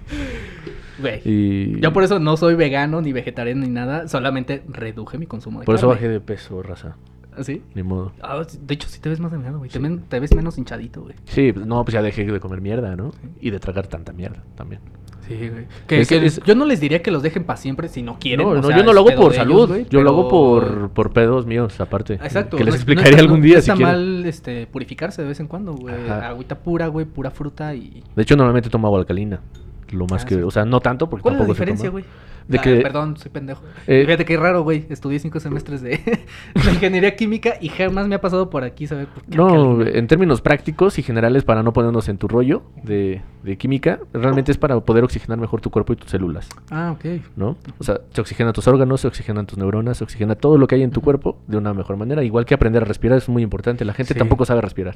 Güey. 0.99 1.21
Y 1.23 1.79
Yo 1.79 1.93
por 1.93 2.03
eso 2.03 2.19
no 2.19 2.35
soy 2.37 2.55
vegano 2.55 3.01
ni 3.01 3.13
vegetariano 3.13 3.61
ni 3.61 3.69
nada, 3.69 4.07
solamente 4.07 4.63
reduje 4.67 5.17
mi 5.17 5.25
consumo 5.27 5.61
de 5.61 5.65
por 5.65 5.75
eso 5.75 5.87
carne. 5.87 6.01
bajé 6.01 6.09
de 6.09 6.19
peso, 6.19 6.61
raza. 6.61 6.95
¿Así? 7.37 7.63
Ni 7.73 7.83
modo. 7.83 8.11
Ah, 8.21 8.41
de 8.61 8.73
hecho, 8.73 8.89
sí 8.89 8.99
te 8.99 9.07
ves 9.07 9.19
más 9.21 9.31
delgado, 9.31 9.59
güey. 9.59 9.69
Te, 9.69 10.19
ves 10.19 10.35
menos 10.35 10.57
hinchadito, 10.57 11.03
güey. 11.03 11.15
Sí, 11.25 11.53
no, 11.55 11.85
pues 11.85 11.93
ya 11.93 12.01
dejé 12.01 12.25
de 12.25 12.39
comer 12.39 12.59
mierda, 12.59 12.97
¿no? 12.97 13.11
Y 13.39 13.51
de 13.51 13.59
tragar 13.59 13.87
tanta 13.87 14.11
mierda 14.11 14.43
también. 14.55 14.81
Sí, 15.29 15.35
güey. 15.49 15.65
Que, 15.87 16.01
Es- 16.01 16.09
que 16.09 16.25
es- 16.25 16.41
yo 16.43 16.55
no 16.55 16.65
les 16.65 16.79
diría 16.81 17.01
que 17.03 17.11
los 17.11 17.21
dejen 17.23 17.43
para 17.43 17.55
siempre 17.57 17.87
si 17.87 18.01
no 18.01 18.17
quieren. 18.19 18.45
no, 18.47 18.51
o 18.53 18.55
no, 18.55 18.63
sea, 18.67 18.75
yo 18.77 18.83
no 18.83 18.91
lo 18.93 19.01
hago 19.01 19.15
por 19.15 19.33
salud. 19.33 19.55
ellos, 19.57 19.67
güey, 19.69 19.85
yo 19.89 20.01
lo 20.01 20.09
hago 20.09 20.27
por, 20.27 20.89
por 20.89 21.13
pedos 21.13 21.45
míos, 21.45 21.79
aparte. 21.79 22.15
Exacto. 22.15 22.57
Que 22.57 22.63
les 22.63 22.73
no 22.73 22.75
es- 22.79 22.85
no 22.87 22.91
explicaría 22.93 23.19
algún 23.19 23.41
día 23.41 23.55
no 23.57 23.61
si 23.61 23.69
está 23.69 23.75
quieren. 23.75 23.93
mal 24.17 24.25
este, 24.25 24.65
purificarse 24.67 25.21
de 25.21 25.27
vez 25.27 25.39
en 25.39 25.47
cuando, 25.47 25.73
güey. 25.73 25.93
Ajá. 25.93 26.29
Agüita 26.29 26.55
pura, 26.57 26.87
güey, 26.87 27.05
pura 27.05 27.29
fruta 27.31 27.75
y... 27.75 28.03
De 28.15 28.23
hecho, 28.23 28.35
normalmente 28.35 28.69
tomo 28.69 28.87
agua 28.87 28.99
alcalina. 28.99 29.39
Lo 29.91 30.05
más 30.07 30.23
Ah, 30.23 30.25
que... 30.27 30.35
sí. 30.35 30.41
O 30.41 30.51
sea, 30.51 30.65
no 30.65 30.79
tanto 30.81 31.09
porque 31.09 31.21
¿Cuál 31.23 31.35
es 31.35 31.39
la 31.39 31.45
tampoco 31.45 31.55
se 31.55 31.61
diferencia, 31.61 31.89
toma. 31.89 31.91
güey? 32.01 32.05
De 32.49 32.57
Ah, 32.57 32.61
que- 32.61 32.77
Perdón, 32.81 33.15
soy 33.15 33.29
pendejo. 33.31 33.61
Eh, 33.87 34.03
Fíjate 34.05 34.25
qué 34.25 34.35
raro, 34.35 34.63
güey. 34.63 34.85
Estudié 34.89 35.19
cinco 35.19 35.39
semestres 35.39 35.81
de, 35.81 35.91
de 36.55 36.71
ingeniería 36.71 37.15
química 37.15 37.53
y 37.61 37.69
jamás 37.69 38.07
me 38.07 38.15
ha 38.15 38.21
pasado 38.21 38.49
por 38.49 38.63
aquí 38.63 38.87
saber 38.87 39.05
por 39.07 39.23
qué. 39.23 39.37
No, 39.37 39.81
en 39.85 40.07
términos 40.07 40.41
prácticos 40.41 40.97
y 40.97 41.03
generales, 41.03 41.43
para 41.43 41.61
no 41.61 41.71
ponernos 41.73 42.09
en 42.09 42.17
tu 42.17 42.27
rollo 42.27 42.63
de, 42.83 43.21
de 43.43 43.57
química, 43.57 43.99
realmente 44.13 44.51
es 44.51 44.57
para 44.57 44.79
poder 44.79 45.03
oxigenar 45.03 45.37
mejor 45.39 45.61
tu 45.61 45.69
cuerpo 45.69 45.93
y 45.93 45.95
tus 45.95 46.09
células, 46.09 46.49
Ah, 46.71 46.91
ok. 46.97 47.21
¿no? 47.37 47.55
O 47.77 47.83
sea, 47.83 48.01
se 48.11 48.19
oxigenan 48.19 48.51
tus 48.51 48.67
órganos, 48.67 49.01
se 49.01 49.07
oxigenan 49.07 49.45
tus 49.45 49.59
neuronas, 49.59 49.97
se 49.97 50.03
oxigena 50.03 50.33
todo 50.33 50.57
lo 50.57 50.65
que 50.65 50.73
hay 50.73 50.81
en 50.81 50.89
tu 50.91 51.01
cuerpo 51.01 51.37
de 51.45 51.57
una 51.57 51.73
mejor 51.75 51.97
manera. 51.97 52.23
Igual 52.23 52.45
que 52.45 52.55
aprender 52.55 52.81
a 52.81 52.85
respirar 52.85 53.19
es 53.19 53.29
muy 53.29 53.43
importante. 53.43 53.85
La 53.85 53.93
gente 53.93 54.13
Sí. 54.13 54.17
tampoco 54.19 54.43
sabe 54.45 54.61
respirar. 54.61 54.95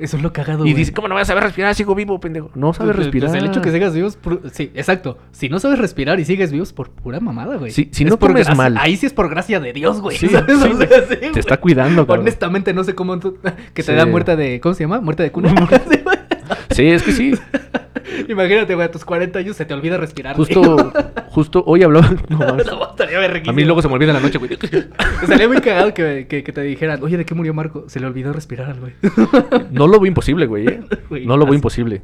Eso 0.00 0.16
es 0.16 0.22
lo 0.22 0.32
cagado, 0.32 0.64
Y 0.64 0.70
güey. 0.70 0.74
dice, 0.74 0.92
¿cómo 0.92 1.08
no 1.08 1.14
vas 1.14 1.22
a 1.22 1.26
saber 1.26 1.44
respirar? 1.44 1.74
Sigo 1.74 1.94
vivo, 1.94 2.18
pendejo. 2.20 2.50
No 2.54 2.72
sabes 2.72 2.94
Pues, 2.94 3.06
respirar. 3.06 3.30
pues, 3.30 3.42
el 3.42 3.48
hecho 3.48 3.60
que 3.60 3.70
sigas 3.70 3.94
vivos, 3.94 4.16
por- 4.16 4.42
sí, 4.50 4.70
exacto. 4.74 5.18
Si 5.32 5.48
no 5.48 5.58
sabes 5.60 5.78
respirar 5.78 6.18
y 6.20 6.24
sigues 6.24 6.52
vivos 6.52 6.72
por 6.72 6.90
pura 6.90 7.20
mamada, 7.20 7.56
güey. 7.56 7.70
Si- 7.70 7.88
si 7.92 8.04
Es 8.04 8.10
no 8.10 8.18
por 8.18 8.30
comes 8.30 8.46
gracia- 8.46 8.56
mal. 8.56 8.76
Ahí 8.78 8.96
sí 8.96 9.06
es 9.06 9.12
por 9.12 9.28
gracia 9.28 9.60
de 9.60 9.72
Dios, 9.72 10.00
güey. 10.00 10.16
Sí, 10.16 10.28
¿sabes? 10.30 10.58
sí. 10.58 10.68
O 10.68 10.76
sea, 10.76 10.88
sí, 11.08 11.16
Te 11.32 11.40
está 11.40 11.58
cuidando, 11.58 12.06
cabrón. 12.06 12.22
Honestamente, 12.24 12.72
no 12.72 12.84
sé 12.84 12.94
cómo. 12.94 13.18
tú- 13.18 13.36
Que 13.74 13.82
te 13.82 13.92
Sí. 13.92 13.94
da 13.94 14.06
muerte 14.06 14.36
de. 14.36 14.60
¿Cómo 14.60 14.74
se 14.74 14.84
llama? 14.84 15.00
Muerte 15.00 15.22
de 15.22 15.32
cuna. 15.32 15.50
Sí. 15.50 15.98
Sí, 16.70 16.86
es 16.86 17.02
que 17.02 17.12
sí. 17.12 17.32
Imagínate, 18.28 18.74
güey, 18.74 18.86
a 18.86 18.90
tus 18.90 19.04
40 19.04 19.38
años 19.38 19.56
se 19.56 19.64
te 19.64 19.74
olvida 19.74 19.96
respirar. 19.96 20.36
Justo, 20.36 20.92
justo 21.30 21.62
hoy 21.66 21.82
habló. 21.82 22.00
No. 22.28 22.38
No, 22.70 23.50
a 23.50 23.52
mí 23.52 23.64
luego 23.64 23.80
se 23.82 23.88
me 23.88 23.94
olvida 23.94 24.10
en 24.10 24.16
la 24.16 24.20
noche, 24.20 24.38
güey. 24.38 24.52
Estaría 25.22 25.48
muy 25.48 25.58
cagado 25.60 25.94
que, 25.94 26.26
que, 26.28 26.44
que 26.44 26.52
te 26.52 26.60
dijeran, 26.62 27.02
oye, 27.02 27.16
¿de 27.16 27.24
qué 27.24 27.34
murió 27.34 27.54
Marco? 27.54 27.84
Se 27.88 27.98
le 27.98 28.06
olvidó 28.06 28.32
respirar 28.32 28.70
al 28.70 28.78
güey. 28.80 28.92
No 29.70 29.86
lo 29.86 29.98
veo 29.98 30.06
imposible, 30.06 30.46
güey. 30.46 30.66
¿eh? 30.68 30.80
Güey, 31.08 31.26
No 31.26 31.36
lo 31.36 31.44
veo 31.46 31.54
imposible. 31.54 32.02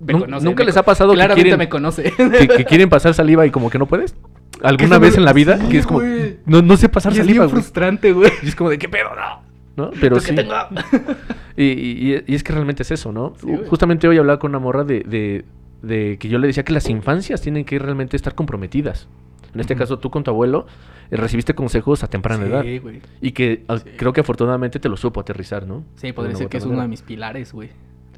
Me 0.00 0.12
conoce, 0.18 0.44
¿Nunca 0.44 0.62
me 0.62 0.66
les 0.66 0.76
ha 0.76 0.82
pasado 0.82 1.10
que 1.10 1.16
Claramente 1.16 1.42
quieren, 1.42 1.58
me 1.58 1.68
conoce. 1.68 2.12
que, 2.12 2.48
que 2.48 2.64
quieren 2.64 2.88
pasar 2.88 3.14
saliva 3.14 3.46
y 3.46 3.50
como 3.50 3.70
que 3.70 3.78
no 3.78 3.86
puedes? 3.86 4.14
¿Alguna 4.62 4.96
Que 4.96 5.02
vez 5.06 5.12
me- 5.14 5.18
en 5.18 5.24
la 5.24 5.32
vida? 5.32 5.58
Sí, 5.58 5.68
que 5.68 5.78
es 5.78 5.86
como, 5.86 6.02
no, 6.46 6.62
no 6.62 6.76
sé 6.76 6.88
pasar 6.88 7.12
Y 7.12 7.16
es 7.16 7.20
saliva, 7.20 7.44
bien 7.44 7.50
güey. 7.52 7.62
frustrante, 7.62 8.12
güey. 8.12 8.30
Y 8.42 8.48
es 8.48 8.56
como 8.56 8.70
de, 8.70 8.78
¿qué 8.78 8.88
pedo? 8.88 9.10
No. 9.14 9.43
¿No? 9.76 9.90
Pero 10.00 10.16
¿Tú 10.16 10.22
qué 10.22 10.28
sí. 10.28 10.34
tengo? 10.36 10.54
Y, 11.56 11.64
y- 11.64 12.24
y 12.26 12.34
es 12.34 12.42
que 12.42 12.52
realmente 12.52 12.82
es 12.82 12.90
eso, 12.90 13.12
¿no? 13.12 13.34
Sí. 13.40 13.46
Justamente 13.68 14.08
hoy 14.08 14.18
hablaba 14.18 14.40
con 14.40 14.50
una 14.50 14.58
morra 14.58 14.82
de, 14.82 15.00
de- 15.04 15.44
de 15.82 16.16
que 16.18 16.28
yo 16.28 16.38
le 16.38 16.48
decía 16.48 16.64
que 16.64 16.72
las 16.72 16.88
infancias 16.88 17.40
tienen 17.42 17.64
que 17.64 17.78
realmente 17.78 18.16
estar 18.16 18.34
comprometidas. 18.34 19.08
En 19.54 19.60
este 19.60 19.76
caso, 19.76 20.00
tú 20.00 20.10
con 20.10 20.24
tu 20.24 20.32
abuelo 20.32 20.66
eh, 21.12 21.16
recibiste 21.16 21.54
consejos 21.54 22.02
a 22.02 22.08
temprana 22.08 22.44
edad. 22.44 22.62
Sí, 22.64 22.78
güey. 22.78 23.00
Y 23.20 23.30
que 23.32 23.62
ah, 23.68 23.78
Sí. 23.78 23.90
creo 23.96 24.12
que 24.12 24.22
afortunadamente 24.22 24.80
te 24.80 24.88
lo 24.88 24.96
supo 24.96 25.20
aterrizar, 25.20 25.64
¿no? 25.64 25.84
Sí, 25.94 26.08
De 26.08 26.12
podría 26.14 26.34
u 26.34 26.38
ser 26.38 26.48
que 26.48 26.56
es 26.56 26.64
uno 26.64 26.80
de 26.82 26.88
mis 26.88 27.02
pilares, 27.02 27.52
güey. 27.52 27.68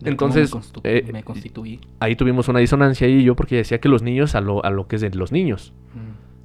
De 0.01 0.09
Entonces, 0.11 0.55
me, 0.55 0.61
eh, 0.99 1.05
me 1.13 1.23
constituí. 1.23 1.81
Ahí 2.01 2.17
tuvimos 2.17 2.49
una 2.49 2.61
disonancia 2.61 3.07
y 3.07 3.23
yo 3.23 3.37
porque 3.37 3.57
decía 3.57 3.81
que 3.81 3.91
los 3.91 4.03
niños 4.03 4.35
a 4.35 4.41
lo, 4.41 4.65
a 4.65 4.71
lo 4.71 4.87
que 4.89 4.97
es 4.97 5.03
de 5.03 5.11
los 5.11 5.31
niños. 5.31 5.75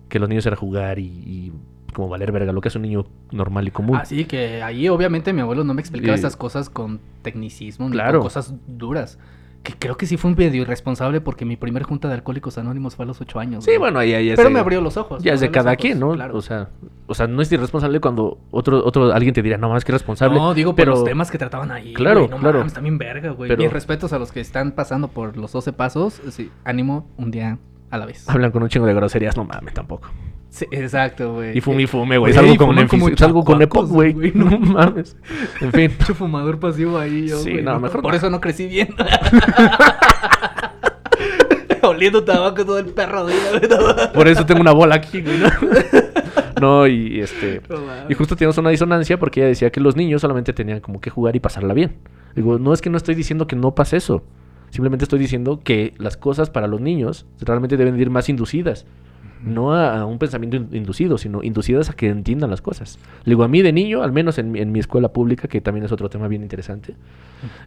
Que 0.10 0.20
los 0.20 0.28
niños 0.28 0.46
era 0.46 0.58
jugar 0.58 1.00
y, 1.00 1.04
y 1.06 1.54
como 1.94 2.10
valer 2.10 2.32
verga, 2.32 2.52
lo 2.52 2.62
que 2.62 2.68
es 2.70 2.76
un 2.76 2.82
niño 2.84 3.06
normal 3.32 3.68
y 3.68 3.72
común. 3.72 3.98
Así 3.98 4.26
que 4.26 4.62
ahí 4.64 4.88
obviamente 4.90 5.34
mi 5.34 5.42
abuelo 5.42 5.64
no 5.64 5.74
me 5.74 5.82
explicaba 5.82 6.14
Eh, 6.14 6.16
estas 6.16 6.36
cosas 6.36 6.70
con 6.70 7.00
tecnicismo 7.22 7.88
ni 7.88 7.94
claro. 7.94 8.20
con 8.20 8.28
cosas 8.28 8.54
duras. 8.68 9.20
Que 9.64 9.74
creo 9.78 9.96
que 9.96 10.08
sí 10.08 10.18
fue 10.18 10.32
un 10.32 10.36
medio 10.38 10.64
irresponsable 10.64 11.22
porque 11.22 11.46
mi 11.46 11.56
primer 11.56 11.84
junta 11.84 12.08
de 12.08 12.16
alcohólicos 12.16 12.58
anónimos 12.58 12.96
fue 12.96 13.04
a 13.04 13.06
los 13.06 13.22
ocho 13.22 13.40
años. 13.40 13.64
Sí, 13.64 13.78
bueno, 13.78 14.00
ahí, 14.00 14.12
ahí 14.16 14.30
es 14.32 14.36
Pero 14.36 14.50
me 14.50 14.58
abrió 14.60 14.82
los 14.82 14.98
ojos. 14.98 15.22
Ya 15.22 15.34
es 15.34 15.40
de 15.40 15.52
cada 15.52 15.74
ojos, 15.74 15.82
quien, 15.82 16.00
¿no? 16.00 16.14
Claro. 16.14 16.36
O 16.36 16.42
sea, 16.42 16.70
o 17.06 17.14
sea, 17.14 17.28
no 17.28 17.44
es 17.44 17.52
irresponsable 17.52 18.00
cuando 18.00 18.40
otro, 18.50 18.84
otro 18.84 19.14
alguien 19.14 19.36
te 19.36 19.44
dirá, 19.44 19.60
no 19.60 19.70
más 19.70 19.86
que 19.86 19.92
responsable. 19.92 20.40
No, 20.40 20.56
digo 20.56 20.72
por 20.72 20.78
pero 20.78 20.92
los 20.94 21.04
temas 21.04 21.30
que 21.30 21.38
trataban 21.38 21.70
ahí. 21.72 21.94
Claro, 21.94 22.22
güey, 22.22 22.32
no 22.32 22.38
claro. 22.38 22.58
mames, 22.58 22.74
también 22.74 22.98
verga, 22.98 23.30
güey. 23.34 23.50
Pero- 23.50 23.62
Mis 23.62 23.72
respetos 23.72 24.12
a 24.14 24.18
los 24.18 24.32
que 24.32 24.40
están 24.40 24.72
pasando 24.72 25.10
por 25.10 25.38
los 25.38 25.52
12 25.52 25.74
pasos. 25.74 26.20
Sí, 26.32 26.50
ánimo 26.64 27.08
un 27.18 27.30
día 27.30 27.60
a 27.92 27.98
la 27.98 28.06
vez. 28.06 28.28
hablan 28.30 28.52
con 28.52 28.64
un 28.64 28.70
chingo 28.70 28.88
de 28.88 28.94
groserías, 28.94 29.38
no 29.38 29.44
mames 29.44 29.74
tampoco. 29.74 30.10
Sí, 30.50 30.66
exacto, 30.72 31.36
güey. 31.36 31.58
Y 31.58 31.62
fume 31.62 31.84
y 31.84 31.88
fume, 31.88 32.18
güey. 32.18 32.34
Salgo 32.34 32.58
con, 32.58 33.18
salgo 33.18 33.44
con 33.44 33.66
güey. 33.88 34.32
No 34.34 34.58
mames. 34.60 35.16
En 35.62 35.72
fin. 35.72 35.92
Mucho 36.00 36.14
fumador 36.14 36.60
pasivo 36.60 36.98
ahí 36.98 37.28
yo, 37.28 37.38
Sí, 37.38 37.52
güey, 37.52 37.64
no, 37.64 37.80
mejor 37.80 38.02
Por 38.02 38.12
no. 38.12 38.18
eso 38.18 38.30
no 38.30 38.42
crecí 38.42 38.68
bien. 38.68 38.90
Oliendo 41.84 42.24
tabaco 42.24 42.66
todo 42.66 42.80
el 42.80 42.88
perro 42.88 43.26
día, 43.26 43.38
güey. 43.52 43.70
no. 43.70 44.14
Por 44.14 44.28
eso 44.28 44.46
tengo 44.46 44.62
una 44.62 44.74
bola 44.74 44.96
aquí, 44.96 45.22
güey. 45.22 45.38
¿no? 45.38 45.50
No, 46.62 46.86
y 46.86 47.22
este. 47.22 47.60
No. 47.70 47.80
Y 48.08 48.14
justo 48.14 48.36
teníamos 48.36 48.56
una 48.60 48.70
disonancia 48.70 49.18
porque 49.18 49.40
ella 49.40 49.48
decía 49.48 49.72
que 49.72 49.80
los 49.80 49.96
niños 49.96 50.22
solamente 50.22 50.54
tenían 50.54 50.80
como 50.80 51.02
que 51.02 51.10
jugar 51.10 51.36
y 51.36 51.40
pasarla 51.40 51.74
bien. 51.74 51.96
Digo, 52.36 52.60
no 52.60 52.72
es 52.72 52.82
que 52.82 52.92
no 52.92 52.98
estoy 52.98 53.16
diciendo 53.16 53.48
que 53.48 53.56
no 53.56 53.74
pase 53.74 53.98
eso. 53.98 54.24
Simplemente 54.72 55.06
estoy 55.06 55.20
diciendo 55.20 55.60
que 55.64 55.94
las 56.00 56.18
cosas 56.18 56.50
para 56.50 56.68
los 56.68 56.82
niños 56.82 57.28
realmente 57.40 57.78
deben 57.78 57.96
de 57.96 58.02
ir 58.02 58.10
más 58.10 58.28
inducidas. 58.30 58.86
No 59.44 59.74
a, 59.74 60.00
a 60.02 60.06
un 60.06 60.18
pensamiento 60.20 60.56
in- 60.58 60.70
inducido, 60.72 61.18
sino 61.18 61.44
inducidas 61.44 61.90
a 61.90 61.94
que 61.94 62.08
entiendan 62.10 62.50
las 62.50 62.62
cosas. 62.62 62.98
Le 63.26 63.32
Digo, 63.32 63.44
a 63.44 63.48
mí 63.48 63.62
de 63.62 63.74
niño, 63.74 64.02
al 64.04 64.12
menos 64.12 64.38
en, 64.38 64.52
mi- 64.52 64.60
en 64.60 64.72
mi 64.72 64.80
escuela 64.80 65.12
pública, 65.14 65.48
que 65.48 65.62
también 65.62 65.86
es 65.86 65.92
otro 65.92 66.10
tema 66.10 66.28
bien 66.28 66.42
interesante, 66.44 66.96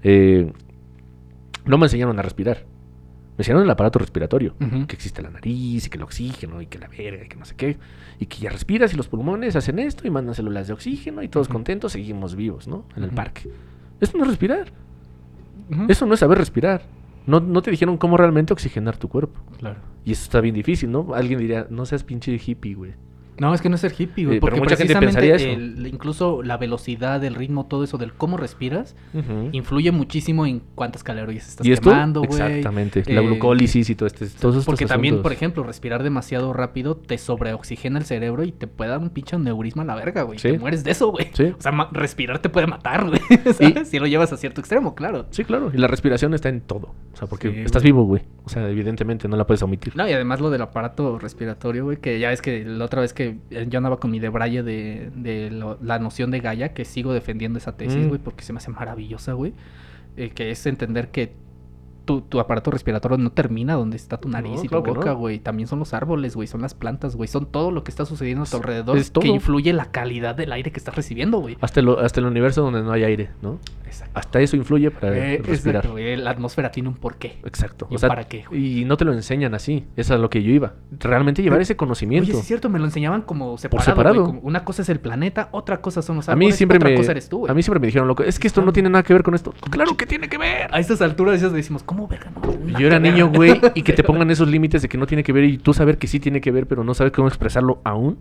eh, 0.02 0.52
no 1.66 1.78
me 1.78 1.86
enseñaron 1.86 2.18
a 2.18 2.22
respirar. 2.22 2.64
Me 3.36 3.42
enseñaron 3.42 3.64
el 3.64 3.70
aparato 3.70 3.98
respiratorio. 3.98 4.54
Que 4.86 4.94
existe 4.94 5.20
la 5.20 5.30
nariz 5.30 5.86
y 5.86 5.90
que 5.90 5.96
el 5.96 6.04
oxígeno 6.04 6.62
y 6.62 6.66
que 6.66 6.78
la 6.78 6.86
verga 6.86 7.24
y 7.24 7.28
que 7.28 7.36
no 7.36 7.44
sé 7.44 7.56
qué. 7.56 7.76
Y 8.20 8.26
que 8.26 8.38
ya 8.38 8.50
respiras 8.50 8.94
y 8.94 8.96
los 8.96 9.08
pulmones 9.08 9.56
hacen 9.56 9.80
esto 9.80 10.06
y 10.06 10.10
mandan 10.10 10.36
células 10.36 10.68
de 10.68 10.72
oxígeno 10.74 11.22
y 11.24 11.28
todos 11.28 11.48
contentos 11.48 11.92
seguimos 11.92 12.36
vivos, 12.36 12.68
¿no? 12.68 12.84
En 12.96 13.02
el 13.02 13.10
parque. 13.10 13.50
Eso 14.00 14.16
no 14.16 14.22
es 14.24 14.30
respirar. 14.30 14.68
Eso 15.88 16.06
no 16.06 16.14
es 16.14 16.20
saber 16.20 16.38
respirar. 16.38 16.82
No, 17.26 17.40
no 17.40 17.62
te 17.62 17.70
dijeron 17.70 17.96
cómo 17.96 18.16
realmente 18.16 18.52
oxigenar 18.52 18.96
tu 18.96 19.08
cuerpo. 19.08 19.40
Claro. 19.58 19.80
Y 20.04 20.12
eso 20.12 20.24
está 20.24 20.40
bien 20.40 20.54
difícil, 20.54 20.90
¿no? 20.90 21.14
Alguien 21.14 21.38
diría, 21.38 21.66
no 21.70 21.86
seas 21.86 22.04
pinche 22.04 22.38
hippie, 22.44 22.74
güey. 22.74 22.92
No, 23.38 23.52
es 23.54 23.60
que 23.60 23.68
no 23.68 23.74
es 23.74 23.80
ser 23.80 23.92
hippie, 23.98 24.26
güey. 24.26 24.40
Porque 24.40 24.60
mucha 24.60 24.76
gente 24.76 24.94
precisamente 24.94 25.28
pensaría 25.30 25.52
eso. 25.52 25.60
el- 25.60 25.86
incluso 25.86 26.42
la 26.42 26.56
velocidad, 26.56 27.22
el 27.24 27.34
ritmo, 27.34 27.66
todo 27.66 27.84
eso 27.84 27.98
del 27.98 28.12
cómo 28.14 28.36
respiras, 28.36 28.94
influye 29.52 29.90
muchísimo 29.92 30.46
en 30.46 30.62
cuántas 30.74 31.02
calorías 31.04 31.48
estás 31.48 31.66
¿Y 31.66 31.72
esto? 31.72 31.90
quemando, 31.90 32.22
güey. 32.22 32.40
Exactamente. 32.40 33.02
la 33.06 33.20
Eh, 33.20 33.26
glucólisis 33.26 33.90
y 33.90 33.94
todo 33.94 34.06
este, 34.06 34.26
todos 34.26 34.54
estos 34.56 34.66
Porque 34.66 34.86
también, 34.86 35.22
por 35.22 35.32
ejemplo, 35.32 35.62
respirar 35.62 36.02
demasiado 36.02 36.52
rápido 36.52 36.96
te 36.96 37.18
sobreoxigena 37.18 37.98
el 37.98 38.04
cerebro 38.04 38.44
y 38.44 38.52
te 38.52 38.66
puede 38.66 38.90
dar 38.90 38.98
un 39.00 39.10
pinche 39.10 39.38
neurisma 39.38 39.82
a 39.82 39.86
la 39.86 39.94
verga, 39.94 40.22
güey. 40.22 40.38
Sí. 40.38 40.52
Te 40.52 40.58
mueres 40.58 40.84
de 40.84 40.90
eso, 40.92 41.08
güey. 41.08 41.28
Sí. 41.32 41.52
O 41.58 41.60
sea, 41.60 41.72
respirar 41.92 42.38
te 42.40 42.48
puede 42.48 42.66
matar, 42.66 43.06
güey. 43.08 43.20
¿Sabes? 43.54 43.88
Si 43.88 43.98
lo 43.98 44.06
llevas 44.06 44.32
a 44.32 44.36
cierto 44.36 44.60
extremo, 44.60 44.94
claro. 44.94 45.26
Sí, 45.30 45.44
claro. 45.44 45.70
Y 45.74 45.78
la 45.78 45.86
respiración 45.86 46.34
está 46.34 46.48
en 46.48 46.60
todo. 46.60 46.94
O 47.12 47.16
sea, 47.16 47.28
porque 47.28 47.62
estás 47.64 47.82
güey. 47.82 47.92
vivo, 47.92 48.04
güey. 48.04 48.22
O 48.44 48.48
sea, 48.48 48.68
evidentemente 48.68 49.28
no 49.28 49.36
la 49.36 49.46
puedes 49.46 49.62
omitir. 49.62 49.96
No, 49.96 50.08
y 50.08 50.12
además 50.12 50.40
lo 50.40 50.50
del 50.50 50.62
aparato 50.62 51.18
respiratorio, 51.18 51.84
güey, 51.84 51.96
que 51.98 52.18
ya 52.18 52.32
es 52.32 52.42
que 52.42 52.64
la 52.64 52.84
otra 52.84 53.00
vez 53.00 53.12
que 53.14 53.23
eh, 53.50 53.66
yo 53.68 53.78
andaba 53.78 53.98
con 53.98 54.10
mi 54.10 54.18
debraye 54.20 54.62
de, 54.62 55.10
de 55.14 55.50
lo- 55.50 55.78
la 55.82 55.98
noción 55.98 56.30
de 56.30 56.40
Gaia, 56.40 56.72
que 56.74 56.84
sigo 56.84 57.12
defendiendo 57.12 57.58
esa 57.58 57.76
tesis, 57.76 58.04
Mm. 58.04 58.08
güey, 58.08 58.20
porque 58.20 58.44
se 58.44 58.52
me 58.52 58.58
hace 58.58 58.70
maravillosa, 58.70 59.32
güey, 59.32 59.52
eh, 60.16 60.30
que 60.30 60.50
es 60.50 60.64
entender 60.66 61.10
que 61.10 61.32
tu, 62.04 62.20
tu 62.22 62.40
aparato 62.40 62.70
respiratorio 62.70 63.16
no 63.18 63.30
termina 63.30 63.74
donde 63.74 63.96
está 63.96 64.16
tu 64.18 64.28
nariz 64.28 64.56
No, 64.56 64.64
y 64.64 64.68
tu 64.68 64.80
boca, 64.82 65.10
no. 65.10 65.16
güey. 65.16 65.38
También 65.38 65.66
son 65.68 65.78
los 65.78 65.94
árboles, 65.94 66.36
güey, 66.36 66.46
son 66.48 66.62
las 66.62 66.74
plantas, 66.74 67.16
güey, 67.16 67.28
son 67.28 67.46
todo 67.46 67.70
lo 67.70 67.84
que 67.84 67.90
está 67.90 68.04
sucediendo 68.04 68.44
a 68.44 68.46
tu 68.46 68.56
alrededor 68.56 68.96
es 68.98 69.10
todo. 69.12 69.22
que 69.22 69.28
influye 69.28 69.72
la 69.72 69.86
calidad 69.86 70.34
del 70.34 70.52
aire 70.52 70.70
que 70.72 70.78
estás 70.78 70.94
recibiendo, 70.94 71.38
güey. 71.38 71.56
Hasta 71.60 71.80
el, 71.80 71.88
hasta 71.98 72.20
el 72.20 72.26
universo 72.26 72.62
donde 72.62 72.82
no 72.82 72.92
hay 72.92 73.04
aire, 73.04 73.30
¿no? 73.42 73.58
Exacto. 73.86 74.18
Hasta 74.18 74.40
eso 74.40 74.56
influye 74.56 74.90
para 74.90 75.16
Eh, 75.16 75.40
respirar. 75.44 75.76
exacto, 75.76 75.92
güey, 75.92 76.16
La 76.16 76.30
atmósfera 76.30 76.70
tiene 76.70 76.88
un 76.88 76.96
porqué. 76.96 77.38
Exacto. 77.44 77.86
¿Y 77.90 77.94
O 77.94 77.98
sea, 77.98 78.08
para 78.08 78.24
qué, 78.24 78.44
güey? 78.48 78.80
Y 78.80 78.84
no 78.84 78.96
te 78.96 79.04
lo 79.04 79.12
enseñan 79.12 79.54
así. 79.54 79.84
Eso 79.96 80.14
es 80.14 80.18
a 80.18 80.20
lo 80.20 80.30
que 80.30 80.42
yo 80.42 80.50
iba. 80.52 80.74
Realmente 80.98 81.42
llevar 81.42 81.60
ese 81.60 81.76
conocimiento. 81.76 82.30
Oye, 82.30 82.40
es 82.40 82.46
cierto, 82.46 82.68
me 82.68 82.78
lo 82.78 82.86
enseñaban 82.86 83.22
como 83.22 83.56
separado. 83.58 83.90
separado. 83.90 84.14
güey, 84.22 84.26
como 84.36 84.40
una 84.48 84.64
cosa 84.64 84.82
es 84.82 84.88
el 84.88 84.98
planeta, 85.00 85.48
otra 85.52 85.80
cosa 85.80 86.02
son 86.02 86.16
los 86.16 86.28
a 86.28 86.34
mí 86.34 86.46
árboles, 86.46 86.56
siempre 86.56 86.76
otra 86.78 86.90
me 86.90 86.96
cosa 86.96 87.10
eres 87.12 87.28
tú, 87.28 87.38
güey. 87.40 87.50
a 87.50 87.54
mí 87.54 87.62
siempre 87.62 87.78
me 87.80 87.86
dijeron 87.86 88.08
loco, 88.08 88.22
es 88.24 88.38
que 88.38 88.46
esto 88.48 88.62
no 88.62 88.72
tiene 88.72 88.90
nada 88.90 89.02
que 89.04 89.12
ver 89.12 89.22
con 89.22 89.34
esto. 89.34 89.54
Claro 89.70 89.96
que 89.96 90.06
tiene 90.06 90.28
que 90.28 90.38
ver. 90.38 90.74
A 90.74 90.80
estas 90.80 91.00
alturas 91.00 91.40
ya 91.40 91.48
decimos, 91.50 91.82
¿cómo 91.84 91.93
verga? 92.08 92.30
No, 92.30 92.40
Nada 92.52 92.78
Yo 92.78 92.86
era 92.86 92.98
niño, 92.98 93.28
güey, 93.28 93.60
y 93.74 93.82
que 93.82 93.92
te 93.92 94.02
pongan 94.04 94.30
esos 94.30 94.48
límites 94.48 94.82
de 94.82 94.88
que 94.88 94.98
no 94.98 95.06
tiene 95.06 95.22
que 95.22 95.32
ver 95.32 95.44
y 95.44 95.58
tú 95.58 95.72
saber 95.74 95.98
que 95.98 96.06
sí 96.06 96.20
tiene 96.20 96.40
que 96.40 96.50
ver, 96.50 96.66
pero 96.66 96.84
no 96.84 96.94
sabes 96.94 97.12
cómo 97.12 97.28
expresarlo 97.28 97.80
aún. 97.84 98.18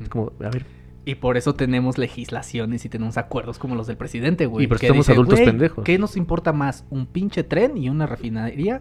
Es 0.00 0.08
como, 0.08 0.32
a 0.40 0.48
ver, 0.50 0.64
Y 1.04 1.16
por 1.16 1.36
eso 1.36 1.54
tenemos 1.54 1.98
legislaciones 1.98 2.84
y 2.84 2.88
tenemos 2.88 3.16
acuerdos 3.16 3.58
como 3.58 3.74
los 3.74 3.86
del 3.86 3.96
presidente, 3.96 4.46
güey. 4.46 4.64
Y 4.64 4.68
porque 4.68 4.86
que 4.86 4.88
somos 4.88 5.08
adultos 5.08 5.34
"Güey, 5.36 5.46
pendejos". 5.46 5.84
¿Qué 5.84 5.98
nos 5.98 6.16
importa 6.16 6.52
más? 6.52 6.84
¿Un 6.90 7.06
pinche 7.06 7.44
tren 7.44 7.76
y 7.76 7.88
una 7.88 8.06
refinería? 8.06 8.80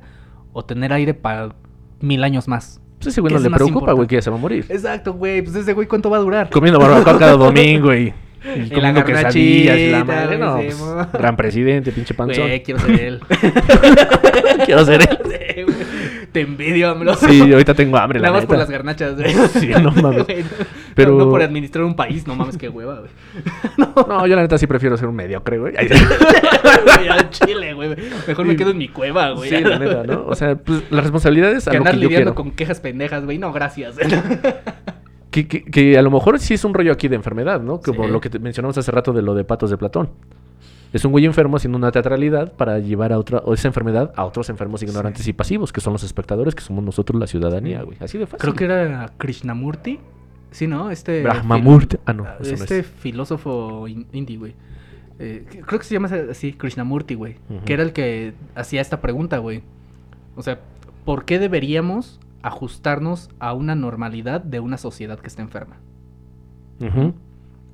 ¿O 0.54 0.64
tener 0.66 0.94
aire 0.94 1.14
para 1.14 1.56
mil 2.00 2.24
años 2.24 2.48
más? 2.48 2.82
pues 2.98 3.08
ese 3.14 3.22
güey 3.22 3.34
¿Qué 3.34 3.40
no 3.40 3.50
le 3.50 3.56
preocupa, 3.56 3.92
güey, 3.92 4.08
que 4.08 4.16
ya 4.16 4.22
se 4.22 4.30
va 4.30 4.38
a 4.38 4.40
morir. 4.40 4.66
Exacto, 4.70 5.14
güey. 5.14 5.42
Pues 5.42 5.56
ese 5.56 5.74
güey, 5.74 5.88
¿cuánto 5.88 6.10
va 6.10 6.18
a 6.18 6.22
durar? 6.22 6.50
Comiendo 6.50 6.80
barbacoa 6.80 7.20
cada 7.20 7.34
domingo 7.38 7.94
y 7.94 8.14
Y 8.56 8.80
la 8.80 9.04
quesadillas 9.04 9.80
la 9.92 10.04
madre, 10.04 10.38
no, 10.38 10.56
pues, 10.56 10.78
gran 11.14 11.36
presidente, 11.36 11.92
pinche 11.92 12.14
panzón. 12.14 12.46
Güey, 12.48 12.62
quiero 12.64 12.80
ser 12.80 13.02
él. 13.02 13.20
Quiero 14.66 14.86
ser 14.86 15.02
él. 15.02 15.18
Sí. 15.26 16.26
Te 16.32 16.42
envidio, 16.42 16.90
AMLO. 16.90 17.16
Sí, 17.16 17.40
ahorita 17.40 17.74
tengo 17.74 17.98
hambre, 17.98 18.20
la 18.20 18.28
Nada 18.28 18.40
más 18.40 18.46
por 18.46 18.58
las 18.58 18.70
garnachas, 18.70 19.16
güey. 19.16 19.34
Sí, 19.54 19.70
no 19.82 19.92
mames. 19.92 20.26
Güey, 20.26 20.44
no, 20.44 20.50
Pero- 20.94 21.18
no 21.18 21.30
por 21.30 21.42
administrar 21.42 21.86
un 21.86 21.96
país, 21.96 22.28
no 22.28 22.36
mames, 22.36 22.58
qué 22.58 22.68
hueva, 22.68 23.00
güey. 23.00 23.12
No, 24.08 24.28
yo 24.28 24.36
la 24.36 24.42
neta 24.42 24.58
sí 24.58 24.68
prefiero 24.68 24.98
ser 24.98 25.08
un 25.08 25.16
mediocre, 25.16 25.58
güey. 25.58 25.74
Ay, 25.78 25.88
Güey, 25.88 27.08
al 27.08 27.30
Chile, 27.30 27.74
güey. 27.74 27.96
Mejor 28.28 28.46
me 28.46 28.56
quedo 28.56 28.72
en 28.72 28.78
mi 28.78 28.90
cueva, 28.90 29.32
güey. 29.32 29.50
Sí, 29.50 29.62
la 29.62 29.80
neta, 29.80 30.04
¿no? 30.04 30.26
O 30.28 30.36
sea, 30.36 30.56
pues 30.56 30.84
las 30.90 31.04
responsabilidades 31.04 31.68
a 31.68 31.72
Que 31.72 31.78
lo 31.78 31.82
andar 31.82 31.94
que 31.96 32.02
yo 32.02 32.10
lidiando 32.10 32.36
con 32.36 32.52
quejas 32.52 32.82
pendejas, 32.82 33.24
güey. 33.24 33.38
No, 33.38 33.54
gracias. 33.54 33.96
Que, 35.44 35.48
que- 35.48 35.64
que 35.66 35.98
a 35.98 36.02
lo 36.02 36.12
mejor 36.12 36.40
sí 36.40 36.54
es 36.54 36.64
un 36.64 36.74
rollo 36.74 36.92
aquí 36.94 37.08
de 37.10 37.16
enfermedad, 37.18 37.62
¿no? 37.62 37.80
Como 37.82 38.06
Sí. 38.06 38.10
lo 38.12 38.22
que 38.22 38.30
te 38.30 38.40
mencionamos 38.40 38.78
hace 38.78 38.90
rato 38.92 39.12
de 39.12 39.22
lo 39.22 39.36
de 39.36 39.44
patos 39.44 39.70
de 39.70 39.78
Platón. 39.78 40.10
Es 40.94 41.04
un 41.04 41.12
güey 41.12 41.26
enfermo 41.26 41.58
haciendo 41.58 41.78
una 41.78 41.92
teatralidad 41.92 42.54
para 42.54 42.80
llevar 42.80 43.12
a 43.12 43.20
otra, 43.20 43.40
o 43.40 43.54
esa 43.54 43.68
enfermedad 43.68 44.14
a 44.16 44.24
otros 44.24 44.50
enfermos 44.50 44.82
ignorantes 44.82 45.28
y 45.28 45.34
pasivos, 45.34 45.74
que 45.74 45.82
son 45.82 45.92
los 45.92 46.04
espectadores, 46.04 46.56
que 46.56 46.62
somos 46.62 46.84
nosotros 46.86 47.20
la 47.20 47.28
ciudadanía, 47.28 47.82
güey. 47.84 47.98
Así 48.00 48.18
de 48.18 48.28
fácil. 48.28 48.40
Creo 48.40 48.54
que 48.54 48.64
era 48.66 49.12
Krishnamurti. 49.18 50.00
Sí, 50.52 50.68
¿no? 50.68 50.90
Este. 50.90 51.22
Brahmamurti. 51.22 51.98
Ah, 52.06 52.14
no, 52.14 52.24
eso 52.40 52.52
no 52.52 52.54
Este 52.64 52.80
es. 52.80 52.86
filósofo 52.88 53.90
in- 53.90 54.08
indie, 54.14 54.38
güey. 54.38 54.54
Eh, 55.20 55.44
creo 55.66 55.80
que 55.80 55.86
se 55.86 55.94
llama 55.96 56.10
así, 56.32 56.54
Krishnamurti, 56.54 57.16
güey. 57.16 57.36
Que 57.66 57.74
era 57.74 57.84
el 57.84 57.92
que 57.92 58.34
hacía 58.56 58.80
esta 58.80 59.02
pregunta, 59.02 59.40
güey. 59.40 59.64
O 60.38 60.42
sea, 60.44 60.60
¿por 61.04 61.26
qué 61.26 61.40
deberíamos 61.40 62.22
ajustarnos 62.48 63.30
a 63.40 63.54
una 63.54 63.76
normalidad 63.76 64.42
de 64.42 64.60
una 64.60 64.78
sociedad 64.78 65.20
que 65.20 65.28
está 65.28 65.42
enferma? 65.42 65.78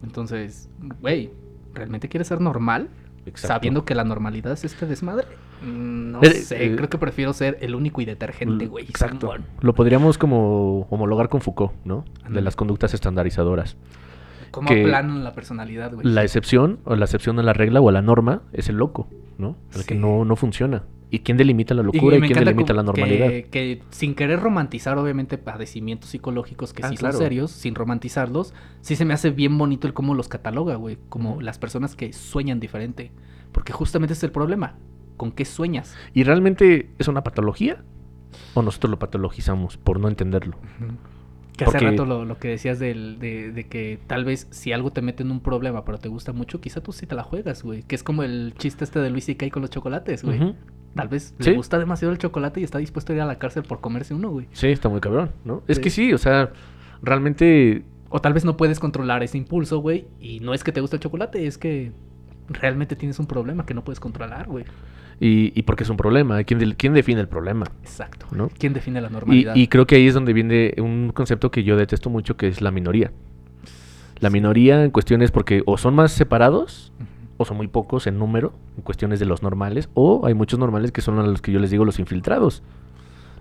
Entonces, 0.04 0.70
güey, 1.02 1.32
¿realmente 1.74 2.10
quieres 2.10 2.28
ser 2.28 2.42
normal? 2.42 2.90
Exacto. 3.26 3.48
Sabiendo 3.48 3.86
que 3.86 3.94
la 3.96 4.04
normalidad 4.04 4.52
es 4.54 4.64
este 4.64 4.86
desmadre. 4.88 5.28
No 5.64 6.22
Eh, 6.24 6.32
sé, 6.32 6.66
eh, 6.66 6.76
creo 6.76 6.90
que 6.90 6.98
prefiero 6.98 7.34
ser 7.34 7.58
el 7.62 7.76
único 7.76 8.02
y 8.02 8.06
detergente, 8.06 8.66
güey. 8.68 8.86
Exacto. 8.86 9.34
Lo 9.60 9.76
podríamos 9.76 10.18
como 10.18 10.88
homologar 10.90 11.30
con 11.30 11.42
Foucault, 11.42 11.74
¿no? 11.86 12.04
De 12.28 12.42
las 12.42 12.56
conductas 12.56 12.94
estandarizadoras. 12.96 13.78
¿Cómo 14.50 14.70
aplanan 14.70 15.24
la 15.24 15.34
personalidad, 15.34 15.94
güey? 15.94 16.06
La 16.06 16.24
excepción, 16.24 16.80
o 16.84 16.96
la 16.96 17.06
excepción 17.06 17.38
a 17.40 17.44
la 17.44 17.54
regla 17.54 17.80
o 17.80 17.90
a 17.90 17.92
la 17.92 18.02
norma, 18.02 18.42
es 18.54 18.70
el 18.70 18.78
loco, 18.78 19.08
¿no? 19.38 19.56
El 19.76 19.86
que 19.86 19.96
no, 19.96 20.26
no 20.26 20.36
funciona. 20.36 20.84
¿Y 21.14 21.20
quién 21.20 21.36
delimita 21.38 21.74
la 21.74 21.84
locura 21.84 22.16
y, 22.16 22.22
quién 22.22 22.40
delimita 22.40 22.74
la 22.74 22.84
normalidad? 22.84 23.28
Que, 23.28 23.44
que 23.52 23.82
sin 23.90 24.16
querer 24.16 24.40
romantizar, 24.40 24.98
obviamente, 24.98 25.38
padecimientos 25.38 26.10
psicológicos 26.12 26.72
que 26.72 26.84
Ah, 26.86 26.90
sí 26.90 26.96
claro. 26.96 27.14
son 27.18 27.22
serios, 27.22 27.52
sin 27.52 27.76
romantizarlos, 27.76 28.54
sí 28.80 28.96
se 28.96 29.04
me 29.04 29.14
hace 29.14 29.30
bien 29.30 29.58
bonito 29.58 29.88
el 29.88 29.94
cómo 29.94 30.16
los 30.16 30.30
cataloga, 30.30 30.76
güey. 30.76 30.98
Como 31.10 31.42
las 31.42 31.60
personas 31.60 31.98
que 31.98 32.14
sueñan 32.14 32.62
diferente. 32.62 33.12
Porque 33.52 33.74
justamente 33.74 34.14
es 34.14 34.24
el 34.24 34.32
problema. 34.32 34.78
¿Con 35.18 35.34
qué 35.34 35.44
sueñas? 35.44 35.94
¿Y 36.14 36.24
realmente 36.24 36.90
es 36.98 37.10
una 37.10 37.24
patología? 37.24 37.84
¿O 38.54 38.62
nosotros 38.62 38.90
lo 38.92 38.98
patologizamos 38.98 39.76
por 39.76 40.00
no 40.00 40.08
entenderlo? 40.08 40.56
Que 41.58 41.66
hace 41.66 41.74
Porque- 41.74 41.86
rato 41.88 42.06
lo, 42.06 42.24
lo 42.24 42.38
que 42.38 42.48
decías 42.48 42.80
del- 42.80 43.20
de, 43.20 43.52
de 43.52 43.68
que 43.68 44.00
tal 44.08 44.24
vez 44.24 44.48
si 44.52 44.72
algo 44.72 44.92
te 44.92 45.02
mete 45.02 45.24
en 45.24 45.32
un 45.32 45.42
problema 45.42 45.84
pero 45.84 45.98
te 45.98 46.08
gusta 46.08 46.32
mucho, 46.32 46.62
quizá 46.62 46.82
tú 46.82 46.94
sí 46.94 47.06
te 47.06 47.16
la 47.16 47.24
juegas, 47.24 47.62
güey. 47.64 47.84
Que 47.84 47.96
es 47.96 48.04
como 48.04 48.24
el 48.24 48.54
chiste 48.58 48.86
este 48.86 49.00
de 49.00 49.10
Luis 49.10 49.28
y 49.28 49.36
con 49.36 49.62
los 49.62 49.70
chocolates, 49.70 50.24
güey. 50.24 50.56
Tal 50.96 51.08
vez 51.08 51.34
Sí. 51.40 51.52
le 51.52 51.56
gusta 51.58 51.80
demasiado 51.80 52.12
el 52.12 52.18
chocolate 52.18 52.60
y 52.60 52.64
está 52.64 52.78
dispuesto 52.78 53.14
a 53.14 53.16
ir 53.16 53.22
a 53.22 53.26
la 53.26 53.40
cárcel 53.40 53.64
por 53.64 53.80
comerse 53.80 54.14
uno, 54.14 54.30
güey. 54.30 54.48
Sí, 54.52 54.68
está 54.68 54.90
muy 54.90 55.00
cabrón, 55.00 55.32
¿no? 55.46 55.64
Es 55.68 55.80
que 55.80 55.90
sí, 55.90 56.12
o 56.14 56.18
sea, 56.18 56.52
realmente... 57.02 57.84
O 58.10 58.20
tal 58.20 58.34
vez 58.34 58.44
no 58.44 58.58
puedes 58.58 58.80
controlar 58.80 59.24
ese 59.24 59.38
impulso, 59.38 59.80
güey. 59.80 60.06
Y 60.20 60.42
no 60.42 60.54
es 60.54 60.64
que 60.66 60.72
te 60.74 60.82
guste 60.82 60.98
el 60.98 61.02
chocolate, 61.02 61.48
es 61.48 61.58
que 61.58 61.94
realmente 62.50 62.98
tienes 62.98 63.20
un 63.20 63.26
problema 63.26 63.66
que 63.66 63.74
no 63.74 63.84
puedes 63.86 64.02
controlar, 64.02 64.48
güey. 64.48 64.66
Y, 65.22 65.54
y 65.58 65.62
porque 65.64 65.84
es 65.84 65.90
un 65.90 65.96
problema. 65.98 66.44
¿Quién, 66.44 66.74
quién 66.78 66.94
define 66.94 67.22
el 67.22 67.30
problema? 67.30 67.68
Exacto. 67.84 68.26
¿No? 68.32 68.50
¿Quién 68.58 68.74
define 68.74 69.00
la 69.00 69.08
Y, 69.08 69.12
normalidad? 69.12 69.56
y 69.56 69.68
creo 69.68 69.88
que 69.88 69.96
ahí 69.96 70.08
es 70.08 70.14
donde 70.14 70.34
viene 70.34 70.74
un 70.80 71.12
concepto 71.14 71.52
que 71.52 71.64
yo 71.64 71.78
detesto 71.78 72.10
mucho, 72.10 72.36
que 72.36 72.48
es 72.50 72.60
la 72.60 72.72
minoría. 72.72 73.12
La 74.20 74.30
minoría 74.30 74.84
en 74.84 74.92
cuestiones 74.92 75.32
porque 75.32 75.64
o 75.66 75.78
son 75.78 75.96
más 75.96 76.12
separados 76.12 76.92
Ujú. 76.98 77.08
O 77.42 77.46
son 77.46 77.58
muy 77.58 77.68
pocos 77.68 78.08
en 78.08 78.18
número, 78.20 78.54
en 78.78 78.84
cuestiones 78.84 79.20
de 79.20 79.26
los 79.26 79.42
normales, 79.44 79.90
o 79.94 80.26
hay 80.26 80.34
muchos 80.34 80.58
normales 80.60 80.92
que 80.92 81.02
son 81.02 81.20
a 81.20 81.24
los 81.24 81.42
que 81.42 81.52
yo 81.52 81.60
les 81.60 81.70
digo 81.72 81.86
los 81.86 82.00
infiltrados, 82.00 82.64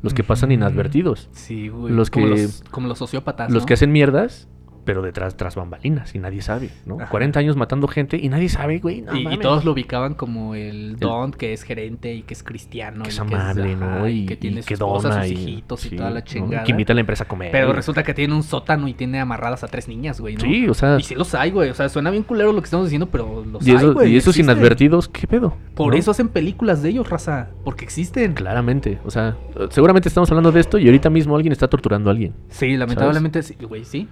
los 0.02 0.14
que 0.14 0.24
pasan 0.24 0.50
inadvertidos, 0.52 1.28
Sí, 1.32 1.68
güey. 1.68 1.92
Los 1.92 2.10
como, 2.10 2.26
que- 2.26 2.42
los, 2.42 2.62
como 2.70 2.88
los 2.88 2.98
sociópatas. 2.98 3.50
los 3.50 3.62
¿no? 3.62 3.66
que 3.66 3.74
hacen 3.74 3.92
mierdas, 3.92 4.48
pero 4.90 5.02
detrás 5.02 5.36
tras 5.36 5.54
bambalinas 5.54 6.16
y 6.16 6.18
nadie 6.18 6.42
sabe, 6.42 6.68
¿no? 6.84 6.96
Ajá. 6.96 7.08
40 7.10 7.38
años 7.38 7.54
matando 7.54 7.86
gente 7.86 8.16
y 8.20 8.28
nadie 8.28 8.48
sabe, 8.48 8.80
güey. 8.80 9.02
no 9.02 9.14
y, 9.16 9.38
todos 9.38 9.64
lo 9.64 9.70
ubicaban 9.70 10.14
como 10.14 10.56
el 10.56 10.96
don 10.98 11.30
que 11.30 11.52
es 11.52 11.62
gerente 11.62 12.12
y 12.12 12.22
que 12.22 12.34
es 12.34 12.42
cristiano. 12.42 13.04
que 13.04 13.10
es 13.10 13.16
y 13.16 13.20
amable, 13.20 13.76
¿no? 13.76 14.08
y 14.08 14.22
Y, 14.22 14.26
que 14.26 14.36
tiene 14.36 14.62
y 14.62 14.64
que 14.64 14.74
dona 14.74 15.22
sus 15.22 15.30
y, 15.30 15.34
hijitos 15.34 15.86
y 15.86 15.90
toda 15.90 16.10
la 16.10 16.18
¿no? 16.18 16.26
chingada. 16.26 16.64
que 16.64 16.72
invita 16.72 16.92
a 16.92 16.94
la 16.96 17.02
empresa 17.02 17.22
a 17.22 17.28
comer. 17.28 17.52
Pero 17.52 17.72
resulta 17.72 18.02
que 18.02 18.14
tiene 18.14 18.34
un 18.34 18.42
sótano 18.42 18.88
y 18.88 18.94
tiene 18.94 19.20
amarradas 19.20 19.62
a 19.62 19.68
tres 19.68 19.86
niñas, 19.86 20.20
güey, 20.20 20.34
¿no? 20.34 20.40
Sí, 20.40 20.68
o 20.68 20.74
sea, 20.74 20.98
Y 20.98 21.04
sí 21.04 21.14
los 21.14 21.32
hay, 21.36 21.52
güey. 21.52 21.70
O 21.70 21.74
sea, 21.74 21.88
suena 21.88 22.10
bien 22.10 22.24
culero 22.24 22.52
lo 22.52 22.60
que 22.60 22.64
estamos 22.64 22.86
diciendo, 22.86 23.06
pero 23.06 23.44
los 23.44 23.64
y, 23.64 23.70
hay, 23.70 23.76
eso- 23.76 23.94
güey. 23.94 24.12
y 24.12 24.16
esos 24.16 24.34
existen. 24.34 24.56
inadvertidos, 24.56 25.08
¿qué 25.08 25.28
pedo? 25.28 25.54
Por 25.76 25.92
¿No? 25.92 25.98
eso 26.00 26.10
hacen 26.10 26.30
películas 26.30 26.82
de 26.82 26.88
ellos, 26.88 27.08
raza. 27.08 27.50
Porque 27.62 27.84
existen. 27.84 28.32
Claramente, 28.32 28.98
o 29.04 29.10
sea, 29.12 29.36
seguramente 29.70 30.08
estamos 30.08 30.28
hablando 30.32 30.50
de 30.50 30.58
esto 30.58 30.78
y 30.78 30.86
ahorita 30.86 31.10
mismo 31.10 31.36
alguien 31.36 31.52
está 31.52 31.68
torturando 31.68 32.10
a 32.10 32.12
alguien. 32.12 32.34
Sí, 32.48 32.76
lamentablemente, 32.76 33.44
sí, 33.44 33.54
güey, 33.60 33.84
sí. 33.84 34.08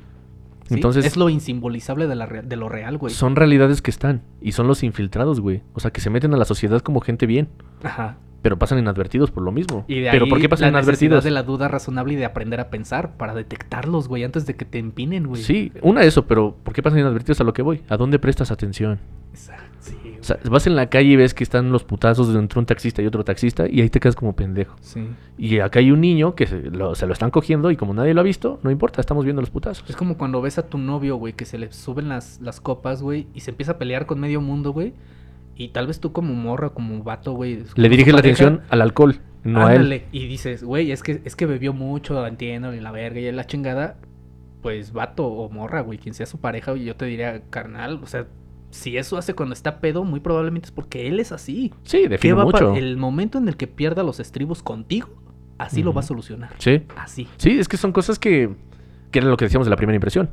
Sí, 0.68 0.74
Entonces- 0.74 1.04
es 1.06 1.16
lo 1.16 1.28
insimbolizable 1.28 2.06
de, 2.06 2.14
la 2.14 2.26
re- 2.26 2.42
de 2.42 2.56
lo 2.56 2.68
real, 2.68 2.96
güey. 2.98 3.12
Son 3.12 3.34
realidades 3.36 3.82
que 3.82 3.90
están 3.90 4.22
y 4.40 4.52
son 4.52 4.66
los 4.68 4.82
infiltrados, 4.82 5.40
güey. 5.40 5.62
O 5.74 5.80
sea, 5.80 5.90
que 5.90 6.00
se 6.00 6.10
meten 6.10 6.32
a 6.34 6.36
la 6.36 6.44
sociedad 6.44 6.80
como 6.82 7.00
gente 7.00 7.24
bien, 7.26 7.48
Ajá. 7.82 8.16
pero 8.42 8.58
pasan 8.58 8.78
inadvertidos 8.78 9.30
por 9.30 9.42
lo 9.42 9.50
mismo. 9.50 9.84
Y 9.88 10.00
de 10.00 10.10
pero 10.10 10.24
ahí 10.26 10.30
¿por 10.30 10.40
qué 10.40 10.48
pasan 10.48 10.72
la 10.72 10.78
inadvertidos? 10.80 11.24
de 11.24 11.30
la 11.30 11.42
duda 11.42 11.68
razonable 11.68 12.12
y 12.12 12.16
de 12.16 12.24
aprender 12.26 12.60
a 12.60 12.68
pensar 12.70 13.16
para 13.16 13.34
detectarlos, 13.34 14.08
güey, 14.08 14.24
antes 14.24 14.44
de 14.46 14.56
que 14.56 14.64
te 14.64 14.78
empinen, 14.78 15.26
güey. 15.26 15.42
Sí, 15.42 15.72
una 15.82 16.02
eso, 16.02 16.26
pero 16.26 16.54
¿por 16.62 16.74
qué 16.74 16.82
pasan 16.82 17.00
inadvertidos 17.00 17.40
a 17.40 17.44
lo 17.44 17.52
que 17.54 17.62
voy? 17.62 17.82
¿A 17.88 17.96
dónde 17.96 18.18
prestas 18.18 18.50
atención? 18.50 18.98
Exacto, 19.32 19.64
sí, 19.80 19.96
güey. 20.02 20.18
O 20.18 20.24
sea, 20.24 20.38
vas 20.50 20.66
en 20.66 20.76
la 20.76 20.88
calle 20.88 21.10
y 21.10 21.16
ves 21.16 21.34
que 21.34 21.44
están 21.44 21.70
los 21.70 21.84
putazos 21.84 22.32
de 22.32 22.38
entre 22.38 22.58
un 22.58 22.66
taxista 22.66 23.02
y 23.02 23.06
otro 23.06 23.24
taxista 23.24 23.66
y 23.68 23.80
ahí 23.80 23.90
te 23.90 24.00
quedas 24.00 24.16
como 24.16 24.34
pendejo. 24.34 24.76
Sí. 24.80 25.08
Y 25.36 25.58
acá 25.60 25.78
hay 25.78 25.90
un 25.90 26.00
niño 26.00 26.34
que 26.34 26.46
se 26.46 26.62
lo, 26.62 26.94
se 26.94 27.06
lo 27.06 27.12
están 27.12 27.30
cogiendo 27.30 27.70
y 27.70 27.76
como 27.76 27.94
nadie 27.94 28.14
lo 28.14 28.20
ha 28.20 28.24
visto, 28.24 28.58
no 28.62 28.70
importa, 28.70 29.00
estamos 29.00 29.24
viendo 29.24 29.42
los 29.42 29.50
putazos. 29.50 29.88
Es 29.88 29.96
como 29.96 30.18
cuando 30.18 30.40
ves 30.40 30.58
a 30.58 30.66
tu 30.66 30.78
novio, 30.78 31.16
güey, 31.16 31.32
que 31.32 31.44
se 31.44 31.58
le 31.58 31.72
suben 31.72 32.08
las, 32.08 32.40
las 32.40 32.60
copas, 32.60 33.02
güey, 33.02 33.26
y 33.34 33.40
se 33.40 33.50
empieza 33.50 33.72
a 33.72 33.78
pelear 33.78 34.06
con 34.06 34.20
medio 34.20 34.40
mundo, 34.40 34.72
güey. 34.72 34.94
Y 35.54 35.68
tal 35.68 35.88
vez 35.88 35.98
tú 35.98 36.12
como 36.12 36.34
morra, 36.34 36.70
como 36.70 37.02
vato, 37.02 37.32
güey. 37.32 37.64
Le 37.74 37.88
diriges 37.88 38.12
la 38.12 38.20
pareja, 38.20 38.44
atención 38.44 38.62
al 38.70 38.80
alcohol, 38.80 39.18
no 39.42 39.66
a 39.66 39.74
él. 39.74 40.04
Y 40.12 40.28
dices, 40.28 40.62
güey, 40.62 40.92
es 40.92 41.02
que, 41.02 41.20
es 41.24 41.34
que 41.34 41.46
bebió 41.46 41.72
mucho, 41.72 42.24
entiendo, 42.26 42.74
y 42.74 42.80
la 42.80 42.92
verga 42.92 43.18
y 43.18 43.32
la 43.32 43.44
chingada. 43.44 43.96
Pues 44.62 44.92
vato 44.92 45.26
o 45.26 45.50
morra, 45.50 45.80
güey, 45.80 45.98
quien 45.98 46.14
sea 46.14 46.26
su 46.26 46.38
pareja, 46.38 46.76
y 46.76 46.84
yo 46.84 46.94
te 46.94 47.06
diría, 47.06 47.42
carnal, 47.50 48.00
o 48.02 48.06
sea, 48.06 48.26
si 48.70 48.96
eso 48.98 49.16
hace 49.16 49.34
cuando 49.34 49.52
está 49.54 49.80
pedo, 49.80 50.04
muy 50.04 50.20
probablemente 50.20 50.66
es 50.66 50.72
porque 50.72 51.08
él 51.08 51.20
es 51.20 51.32
así. 51.32 51.72
Sí, 51.84 52.02
¿Qué 52.02 52.08
define 52.08 52.34
va 52.34 52.44
mucho. 52.44 52.74
El 52.74 52.96
momento 52.96 53.38
en 53.38 53.48
el 53.48 53.56
que 53.56 53.66
pierda 53.66 54.02
los 54.02 54.20
estribos 54.20 54.62
contigo, 54.62 55.08
así 55.58 55.82
lo 55.82 55.92
va 55.92 56.00
a 56.00 56.04
solucionar. 56.04 56.50
Sí. 56.58 56.82
Así. 56.96 57.26
Sí, 57.38 57.58
es 57.58 57.68
que 57.68 57.76
son 57.76 57.92
cosas 57.92 58.18
que, 58.18 58.50
que 59.10 59.18
era 59.20 59.28
lo 59.28 59.36
que 59.36 59.46
decíamos 59.46 59.66
de 59.66 59.70
la 59.70 59.76
primera 59.76 59.94
impresión. 59.96 60.30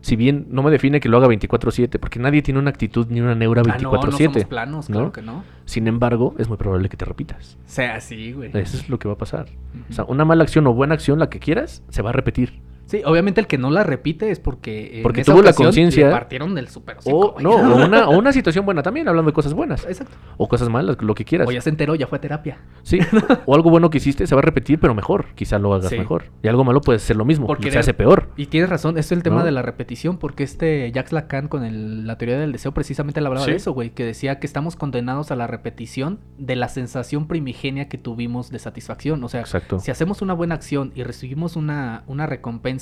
Si 0.00 0.16
bien 0.16 0.48
no 0.50 0.62
me 0.64 0.70
define 0.70 0.98
que 1.00 1.08
lo 1.08 1.16
haga 1.16 1.28
24/7, 1.28 1.98
porque 1.98 2.18
nadie 2.18 2.42
tiene 2.42 2.58
una 2.60 2.68
actitud 2.70 3.06
ni 3.08 3.20
una 3.20 3.34
neura 3.36 3.62
Ah, 3.66 3.78
no, 3.80 3.92
no 3.92 4.02
24/7. 4.02 4.24
somos 4.24 4.44
planos, 4.46 4.90
¿no? 4.90 4.94
claro 4.96 5.12
que 5.12 5.22
no. 5.22 5.44
Sin 5.64 5.86
embargo, 5.86 6.34
es 6.38 6.48
muy 6.48 6.56
probable 6.58 6.88
que 6.88 6.96
te 6.96 7.04
repitas. 7.04 7.56
sea 7.64 7.94
así, 7.94 8.32
güey. 8.32 8.50
Eso 8.52 8.76
es 8.76 8.88
lo 8.90 8.98
que 8.98 9.08
va 9.08 9.14
a 9.14 9.18
pasar. 9.18 9.46
O 9.88 9.92
sea, 9.92 10.04
una 10.04 10.24
mala 10.24 10.42
acción 10.42 10.66
o 10.66 10.74
buena 10.74 10.94
acción, 10.94 11.18
la 11.20 11.30
que 11.30 11.38
quieras, 11.38 11.82
se 11.88 12.02
va 12.02 12.10
a 12.10 12.12
repetir. 12.12 12.60
Sí, 12.86 13.02
obviamente 13.04 13.40
el 13.40 13.46
que 13.46 13.56
no 13.58 13.70
la 13.70 13.82
repite 13.82 14.30
es 14.30 14.38
porque. 14.40 14.98
en 14.98 15.02
Porque 15.02 15.24
tuvo 15.24 15.42
la 15.42 15.52
conciencia- 15.52 16.10
partieron 16.10 16.54
del 16.54 16.68
super 16.68 16.98
hocico, 16.98 17.16
O, 17.36 17.40
no, 17.40 17.50
o 17.52 17.86
una, 17.86 18.08
o 18.08 18.18
una 18.18 18.32
situación 18.32 18.64
buena 18.66 18.82
también, 18.82 19.08
hablando 19.08 19.30
de 19.30 19.34
cosas 19.34 19.54
buenas. 19.54 19.84
Exacto. 19.86 20.14
O 20.36 20.48
cosas 20.48 20.68
malas, 20.68 20.96
lo 21.00 21.14
que 21.14 21.24
quieras. 21.24 21.48
O 21.48 21.52
ya 21.52 21.60
se 21.60 21.70
enteró, 21.70 21.94
ya 21.94 22.06
fue 22.06 22.18
a 22.18 22.20
terapia. 22.20 22.58
Sí. 22.82 22.98
O 23.46 23.54
algo 23.54 23.70
bueno 23.70 23.88
que 23.90 23.98
hiciste 23.98 24.26
se 24.26 24.34
va 24.34 24.40
a 24.40 24.42
repetir, 24.42 24.78
pero 24.78 24.94
mejor. 24.94 25.26
Quizá 25.34 25.58
lo 25.58 25.72
hagas 25.74 25.88
Sí. 25.90 25.98
mejor. 25.98 26.24
Y 26.42 26.48
algo 26.48 26.64
malo 26.64 26.80
puede 26.80 26.98
ser 26.98 27.16
lo 27.16 27.24
mismo. 27.24 27.46
Por 27.46 27.64
y 27.64 27.70
se 27.70 27.78
hace 27.78 27.94
peor. 27.94 28.28
Y 28.36 28.46
tienes 28.46 28.68
razón, 28.70 28.98
es 28.98 29.10
el 29.12 29.22
tema 29.22 29.38
¿No? 29.38 29.44
de 29.44 29.50
la 29.52 29.62
repetición, 29.62 30.18
porque 30.18 30.42
este 30.44 30.92
Jacques 30.92 31.12
Lacan 31.12 31.48
con 31.48 31.64
el- 31.64 32.06
la 32.06 32.18
teoría 32.18 32.38
del 32.38 32.52
deseo 32.52 32.72
precisamente 32.72 33.20
le 33.20 33.26
hablaba 33.28 33.44
Sí. 33.46 33.52
de 33.52 33.56
eso, 33.56 33.72
güey, 33.72 33.90
que 33.90 34.04
decía 34.04 34.38
que 34.38 34.46
estamos 34.46 34.76
condenados 34.76 35.30
a 35.30 35.36
la 35.36 35.46
repetición 35.46 36.20
de 36.38 36.56
la 36.56 36.68
sensación 36.68 37.26
primigenia 37.28 37.88
que 37.88 37.96
tuvimos 37.98 38.50
de 38.50 38.58
satisfacción. 38.58 39.24
O 39.24 39.28
sea, 39.28 39.40
Exacto. 39.40 39.78
si 39.78 39.90
hacemos 39.90 40.20
una 40.22 40.34
buena 40.34 40.54
acción 40.54 40.92
y 40.94 41.02
recibimos 41.02 41.56
una, 41.56 42.02
una 42.06 42.26
recompensa 42.26 42.73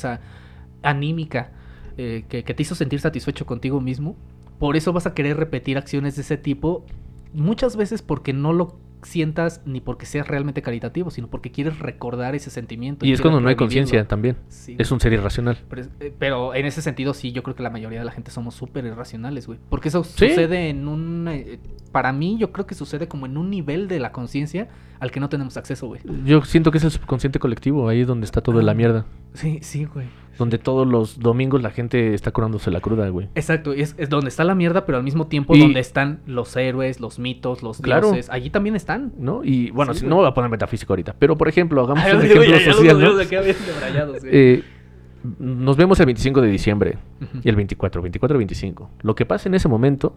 anímica 0.83 1.51
eh, 1.97 2.25
que, 2.29 2.45
que 2.45 2.55
te 2.55 2.63
hizo 2.63 2.75
sentir 2.75 3.01
satisfecho 3.01 3.47
contigo 3.47 3.81
mismo, 3.81 4.17
por 4.59 4.77
eso 4.77 4.93
vas 4.93 5.07
a 5.07 5.15
querer 5.15 5.37
repetir 5.37 5.77
acciones 5.77 6.17
de 6.17 6.23
ese 6.23 6.37
tipo, 6.37 6.85
muchas 7.33 7.77
veces 7.77 8.03
porque 8.03 8.33
no 8.33 8.53
lo 8.53 8.77
sientas 9.03 9.61
ni 9.65 9.81
porque 9.81 10.07
seas 10.07 10.27
realmente 10.29 10.63
caritativo, 10.63 11.11
sino 11.11 11.29
porque 11.29 11.51
quieres 11.51 11.79
recordar 11.79 12.35
ese 12.35 12.51
sentimiento. 12.51 13.05
Y 13.07 13.13
es 13.13 13.21
cuando 13.21 13.41
no 13.41 13.49
hay 13.49 13.57
conciencia 13.57 14.07
también. 14.07 14.37
Sí, 14.49 14.77
Es 14.79 14.91
un 14.93 15.01
ser 15.01 15.13
irracional. 15.13 15.59
pero, 15.69 15.83
eh, 16.01 16.15
pero 16.19 16.55
en 16.55 16.67
ese 16.67 16.83
sentido, 16.83 17.15
sí, 17.15 17.33
yo 17.33 17.43
creo 17.43 17.57
que 17.57 17.63
la 17.63 17.71
mayoría 17.71 17.99
de 17.99 18.05
la 18.05 18.13
gente 18.13 18.31
somos 18.31 18.55
súper 18.55 18.85
irracionales, 18.85 19.47
güey. 19.47 19.59
Porque 19.69 19.89
eso 19.89 20.05
Sí. 20.05 20.29
sucede 20.29 20.69
en 20.69 20.89
un... 20.89 21.29
eh, 21.29 21.59
para 21.91 22.13
mí, 22.13 22.37
yo 22.39 22.53
creo 22.53 22.67
que 22.67 22.75
sucede 22.75 23.07
como 23.09 23.27
en 23.27 23.37
un 23.37 23.51
nivel 23.51 23.87
de 23.89 23.99
la 24.01 24.13
conciencia 24.13 24.69
al 24.99 25.11
que 25.11 25.21
no 25.21 25.29
tenemos 25.29 25.57
acceso, 25.57 25.89
güey. 25.89 26.01
Yo 26.25 26.43
siento 26.45 26.71
que 26.71 26.79
es 26.79 26.85
el 26.85 26.91
subconsciente 26.91 27.39
colectivo, 27.39 27.89
ahí 27.89 28.01
es 28.03 28.07
donde 28.07 28.25
está 28.25 28.41
todo 28.41 28.61
Ah. 28.61 28.63
la 28.63 28.75
mierda. 28.75 29.05
Sí, 29.35 29.59
sí, 29.63 29.85
güey. 29.85 30.07
Donde 30.39 30.59
todos 30.59 30.87
los 30.87 31.19
domingos 31.19 31.63
la 31.63 31.71
gente 31.71 32.15
está 32.15 32.31
curándose 32.31 32.71
la 32.71 32.81
cruda, 32.81 33.09
güey. 33.11 33.29
Exacto, 33.35 33.73
es, 33.73 33.95
es 33.99 34.09
donde 34.09 34.29
está 34.29 34.45
la 34.45 34.55
mierda, 34.55 34.87
pero 34.87 34.99
al 34.99 35.05
mismo 35.05 35.27
tiempo 35.27 35.55
Y- 35.55 35.61
donde 35.61 35.81
están 35.81 36.21
los 36.27 36.57
héroes, 36.57 37.01
los 37.01 37.19
mitos, 37.19 37.63
los 37.63 37.81
Claro. 37.81 38.09
dioses. 38.13 38.31
Allí 38.31 38.49
también 38.51 38.75
están. 38.75 39.13
¿No? 39.19 39.45
Y 39.45 39.71
bueno, 39.71 39.93
Sí, 39.95 40.01
si 40.01 40.07
no 40.07 40.17
voy 40.17 40.27
a 40.27 40.33
poner 40.35 40.51
metafísico 40.51 40.93
ahorita, 40.93 41.15
pero 41.19 41.37
por 41.37 41.49
ejemplo, 41.49 41.83
hagamos 41.85 42.03
Ay, 42.05 42.13
un 42.17 42.23
ejemplo 42.23 42.45
ya- 42.45 42.59
ya 42.61 42.67
los 42.67 42.77
social, 42.77 42.95
¿no? 42.99 43.01
veo 43.05 43.17
de 43.17 43.25
acá 43.25 43.41
bien 43.43 43.57
debrayados, 43.67 44.21
güey. 44.21 44.31
Eh, 44.35 44.65
nos 45.39 45.77
vemos 45.77 46.01
el 46.01 46.07
25 46.07 46.41
de 46.41 46.49
diciembre 46.49 46.99
Ujú. 47.21 47.39
y 47.45 47.49
el 47.49 47.55
24, 47.57 48.03
24 48.03 48.39
25. 48.39 48.91
Lo 49.03 49.15
que 49.15 49.25
pasa 49.27 49.49
en 49.49 49.55
ese 49.55 49.69
momento 49.69 50.17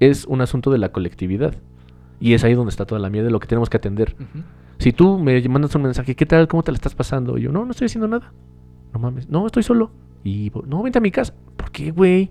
es 0.00 0.24
un 0.24 0.40
asunto 0.40 0.70
de 0.70 0.78
la 0.78 0.90
colectividad. 0.90 1.54
Y 2.20 2.34
es 2.34 2.44
ahí 2.44 2.54
donde 2.54 2.70
está 2.70 2.86
toda 2.86 3.00
la 3.00 3.10
mierda 3.10 3.26
de 3.26 3.32
lo 3.32 3.40
que 3.40 3.48
tenemos 3.48 3.68
que 3.68 3.76
atender. 3.78 4.14
Si 4.78 4.92
tú 4.92 5.18
me 5.18 5.40
mandas 5.48 5.74
un 5.74 5.82
mensaje, 5.82 6.14
¿qué 6.14 6.24
tal? 6.24 6.46
¿Cómo 6.48 6.62
te 6.62 6.70
la 6.70 6.76
estás 6.76 6.94
pasando? 6.94 7.36
Y 7.36 7.42
yo, 7.42 7.50
no, 7.52 7.64
no 7.64 7.72
estoy 7.72 7.86
haciendo 7.86 8.06
nada. 8.06 8.32
No 8.92 8.98
mames, 9.00 9.28
no, 9.28 9.46
estoy 9.46 9.62
solo. 9.62 9.90
Y, 10.24 10.52
no, 10.66 10.82
vente 10.82 10.98
a 10.98 11.00
mi 11.00 11.10
casa. 11.10 11.34
¿Por 11.56 11.70
qué, 11.72 11.90
güey? 11.90 12.30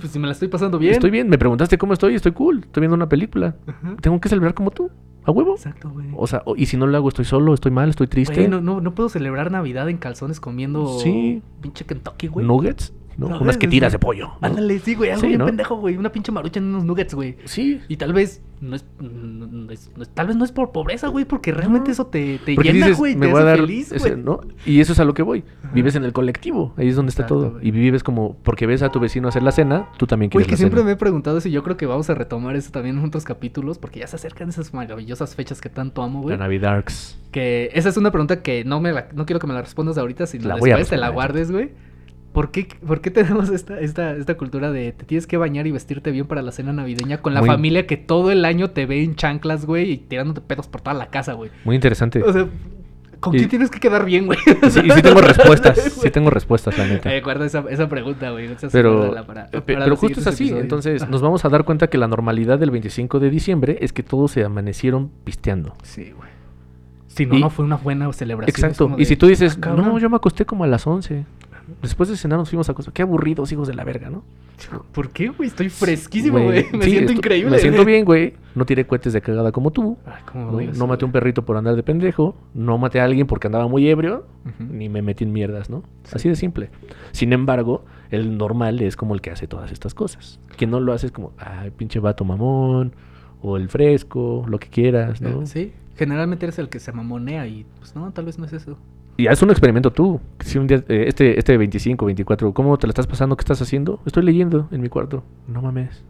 Pues 0.00 0.12
si 0.12 0.18
me 0.18 0.26
la 0.26 0.32
estoy 0.32 0.48
pasando 0.48 0.78
bien. 0.78 0.92
Estoy 0.94 1.10
bien. 1.10 1.28
Me 1.28 1.36
preguntaste 1.38 1.78
cómo 1.78 1.92
estoy, 1.92 2.14
estoy 2.14 2.32
cool. 2.32 2.60
Estoy 2.64 2.82
viendo 2.82 2.94
una 2.94 3.08
película. 3.08 3.56
Ajá. 3.66 3.96
Tengo 4.00 4.20
que 4.20 4.28
celebrar 4.28 4.54
como 4.54 4.70
tú. 4.70 4.90
¿A 5.24 5.30
huevo? 5.30 5.54
Exacto, 5.54 5.90
güey. 5.90 6.06
O 6.16 6.26
sea, 6.26 6.42
y 6.56 6.66
si 6.66 6.76
no 6.76 6.86
lo 6.86 6.96
hago, 6.96 7.08
estoy 7.08 7.24
solo, 7.24 7.54
estoy 7.54 7.72
mal, 7.72 7.88
estoy 7.88 8.06
triste. 8.06 8.34
Güey, 8.34 8.48
no, 8.48 8.60
no, 8.60 8.80
no 8.80 8.94
puedo 8.94 9.08
celebrar 9.08 9.50
Navidad 9.50 9.88
en 9.88 9.96
calzones 9.96 10.38
comiendo 10.38 10.98
Sí. 10.98 11.42
pinche 11.62 11.86
Kentucky, 11.86 12.28
güey. 12.28 12.46
Nuggets, 12.46 12.92
¿no? 13.16 13.28
No, 13.28 13.40
Unas 13.40 13.56
que 13.58 13.68
tiras 13.68 13.92
de 13.92 13.98
pollo. 13.98 14.28
¿no? 14.28 14.46
Ándale, 14.48 14.78
sí, 14.78 14.94
güey, 14.94 15.10
algo 15.10 15.22
Sí, 15.22 15.26
bien 15.28 15.38
¿no? 15.38 15.46
pendejo, 15.46 15.76
güey. 15.76 15.96
Una 15.96 16.10
pinche 16.12 16.32
marucha 16.32 16.58
en 16.60 16.66
unos 16.66 16.84
nuggets, 16.84 17.14
güey. 17.14 17.36
Sí. 17.44 17.80
Y 17.88 17.96
tal 17.96 18.12
vez 18.12 18.42
no 18.60 18.74
es, 18.76 18.84
tal 20.14 20.26
vez 20.28 20.36
no 20.36 20.44
es 20.44 20.52
por 20.52 20.72
pobreza, 20.72 21.08
güey, 21.08 21.24
porque 21.24 21.52
realmente 21.52 21.90
eso 21.90 22.06
te, 22.06 22.38
te 22.38 22.52
llena, 22.56 22.72
dices, 22.72 22.96
güey, 22.98 23.14
me 23.14 23.26
te 23.26 23.32
voy 23.32 23.40
a 23.40 23.44
hace 23.44 23.50
dar 23.50 23.60
feliz, 23.60 23.92
ese- 23.92 24.10
güey. 24.12 24.22
¿no? 24.22 24.40
Y 24.64 24.80
eso 24.80 24.92
es 24.92 25.00
a 25.00 25.04
lo 25.04 25.12
que 25.14 25.22
voy. 25.22 25.44
Vives 25.74 25.96
en 25.96 26.04
el 26.04 26.12
colectivo, 26.12 26.72
ahí 26.76 26.88
es 26.88 26.96
donde 26.96 27.10
está 27.10 27.22
Exacto, 27.22 27.34
todo. 27.42 27.50
güey. 27.52 27.68
Y 27.68 27.70
vives 27.72 28.02
como, 28.02 28.36
porque 28.42 28.66
ves 28.66 28.82
a 28.82 28.88
tu 28.90 29.00
vecino 29.00 29.28
hacer 29.28 29.42
la 29.42 29.52
cena, 29.52 29.88
tú 29.98 30.06
también 30.06 30.30
Güey, 30.30 30.44
quieres 30.44 30.46
que 30.46 30.52
la 30.52 30.56
siempre 30.58 30.78
cena. 30.80 30.86
me 30.86 30.92
he 30.92 30.96
preguntado 30.96 31.36
eso 31.38 31.48
y 31.48 31.52
yo 31.52 31.62
creo 31.62 31.76
que 31.76 31.86
vamos 31.86 32.08
a 32.10 32.14
retomar 32.14 32.56
eso 32.56 32.70
también 32.70 32.98
en 32.98 33.04
otros 33.04 33.24
capítulos 33.24 33.78
porque 33.78 34.00
ya 34.00 34.06
se 34.06 34.16
acercan 34.16 34.48
esas 34.48 34.72
maravillosas 34.72 35.34
fechas 35.34 35.60
que 35.60 35.68
tanto 35.68 36.02
amo, 36.02 36.22
güey. 36.22 36.36
La 36.36 36.44
Navidarks. 36.44 37.18
Que 37.32 37.70
esa 37.74 37.88
es 37.88 37.96
una 37.96 38.10
pregunta 38.12 38.42
que 38.42 38.64
no 38.64 38.80
me 38.80 38.92
la, 38.92 39.08
no 39.14 39.26
quiero 39.26 39.40
que 39.40 39.46
me 39.46 39.54
la 39.54 39.60
respondas 39.62 39.98
ahorita, 39.98 40.26
sino 40.26 40.48
La 40.48 40.56
voy 40.56 40.70
a 40.70 40.76
después 40.76 40.90
te 40.90 40.96
la 40.96 41.08
guardes, 41.10 41.50
güey. 41.50 41.70
¿Por 42.34 42.50
qué, 42.50 42.68
¿Por 42.86 43.00
qué 43.00 43.10
tenemos 43.10 43.48
esta, 43.48 43.80
esta, 43.80 44.12
esta 44.16 44.36
cultura 44.36 44.70
de 44.72 44.92
te 44.92 45.06
tienes 45.06 45.26
que 45.26 45.36
bañar 45.38 45.66
y 45.66 45.70
vestirte 45.70 46.10
bien 46.10 46.26
para 46.26 46.42
la 46.42 46.52
cena 46.52 46.72
navideña 46.74 47.22
con 47.22 47.32
la 47.32 47.40
Muy- 47.40 47.48
familia 47.48 47.86
que 47.86 47.96
todo 47.96 48.30
el 48.32 48.44
año 48.44 48.70
te 48.70 48.84
ve 48.84 49.02
en 49.04 49.14
chanclas, 49.14 49.64
güey, 49.64 49.92
y 49.92 49.96
tirándote 49.98 50.40
pedos 50.42 50.66
por 50.68 50.80
toda 50.82 50.94
la 50.94 51.06
casa, 51.10 51.32
güey? 51.34 51.50
Muy 51.64 51.76
interesante. 51.76 52.22
O 52.22 52.32
sea, 52.32 52.46
¿con 53.20 53.34
Y- 53.34 53.38
quién 53.38 53.48
tienes 53.50 53.70
que 53.70 53.78
quedar 53.78 54.04
bien, 54.04 54.26
güey? 54.26 54.38
Sí, 54.68 54.80
y 54.84 54.90
sí 54.90 55.00
tengo 55.00 55.20
respuestas, 55.20 55.78
sí 56.02 56.10
tengo 56.10 56.28
respuestas, 56.28 56.76
la 56.76 56.86
neta. 56.88 57.14
Eh, 57.14 57.20
guarda 57.22 57.46
esa, 57.46 57.64
esa 57.70 57.88
pregunta, 57.88 58.30
güey. 58.32 58.46
esa 58.46 58.68
sí 58.68 58.68
Pero, 58.72 59.10
para- 59.24 59.24
para 59.24 59.48
pero 59.64 59.96
justo 59.96 60.18
es 60.18 60.26
así. 60.26 60.42
episodios. 60.44 60.62
Entonces, 60.64 61.08
nos 61.08 61.22
vamos 61.22 61.44
a 61.44 61.48
dar 61.48 61.64
cuenta 61.64 61.86
que 61.88 61.98
la 61.98 62.08
normalidad 62.08 62.58
del 62.58 62.72
25 62.72 63.20
de 63.20 63.30
diciembre 63.30 63.78
es 63.80 63.92
que 63.92 64.02
todos 64.02 64.32
se 64.32 64.42
amanecieron 64.44 65.08
pisteando. 65.22 65.74
Sí, 65.84 66.12
güey. 66.16 66.30
Si 67.06 67.26
no, 67.26 67.36
Y- 67.36 67.40
no 67.42 67.48
fue 67.50 67.64
una 67.64 67.76
buena 67.76 68.12
celebración. 68.12 68.52
Exacto. 68.72 68.92
Y 68.96 69.00
de, 69.00 69.04
si 69.04 69.16
tú 69.16 69.28
dices, 69.28 69.54
"Ah, 69.58 69.60
cabrón". 69.60 69.86
no, 69.86 69.98
yo 70.00 70.10
me 70.10 70.16
acosté 70.16 70.44
como 70.44 70.64
a 70.64 70.66
las 70.66 70.84
11. 70.84 71.24
Después 71.82 72.08
de 72.08 72.16
cenar 72.16 72.38
nos 72.38 72.48
fuimos 72.50 72.68
a 72.68 72.72
acostar. 72.72 72.92
Qué 72.92 73.02
aburridos, 73.02 73.50
hijos 73.52 73.68
de 73.68 73.74
la 73.74 73.84
verga, 73.84 74.10
¿no? 74.10 74.22
¿Por 74.92 75.10
qué, 75.10 75.28
güey? 75.28 75.48
Estoy 75.48 75.68
fresquísimo, 75.68 76.38
güey. 76.40 76.64
Me 76.72 76.84
sí, 76.84 76.90
siento 76.90 77.12
esto- 77.12 77.12
increíble. 77.12 77.50
Me 77.50 77.58
siento 77.58 77.84
bien, 77.86 78.04
güey. 78.04 78.34
No 78.54 78.64
tiré 78.66 78.86
cohetes 78.86 79.12
de 79.12 79.20
cagada 79.20 79.50
como 79.52 79.70
tú. 79.70 79.96
Ay, 80.06 80.22
cómo 80.30 80.60
No, 80.60 80.72
No 80.72 80.86
maté 80.86 81.04
a 81.04 81.06
un 81.06 81.12
perrito 81.12 81.44
por 81.44 81.56
andar 81.56 81.74
de 81.76 81.82
pendejo. 81.82 82.36
No 82.54 82.78
maté 82.78 83.00
a 83.00 83.04
alguien 83.04 83.26
porque 83.26 83.48
andaba 83.48 83.66
muy 83.68 83.88
ebrio. 83.88 84.26
Ni 84.58 84.88
me 84.88 85.02
metí 85.02 85.24
en 85.24 85.32
mierdas, 85.32 85.70
¿no? 85.70 85.82
Así 86.12 86.28
de 86.28 86.36
simple. 86.36 86.70
Sin 87.12 87.32
embargo, 87.32 87.84
el 88.10 88.36
normal 88.38 88.80
es 88.80 88.96
como 88.96 89.14
el 89.14 89.20
que 89.20 89.30
hace 89.30 89.46
todas 89.46 89.72
estas 89.72 89.94
cosas. 89.94 90.38
Quien 90.56 90.70
no 90.70 90.80
lo 90.80 90.92
hace 90.92 91.06
es 91.06 91.12
como, 91.12 91.32
ay, 91.38 91.70
pinche 91.70 91.98
vato 91.98 92.24
mamón. 92.24 92.92
O 93.42 93.56
el 93.56 93.68
fresco, 93.68 94.44
lo 94.48 94.58
que 94.58 94.68
quieras, 94.68 95.20
¿no? 95.20 95.42
Eh, 95.42 95.46
Sí. 95.46 95.72
Generalmente 95.96 96.46
eres 96.46 96.58
el 96.58 96.68
que 96.68 96.80
se 96.80 96.90
mamonea 96.92 97.46
y 97.46 97.64
pues 97.78 97.94
no, 97.94 98.10
tal 98.12 98.24
vez 98.24 98.36
no 98.38 98.44
es 98.46 98.52
eso. 98.52 98.76
Y 99.16 99.26
haz 99.28 99.40
un 99.42 99.50
experimento 99.50 99.92
tú. 99.92 100.20
Si 100.40 100.58
un 100.58 100.66
día, 100.66 100.82
eh, 100.88 101.04
este, 101.06 101.38
este 101.38 101.56
25, 101.56 102.04
24, 102.06 102.52
¿cómo 102.52 102.76
te 102.78 102.86
la 102.86 102.90
estás 102.90 103.06
pasando? 103.06 103.36
¿Qué 103.36 103.42
estás 103.42 103.62
haciendo? 103.62 104.00
Estoy 104.06 104.24
leyendo 104.24 104.68
en 104.72 104.80
mi 104.80 104.88
cuarto. 104.88 105.22
No 105.46 105.62
mames. 105.62 106.02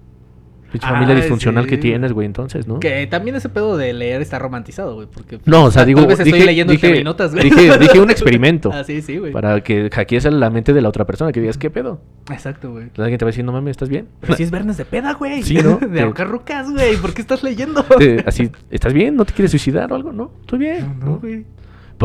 Pinche 0.73 0.89
Ah, 0.89 0.95
familia 0.95 1.15
disfuncional 1.15 1.67
que 1.69 1.77
sí. 1.77 1.83
tienes, 1.83 2.13
güey, 2.13 2.27
entonces, 2.27 2.67
¿no? 2.67 2.81
Que 2.81 3.07
también 3.07 3.37
ese 3.37 3.49
pedo 3.49 3.77
de 3.77 3.93
leer 3.93 4.21
está 4.23 4.41
romantizado, 4.41 4.97
güey. 4.97 5.07
Porque. 5.07 5.39
No, 5.45 5.67
o 5.67 5.71
sea, 5.71 5.83
tal 5.83 5.87
digo, 5.87 6.01
vez 6.05 6.19
estoy 6.19 6.33
dije, 6.33 6.47
leyendo 6.47 6.73
dije, 6.73 7.05
notas, 7.05 7.33
güey. 7.33 7.45
dije, 7.45 7.79
dije 7.79 8.01
un 8.01 8.11
experimento. 8.11 8.71
ah, 8.75 8.83
sí, 8.83 9.01
sí, 9.01 9.19
güey. 9.19 9.31
Para 9.33 9.61
que 9.63 9.89
hackees 9.93 10.25
la 10.25 10.51
mente 10.51 10.73
de 10.73 10.81
la 10.83 10.89
otra 10.89 11.05
persona, 11.05 11.31
que 11.31 11.41
digas, 11.41 11.59
¿qué 11.59 11.71
pedo? 11.71 12.01
Exacto, 12.29 12.73
güey. 12.73 12.87
Alguien 12.99 13.19
te 13.19 13.25
va 13.25 13.29
a 13.29 13.31
decir, 13.31 13.45
no 13.45 13.53
mames, 13.53 13.73
¿estás 13.73 13.89
bien? 13.89 14.09
Pero 14.21 14.35
si 14.35 14.43
es 14.43 14.51
viernes 14.51 14.77
de 14.77 14.85
peda, 14.85 15.13
güey. 15.13 15.45
Sí, 15.45 15.59
¿no? 15.63 15.77
de 15.89 16.01
ahorcar 16.01 16.27
rucas, 16.27 16.69
güey. 16.73 16.97
¿Por 16.97 17.15
qué 17.15 17.21
estás 17.23 17.45
leyendo? 17.45 17.85
Te- 17.85 18.25
así, 18.27 18.51
¿estás 18.71 18.93
bien? 18.95 19.15
¿No 19.15 19.25
te 19.27 19.33
quieres 19.33 19.53
suicidar 19.53 19.93
o 19.93 19.95
algo? 19.95 20.13
No, 20.13 20.33
estoy 20.41 20.59
bien. 20.59 20.99
No, 20.99 21.19
güey. 21.19 21.45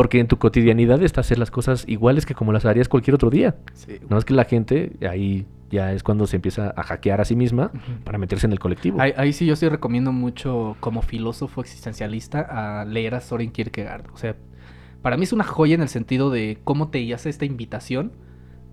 Porque 0.00 0.18
en 0.18 0.28
tu 0.28 0.38
cotidianidad 0.38 1.02
está 1.02 1.20
hacer 1.20 1.38
las 1.38 1.50
cosas 1.50 1.84
iguales 1.86 2.24
que 2.24 2.34
como 2.34 2.52
las 2.52 2.64
harías 2.64 2.88
cualquier 2.88 3.14
otro 3.14 3.28
día. 3.28 3.56
Sí. 3.74 3.98
No 4.08 4.16
es 4.16 4.24
que 4.24 4.32
la 4.32 4.44
gente 4.44 4.92
ahí 5.06 5.46
ya 5.70 5.92
es 5.92 6.02
cuando 6.02 6.26
se 6.26 6.36
empieza 6.36 6.72
a 6.74 6.82
hackear 6.84 7.20
a 7.20 7.26
sí 7.26 7.36
misma 7.36 7.70
para 8.02 8.16
meterse 8.16 8.46
en 8.46 8.52
el 8.52 8.58
colectivo. 8.58 8.98
Ahí, 8.98 9.12
ahí 9.18 9.34
sí 9.34 9.44
yo 9.44 9.56
sí 9.56 9.68
recomiendo 9.68 10.10
mucho 10.10 10.74
como 10.80 11.02
filósofo 11.02 11.60
existencialista 11.60 12.40
a 12.40 12.86
leer 12.86 13.14
a 13.14 13.20
Soren 13.20 13.50
Kierkegaard. 13.50 14.06
O 14.14 14.16
sea, 14.16 14.36
para 15.02 15.18
mí 15.18 15.24
es 15.24 15.34
una 15.34 15.44
joya 15.44 15.74
en 15.74 15.82
el 15.82 15.90
sentido 15.90 16.30
de 16.30 16.56
cómo 16.64 16.88
te 16.88 17.12
hace 17.12 17.28
esta 17.28 17.44
invitación. 17.44 18.12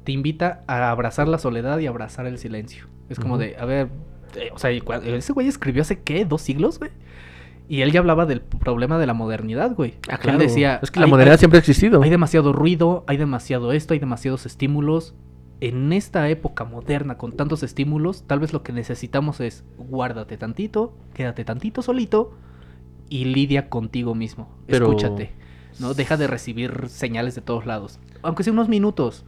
Te 0.06 0.14
invita 0.14 0.64
a 0.66 0.92
abrazar 0.92 1.28
la 1.28 1.40
soledad 1.40 1.78
y 1.80 1.88
abrazar 1.88 2.26
el 2.26 2.38
silencio. 2.38 2.88
Es 3.10 3.20
como 3.20 3.38
de, 3.38 3.58
a 3.60 3.66
ver, 3.66 3.90
eh, 4.38 4.52
o 4.54 4.58
sea, 4.58 4.72
ese 4.72 5.34
güey 5.34 5.50
escribió 5.50 5.82
hace 5.82 6.00
qué, 6.00 6.24
dos 6.24 6.42
siglos, 6.42 6.80
güey. 6.80 6.92
Y 7.70 7.82
él 7.82 7.92
ya 7.92 8.00
hablaba 8.00 8.26
del 8.26 8.42
problema 8.42 8.98
de 8.98 9.06
la 9.08 9.14
modernidad, 9.14 9.76
güey. 9.76 9.96
Ah, 10.10 10.18
Él 10.24 10.38
decía, 10.38 10.80
es 10.82 10.90
que 10.90 11.00
la 11.02 11.08
modernidad 11.08 11.34
hay- 11.34 11.40
siempre 11.40 11.58
ha 11.58 11.60
existido. 11.60 12.02
hay 12.02 12.10
demasiado 12.10 12.54
ruido, 12.54 13.04
hay 13.08 13.18
demasiado 13.18 13.74
esto, 13.74 13.94
hay 13.94 14.00
demasiados 14.00 14.46
estímulos. 14.46 15.16
En 15.60 15.92
esta 15.92 16.30
época 16.30 16.64
moderna 16.66 17.18
con 17.18 17.32
tantos 17.34 17.64
estímulos, 17.64 18.24
tal 18.28 18.40
vez 18.40 18.54
lo 18.54 18.62
que 18.64 18.72
necesitamos 18.72 19.42
es 19.42 19.66
guárdate 19.78 20.38
tantito, 20.38 20.96
quédate 21.14 21.44
tantito 21.44 21.82
solito 21.82 22.38
y 23.10 23.26
lidia 23.26 23.68
contigo 23.70 24.14
mismo. 24.16 24.50
Pero- 24.68 24.86
Escúchate, 24.86 25.32
¿no? 25.80 25.94
Deja 25.94 26.16
de 26.16 26.28
recibir 26.28 26.84
señales 26.88 27.36
de 27.36 27.42
todos 27.42 27.66
lados. 27.66 28.00
Aunque 28.22 28.44
sea 28.44 28.54
unos 28.54 28.70
minutos, 28.70 29.26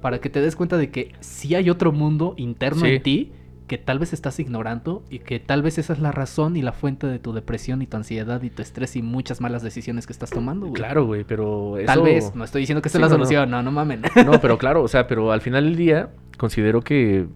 para 0.00 0.18
que 0.20 0.30
te 0.30 0.40
des 0.40 0.56
cuenta 0.56 0.76
de 0.76 0.90
que 0.90 1.12
sí 1.20 1.54
hay 1.54 1.68
otro 1.70 1.92
mundo 1.92 2.34
interno 2.36 2.80
Sí. 2.84 2.88
en 2.96 3.02
ti 3.02 3.32
que 3.66 3.78
tal 3.78 3.98
vez 3.98 4.12
estás 4.12 4.38
ignorando 4.38 5.02
y 5.10 5.18
que 5.18 5.40
tal 5.40 5.62
vez 5.62 5.78
esa 5.78 5.92
es 5.92 5.98
la 5.98 6.12
razón 6.12 6.56
y 6.56 6.62
la 6.62 6.72
fuente 6.72 7.06
de 7.06 7.18
tu 7.18 7.32
depresión 7.32 7.82
y 7.82 7.86
tu 7.86 7.96
ansiedad 7.96 8.40
y 8.42 8.50
tu 8.50 8.62
estrés 8.62 8.94
y 8.96 9.02
muchas 9.02 9.40
malas 9.40 9.62
decisiones 9.62 10.06
que 10.06 10.12
estás 10.12 10.30
tomando, 10.30 10.66
güey. 10.66 10.74
Claro, 10.80 11.04
güey, 11.04 11.24
pero 11.24 11.76
eso... 11.78 11.86
Tal 11.86 12.02
vez, 12.02 12.34
no 12.34 12.44
estoy 12.44 12.60
diciendo 12.60 12.80
que 12.82 12.88
esa 12.88 12.98
Sí, 12.98 13.02
es 13.02 13.02
la 13.02 13.08
no, 13.08 13.18
no. 13.18 13.24
solución, 13.24 13.50
no, 13.50 13.62
no, 13.62 13.72
mamen. 13.72 14.02
No, 14.24 14.40
pero 14.40 14.56
claro, 14.58 14.82
o 14.82 14.88
sea, 14.88 15.06
pero 15.06 15.32
al 15.32 15.40
final 15.40 15.64
del 15.64 15.76
día 15.76 16.10
considero 16.38 16.80
que 16.82 17.26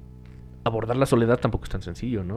abordar 0.64 0.96
la 0.96 1.06
soledad 1.06 1.38
tampoco 1.38 1.64
es 1.64 1.70
tan 1.70 1.82
sencillo, 1.82 2.22
¿no? 2.22 2.36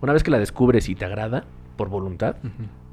Una 0.00 0.12
vez 0.12 0.22
que 0.24 0.30
la 0.30 0.38
descubres 0.38 0.88
y 0.88 0.94
te 0.96 1.04
agrada 1.04 1.44
por 1.76 1.88
voluntad, 1.88 2.36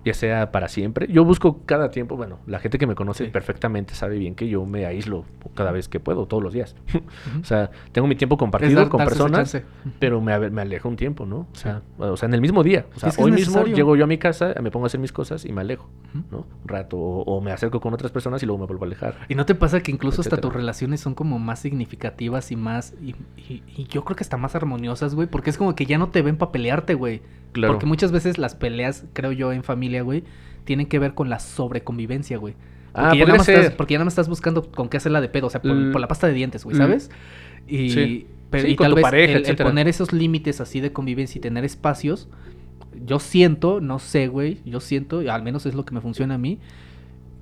ya 0.10 0.14
sea 0.14 0.51
para 0.51 0.68
siempre. 0.68 1.07
Yo 1.12 1.24
busco 1.26 1.62
cada 1.66 1.89
tiempo, 1.91 2.16
bueno, 2.18 2.39
la 2.45 2.60
gente 2.60 2.78
que 2.78 2.86
me 2.88 2.95
conoce 2.95 3.26
Sí. 3.26 3.32
perfectamente 3.32 3.93
sabe 3.95 4.18
bien 4.18 4.36
que 4.36 4.47
yo 4.47 4.66
me 4.66 4.86
aíslo 4.86 5.26
cada 5.55 5.72
vez 5.72 5.88
que 5.89 5.99
puedo, 5.99 6.26
todos 6.28 6.43
los 6.43 6.53
días. 6.53 6.76
o 7.41 7.43
sea, 7.43 7.72
tengo 7.91 8.07
mi 8.07 8.16
tiempo 8.16 8.38
compartido 8.38 8.80
dar- 8.82 8.89
con 8.89 8.99
personas, 9.03 9.57
pero 9.99 10.22
me, 10.22 10.49
me 10.49 10.62
alejo 10.62 10.89
un 10.89 10.95
tiempo, 10.95 11.26
¿no? 11.26 11.47
O 11.51 11.55
sea, 11.55 11.82
o 11.97 12.18
sea, 12.18 12.28
en 12.28 12.34
el 12.34 12.41
mismo 12.41 12.64
día. 12.64 12.86
O 12.95 12.99
sea, 12.99 13.10
Es 13.10 13.16
que 13.16 13.22
es 13.22 13.26
hoy 13.26 13.32
mismo 13.32 13.64
llego 13.66 13.95
yo 13.95 14.03
a 14.03 14.07
mi 14.07 14.18
casa, 14.18 14.53
me 14.62 14.72
pongo 14.72 14.86
a 14.86 14.88
hacer 14.88 14.99
mis 14.99 15.12
cosas 15.12 15.45
y 15.45 15.51
me 15.51 15.62
alejo. 15.62 15.89
¿no? 16.32 16.39
Un 16.64 16.68
rato, 16.68 16.97
o, 16.97 17.22
o 17.24 17.41
me 17.41 17.51
acerco 17.51 17.80
con 17.80 17.93
otras 17.93 18.12
personas 18.12 18.41
y 18.43 18.45
luego 18.45 18.60
me 18.62 18.66
vuelvo 18.68 18.84
a 18.84 18.88
alejar. 18.88 19.16
¿Y 19.30 19.36
no 19.36 19.45
te 19.45 19.55
pasa 19.55 19.82
que 19.82 19.91
incluso 19.91 20.22
hasta 20.22 20.38
tus 20.38 20.51
relaciones 20.53 20.99
son 21.01 21.14
como 21.16 21.39
más 21.39 21.60
significativas 21.60 22.51
y 22.51 22.55
más... 22.55 22.93
Y, 23.01 23.16
y- 23.38 23.64
y 23.78 23.86
yo 23.88 24.03
creo 24.03 24.16
que 24.16 24.24
hasta 24.24 24.38
más 24.38 24.55
armoniosas, 24.55 25.16
güey? 25.16 25.28
Porque 25.28 25.49
es 25.49 25.57
como 25.57 25.76
que 25.76 25.86
ya 25.86 25.97
no 25.97 26.10
te 26.10 26.22
ven 26.22 26.38
para 26.38 26.51
pelearte, 26.51 26.93
güey. 26.95 27.22
Claro. 27.51 27.74
Porque 27.74 27.86
muchas 27.88 28.12
veces 28.12 28.38
las 28.38 28.53
peleas, 28.55 29.05
creo 29.14 29.32
yo, 29.32 29.51
en 29.51 29.64
familia, 29.64 29.99
güey, 30.02 30.24
tienen 30.66 30.86
que 30.88 31.00
ver 31.00 31.14
con 31.14 31.30
la 31.30 31.39
sobreconvivencia, 31.39 32.38
güey. 32.38 32.54
Ah, 32.93 33.10
Porque, 33.10 33.18
ya 33.20 33.26
nada 33.26 33.38
más 33.38 33.50
estás, 33.50 33.72
porque 33.74 33.93
ya 33.93 33.97
nada 34.00 34.06
más 34.06 34.14
estás 34.14 34.30
buscando 34.30 34.70
con 34.72 34.89
qué 34.89 34.97
hacerla 34.97 35.22
de 35.22 35.30
pedo, 35.30 35.47
o 35.47 35.50
sea, 35.50 35.62
por, 35.62 35.72
L- 35.72 35.91
por 35.91 36.02
la 36.02 36.08
pasta 36.08 36.28
de 36.28 36.34
dientes, 36.34 36.64
güey, 36.66 36.76
¿sabes? 36.76 37.10
Y, 37.68 37.89
Sí. 37.91 38.28
pero, 38.50 38.66
Sí, 38.66 38.72
y 38.72 38.76
con 38.76 38.86
tal 38.86 38.91
tu 38.91 38.95
vez 38.95 39.04
pareja, 39.04 39.38
el- 39.38 39.45
el, 39.45 39.56
poner 39.56 39.88
esos 39.88 40.12
límites 40.12 40.60
así 40.60 40.80
de 40.80 40.91
convivencia 40.91 41.38
y 41.38 41.41
tener 41.41 41.64
espacios 41.66 42.28
yo 43.06 43.20
siento, 43.20 43.80
no 43.82 44.00
sé, 44.00 44.28
güey, 44.28 44.58
yo 44.66 44.80
siento, 44.80 45.20
al 45.32 45.43
menos 45.43 45.66
es 45.68 45.76
lo 45.76 45.86
que 45.86 45.93
me 45.93 46.02
funciona 46.02 46.36
a 46.36 46.38
mí, 46.39 46.58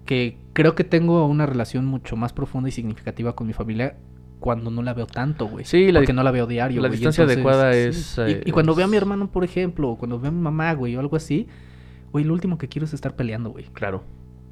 que 0.06 0.38
creo 0.54 0.76
que 0.76 0.84
tengo 0.84 1.26
una 1.26 1.46
relación 1.46 1.86
mucho 1.86 2.16
más 2.16 2.34
profunda 2.34 2.70
y 2.70 2.72
significativa 2.72 3.36
con 3.36 3.48
mi 3.48 3.54
familia 3.54 3.96
cuando 4.40 4.70
no 4.70 4.84
la 4.84 4.94
veo 4.94 5.08
tanto, 5.08 5.48
güey. 5.48 5.66
Sí, 5.66 5.92
la 5.92 6.00
porque 6.00 6.14
no 6.14 6.22
la 6.24 6.32
veo 6.32 6.46
diario. 6.48 6.82
la 6.82 6.90
güey, 6.90 7.00
distancia 7.00 7.24
entonces, 7.24 7.38
adecuada 7.46 7.74
sí. 7.74 7.80
es, 7.80 8.18
Y- 8.18 8.22
eh, 8.34 8.42
Y, 8.46 8.52
cuando 8.52 8.76
veo 8.76 8.86
a 8.86 8.90
mi 8.90 8.98
hermano, 8.98 9.32
por 9.32 9.44
ejemplo, 9.44 9.90
o 9.90 9.98
cuando 9.98 10.20
veo 10.20 10.30
a 10.30 10.32
mi 10.34 10.42
mamá, 10.42 10.74
güey, 10.74 10.96
o 10.96 11.00
algo 11.00 11.16
así, 11.16 11.48
güey, 12.12 12.26
lo 12.26 12.34
último 12.34 12.58
que 12.58 12.68
quiero 12.68 12.86
es 12.86 12.94
estar 12.94 13.16
peleando, 13.16 13.50
güey. 13.52 13.66
Claro. 13.74 14.04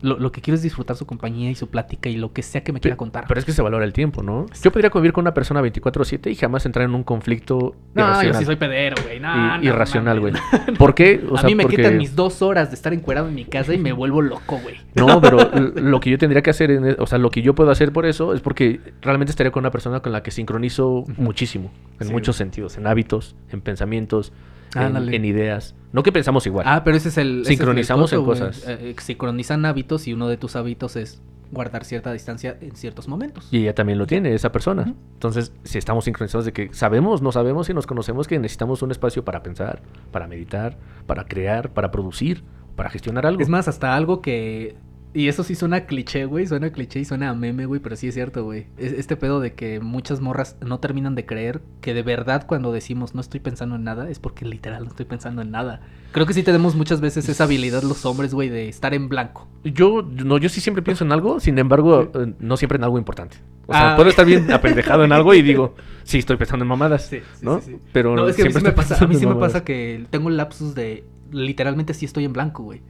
Lo, 0.02 0.20
lo 0.20 0.30
que 0.32 0.42
quiero 0.42 0.56
es 0.56 0.62
disfrutar 0.62 0.98
su 0.98 1.06
compañía 1.08 1.50
y 1.50 1.56
su 1.56 1.70
plática 1.70 2.10
y 2.10 2.18
lo 2.18 2.34
que 2.34 2.44
sea 2.44 2.62
que 2.66 2.74
me 2.74 2.82
quiera 2.82 2.98
contar. 2.98 3.26
Pero 3.30 3.40
es 3.40 3.46
que 3.46 3.54
se 3.54 3.62
valora 3.62 3.86
el 3.86 3.94
tiempo, 3.94 4.22
¿no? 4.22 4.46
Yo 4.62 4.70
podría 4.72 4.90
convivir 4.90 5.14
con 5.14 5.24
una 5.24 5.34
persona 5.34 5.62
24/7 5.62 6.30
y 6.30 6.36
jamás 6.36 6.66
entrar 6.66 6.84
en 6.86 6.94
un 6.94 7.04
conflicto 7.04 7.76
no, 7.96 8.02
yo 8.04 8.10
irracional. 8.10 8.40
sí 8.40 8.46
soy 8.46 8.56
pedero, 8.58 8.96
güey. 9.04 9.20
No, 9.22 9.64
irracional, 9.64 10.20
güey. 10.20 10.34
¿Por 10.78 10.94
qué? 10.96 11.26
O 11.30 11.36
a 11.38 11.40
sea, 11.40 11.48
mí 11.48 11.56
me 11.56 11.64
porque- 11.64 11.78
quitan 11.78 11.98
mis 11.98 12.14
dos 12.14 12.42
horas 12.42 12.70
de 12.70 12.76
estar 12.76 12.94
encuerado 12.94 13.30
en 13.30 13.36
mi 13.36 13.46
casa 13.46 13.74
y 13.74 13.78
me 13.78 13.94
vuelvo 13.94 14.22
loco, 14.22 14.60
güey. 14.62 14.76
No, 14.96 15.22
pero 15.22 15.38
lo 15.76 16.00
que 16.02 16.10
yo 16.10 16.18
tendría 16.18 16.42
que 16.44 16.50
hacer, 16.50 16.72
en 16.72 16.86
e- 16.90 16.96
o 17.00 17.08
sea, 17.08 17.18
lo 17.18 17.32
que 17.32 17.42
yo 17.42 17.56
puedo 17.56 17.72
hacer 17.72 17.94
por 17.94 18.06
eso 18.06 18.34
es 18.34 18.42
porque 18.42 18.82
realmente 19.02 19.32
estaría 19.32 19.52
con 19.52 19.62
una 19.62 19.72
persona 19.72 20.02
con 20.02 20.12
la 20.12 20.22
que 20.24 20.30
sincronizo 20.30 21.06
muchísimo, 21.18 21.72
en 22.02 22.08
Sí, 22.08 22.14
muchos 22.14 22.36
sentidos, 22.36 22.78
en 22.78 22.86
hábitos, 22.86 23.36
en 23.50 23.62
pensamientos, 23.62 24.34
en, 24.76 25.26
ideas. 25.26 25.76
No 25.92 26.04
que 26.04 26.12
pensamos 26.12 26.46
igual. 26.46 26.66
Ah, 26.68 26.84
pero 26.84 26.98
ese 26.98 27.10
es 27.10 27.18
el. 27.18 27.42
ese 27.42 27.42
es 27.42 27.50
el 27.50 27.58
Sincronizamos 27.58 28.14
en 28.14 28.26
cosas. 28.26 28.68
Eh, 28.68 28.78
eh, 28.82 28.96
sincronizan 29.00 29.66
hábitos 29.66 30.08
y 30.08 30.14
uno 30.14 30.28
de 30.28 30.38
tus 30.38 30.56
hábitos 30.56 30.96
es 30.96 31.22
guardar 31.52 31.86
cierta 31.86 32.12
distancia 32.12 32.58
en 32.62 32.76
ciertos 32.76 33.08
momentos. 33.08 33.48
Y 33.52 33.60
ella 33.60 33.76
también 33.76 33.98
lo 33.98 34.08
tiene, 34.08 34.34
esa 34.34 34.52
persona. 34.52 34.94
Entonces, 35.14 35.54
si 35.64 35.78
estamos 35.78 36.06
sincronizados 36.06 36.46
de 36.46 36.54
que 36.54 36.74
sabemos, 36.74 37.22
no 37.22 37.32
sabemos 37.32 37.70
y 37.70 37.74
nos 37.74 37.88
conocemos 37.88 38.28
que 38.28 38.38
necesitamos 38.40 38.82
un 38.82 38.92
espacio 38.92 39.24
para 39.24 39.42
pensar, 39.44 39.82
para 40.12 40.28
meditar, 40.28 40.78
para 41.08 41.26
crear, 41.26 41.72
para 41.72 41.92
producir, 41.92 42.44
para 42.76 42.90
gestionar 42.90 43.26
algo. 43.26 43.42
Es 43.42 43.50
más, 43.50 43.68
hasta 43.68 43.96
algo 43.96 44.22
que. 44.22 44.76
Y 45.16 45.30
eso 45.30 45.44
sí 45.46 45.56
suena 45.56 45.86
cliché, 45.86 46.26
güey. 46.26 46.46
Suena 46.46 46.70
cliché 46.72 47.00
y 47.00 47.06
suena 47.06 47.30
a 47.30 47.34
meme, 47.34 47.66
güey. 47.66 47.80
Pero 47.80 47.96
sí 47.96 48.10
es 48.10 48.14
cierto, 48.14 48.44
güey. 48.44 48.68
Es- 48.78 48.92
Este 48.94 49.16
pedo 49.16 49.40
de 49.40 49.54
que 49.54 49.80
muchas 49.80 50.20
morras 50.20 50.58
no 50.60 50.80
terminan 50.80 51.16
de 51.16 51.26
creer 51.26 51.62
que 51.80 51.94
de 51.94 52.04
verdad 52.04 52.46
cuando 52.46 52.72
decimos 52.74 53.16
no 53.16 53.22
estoy 53.22 53.40
pensando 53.40 53.76
en 53.78 53.86
nada 53.86 54.10
es 54.10 54.20
porque 54.20 54.44
literal 54.46 54.84
no 54.84 54.90
estoy 54.90 55.06
pensando 55.06 55.42
en 55.42 55.52
nada. 55.52 55.80
Creo 56.12 56.26
que 56.26 56.34
sí 56.34 56.44
tenemos 56.44 56.76
muchas 56.76 57.00
veces 57.02 57.30
esa 57.30 57.46
habilidad 57.46 57.82
los 57.84 58.06
hombres, 58.06 58.34
güey, 58.34 58.50
de 58.50 58.68
estar 58.68 58.94
en 58.94 59.08
blanco. 59.10 59.48
Yo, 59.64 60.02
no, 60.02 60.38
yo 60.38 60.50
sí 60.50 60.60
siempre 60.62 60.84
pienso 60.84 61.06
en 61.06 61.12
algo, 61.14 61.40
sin 61.40 61.58
embargo, 61.60 62.12
eh, 62.14 62.34
no 62.40 62.58
siempre 62.58 62.78
en 62.78 62.84
algo 62.84 62.98
importante. 62.98 63.38
O 63.68 63.74
sea, 63.74 63.94
Ah, 63.94 63.96
puedo 63.96 64.10
estar 64.10 64.26
bien 64.26 64.52
apendejado 64.52 65.06
en 65.06 65.12
algo 65.14 65.34
y 65.34 65.42
digo, 65.42 65.76
sí, 66.04 66.18
estoy 66.20 66.36
pensando 66.38 66.64
en 66.64 66.70
mamadas. 66.70 67.08
Sí, 67.08 67.20
sí, 67.36 67.46
¿no? 67.46 67.62
sí. 67.62 67.78
Pero 67.94 68.16
No, 68.18 68.28
es 68.28 68.36
que 68.36 68.42
a 68.44 68.46
mí 68.46 68.52
sí 68.52 68.62
me 68.62 68.72
pasa, 68.74 69.04
a 69.04 69.08
mí 69.08 69.16
sí 69.16 69.26
me 69.26 69.36
pasa 69.36 69.64
que 69.64 70.06
tengo 70.10 70.30
lapsus 70.30 70.76
de 70.76 71.06
literalmente 71.32 71.94
sí 71.94 72.06
estoy 72.06 72.26
en 72.26 72.34
blanco, 72.34 72.64
güey. 72.64 72.82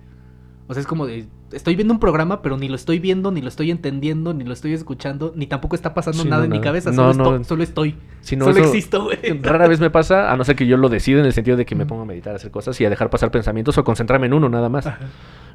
O 0.67 0.73
sea, 0.73 0.81
es 0.81 0.87
como 0.87 1.05
de 1.05 1.27
estoy 1.51 1.75
viendo 1.75 1.93
un 1.93 1.99
programa, 1.99 2.41
pero 2.41 2.57
ni 2.57 2.67
lo 2.67 2.75
estoy 2.75 2.97
viendo, 2.99 3.31
ni 3.31 3.39
lo 3.41 3.47
estoy 3.49 3.69
entendiendo, 3.69 4.33
ni 4.33 4.43
lo 4.43 4.51
estoy 4.51 4.73
escuchando, 4.73 5.31
ni 5.35 5.45
tampoco 5.45 5.75
está 5.75 5.93
pasando 5.93 6.23
Sí, 6.23 6.27
nada 6.29 6.41
no, 6.41 6.45
en 6.45 6.59
mi 6.59 6.59
cabeza, 6.61 6.89
No, 6.91 7.13
solo, 7.13 7.13
no. 7.13 7.23
estoy, 7.35 7.43
solo 7.45 7.63
estoy. 7.63 7.95
Si 8.21 8.35
solo 8.35 8.57
existo, 8.57 9.03
güey. 9.03 9.17
Rara 9.43 9.67
vez 9.67 9.79
me 9.79 9.91
pasa, 9.91 10.31
a 10.31 10.37
no 10.37 10.43
ser 10.43 10.55
que 10.55 10.65
yo 10.65 10.75
lo 10.77 10.89
decida 10.89 11.19
en 11.19 11.25
el 11.27 11.33
sentido 11.33 11.55
de 11.55 11.65
que 11.65 11.75
me 11.75 11.85
ponga 11.85 12.01
a 12.01 12.05
meditar, 12.05 12.33
a 12.33 12.37
hacer 12.37 12.49
cosas 12.49 12.79
y 12.81 12.85
a 12.85 12.89
dejar 12.89 13.11
pasar 13.11 13.29
pensamientos 13.29 13.77
o 13.77 13.83
concentrarme 13.83 14.25
en 14.25 14.33
uno 14.33 14.49
nada 14.49 14.67
más. 14.69 14.89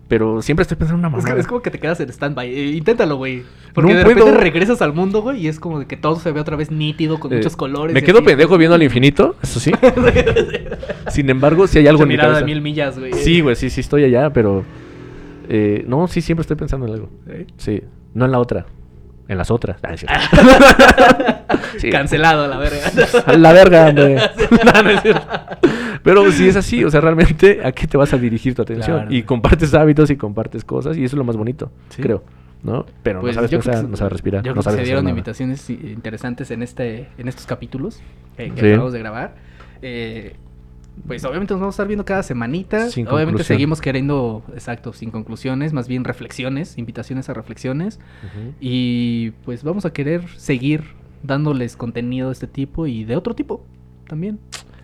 Pero 0.06 0.42
siempre 0.42 0.62
estoy 0.62 0.76
pensando 0.76 0.94
en 0.96 1.06
una 1.06 1.08
Es, 1.18 1.22
mamada. 1.24 1.34
que- 1.34 1.40
es 1.40 1.46
como 1.46 1.62
que 1.62 1.70
te 1.70 1.78
quedas 1.78 2.00
en 2.00 2.08
stand-by. 2.08 2.48
Eh, 2.52 2.66
inténtalo, 2.76 3.16
güey. 3.16 3.42
Porque 3.74 3.94
de 3.94 4.02
puedo. 4.04 4.18
repente 4.18 4.40
regresas 4.40 4.82
al 4.82 4.92
mundo, 4.92 5.22
güey, 5.22 5.40
y 5.40 5.48
es 5.48 5.60
como 5.60 5.78
de 5.80 5.86
que 5.86 5.96
todo 5.96 6.16
se 6.16 6.32
ve 6.32 6.40
otra 6.40 6.56
vez 6.56 6.70
nítido, 6.72 7.18
con 7.20 7.32
Eh, 7.32 7.36
muchos 7.36 7.56
colores. 7.56 7.94
Me 7.94 8.02
quedo 8.02 8.18
así. 8.18 8.26
pendejo 8.26 8.58
viendo 8.58 8.74
al 8.76 8.82
infinito, 8.82 9.36
eso 9.42 9.60
sí. 9.60 9.70
Sin 11.10 11.28
embargo, 11.30 11.66
si 11.66 11.78
hay 11.78 11.86
algo 11.86 11.98
Mucha 11.98 12.02
en 12.04 12.08
mi 12.08 12.12
mirada 12.14 12.28
cabeza. 12.34 12.46
de 12.46 12.52
mil 12.52 12.62
millas, 12.62 12.98
güey. 12.98 13.12
Sí, 13.14 13.40
güey, 13.40 13.56
sí, 13.56 13.70
sí 13.70 13.80
estoy 13.80 14.04
allá, 14.04 14.30
pero... 14.32 14.64
eh, 15.50 15.84
no, 15.86 16.06
sí, 16.08 16.20
siempre 16.22 16.42
estoy 16.42 16.56
pensando 16.56 16.86
en 16.86 16.94
algo. 16.94 17.10
¿Eh? 17.28 17.46
Sí, 17.58 17.82
no 18.14 18.24
en 18.24 18.30
la 18.32 18.38
otra, 18.38 18.64
en 19.28 19.36
las 19.36 19.50
otras. 19.50 19.78
Ah, 19.82 19.92
es 19.94 20.00
cierto. 20.00 20.16
Sí. 21.78 21.88
Cancelado, 21.90 22.46
la 22.48 22.58
verga. 22.58 22.78
La 23.36 23.52
verga, 23.52 23.86
hombre. 23.88 24.16
No, 24.64 24.82
no 24.82 24.90
es 24.90 25.02
cierto. 25.02 25.26
Pero 26.02 26.30
si 26.32 26.48
es 26.48 26.56
así, 26.56 26.84
o 26.84 26.90
sea, 26.90 27.00
realmente, 27.00 27.60
¿a 27.64 27.72
qué 27.72 27.86
te 27.86 27.96
vas 27.96 28.12
a 28.12 28.18
dirigir 28.18 28.54
tu 28.54 28.62
atención? 28.62 28.98
Claro. 29.00 29.12
Y 29.14 29.22
compartes 29.22 29.72
hábitos 29.74 30.10
y 30.10 30.16
compartes 30.16 30.64
cosas, 30.64 30.96
y 30.96 31.04
eso 31.04 31.16
es 31.16 31.18
lo 31.18 31.24
más 31.24 31.36
bonito, 31.36 31.70
Sí. 31.90 32.02
creo, 32.02 32.22
¿no? 32.62 32.86
Pero 33.02 33.20
Pues 33.20 33.34
no 33.34 33.40
sabes 33.40 33.50
yo 33.50 33.58
creo 33.60 33.72
pensar, 33.72 33.84
que 33.84 33.90
no 33.90 33.96
se- 33.96 33.98
sabes 33.98 34.12
respirar, 34.12 34.42
Yo 34.42 34.50
no 34.50 34.54
creo 34.54 34.60
que 34.62 34.64
sabes 34.64 34.78
se 34.80 34.84
dieron 34.84 35.04
nada. 35.04 35.10
invitaciones 35.10 35.68
interesantes 35.70 36.50
en 36.50 36.62
este, 36.62 37.08
en 37.18 37.28
estos 37.28 37.46
capítulos 37.46 38.00
eh, 38.38 38.50
que 38.54 38.60
Sí. 38.60 38.66
acabamos 38.68 38.92
de 38.92 38.98
grabar. 38.98 39.34
Eh, 39.82 40.36
pues 41.06 41.24
obviamente 41.24 41.54
nos 41.54 41.60
vamos 41.60 41.74
a 41.74 41.76
estar 41.76 41.86
viendo 41.86 42.04
cada 42.04 42.22
semanita. 42.22 42.88
Sin 42.88 43.06
obviamente 43.06 43.32
conclusión. 43.32 43.56
seguimos 43.56 43.80
queriendo, 43.80 44.42
exacto, 44.54 44.92
sin 44.92 45.10
conclusiones, 45.10 45.72
más 45.72 45.88
bien 45.88 46.04
reflexiones, 46.04 46.78
invitaciones 46.78 47.28
a 47.28 47.34
reflexiones. 47.34 47.98
Y 48.60 49.30
pues 49.44 49.64
vamos 49.64 49.84
a 49.84 49.92
querer 49.92 50.28
seguir 50.36 50.84
dándoles 51.22 51.76
contenido 51.76 52.28
de 52.28 52.32
este 52.34 52.46
tipo 52.46 52.86
y 52.86 53.04
de 53.04 53.16
otro 53.16 53.34
tipo 53.34 53.64
también. 54.06 54.38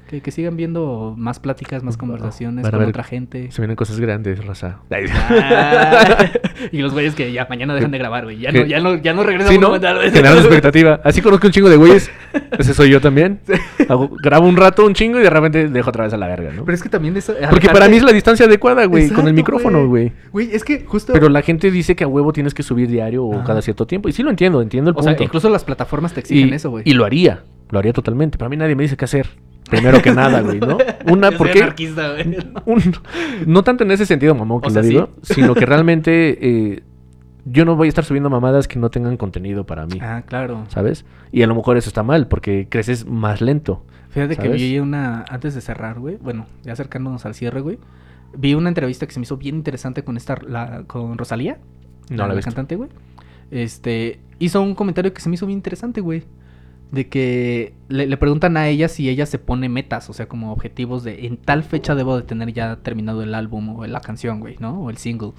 Que, 0.09 0.21
que 0.21 0.31
sigan 0.31 0.57
viendo 0.57 1.15
más 1.17 1.41
pláticas, 1.41 1.83
más 1.83 1.97
conversaciones 1.97 2.63
van 2.63 2.69
a 2.69 2.77
con 2.77 2.81
ver- 2.81 2.89
otra 2.91 3.03
gente. 3.03 3.51
Se 3.51 3.61
vienen 3.61 3.75
cosas 3.77 3.99
grandes, 3.99 4.45
raza. 4.45 4.79
Ah, 4.91 6.27
y 6.73 6.79
los 6.79 6.93
güeyes 6.93 7.15
que 7.15 7.33
ya 7.33 7.47
mañana 7.51 7.75
dejan 7.75 7.91
de 7.91 7.99
grabar, 7.99 8.25
güey. 8.25 8.39
Ya 8.39 8.53
no, 8.53 8.65
ya 8.65 8.81
no, 8.81 8.95
ya 8.97 9.13
no 9.15 9.25
regresan 9.25 9.53
Sí, 9.53 9.59
¿no? 9.59 9.75
Expectativa. 9.75 11.01
Así 11.05 11.21
conozco 11.23 11.47
un 11.49 11.53
chingo 11.53 11.69
de 11.69 11.77
güeyes. 11.77 12.11
Ese 12.59 12.75
soy 12.75 12.91
yo 12.91 13.01
también. 13.01 13.41
Hago- 13.89 14.11
grabo 14.23 14.47
un 14.47 14.57
rato 14.57 14.87
un 14.87 14.95
chingo 14.95 15.19
y 15.19 15.23
de 15.23 15.31
repente 15.31 15.69
dejo 15.69 15.91
otra 15.91 16.05
vez 16.05 16.13
a 16.13 16.17
la 16.17 16.27
verga, 16.29 16.53
¿no? 16.53 16.65
Pero 16.65 16.75
es 16.77 16.83
que 16.83 16.89
también. 16.89 17.19
Porque 17.51 17.69
para 17.69 17.89
mí 17.89 17.97
es 17.97 18.03
la 18.03 18.13
distancia 18.13 18.47
adecuada, 18.47 18.85
güey, 18.87 19.11
con 19.11 19.27
el 19.27 19.35
micrófono, 19.35 19.87
güey. 19.89 20.13
Güey, 20.33 20.51
es 20.55 20.65
que 20.65 20.85
justo. 20.85 21.13
Pero 21.13 21.29
la 21.29 21.43
gente 21.43 21.71
dice 21.71 21.97
que 21.97 22.05
a 22.05 22.09
huevo 22.09 22.33
tienes 22.33 22.55
que 22.55 22.63
subir 22.63 22.89
diario 22.89 23.25
o 23.25 23.43
cada 23.45 23.63
cierto 23.63 23.87
tiempo. 23.87 24.09
Y 24.09 24.13
sí 24.13 24.23
lo 24.23 24.31
entiendo, 24.31 24.63
entiendo 24.63 24.91
el 24.91 24.95
o 24.97 25.01
punto. 25.01 25.17
sea, 25.17 25.25
incluso 25.25 25.49
las 25.49 25.65
plataformas 25.65 26.13
te 26.13 26.21
exigen 26.21 26.51
y, 26.51 26.53
eso, 26.55 26.71
güey. 26.71 26.85
y 26.87 26.93
lo 26.95 27.05
haría, 27.05 27.43
lo 27.71 27.79
haría 27.79 27.93
totalmente. 27.93 28.39
Pero 28.39 28.47
a 28.47 28.51
mí 28.51 28.57
nadie 28.57 28.75
me 28.77 28.83
dice 28.85 28.97
qué 28.97 29.05
hacer. 29.05 29.27
Primero 29.71 30.01
que 30.03 30.11
nada, 30.15 30.41
güey, 30.43 30.61
¿no? 30.61 30.79
Una, 31.07 31.31
Yo 31.31 31.39
porque... 31.39 31.63
anarquista, 31.63 32.13
güey. 32.13 32.37
un- 32.67 32.83
no 33.47 33.63
tanto 33.65 33.85
en 33.85 33.91
ese 33.91 34.07
sentido, 34.07 34.35
mamón, 34.35 34.61
que 34.61 34.69
O 34.69 34.71
lo 34.71 34.83
sí. 34.83 34.89
digo, 34.91 35.11
sino 35.23 35.55
que 35.55 35.67
realmente 35.67 36.39
eh, 36.75 36.83
yo 37.45 37.65
no 37.65 37.77
voy 37.77 37.87
a 37.87 37.91
estar 37.91 38.05
subiendo 38.05 38.31
mamadas 38.31 38.69
que 38.69 38.79
no 38.79 38.91
tengan 38.91 39.17
contenido 39.17 39.65
para 39.67 39.87
mí, 39.87 39.99
Ah, 40.01 40.23
claro. 40.27 40.65
¿sabes? 40.69 41.05
Y 41.33 41.43
a 41.43 41.47
lo 41.47 41.55
mejor 41.55 41.77
eso 41.77 41.89
está 41.91 42.03
mal, 42.03 42.29
porque 42.29 42.67
creces 42.69 43.07
más 43.07 43.41
lento. 43.41 43.85
Fíjate 44.11 44.37
que 44.37 44.49
vi 44.49 44.79
una. 44.79 45.25
Antes 45.29 45.55
de 45.55 45.61
cerrar, 45.61 45.99
güey. 45.99 46.17
Bueno, 46.17 46.47
ya 46.65 46.73
acercándonos 46.73 47.27
al 47.27 47.35
cierre, 47.35 47.61
güey. 47.61 47.79
Vi 48.39 48.55
una 48.55 48.69
entrevista 48.71 49.07
que 49.07 49.13
se 49.13 49.21
me 49.21 49.25
hizo 49.25 49.37
bien 49.37 49.57
interesante 49.57 50.05
con 50.05 50.17
esta. 50.17 50.37
La, 50.49 50.85
con 50.87 51.19
Rosalía. 51.19 51.59
No 52.09 52.19
la 52.23 52.29
la 52.29 52.35
visto. 52.35 52.49
cantante, 52.51 52.77
güey. 52.77 52.89
Este. 53.51 54.21
Hizo 54.39 54.63
un 54.63 54.75
comentario 54.75 55.13
que 55.13 55.21
se 55.21 55.29
me 55.29 55.35
hizo 55.35 55.47
bien 55.47 55.59
interesante, 55.59 56.01
güey. 56.01 56.25
De 56.93 57.09
que 57.09 57.75
le, 57.89 58.07
le 58.07 58.17
preguntan 58.17 58.57
a 58.57 58.69
ella 58.69 58.89
si 58.89 59.09
ella 59.09 59.27
se 59.27 59.39
pone 59.39 59.69
metas, 59.69 60.09
o 60.09 60.13
sea, 60.13 60.29
como 60.29 60.53
objetivos 60.53 61.03
de 61.03 61.27
en 61.27 61.37
tal 61.37 61.65
fecha 61.65 61.95
debo 61.95 62.17
de 62.17 62.23
tener 62.23 62.53
ya 62.53 62.77
terminado 62.77 63.23
el 63.23 63.35
álbum 63.35 63.77
o 63.77 63.87
la 63.87 64.01
canción, 64.01 64.39
güey, 64.41 64.57
¿no? 64.61 64.83
O 64.83 64.91
el 64.91 64.97
single. 64.97 65.33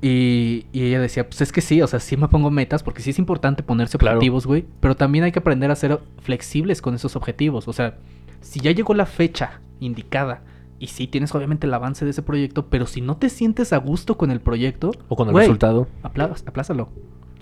Y, 0.00 0.66
y 0.72 0.82
ella 0.84 1.00
decía, 1.00 1.28
pues 1.28 1.40
es 1.42 1.52
que 1.52 1.60
sí, 1.60 1.80
o 1.80 1.86
sea, 1.86 2.00
sí 2.00 2.16
me 2.16 2.26
pongo 2.26 2.50
metas 2.50 2.82
porque 2.82 3.02
sí 3.02 3.10
es 3.10 3.18
importante 3.20 3.62
ponerse 3.62 3.96
objetivos, 3.98 4.46
güey. 4.46 4.64
Pero 4.80 4.96
también 4.96 5.24
hay 5.24 5.30
que 5.30 5.38
aprender 5.38 5.70
a 5.70 5.76
ser 5.76 6.00
flexibles 6.20 6.82
con 6.82 6.94
esos 6.94 7.14
objetivos. 7.14 7.68
O 7.68 7.72
sea, 7.72 7.98
si 8.40 8.58
ya 8.58 8.72
llegó 8.72 8.94
la 8.94 9.06
fecha 9.06 9.60
indicada 9.78 10.42
y 10.80 10.88
sí 10.88 11.06
tienes 11.06 11.32
obviamente 11.36 11.68
el 11.68 11.74
avance 11.74 12.04
de 12.04 12.10
ese 12.10 12.22
proyecto, 12.22 12.66
pero 12.66 12.86
si 12.86 13.00
no 13.00 13.16
te 13.16 13.28
sientes 13.28 13.72
a 13.72 13.76
gusto 13.76 14.16
con 14.18 14.32
el 14.32 14.40
proyecto, 14.40 14.90
O 15.08 15.14
con 15.14 15.28
el 15.28 15.36
resultado. 15.36 15.86
aplázalo. 16.02 16.88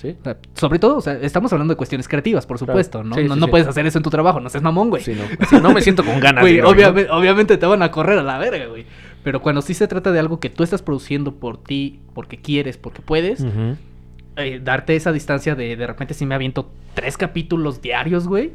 Sí. 0.01 0.17
O 0.19 0.25
sea, 0.25 0.39
sobre 0.55 0.79
todo, 0.79 0.97
o 0.97 1.01
sea, 1.03 1.13
estamos 1.21 1.53
hablando 1.53 1.75
de 1.75 1.77
cuestiones 1.77 2.09
creativas, 2.09 2.47
por 2.47 2.59
supuesto, 2.59 3.05
¿no? 3.05 3.15
Sí, 3.17 3.25
no 3.25 3.35
sí, 3.35 3.41
no 3.41 3.47
sí. 3.47 3.51
puedes 3.51 3.67
hacer 3.67 3.85
eso 3.85 3.99
en 3.99 4.03
tu 4.03 4.09
trabajo, 4.09 4.41
no 4.41 4.49
seas 4.49 4.63
mamón, 4.63 4.89
güey. 4.89 5.03
No. 5.09 5.61
No 5.61 5.75
me 5.75 5.83
siento 5.83 6.03
con 6.05 6.19
ganas. 6.21 6.43
Güey, 6.43 6.61
obviamente, 6.61 7.11
obviamente 7.11 7.59
te 7.59 7.67
van 7.67 7.83
a 7.83 7.91
correr 7.91 8.19
a 8.19 8.23
la 8.23 8.39
verga, 8.39 8.67
güey. 8.67 8.87
Pero 9.23 9.43
cuando 9.43 9.61
sí 9.61 9.75
se 9.75 9.87
trata 9.89 10.11
de 10.11 10.19
algo 10.19 10.41
que 10.41 10.49
tú 10.49 10.63
estás 10.63 10.81
produciendo 10.81 11.35
por 11.35 11.63
ti, 11.63 12.01
porque 12.15 12.41
quieres, 12.41 12.79
porque 12.79 13.03
puedes, 13.03 13.45
eh, 14.37 14.61
darte 14.65 14.97
esa 14.97 15.13
distancia 15.13 15.55
de 15.55 15.77
de 15.77 15.87
repente 15.87 16.15
si 16.15 16.25
me 16.25 16.35
aviento 16.35 16.71
tres 16.95 17.19
capítulos 17.19 17.83
diarios, 17.83 18.27
güey. 18.27 18.53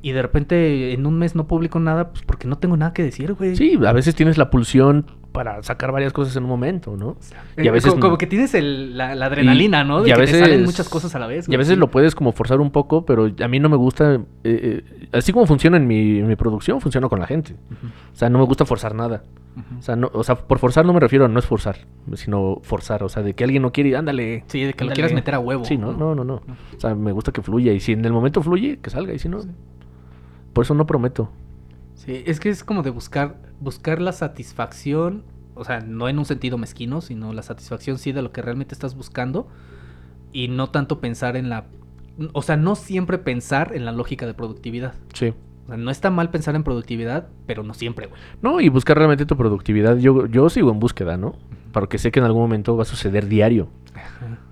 Y 0.00 0.12
de 0.12 0.22
repente 0.22 0.92
en 0.92 1.06
un 1.06 1.18
mes 1.18 1.34
no 1.34 1.48
publico 1.48 1.80
nada, 1.80 2.10
pues 2.10 2.22
porque 2.24 2.46
no 2.46 2.58
tengo 2.58 2.76
nada 2.76 2.92
que 2.92 3.02
decir, 3.02 3.32
güey. 3.34 3.56
Sí, 3.56 3.78
a 3.84 3.92
veces 3.92 4.14
tienes 4.14 4.38
la 4.38 4.50
pulsión 4.50 5.06
para 5.32 5.62
sacar 5.62 5.90
varias 5.92 6.12
cosas 6.12 6.36
en 6.36 6.42
un 6.44 6.48
momento, 6.50 6.96
¿no? 6.96 7.16
Eh, 7.56 7.64
Y 7.64 7.68
a 7.68 7.72
veces 7.72 7.90
como, 7.90 8.00
como 8.02 8.18
que 8.18 8.26
tienes 8.26 8.54
el- 8.54 8.96
la, 8.96 9.14
la 9.14 9.26
adrenalina, 9.26 9.82
Y- 9.82 9.88
¿no? 9.88 10.02
y 10.02 10.04
De 10.04 10.12
a 10.12 10.16
que 10.16 10.22
te 10.26 10.32
salen 10.32 10.44
veces- 10.50 10.66
muchas 10.66 10.88
cosas 10.88 11.14
a 11.14 11.18
la 11.18 11.26
vez. 11.26 11.48
Y 11.48 11.54
a 11.54 11.58
veces 11.58 11.74
sí. 11.74 11.80
lo 11.80 11.90
puedes 11.90 12.14
como 12.14 12.32
forzar 12.32 12.60
un 12.60 12.70
poco, 12.70 13.04
pero 13.06 13.30
a 13.42 13.48
mí 13.48 13.58
no 13.58 13.68
me 13.68 13.76
gusta, 13.76 14.14
eh, 14.14 14.22
eh, 14.44 15.08
así 15.12 15.32
como 15.32 15.46
funciona 15.46 15.76
en 15.78 15.86
mi, 15.86 16.18
en 16.18 16.28
mi 16.28 16.36
producción, 16.36 16.80
funciona 16.80 17.08
con 17.08 17.18
la 17.18 17.26
gente. 17.26 17.54
O 18.12 18.16
sea, 18.16 18.28
no 18.28 18.38
me 18.38 18.44
gusta 18.44 18.64
forzar 18.64 18.94
nada. 18.94 19.22
O 19.78 19.82
sea, 19.82 19.96
no, 19.96 20.10
o 20.14 20.22
sea, 20.24 20.34
por 20.36 20.58
forzar 20.58 20.86
no 20.86 20.94
me 20.94 21.00
refiero 21.00 21.26
a 21.26 21.28
no 21.28 21.38
es 21.38 21.44
forzar, 21.44 21.76
sino 22.14 22.58
forzar. 22.62 23.02
O 23.02 23.08
sea, 23.10 23.22
de 23.22 23.34
que 23.34 23.44
alguien 23.44 23.62
no 23.62 23.70
quiere 23.72 23.90
y 23.90 23.94
ándale. 23.94 24.44
Sí, 24.46 24.62
de 24.64 24.72
que 24.72 24.84
lo 24.84 24.92
quieras 24.92 25.12
meter 25.12 25.34
a 25.34 25.40
huevo. 25.40 25.64
Sí, 25.66 25.76
no, 25.76 25.92
no, 25.92 26.14
no, 26.14 26.24
no. 26.24 26.36
O 26.36 26.80
sea, 26.80 26.94
me 26.94 27.12
gusta 27.12 27.32
que 27.32 27.42
fluya. 27.42 27.72
Y 27.72 27.80
si 27.80 27.92
en 27.92 28.04
el 28.04 28.12
momento 28.12 28.40
fluye, 28.42 28.78
que 28.80 28.88
salga. 28.88 29.12
Y 29.12 29.18
si 29.18 29.28
no, 29.28 29.40
por 30.52 30.64
eso 30.64 30.74
no 30.74 30.86
prometo. 30.86 31.30
Sí, 32.04 32.24
es 32.26 32.40
que 32.40 32.48
es 32.48 32.64
como 32.64 32.82
de 32.82 32.90
buscar, 32.90 33.36
buscar 33.60 34.00
la 34.00 34.10
satisfacción, 34.10 35.22
o 35.54 35.64
sea, 35.64 35.80
no 35.80 36.08
en 36.08 36.18
un 36.18 36.24
sentido 36.24 36.58
mezquino, 36.58 37.00
sino 37.00 37.32
la 37.32 37.42
satisfacción 37.42 37.98
sí 37.98 38.10
de 38.10 38.22
lo 38.22 38.32
que 38.32 38.42
realmente 38.42 38.74
estás 38.74 38.96
buscando 38.96 39.46
y 40.32 40.48
no 40.48 40.70
tanto 40.70 41.00
pensar 41.00 41.36
en 41.36 41.48
la, 41.48 41.66
o 42.32 42.42
sea, 42.42 42.56
no 42.56 42.74
siempre 42.74 43.18
pensar 43.18 43.70
en 43.76 43.84
la 43.84 43.92
lógica 43.92 44.26
de 44.26 44.34
productividad. 44.34 44.94
Sí. 45.14 45.32
O 45.64 45.68
sea, 45.68 45.76
no 45.76 45.92
está 45.92 46.10
mal 46.10 46.30
pensar 46.30 46.56
en 46.56 46.64
productividad, 46.64 47.28
pero 47.46 47.62
no 47.62 47.72
siempre, 47.72 48.08
güey. 48.08 48.20
No, 48.42 48.60
y 48.60 48.68
buscar 48.68 48.96
realmente 48.96 49.24
tu 49.24 49.36
productividad. 49.36 49.96
Yo, 49.98 50.26
yo 50.26 50.50
sigo 50.50 50.72
en 50.72 50.80
búsqueda, 50.80 51.16
¿no? 51.16 51.36
Porque 51.70 51.98
sé 51.98 52.10
que 52.10 52.18
en 52.18 52.26
algún 52.26 52.42
momento 52.42 52.76
va 52.76 52.82
a 52.82 52.86
suceder 52.86 53.28
diario. 53.28 53.68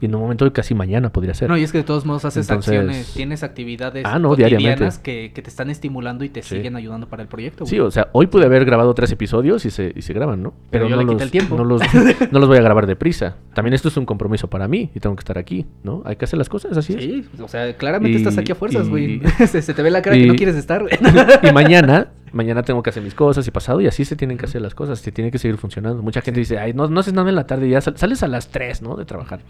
Y 0.01 0.07
en 0.07 0.15
un 0.15 0.23
momento 0.23 0.51
casi 0.53 0.75
mañana 0.75 1.13
podría 1.13 1.35
ser. 1.35 1.49
No, 1.51 1.57
y 1.59 1.63
es 1.63 1.73
que 1.73 1.79
de 1.79 1.85
todos 1.85 2.07
modos 2.07 2.25
haces 2.25 2.49
Entonces- 2.49 2.75
acciones, 2.75 3.13
tienes 3.15 3.43
actividades 3.43 4.05
Ah, 4.07 4.19
no, 4.19 4.35
diariamente. 4.35 4.89
que, 5.03 5.33
que 5.35 5.43
te 5.43 5.51
están 5.51 5.69
estimulando 5.71 6.25
y 6.25 6.29
te 6.31 6.43
Sí. 6.43 6.57
siguen 6.57 6.77
ayudando 6.77 7.07
para 7.09 7.23
el 7.23 7.29
proyecto. 7.29 7.67
Sí, 7.67 7.79
o 7.81 7.91
sea, 7.91 8.09
hoy 8.13 8.27
pude 8.27 8.47
haber 8.47 8.65
grabado 8.65 8.95
tres 8.95 9.13
episodios 9.13 9.65
y 9.67 9.71
se, 9.71 9.93
y 9.95 10.03
se 10.03 10.13
graban, 10.15 10.43
¿no? 10.43 10.55
Pero 10.71 10.89
yo 10.89 10.97
le 10.97 11.07
quité 11.07 11.23
el 11.25 11.31
tiempo. 11.31 11.57
No 11.57 11.65
los, 11.65 11.83
no 12.33 12.39
los 12.39 12.49
voy 12.49 12.59
a 12.59 12.63
grabar 12.63 12.87
deprisa. 12.87 13.37
También 13.55 13.75
esto 13.75 13.89
es 13.89 13.97
un 13.97 14.07
compromiso 14.07 14.49
para 14.49 14.69
mí 14.69 14.91
y 14.95 15.01
tengo 15.01 15.15
que 15.17 15.21
estar 15.21 15.37
aquí, 15.37 15.67
¿no? 15.83 16.03
Hay 16.07 16.17
que 16.17 16.25
hacer 16.25 16.39
las 16.39 16.49
cosas, 16.49 16.77
así 16.79 16.95
es. 16.95 17.03
Sí, 17.03 17.25
o 17.43 17.49
sea, 17.49 17.77
claramente 17.77 18.17
Y- 18.17 18.21
estás 18.23 18.39
aquí 18.39 18.53
a 18.53 18.55
fuerzas, 18.55 18.89
güey. 18.89 19.21
se, 19.47 19.61
se 19.61 19.75
te 19.75 19.83
ve 19.83 19.91
la 19.91 20.01
cara 20.03 20.17
que 20.17 20.27
no 20.27 20.35
quieres 20.35 20.57
estar. 20.57 20.85
Y 21.43 21.53
mañana, 21.53 22.09
mañana 22.33 22.63
tengo 22.63 22.83
que 22.83 22.91
hacer 22.91 23.03
mis 23.03 23.15
cosas 23.15 23.47
y 23.47 23.51
pasado 23.51 23.81
y 23.81 23.87
así 23.87 24.05
se 24.05 24.17
tienen 24.17 24.39
que 24.39 24.47
hacer 24.47 24.63
las 24.63 24.75
cosas, 24.75 24.99
se 25.01 25.13
tiene 25.13 25.31
que 25.31 25.39
seguir 25.39 25.57
funcionando. 25.59 26.03
Mucha 26.03 26.21
gente 26.21 26.41
dice, 26.41 26.59
ay, 26.59 26.73
no, 26.73 26.89
no 26.89 27.01
haces 27.01 27.13
nada 27.15 27.29
en 27.29 27.37
la 27.37 27.47
tarde, 27.47 27.69
ya 27.69 27.81
sal- 27.81 27.97
sales 27.97 28.23
a 28.23 28.29
las 28.29 28.49
3, 28.51 28.83
¿no? 28.83 28.97
De 28.97 29.05
trabajar. 29.05 29.41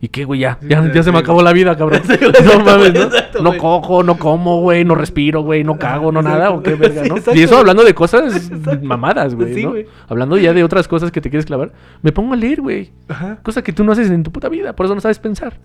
¿Y 0.00 0.08
qué, 0.08 0.24
güey? 0.26 0.40
Ya, 0.40 0.58
ya, 0.60 1.02
se 1.02 1.12
me 1.12 1.18
acabó 1.18 1.40
la 1.40 1.52
vida, 1.54 1.78
cabrón. 1.78 2.02
No 2.44 2.62
mames, 2.62 2.92
¿no? 2.92 3.02
Exacto, 3.04 3.42
no 3.42 3.56
cojo, 3.56 4.02
no 4.02 4.18
como, 4.18 4.60
güey, 4.60 4.84
no 4.84 4.94
respiro, 4.94 5.40
güey, 5.42 5.64
no 5.64 5.78
cago, 5.78 6.12
no 6.12 6.20
nada, 6.20 6.50
o 6.50 6.62
qué 6.62 6.74
verga, 6.74 7.04
¿no? 7.08 7.16
exacto. 7.16 7.38
Y 7.40 7.44
eso 7.44 7.56
hablando 7.56 7.82
de 7.84 7.94
cosas 7.94 8.36
Exacto. 8.52 8.84
mamadas, 8.84 9.34
güey, 9.34 9.54
Sí, 9.54 9.62
¿no? 9.62 9.70
güey. 9.70 9.86
Hablando 10.08 10.36
ya 10.36 10.52
de 10.52 10.62
otras 10.62 10.88
cosas 10.88 11.10
que 11.10 11.22
te 11.22 11.30
quieres 11.30 11.46
clavar, 11.46 11.72
me 12.02 12.12
pongo 12.12 12.34
a 12.34 12.36
leer, 12.36 12.60
güey. 12.60 12.90
Ajá. 13.08 13.38
Cosa 13.42 13.62
que 13.62 13.72
tú 13.72 13.82
no 13.82 13.92
haces 13.92 14.10
en 14.10 14.22
tu 14.24 14.30
puta 14.30 14.50
vida, 14.50 14.74
por 14.76 14.84
eso 14.84 14.94
no 14.94 15.00
sabes 15.00 15.18
pensar. 15.20 15.58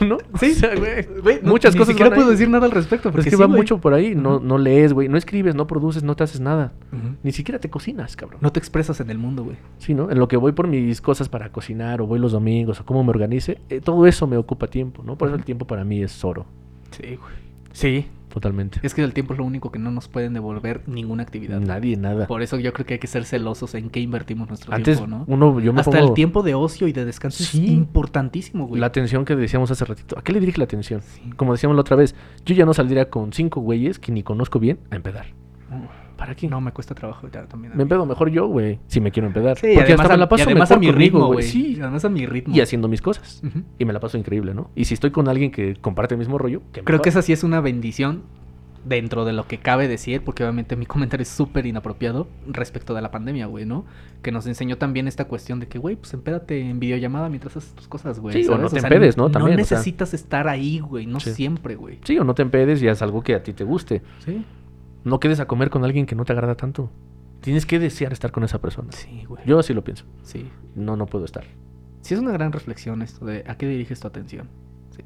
¿No? 0.00 0.18
Sí, 0.40 0.50
O 0.52 0.54
sea, 0.54 0.74
güey, 0.74 1.06
Güey, 1.22 1.38
no, 1.42 1.50
muchas 1.50 1.74
ni 1.74 1.78
cosas 1.78 1.92
siquiera 1.92 2.08
van 2.10 2.16
puedo 2.16 2.28
ahí. 2.30 2.34
decir 2.34 2.48
nada 2.48 2.66
al 2.66 2.72
respecto. 2.72 3.04
Pero 3.04 3.12
Porque 3.12 3.28
es 3.28 3.32
que 3.34 3.36
sí, 3.36 3.40
va 3.40 3.46
güey. 3.46 3.58
mucho 3.60 3.78
por 3.78 3.94
ahí. 3.94 4.16
No, 4.16 4.40
no 4.40 4.58
lees, 4.58 4.94
güey. 4.94 5.08
No 5.08 5.16
escribes, 5.16 5.54
no 5.54 5.68
produces, 5.68 6.02
no 6.06 6.16
te 6.16 6.24
haces 6.24 6.40
nada. 6.40 6.72
Ni 7.22 7.32
siquiera 7.32 7.58
te 7.58 7.68
cocinas, 7.68 8.16
cabrón. 8.16 8.38
No 8.42 8.50
te 8.52 8.58
expresas 8.58 9.00
en 9.00 9.10
el 9.10 9.18
mundo, 9.18 9.44
güey. 9.44 9.56
Sí, 9.78 9.92
¿no? 9.94 10.10
En 10.10 10.18
lo 10.18 10.28
que 10.28 10.36
voy 10.38 10.52
por 10.52 10.66
mis 10.68 11.00
cosas 11.02 11.28
para 11.28 11.50
cocinar 11.52 12.00
o 12.00 12.06
voy 12.06 12.18
los 12.18 12.32
domingos 12.32 12.80
o 12.80 12.86
cómo 12.86 13.04
me 13.04 13.10
organice, 13.10 13.58
eh, 13.68 13.80
todo 13.80 14.06
eso 14.06 14.26
me 14.26 14.36
ocupa 14.38 14.68
tiempo, 14.68 15.02
¿no? 15.04 15.18
Por 15.18 15.28
eso 15.28 15.36
el 15.36 15.44
tiempo 15.44 15.66
para 15.66 15.84
mí 15.84 16.02
es 16.02 16.24
oro, 16.24 16.46
Sí, 16.92 17.16
güey. 17.16 17.46
Sí. 17.72 18.06
totalmente. 18.28 18.80
Es 18.82 18.92
que 18.94 19.02
el 19.02 19.14
tiempo 19.14 19.32
es 19.32 19.38
lo 19.38 19.44
único 19.46 19.70
que 19.72 19.78
no 19.78 19.90
nos 19.90 20.08
pueden 20.08 20.34
devolver 20.34 20.82
ninguna 20.86 21.22
actividad. 21.22 21.58
Nadie, 21.58 21.96
nada. 21.96 22.26
Por 22.26 22.42
eso 22.42 22.58
yo 22.58 22.72
creo 22.74 22.84
que 22.84 22.94
hay 22.94 23.00
que 23.00 23.06
ser 23.06 23.24
celosos 23.24 23.74
en 23.74 23.88
qué 23.88 24.00
invertimos 24.00 24.48
nuestro 24.48 24.74
Antes, 24.74 24.98
tiempo, 24.98 25.16
¿no? 25.16 25.24
uno, 25.26 25.58
yo 25.60 25.72
me 25.72 25.80
Hasta 25.80 25.90
pongo 25.92 26.08
el 26.08 26.12
tiempo 26.14 26.42
de 26.42 26.54
ocio 26.54 26.86
y 26.86 26.92
de 26.92 27.06
descanso 27.06 27.42
Sí. 27.44 27.64
es 27.64 27.70
importantísimo, 27.72 28.66
güey. 28.66 28.78
la 28.80 28.88
atención 28.88 29.24
que 29.24 29.36
decíamos 29.36 29.70
hace 29.70 29.84
ratito. 29.86 30.18
¿A 30.18 30.22
qué 30.22 30.32
le 30.32 30.40
dirige 30.40 30.58
la 30.58 30.64
atención? 30.64 31.00
Sí. 31.02 31.30
Como 31.36 31.52
decíamos 31.52 31.76
la 31.76 31.80
otra 31.80 31.96
vez, 31.96 32.14
yo 32.44 32.54
ya 32.54 32.66
no 32.66 32.74
saldría 32.74 33.08
con 33.08 33.32
cinco 33.32 33.60
güeyes 33.62 33.98
que 33.98 34.12
ni 34.12 34.22
conozco 34.22 34.58
bien 34.58 34.78
a 34.90 34.96
empedar. 34.96 35.26
¿Para 36.16 36.34
qué? 36.34 36.48
No, 36.48 36.60
me 36.60 36.72
cuesta 36.72 36.94
trabajo 36.94 37.28
ya 37.30 37.44
también. 37.46 37.76
Me 37.76 37.82
empedo 37.82 38.06
mejor 38.06 38.30
yo, 38.30 38.46
güey, 38.46 38.78
si 38.86 39.00
me 39.00 39.10
quiero 39.10 39.26
empedar. 39.26 39.56
Sí, 39.58 39.68
Porque 39.74 39.92
además, 39.92 40.00
hasta 40.04 40.14
a, 40.14 40.16
me 40.16 40.20
la 40.20 40.28
paso 40.28 40.42
y 40.42 40.46
además 40.46 40.70
a 40.72 40.76
mi 40.78 40.86
conmigo, 40.86 40.98
ritmo, 40.98 41.26
güey. 41.26 41.42
Sí, 41.44 41.78
además 41.80 42.04
a 42.04 42.08
mi 42.08 42.24
ritmo. 42.26 42.54
y 42.56 42.60
haciendo 42.60 42.88
mis 42.88 43.02
cosas. 43.02 43.42
Y 43.78 43.84
me 43.84 43.92
la 43.92 44.00
paso 44.00 44.16
increíble, 44.16 44.54
¿no? 44.54 44.70
Y 44.74 44.86
si 44.86 44.94
estoy 44.94 45.10
con 45.10 45.28
alguien 45.28 45.50
que 45.50 45.76
comparte 45.76 46.14
el 46.14 46.18
mismo 46.18 46.38
rollo, 46.38 46.62
que 46.72 46.82
Creo 46.82 47.00
que 47.02 47.10
esa 47.10 47.22
sí 47.22 47.32
es 47.32 47.44
una 47.44 47.60
bendición 47.60 48.22
dentro 48.86 49.24
de 49.24 49.32
lo 49.32 49.48
que 49.48 49.58
cabe 49.58 49.88
decir, 49.88 50.22
porque 50.22 50.44
obviamente 50.44 50.76
mi 50.76 50.86
comentario 50.86 51.22
es 51.22 51.28
súper 51.28 51.66
inapropiado 51.66 52.28
respecto 52.46 52.94
de 52.94 53.02
la 53.02 53.10
pandemia, 53.10 53.46
güey, 53.46 53.66
¿no? 53.66 53.84
Que 54.22 54.30
nos 54.30 54.46
enseñó 54.46 54.78
también 54.78 55.08
esta 55.08 55.24
cuestión 55.24 55.58
de 55.58 55.66
que, 55.66 55.78
güey, 55.80 55.96
pues 55.96 56.14
empédate 56.14 56.60
en 56.60 56.78
videollamada 56.78 57.28
mientras 57.28 57.56
haces 57.56 57.74
tus 57.74 57.88
cosas, 57.88 58.20
güey. 58.20 58.42
Sí, 58.44 58.48
o 58.48 58.56
no 58.56 58.68
te 58.70 58.78
empedes, 58.78 59.16
¿no? 59.16 59.28
También, 59.28 59.58
o 59.60 59.64
sea. 59.64 59.76
necesitas 59.78 60.14
estar 60.14 60.46
ahí, 60.48 60.78
güey, 60.78 61.04
no 61.06 61.18
Sí. 61.18 61.34
siempre, 61.34 61.74
güey. 61.74 61.98
Sí, 62.04 62.16
o 62.18 62.22
no 62.24 62.34
te 62.34 62.42
empedes 62.42 62.80
y 62.80 62.86
haz 62.88 63.02
algo 63.02 63.22
que 63.22 63.34
a 63.34 63.42
ti 63.42 63.52
te 63.52 63.64
guste. 63.64 64.02
Sí. 64.24 64.44
No 65.06 65.20
quedes 65.20 65.38
a 65.38 65.46
comer 65.46 65.70
con 65.70 65.84
alguien 65.84 66.04
que 66.04 66.16
no 66.16 66.24
te 66.24 66.32
agrada 66.32 66.56
tanto. 66.56 66.90
Tienes 67.40 67.64
que 67.64 67.78
desear 67.78 68.12
estar 68.12 68.32
con 68.32 68.42
esa 68.42 68.60
persona. 68.60 68.90
Sí, 68.90 69.24
güey. 69.28 69.40
Yo 69.46 69.60
así 69.60 69.72
lo 69.72 69.84
pienso. 69.84 70.04
Sí. 70.22 70.48
No, 70.74 70.96
no 70.96 71.06
puedo 71.06 71.24
estar. 71.24 71.44
Sí 72.00 72.14
es 72.14 72.18
una 72.20 72.32
gran 72.32 72.50
reflexión 72.50 73.02
esto 73.02 73.24
de 73.24 73.44
a 73.46 73.56
qué 73.56 73.68
diriges 73.68 74.00
tu 74.00 74.08
atención. 74.08 74.48
Sí. 74.90 75.04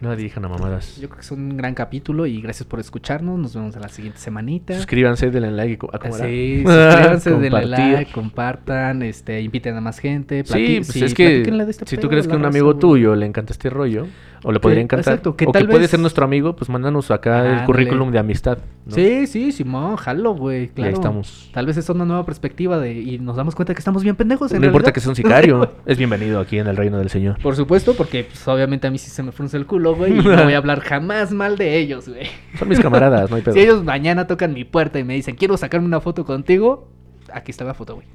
No 0.00 0.16
dirijan 0.16 0.44
a 0.44 0.48
mamadas. 0.48 0.96
Yo 0.96 1.08
creo 1.08 1.18
que 1.18 1.24
es 1.24 1.30
un 1.30 1.56
gran 1.56 1.74
capítulo 1.74 2.26
y 2.26 2.40
gracias 2.40 2.66
por 2.66 2.80
escucharnos. 2.80 3.38
Nos 3.38 3.54
vemos 3.54 3.76
en 3.76 3.82
la 3.82 3.88
siguiente 3.88 4.18
semanita. 4.18 4.74
Suscríbanse, 4.74 5.30
denle 5.30 5.52
like. 5.52 5.72
y 5.72 5.76
co- 5.76 5.90
¿a 5.92 5.98
era? 6.04 6.16
Sí, 6.26 6.64
suscríbanse, 6.66 7.30
denle 7.38 7.66
like, 7.66 8.10
compartan, 8.12 9.02
este, 9.02 9.40
inviten 9.40 9.76
a 9.76 9.80
más 9.80 10.00
gente. 10.00 10.42
Sí, 10.46 10.78
pues 10.78 10.88
sí, 10.88 11.04
es 11.04 11.14
que 11.14 11.42
este 11.42 11.86
si 11.86 11.96
tú 11.96 12.08
crees 12.08 12.26
a 12.26 12.30
que 12.30 12.34
la 12.34 12.40
un 12.40 12.46
amigo 12.46 12.76
tuyo 12.76 13.14
le 13.14 13.26
encanta 13.26 13.52
este 13.52 13.70
rollo, 13.70 14.08
o 14.44 14.52
le 14.52 14.60
podría 14.60 14.80
encantar, 14.82 15.14
exacto, 15.14 15.36
que 15.36 15.44
o 15.46 15.52
que 15.52 15.58
tal 15.58 15.68
puede 15.68 15.80
vez- 15.80 15.90
ser 15.90 16.00
nuestro 16.00 16.24
amigo, 16.24 16.54
pues 16.56 16.68
mándanos 16.70 17.10
acá 17.10 17.60
el 17.60 17.64
currículum 17.64 18.10
de 18.10 18.18
amistad. 18.18 18.58
¿no? 18.86 18.94
Sí, 18.94 19.26
sí, 19.26 19.52
Simón, 19.52 19.96
jalo, 19.96 20.34
güey, 20.34 20.58
Y 20.58 20.62
ahí 20.62 20.68
claro. 20.74 20.92
estamos. 20.94 21.50
Tal 21.52 21.66
vez 21.66 21.76
es 21.76 21.88
una 21.90 22.04
nueva 22.04 22.24
perspectiva 22.24 22.78
de 22.78 22.92
y 22.92 23.18
nos 23.18 23.36
damos 23.36 23.54
cuenta 23.54 23.74
que 23.74 23.78
estamos 23.80 24.02
bien 24.02 24.16
pendejos 24.16 24.52
en 24.52 24.60
No 24.60 24.66
importa 24.66 24.92
que 24.92 25.00
sea 25.00 25.10
un 25.10 25.16
sicario, 25.16 25.72
es 25.86 25.98
bienvenido 25.98 26.40
aquí 26.40 26.58
en 26.58 26.66
el 26.66 26.76
reino 26.76 26.98
del 26.98 27.10
Señor. 27.10 27.38
Por 27.42 27.56
supuesto, 27.56 27.94
porque 27.94 28.24
pues, 28.24 28.46
obviamente 28.48 28.86
a 28.86 28.90
mí 28.90 28.98
sí 28.98 29.10
se 29.10 29.22
me 29.22 29.32
frunce 29.32 29.56
el 29.56 29.66
culo, 29.66 29.94
güey, 29.94 30.18
y 30.18 30.22
no 30.22 30.44
voy 30.44 30.52
a 30.54 30.58
hablar 30.58 30.80
jamás 30.80 31.32
mal 31.32 31.56
de 31.58 31.76
ellos, 31.78 32.08
güey. 32.08 32.26
Son 32.58 32.68
mis 32.68 32.80
camaradas, 32.80 33.30
no 33.30 33.36
hay 33.36 33.42
pedo. 33.42 33.54
Si 33.54 33.60
ellos 33.60 33.82
mañana 33.84 34.26
tocan 34.26 34.52
mi 34.54 34.64
puerta 34.64 34.98
y 34.98 35.04
me 35.04 35.14
dicen, 35.14 35.34
quiero 35.36 35.56
sacarme 35.56 35.86
una 35.86 36.00
foto 36.00 36.24
contigo, 36.24 36.88
aquí 37.32 37.50
está 37.50 37.64
la 37.64 37.74
foto, 37.74 37.96
güey. 37.96 38.06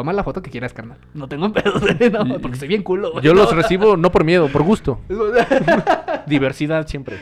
Toma 0.00 0.14
la 0.14 0.24
foto 0.24 0.40
que 0.40 0.50
quieras, 0.50 0.72
carnal. 0.72 0.96
No 1.12 1.28
tengo 1.28 1.52
pedo, 1.98 2.24
no, 2.24 2.40
porque 2.40 2.56
soy 2.56 2.68
bien 2.68 2.82
culo, 2.82 3.12
güey. 3.12 3.22
Yo 3.22 3.34
los 3.34 3.54
recibo 3.54 3.98
no 3.98 4.10
por 4.10 4.24
miedo, 4.24 4.48
por 4.48 4.62
gusto. 4.62 4.98
Diversidad 6.26 6.86
siempre. 6.86 7.18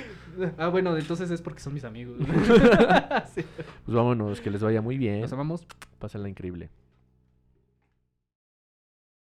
ah, 0.57 0.69
bueno, 0.69 0.97
entonces 0.97 1.29
es 1.33 1.43
porque 1.43 1.59
son 1.59 1.75
mis 1.75 1.83
amigos. 1.83 2.19
Sí. 3.35 3.43
Pues 3.85 3.97
vámonos, 3.97 4.41
que 4.41 4.53
les 4.53 4.63
vaya 4.63 4.81
muy 4.81 4.97
bien. 4.97 5.23
Nos 5.23 5.33
amamos. 5.33 5.67
Pásenla 5.99 6.29
increíble. 6.29 6.71